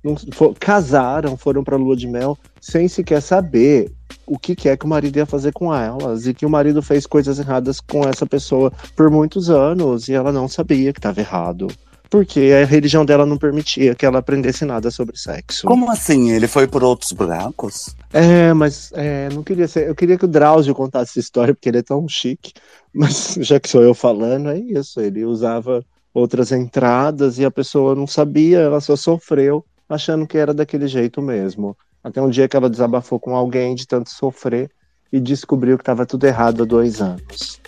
não 0.03 0.15
fo- 0.33 0.55
casaram, 0.59 1.37
foram 1.37 1.63
pra 1.63 1.77
lua 1.77 1.95
de 1.95 2.07
mel 2.07 2.35
sem 2.59 2.87
sequer 2.87 3.21
saber 3.21 3.91
o 4.25 4.39
que, 4.39 4.55
que 4.55 4.69
é 4.69 4.75
que 4.75 4.85
o 4.85 4.89
marido 4.89 5.17
ia 5.17 5.25
fazer 5.27 5.53
com 5.53 5.71
elas 5.71 6.25
e 6.25 6.33
que 6.33 6.47
o 6.47 6.49
marido 6.49 6.81
fez 6.81 7.05
coisas 7.05 7.37
erradas 7.37 7.79
com 7.79 8.01
essa 8.09 8.25
pessoa 8.25 8.73
por 8.95 9.11
muitos 9.11 9.51
anos 9.51 10.09
e 10.09 10.13
ela 10.13 10.31
não 10.31 10.47
sabia 10.47 10.91
que 10.91 10.97
estava 10.97 11.19
errado. 11.19 11.67
Porque 12.11 12.51
a 12.61 12.65
religião 12.65 13.05
dela 13.05 13.25
não 13.25 13.37
permitia 13.37 13.95
que 13.95 14.05
ela 14.05 14.19
aprendesse 14.19 14.65
nada 14.65 14.91
sobre 14.91 15.17
sexo. 15.17 15.65
Como 15.65 15.89
assim? 15.89 16.29
Ele 16.31 16.45
foi 16.45 16.67
por 16.67 16.83
outros 16.83 17.13
buracos? 17.13 17.95
É, 18.11 18.53
mas 18.53 18.91
é, 18.91 19.29
não 19.29 19.41
queria 19.41 19.65
ser. 19.65 19.87
Eu 19.87 19.95
queria 19.95 20.17
que 20.17 20.25
o 20.25 20.27
Drauzio 20.27 20.75
contasse 20.75 21.11
essa 21.11 21.19
história, 21.21 21.53
porque 21.53 21.69
ele 21.69 21.77
é 21.77 21.81
tão 21.81 22.05
chique. 22.09 22.51
Mas 22.93 23.37
já 23.39 23.61
que 23.61 23.69
sou 23.69 23.81
eu 23.81 23.93
falando, 23.93 24.49
é 24.49 24.59
isso. 24.59 24.99
Ele 24.99 25.23
usava 25.23 25.85
outras 26.13 26.51
entradas 26.51 27.39
e 27.39 27.45
a 27.45 27.49
pessoa 27.49 27.95
não 27.95 28.05
sabia, 28.05 28.59
ela 28.59 28.81
só 28.81 28.97
sofreu, 28.97 29.63
achando 29.87 30.27
que 30.27 30.37
era 30.37 30.53
daquele 30.53 30.89
jeito 30.89 31.21
mesmo. 31.21 31.77
Até 32.03 32.21
um 32.21 32.29
dia 32.29 32.45
que 32.45 32.57
ela 32.57 32.69
desabafou 32.69 33.21
com 33.21 33.37
alguém 33.37 33.73
de 33.73 33.87
tanto 33.87 34.09
sofrer 34.09 34.69
e 35.13 35.17
descobriu 35.17 35.77
que 35.77 35.81
estava 35.81 36.05
tudo 36.05 36.25
errado 36.25 36.63
há 36.63 36.65
dois 36.65 37.01
anos. 37.01 37.61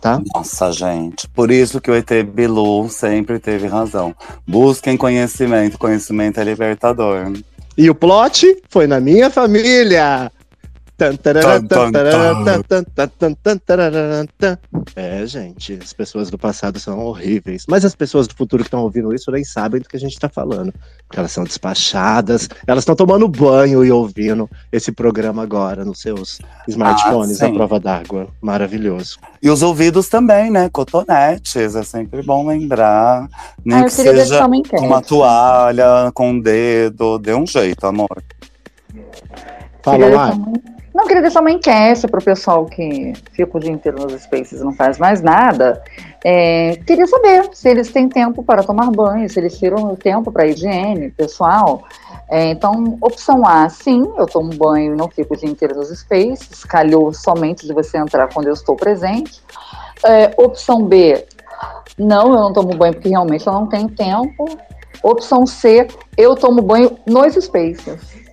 Tá? 0.00 0.20
Nossa, 0.34 0.70
gente. 0.70 1.28
Por 1.28 1.50
isso 1.50 1.80
que 1.80 1.90
o 1.90 1.94
ET 1.94 2.08
Bilu 2.32 2.88
sempre 2.88 3.38
teve 3.38 3.66
razão. 3.66 4.14
Busquem 4.46 4.96
conhecimento. 4.96 5.78
Conhecimento 5.78 6.38
é 6.38 6.44
libertador. 6.44 7.32
E 7.76 7.90
o 7.90 7.94
plot 7.94 8.62
foi 8.68 8.86
na 8.86 9.00
minha 9.00 9.30
família. 9.30 10.30
É, 14.96 15.24
gente, 15.26 15.78
as 15.80 15.92
pessoas 15.92 16.28
do 16.28 16.36
passado 16.36 16.80
são 16.80 16.98
horríveis. 16.98 17.64
Mas 17.68 17.84
as 17.84 17.94
pessoas 17.94 18.26
do 18.26 18.34
futuro 18.34 18.64
que 18.64 18.66
estão 18.66 18.82
ouvindo 18.82 19.14
isso 19.14 19.30
nem 19.30 19.44
sabem 19.44 19.80
do 19.80 19.88
que 19.88 19.96
a 19.96 20.00
gente 20.00 20.18
tá 20.18 20.28
falando. 20.28 20.72
Porque 21.06 21.18
elas 21.18 21.30
são 21.30 21.44
despachadas, 21.44 22.48
elas 22.66 22.82
estão 22.82 22.96
tomando 22.96 23.28
banho 23.28 23.84
e 23.84 23.92
ouvindo 23.92 24.50
esse 24.72 24.90
programa 24.90 25.42
agora 25.42 25.84
nos 25.84 26.00
seus 26.00 26.40
smartphones 26.66 27.40
Ah, 27.40 27.46
à 27.46 27.52
prova 27.52 27.78
d'água. 27.78 28.28
Maravilhoso. 28.40 29.18
E 29.40 29.48
os 29.48 29.62
ouvidos 29.62 30.08
também, 30.08 30.50
né? 30.50 30.68
Cotonetes. 30.68 31.76
É 31.76 31.82
sempre 31.84 32.22
bom 32.22 32.46
lembrar. 32.46 33.28
Nem 33.64 33.78
Ah, 33.78 33.84
que 33.84 33.90
seja 33.90 34.44
uma 34.44 34.62
com 34.64 34.86
uma 34.86 35.00
toalha, 35.00 36.10
com 36.12 36.30
um 36.30 36.40
dedo. 36.40 37.18
Dê 37.18 37.34
um 37.34 37.46
jeito, 37.46 37.86
amor. 37.86 38.22
Fala 39.82 40.08
lá. 40.08 40.32
Não, 40.98 41.06
queria 41.06 41.22
deixar 41.22 41.42
uma 41.42 41.52
enquete 41.52 42.08
para 42.08 42.18
o 42.18 42.24
pessoal 42.24 42.66
que 42.66 43.12
fica 43.30 43.56
o 43.56 43.60
dia 43.60 43.70
inteiro 43.70 44.02
nos 44.02 44.20
spaces 44.20 44.60
e 44.60 44.64
não 44.64 44.72
faz 44.72 44.98
mais 44.98 45.20
nada. 45.20 45.80
É, 46.24 46.74
queria 46.84 47.06
saber 47.06 47.48
se 47.52 47.68
eles 47.68 47.92
têm 47.92 48.08
tempo 48.08 48.42
para 48.42 48.64
tomar 48.64 48.90
banho, 48.90 49.30
se 49.30 49.38
eles 49.38 49.56
tiram 49.56 49.92
o 49.92 49.96
tempo 49.96 50.32
para 50.32 50.48
higiene 50.48 51.10
pessoal. 51.10 51.84
É, 52.28 52.50
então, 52.50 52.98
opção 53.00 53.46
A, 53.46 53.68
sim, 53.68 54.12
eu 54.18 54.26
tomo 54.26 54.52
banho 54.56 54.94
e 54.94 54.96
não 54.96 55.08
fico 55.08 55.34
o 55.34 55.36
dia 55.36 55.48
inteiro 55.48 55.76
nos 55.76 55.96
spaces, 55.96 56.64
calhou 56.64 57.14
somente 57.14 57.64
de 57.64 57.72
você 57.72 57.96
entrar 57.96 58.26
quando 58.34 58.48
eu 58.48 58.54
estou 58.54 58.74
presente. 58.74 59.40
É, 60.04 60.34
opção 60.36 60.82
B, 60.82 61.24
não, 61.96 62.32
eu 62.32 62.40
não 62.40 62.52
tomo 62.52 62.74
banho 62.76 62.94
porque 62.94 63.08
realmente 63.08 63.46
eu 63.46 63.52
não 63.52 63.68
tenho 63.68 63.88
tempo. 63.88 64.58
Opção 65.00 65.46
C, 65.46 65.86
eu 66.16 66.34
tomo 66.34 66.60
banho 66.60 66.98
nos 67.06 67.34
spaces. 67.34 68.27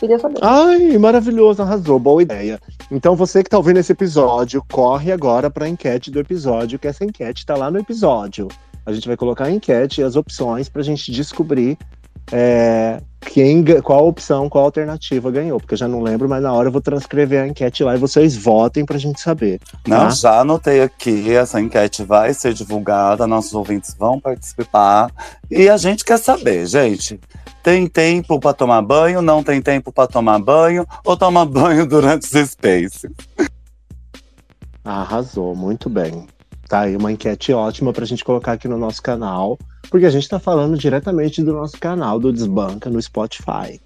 Queria 0.00 0.18
saber. 0.18 0.38
Ai, 0.40 0.96
maravilhoso, 0.96 1.60
arrasou, 1.60 1.98
boa 1.98 2.22
ideia. 2.22 2.58
Então 2.90 3.14
você 3.14 3.44
que 3.44 3.50
tá 3.50 3.58
ouvindo 3.58 3.76
esse 3.76 3.92
episódio, 3.92 4.64
corre 4.72 5.12
agora 5.12 5.50
pra 5.50 5.68
enquete 5.68 6.10
do 6.10 6.18
episódio, 6.18 6.78
que 6.78 6.88
essa 6.88 7.04
enquete 7.04 7.44
tá 7.44 7.54
lá 7.54 7.70
no 7.70 7.78
episódio. 7.78 8.48
A 8.86 8.92
gente 8.94 9.06
vai 9.06 9.14
colocar 9.14 9.44
a 9.44 9.50
enquete 9.50 10.00
e 10.00 10.04
as 10.04 10.16
opções 10.16 10.70
pra 10.70 10.82
gente 10.82 11.12
descobrir 11.12 11.76
é, 12.32 13.02
quem, 13.20 13.62
qual 13.82 14.08
opção, 14.08 14.48
qual 14.48 14.64
alternativa 14.64 15.30
ganhou, 15.30 15.60
porque 15.60 15.74
eu 15.74 15.78
já 15.78 15.86
não 15.86 16.00
lembro, 16.00 16.28
mas 16.28 16.42
na 16.42 16.52
hora 16.52 16.68
eu 16.68 16.72
vou 16.72 16.80
transcrever 16.80 17.42
a 17.42 17.46
enquete 17.46 17.84
lá 17.84 17.94
e 17.94 17.98
vocês 17.98 18.36
votem 18.36 18.86
pra 18.86 18.96
gente 18.96 19.20
saber. 19.20 19.60
Não, 19.86 20.04
tá? 20.04 20.10
já 20.10 20.40
anotei 20.40 20.80
aqui, 20.80 21.30
essa 21.34 21.60
enquete 21.60 22.04
vai 22.04 22.32
ser 22.32 22.54
divulgada, 22.54 23.26
nossos 23.26 23.52
ouvintes 23.52 23.94
vão 23.98 24.18
participar. 24.18 25.10
E 25.50 25.68
a 25.68 25.76
gente 25.76 26.04
quer 26.04 26.18
saber, 26.18 26.66
gente. 26.66 27.20
Tem 27.62 27.86
tempo 27.86 28.40
pra 28.40 28.52
tomar 28.52 28.82
banho? 28.82 29.20
Não 29.20 29.42
tem 29.42 29.60
tempo 29.60 29.92
pra 29.92 30.06
tomar 30.06 30.38
banho? 30.38 30.86
Ou 31.04 31.16
toma 31.16 31.44
banho 31.46 31.86
durante 31.86 32.24
os 32.24 32.50
spaces? 32.50 33.10
Arrasou, 34.84 35.54
muito 35.54 35.90
bem. 35.90 36.26
Tá 36.68 36.80
aí 36.80 36.96
uma 36.96 37.12
enquete 37.12 37.52
ótima 37.52 37.92
pra 37.92 38.06
gente 38.06 38.24
colocar 38.24 38.52
aqui 38.52 38.68
no 38.68 38.78
nosso 38.78 39.02
canal, 39.02 39.58
porque 39.90 40.06
a 40.06 40.10
gente 40.10 40.28
tá 40.28 40.38
falando 40.38 40.78
diretamente 40.78 41.42
do 41.42 41.52
nosso 41.52 41.76
canal 41.78 42.18
do 42.18 42.32
Desbanca 42.32 42.88
no 42.88 43.02
Spotify. 43.02 43.80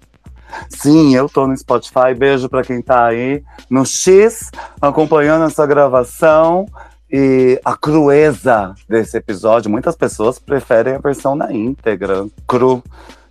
Sim, 0.69 1.15
eu 1.15 1.27
tô 1.27 1.47
no 1.47 1.57
Spotify. 1.57 2.13
Beijo 2.17 2.47
pra 2.47 2.63
quem 2.63 2.81
tá 2.81 3.07
aí 3.07 3.43
no 3.69 3.85
X, 3.85 4.51
acompanhando 4.79 5.45
essa 5.45 5.65
gravação. 5.65 6.67
E 7.11 7.59
a 7.63 7.77
crueza 7.77 8.73
desse 8.89 9.17
episódio, 9.17 9.69
muitas 9.69 9.95
pessoas 9.95 10.39
preferem 10.39 10.95
a 10.95 10.99
versão 10.99 11.35
na 11.35 11.51
íntegra, 11.51 12.27
cru. 12.47 12.83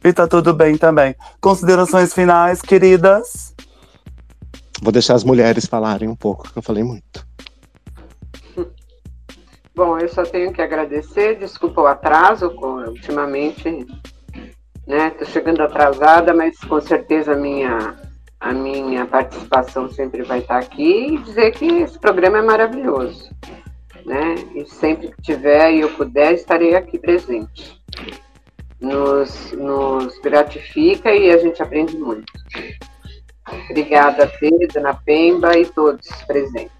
E 0.04 0.12
tá 0.12 0.28
tudo 0.28 0.52
bem 0.52 0.76
também. 0.76 1.16
Considerações 1.40 2.12
finais, 2.12 2.60
queridas? 2.60 3.54
Vou 4.82 4.92
deixar 4.92 5.14
as 5.14 5.24
mulheres 5.24 5.64
falarem 5.64 6.10
um 6.10 6.14
pouco, 6.14 6.52
que 6.52 6.58
eu 6.58 6.62
falei 6.62 6.84
muito. 6.84 7.26
Bom, 9.74 9.98
eu 9.98 10.08
só 10.10 10.22
tenho 10.22 10.52
que 10.52 10.60
agradecer, 10.60 11.38
desculpa 11.38 11.80
o 11.80 11.86
atraso, 11.86 12.48
ultimamente, 12.48 13.86
né? 14.86 15.08
Tô 15.08 15.24
chegando 15.24 15.62
atrasada, 15.62 16.34
mas 16.34 16.58
com 16.58 16.82
certeza 16.82 17.32
a 17.32 17.36
minha, 17.36 17.96
a 18.38 18.52
minha 18.52 19.06
participação 19.06 19.90
sempre 19.90 20.22
vai 20.22 20.40
estar 20.40 20.58
aqui 20.58 21.14
e 21.14 21.18
dizer 21.18 21.52
que 21.52 21.64
esse 21.64 21.98
programa 21.98 22.38
é 22.38 22.42
maravilhoso, 22.42 23.30
né? 24.04 24.34
E 24.54 24.66
sempre 24.66 25.08
que 25.08 25.22
tiver 25.22 25.72
e 25.72 25.80
eu 25.80 25.88
puder, 25.96 26.34
estarei 26.34 26.76
aqui 26.76 26.98
presente. 26.98 27.82
Nos, 28.84 29.52
nos 29.52 30.18
gratifica 30.18 31.10
e 31.10 31.30
a 31.32 31.38
gente 31.38 31.62
aprende 31.62 31.96
muito. 31.96 32.30
Obrigada, 33.70 34.26
Fê, 34.38 34.50
Dona 34.72 34.94
Pemba 35.06 35.58
e 35.58 35.64
todos 35.66 36.06
presentes. 36.26 36.70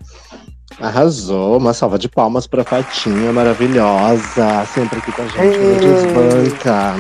Arrasou, 0.81 1.57
uma 1.57 1.73
salva 1.73 1.99
de 1.99 2.09
palmas 2.09 2.47
pra 2.47 2.65
Fatinha, 2.65 3.33
maravilhosa, 3.33 4.65
sempre 4.67 4.99
aqui 4.99 5.13
com 5.13 5.23
a 5.23 5.27
gente 5.29 5.57
no 5.57 5.79
Desbanca. 5.79 6.95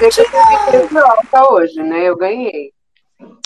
Eu 0.00 0.10
tive 0.10 0.98
alta 0.98 1.52
hoje, 1.52 1.80
né? 1.82 2.08
Eu 2.08 2.16
ganhei. 2.16 2.72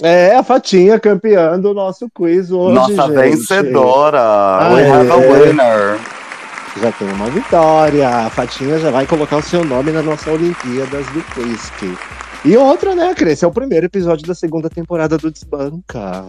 É, 0.02 0.34
a 0.34 0.42
Fatinha 0.42 0.98
campeã 0.98 1.58
do 1.58 1.74
nosso 1.74 2.08
quiz 2.14 2.50
hoje, 2.50 2.74
Nossa 2.74 3.06
gente. 3.06 3.14
vencedora! 3.14 4.70
We 4.72 4.82
Aê. 4.82 4.88
have 4.90 5.10
a 5.10 5.16
winner! 5.16 6.13
Já 6.80 6.92
tem 6.92 7.10
uma 7.12 7.30
vitória. 7.30 8.08
A 8.08 8.30
Fatinha 8.30 8.78
já 8.78 8.90
vai 8.90 9.06
colocar 9.06 9.36
o 9.36 9.42
seu 9.42 9.64
nome 9.64 9.92
na 9.92 10.02
nossa 10.02 10.30
Olimpíadas 10.30 11.06
do 11.06 11.22
Quiz. 11.22 11.70
E 12.44 12.56
outra, 12.56 12.94
né, 12.94 13.14
Cris? 13.14 13.42
É 13.42 13.46
o 13.46 13.52
primeiro 13.52 13.86
episódio 13.86 14.26
da 14.26 14.34
segunda 14.34 14.68
temporada 14.68 15.16
do 15.16 15.30
Desbanca. 15.30 16.26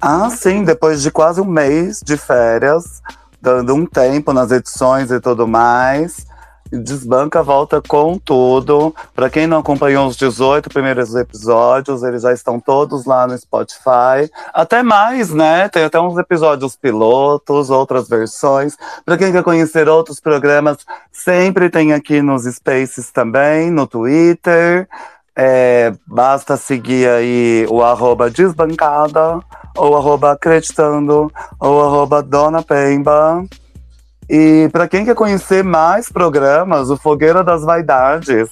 Ah, 0.00 0.30
sim, 0.30 0.64
depois 0.64 1.02
de 1.02 1.10
quase 1.10 1.40
um 1.40 1.44
mês 1.44 2.00
de 2.02 2.16
férias, 2.16 3.02
dando 3.42 3.74
um 3.74 3.84
tempo 3.84 4.32
nas 4.32 4.50
edições 4.50 5.10
e 5.10 5.20
tudo 5.20 5.46
mais. 5.46 6.26
Desbanca 6.72 7.42
volta 7.42 7.82
com 7.86 8.16
tudo. 8.16 8.94
Para 9.14 9.28
quem 9.28 9.46
não 9.46 9.58
acompanhou 9.58 10.06
os 10.06 10.16
18 10.16 10.68
primeiros 10.68 11.14
episódios, 11.16 12.02
eles 12.04 12.22
já 12.22 12.32
estão 12.32 12.60
todos 12.60 13.04
lá 13.04 13.26
no 13.26 13.36
Spotify. 13.36 14.30
Até 14.54 14.82
mais, 14.82 15.30
né? 15.30 15.68
Tem 15.68 15.82
até 15.82 16.00
uns 16.00 16.16
episódios 16.16 16.76
pilotos, 16.76 17.70
outras 17.70 18.08
versões. 18.08 18.76
Para 19.04 19.18
quem 19.18 19.32
quer 19.32 19.42
conhecer 19.42 19.88
outros 19.88 20.20
programas, 20.20 20.78
sempre 21.10 21.68
tem 21.68 21.92
aqui 21.92 22.22
nos 22.22 22.44
Spaces 22.44 23.10
também, 23.10 23.70
no 23.70 23.86
Twitter. 23.86 24.88
É, 25.34 25.92
basta 26.06 26.56
seguir 26.56 27.08
aí 27.08 27.66
o 27.68 27.82
arroba 27.82 28.30
desbancada, 28.30 29.40
ou 29.76 29.96
arroba 29.96 30.32
acreditando, 30.32 31.32
ou 31.58 31.82
arroba 31.82 32.22
dona 32.22 32.62
Pemba. 32.62 33.44
E 34.32 34.68
para 34.68 34.86
quem 34.86 35.04
quer 35.04 35.16
conhecer 35.16 35.64
mais 35.64 36.08
programas, 36.08 36.88
o 36.88 36.96
Fogueira 36.96 37.42
das 37.42 37.64
Vaidades, 37.64 38.48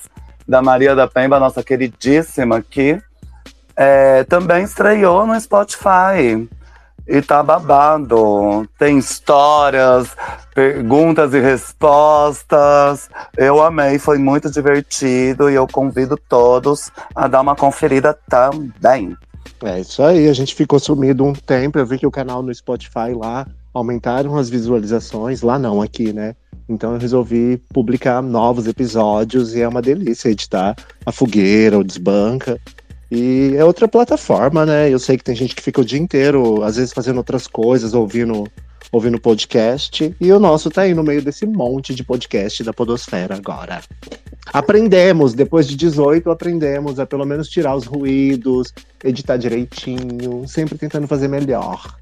da 0.47 0.60
Maria 0.60 0.92
da 0.92 1.07
Pemba, 1.07 1.39
nossa 1.39 1.62
queridíssima 1.62 2.57
aqui, 2.57 3.00
é, 3.76 4.24
também 4.24 4.65
estreou 4.65 5.24
no 5.24 5.40
Spotify. 5.40 6.48
E 7.07 7.23
tá 7.23 7.44
babado. 7.44 8.68
Tem 8.76 8.98
histórias, 8.98 10.08
perguntas 10.52 11.32
e 11.32 11.39
respostas. 11.39 13.08
Eu 13.36 13.62
amei, 13.62 14.00
foi 14.00 14.18
muito 14.18 14.50
divertido 14.50 15.48
e 15.48 15.55
eu 15.55 15.68
convido 15.68 16.16
todos 16.28 16.90
a 17.15 17.28
dar 17.28 17.40
uma 17.40 17.55
conferida 17.55 18.18
também. 18.28 19.16
É 19.62 19.78
isso 19.78 20.02
aí, 20.02 20.28
a 20.28 20.32
gente 20.32 20.57
ficou 20.57 20.81
sumido 20.81 21.24
um 21.24 21.32
tempo. 21.32 21.78
Eu 21.78 21.86
vi 21.86 22.00
que 22.00 22.07
o 22.07 22.10
canal 22.10 22.42
no 22.42 22.52
Spotify 22.52 23.15
lá 23.15 23.47
aumentaram 23.78 24.36
as 24.36 24.48
visualizações. 24.48 25.42
Lá 25.42 25.58
não, 25.58 25.81
aqui, 25.81 26.12
né? 26.12 26.34
Então 26.68 26.92
eu 26.92 26.98
resolvi 26.98 27.57
publicar 27.73 28.23
novos 28.23 28.66
episódios 28.66 29.55
e 29.55 29.62
é 29.62 29.68
uma 29.68 29.81
delícia 29.81 30.28
editar 30.28 30.76
a 31.07 31.10
fogueira, 31.10 31.78
o 31.78 31.84
desbanca. 31.84 32.60
E 33.10 33.55
é 33.57 33.65
outra 33.65 33.89
plataforma, 33.89 34.66
né? 34.66 34.90
Eu 34.90 34.98
sei 34.98 35.16
que 35.16 35.24
tem 35.24 35.34
gente 35.34 35.55
que 35.55 35.62
fica 35.62 35.81
o 35.81 35.84
dia 35.84 35.98
inteiro, 35.98 36.62
às 36.62 36.76
vezes 36.76 36.92
fazendo 36.92 37.16
outras 37.16 37.47
coisas, 37.47 37.94
ouvindo 37.94 38.47
ouvindo 38.91 39.20
podcast. 39.20 40.15
E 40.20 40.33
o 40.33 40.41
nosso 40.41 40.70
tá 40.70 40.83
aí 40.83 40.94
no 40.94 41.02
meio 41.02 41.23
desse 41.23 41.47
monte 41.47 41.94
de 41.94 42.05
podcast 42.05 42.62
da 42.65 42.73
Podosfera 42.73 43.36
agora. 43.36 43.81
Aprendemos, 44.52 45.34
depois 45.34 45.68
de 45.68 45.76
18, 45.76 46.31
aprendemos 46.31 46.99
a 46.99 47.07
pelo 47.07 47.26
menos 47.26 47.49
tirar 47.49 47.75
os 47.75 47.84
ruídos, 47.84 48.73
editar 49.05 49.36
direitinho, 49.36 50.49
sempre 50.49 50.78
tentando 50.78 51.07
fazer 51.07 51.28
melhor. 51.28 51.94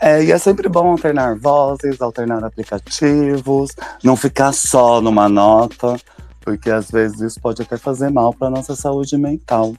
É, 0.00 0.22
e 0.22 0.32
é 0.32 0.38
sempre 0.38 0.68
bom 0.68 0.90
alternar 0.90 1.36
vozes, 1.36 2.00
alternar 2.00 2.42
aplicativos, 2.42 3.70
não 4.02 4.16
ficar 4.16 4.52
só 4.52 5.00
numa 5.00 5.28
nota, 5.28 5.96
porque 6.40 6.70
às 6.70 6.90
vezes 6.90 7.20
isso 7.20 7.40
pode 7.40 7.62
até 7.62 7.76
fazer 7.76 8.10
mal 8.10 8.34
para 8.34 8.50
nossa 8.50 8.74
saúde 8.74 9.16
mental. 9.16 9.74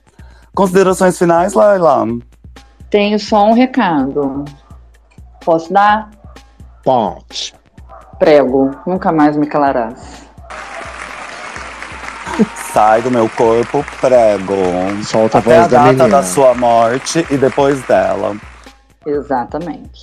Considerações 0.54 1.18
finais, 1.18 1.54
Laila? 1.54 2.06
Tenho 2.90 3.20
só 3.20 3.50
um 3.50 3.54
recado. 3.54 4.46
Posso 5.44 5.72
dar? 5.72 6.10
Pode. 6.86 7.54
Prego, 8.20 8.72
nunca 8.88 9.12
mais 9.12 9.36
me 9.36 9.48
calarás. 9.48 10.24
Sai 12.74 13.02
do 13.02 13.10
meu 13.12 13.30
corpo, 13.30 13.84
prego. 14.00 14.54
Solta 15.04 15.38
a 15.38 15.42
Até 15.42 15.56
voz 15.56 15.66
a 15.66 15.68
da 15.68 15.78
data 15.78 15.88
menina. 15.94 16.10
da 16.10 16.24
sua 16.24 16.54
morte 16.54 17.26
e 17.32 17.38
depois 17.38 17.82
dela. 17.88 18.36
Exatamente. 19.06 20.02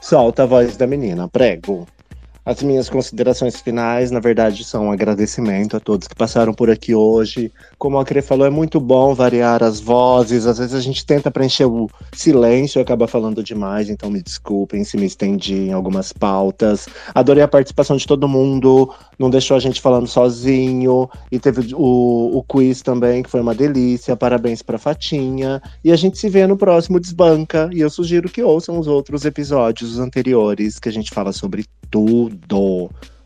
Solta 0.00 0.42
a 0.42 0.46
voz 0.46 0.76
da 0.76 0.86
menina, 0.86 1.28
prego. 1.28 1.86
As 2.44 2.60
minhas 2.60 2.90
considerações 2.90 3.60
finais, 3.60 4.10
na 4.10 4.18
verdade, 4.18 4.64
são 4.64 4.86
um 4.86 4.90
agradecimento 4.90 5.76
a 5.76 5.80
todos 5.80 6.08
que 6.08 6.14
passaram 6.14 6.52
por 6.52 6.68
aqui 6.68 6.92
hoje. 6.92 7.52
Como 7.78 7.96
a 7.98 8.04
Cre 8.04 8.20
falou, 8.20 8.44
é 8.44 8.50
muito 8.50 8.80
bom 8.80 9.14
variar 9.14 9.62
as 9.62 9.78
vozes. 9.78 10.44
Às 10.44 10.58
vezes 10.58 10.74
a 10.74 10.80
gente 10.80 11.06
tenta 11.06 11.30
preencher 11.30 11.66
o 11.66 11.88
silêncio 12.12 12.80
e 12.80 12.82
acaba 12.82 13.06
falando 13.06 13.44
demais, 13.44 13.88
então 13.88 14.10
me 14.10 14.20
desculpem 14.20 14.82
se 14.82 14.96
me 14.96 15.06
estendi 15.06 15.54
em 15.54 15.72
algumas 15.72 16.12
pautas. 16.12 16.88
Adorei 17.14 17.44
a 17.44 17.48
participação 17.48 17.96
de 17.96 18.08
todo 18.08 18.26
mundo, 18.26 18.92
não 19.16 19.30
deixou 19.30 19.56
a 19.56 19.60
gente 19.60 19.80
falando 19.80 20.08
sozinho. 20.08 21.08
E 21.30 21.38
teve 21.38 21.72
o, 21.76 22.38
o 22.38 22.42
quiz 22.42 22.82
também, 22.82 23.22
que 23.22 23.30
foi 23.30 23.40
uma 23.40 23.54
delícia. 23.54 24.16
Parabéns 24.16 24.62
pra 24.62 24.78
Fatinha. 24.78 25.62
E 25.84 25.92
a 25.92 25.96
gente 25.96 26.18
se 26.18 26.28
vê 26.28 26.44
no 26.44 26.56
próximo 26.56 26.98
Desbanca. 26.98 27.70
E 27.72 27.80
eu 27.80 27.88
sugiro 27.88 28.28
que 28.28 28.42
ouçam 28.42 28.80
os 28.80 28.88
outros 28.88 29.24
episódios 29.24 30.00
anteriores, 30.00 30.80
que 30.80 30.88
a 30.88 30.92
gente 30.92 31.14
fala 31.14 31.32
sobre 31.32 31.64
tudo. 31.88 32.31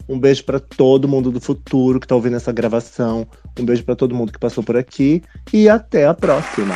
Um 0.09 0.19
beijo 0.19 0.45
pra 0.45 0.61
todo 0.61 1.09
mundo 1.09 1.33
do 1.33 1.41
futuro 1.41 1.99
que 1.99 2.07
tá 2.07 2.15
ouvindo 2.15 2.37
essa 2.37 2.53
gravação. 2.53 3.27
Um 3.59 3.65
beijo 3.65 3.83
pra 3.83 3.97
todo 3.97 4.15
mundo 4.15 4.33
que 4.33 4.39
passou 4.39 4.63
por 4.63 4.77
aqui. 4.77 5.23
E 5.53 5.69
até 5.69 6.07
a 6.07 6.15
próxima. 6.15 6.75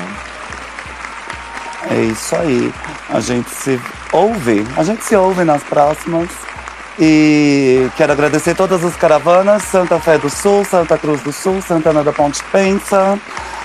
É 1.91 2.03
isso 2.03 2.35
aí. 2.35 2.73
A 3.09 3.21
gente 3.21 3.49
se 3.51 3.81
ouve. 4.13 4.65
A 4.77 4.83
gente 4.83 5.05
se 5.05 5.15
ouve 5.15 5.45
nas 5.45 5.63
próximas. 5.63 6.29
E 6.99 7.89
quero 7.97 8.13
agradecer 8.13 8.55
todas 8.55 8.85
as 8.85 8.97
caravanas: 8.97 9.63
Santa 9.63 9.99
Fé 10.01 10.19
do 10.19 10.29
Sul, 10.29 10.65
Santa 10.65 10.99
Cruz 10.99 11.23
do 11.23 11.33
Sul, 11.33 11.63
Santana 11.63 12.05
da 12.05 12.13
Ponte 12.13 12.43
Pensa. 12.53 13.19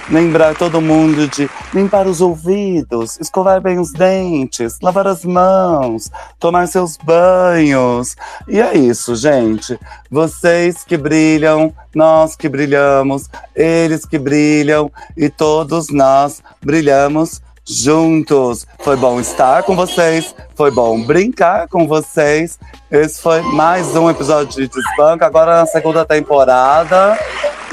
Lembrar 0.09 0.56
todo 0.56 0.80
mundo 0.80 1.27
de 1.27 1.50
limpar 1.74 2.06
os 2.06 2.22
ouvidos, 2.22 3.19
escovar 3.19 3.59
bem 3.59 3.80
os 3.80 3.92
dentes, 3.92 4.77
lavar 4.82 5.08
as 5.08 5.25
mãos, 5.25 6.11
tomar 6.40 6.67
seus 6.67 6.95
banhos. 6.95 8.16
E 8.48 8.61
é 8.61 8.77
isso, 8.77 9.16
gente. 9.16 9.80
Vocês 10.11 10.84
que 10.84 10.95
brilham, 10.95 11.74
nós 11.93 12.35
que 12.35 12.48
brilhamos, 12.48 13.30
eles 13.56 14.06
que 14.06 14.19
brilham 14.19 14.92
e 15.17 15.27
todos 15.27 15.90
nós 15.90 16.43
brilhamos 16.61 17.42
juntos. 17.66 18.67
Foi 18.80 18.95
bom 18.95 19.19
estar 19.19 19.64
com 19.64 19.75
vocês, 19.75 20.35
foi 20.56 20.69
bom 20.69 21.01
brincar 21.01 21.67
com 21.67 21.88
vocês. 21.88 22.59
Esse 22.92 23.19
foi 23.19 23.42
mais 23.42 23.95
um 23.95 24.09
episódio 24.09 24.61
de 24.61 24.67
Desbanca, 24.67 25.25
agora 25.25 25.61
na 25.61 25.66
segunda 25.66 26.06
temporada. 26.06 27.17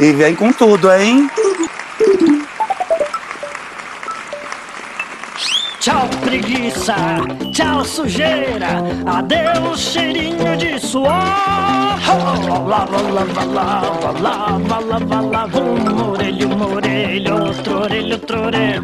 E 0.00 0.12
vem 0.12 0.34
com 0.34 0.50
tudo, 0.50 0.90
hein? 0.90 1.30
Tchau, 5.82 6.08
preguiça. 6.20 6.94
Tchau, 7.50 7.84
sujeira. 7.84 8.84
Adeus, 9.04 9.80
cheirinho 9.80 10.56
de 10.56 10.78
suor. 10.78 11.08
Lava, 12.68 13.02
lava, 13.02 13.44
lava, 13.44 14.12
lava, 14.20 14.78
lava, 14.78 15.20
lava. 15.20 15.60
Um 15.60 16.10
orelho, 16.12 16.48
um 16.50 16.74
orelho, 16.76 17.46
outro 17.46 17.80
orelho, 17.82 18.12
outro 18.12 18.44
orelho. 18.44 18.82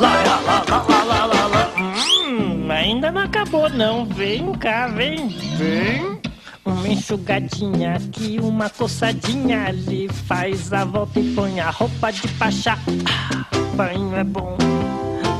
lá, 0.00 0.24
lá, 0.68 1.02
lá, 1.04 1.26
lá, 1.26 1.46
lá. 1.46 1.72
Hum, 1.78 2.70
ainda 2.70 3.12
não 3.12 3.22
acabou 3.22 3.68
não. 3.70 4.04
Vem 4.06 4.52
cá, 4.54 4.88
vem, 4.88 5.28
vem. 5.56 6.20
Uma 6.64 6.88
enxugadinha 6.88 7.94
aqui, 7.96 8.38
uma 8.40 8.68
coçadinha 8.70 9.66
ali. 9.66 10.08
Faz 10.26 10.72
a 10.72 10.84
volta 10.84 11.20
e 11.20 11.34
põe 11.34 11.60
a 11.60 11.70
roupa 11.70 12.12
de 12.12 12.26
pachá. 12.28 12.76
Ah, 13.06 13.46
banho 13.74 14.16
é 14.16 14.24
bom, 14.24 14.56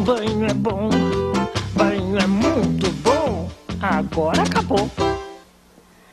banho 0.04 0.44
é 0.44 0.54
bom, 0.54 0.88
banho 1.74 2.18
é 2.18 2.26
muito 2.26 2.90
bom. 3.02 3.50
Agora 3.80 4.42
acabou. 4.42 4.88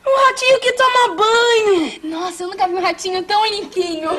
Um 0.09 0.25
ratinho 0.25 0.59
que 0.59 0.73
toma 0.73 1.15
banho! 1.15 1.99
Nossa, 2.03 2.43
eu 2.43 2.47
nunca 2.49 2.67
vi 2.67 2.73
um 2.73 2.81
ratinho 2.81 3.23
tão 3.23 3.45
limpinho. 3.45 4.09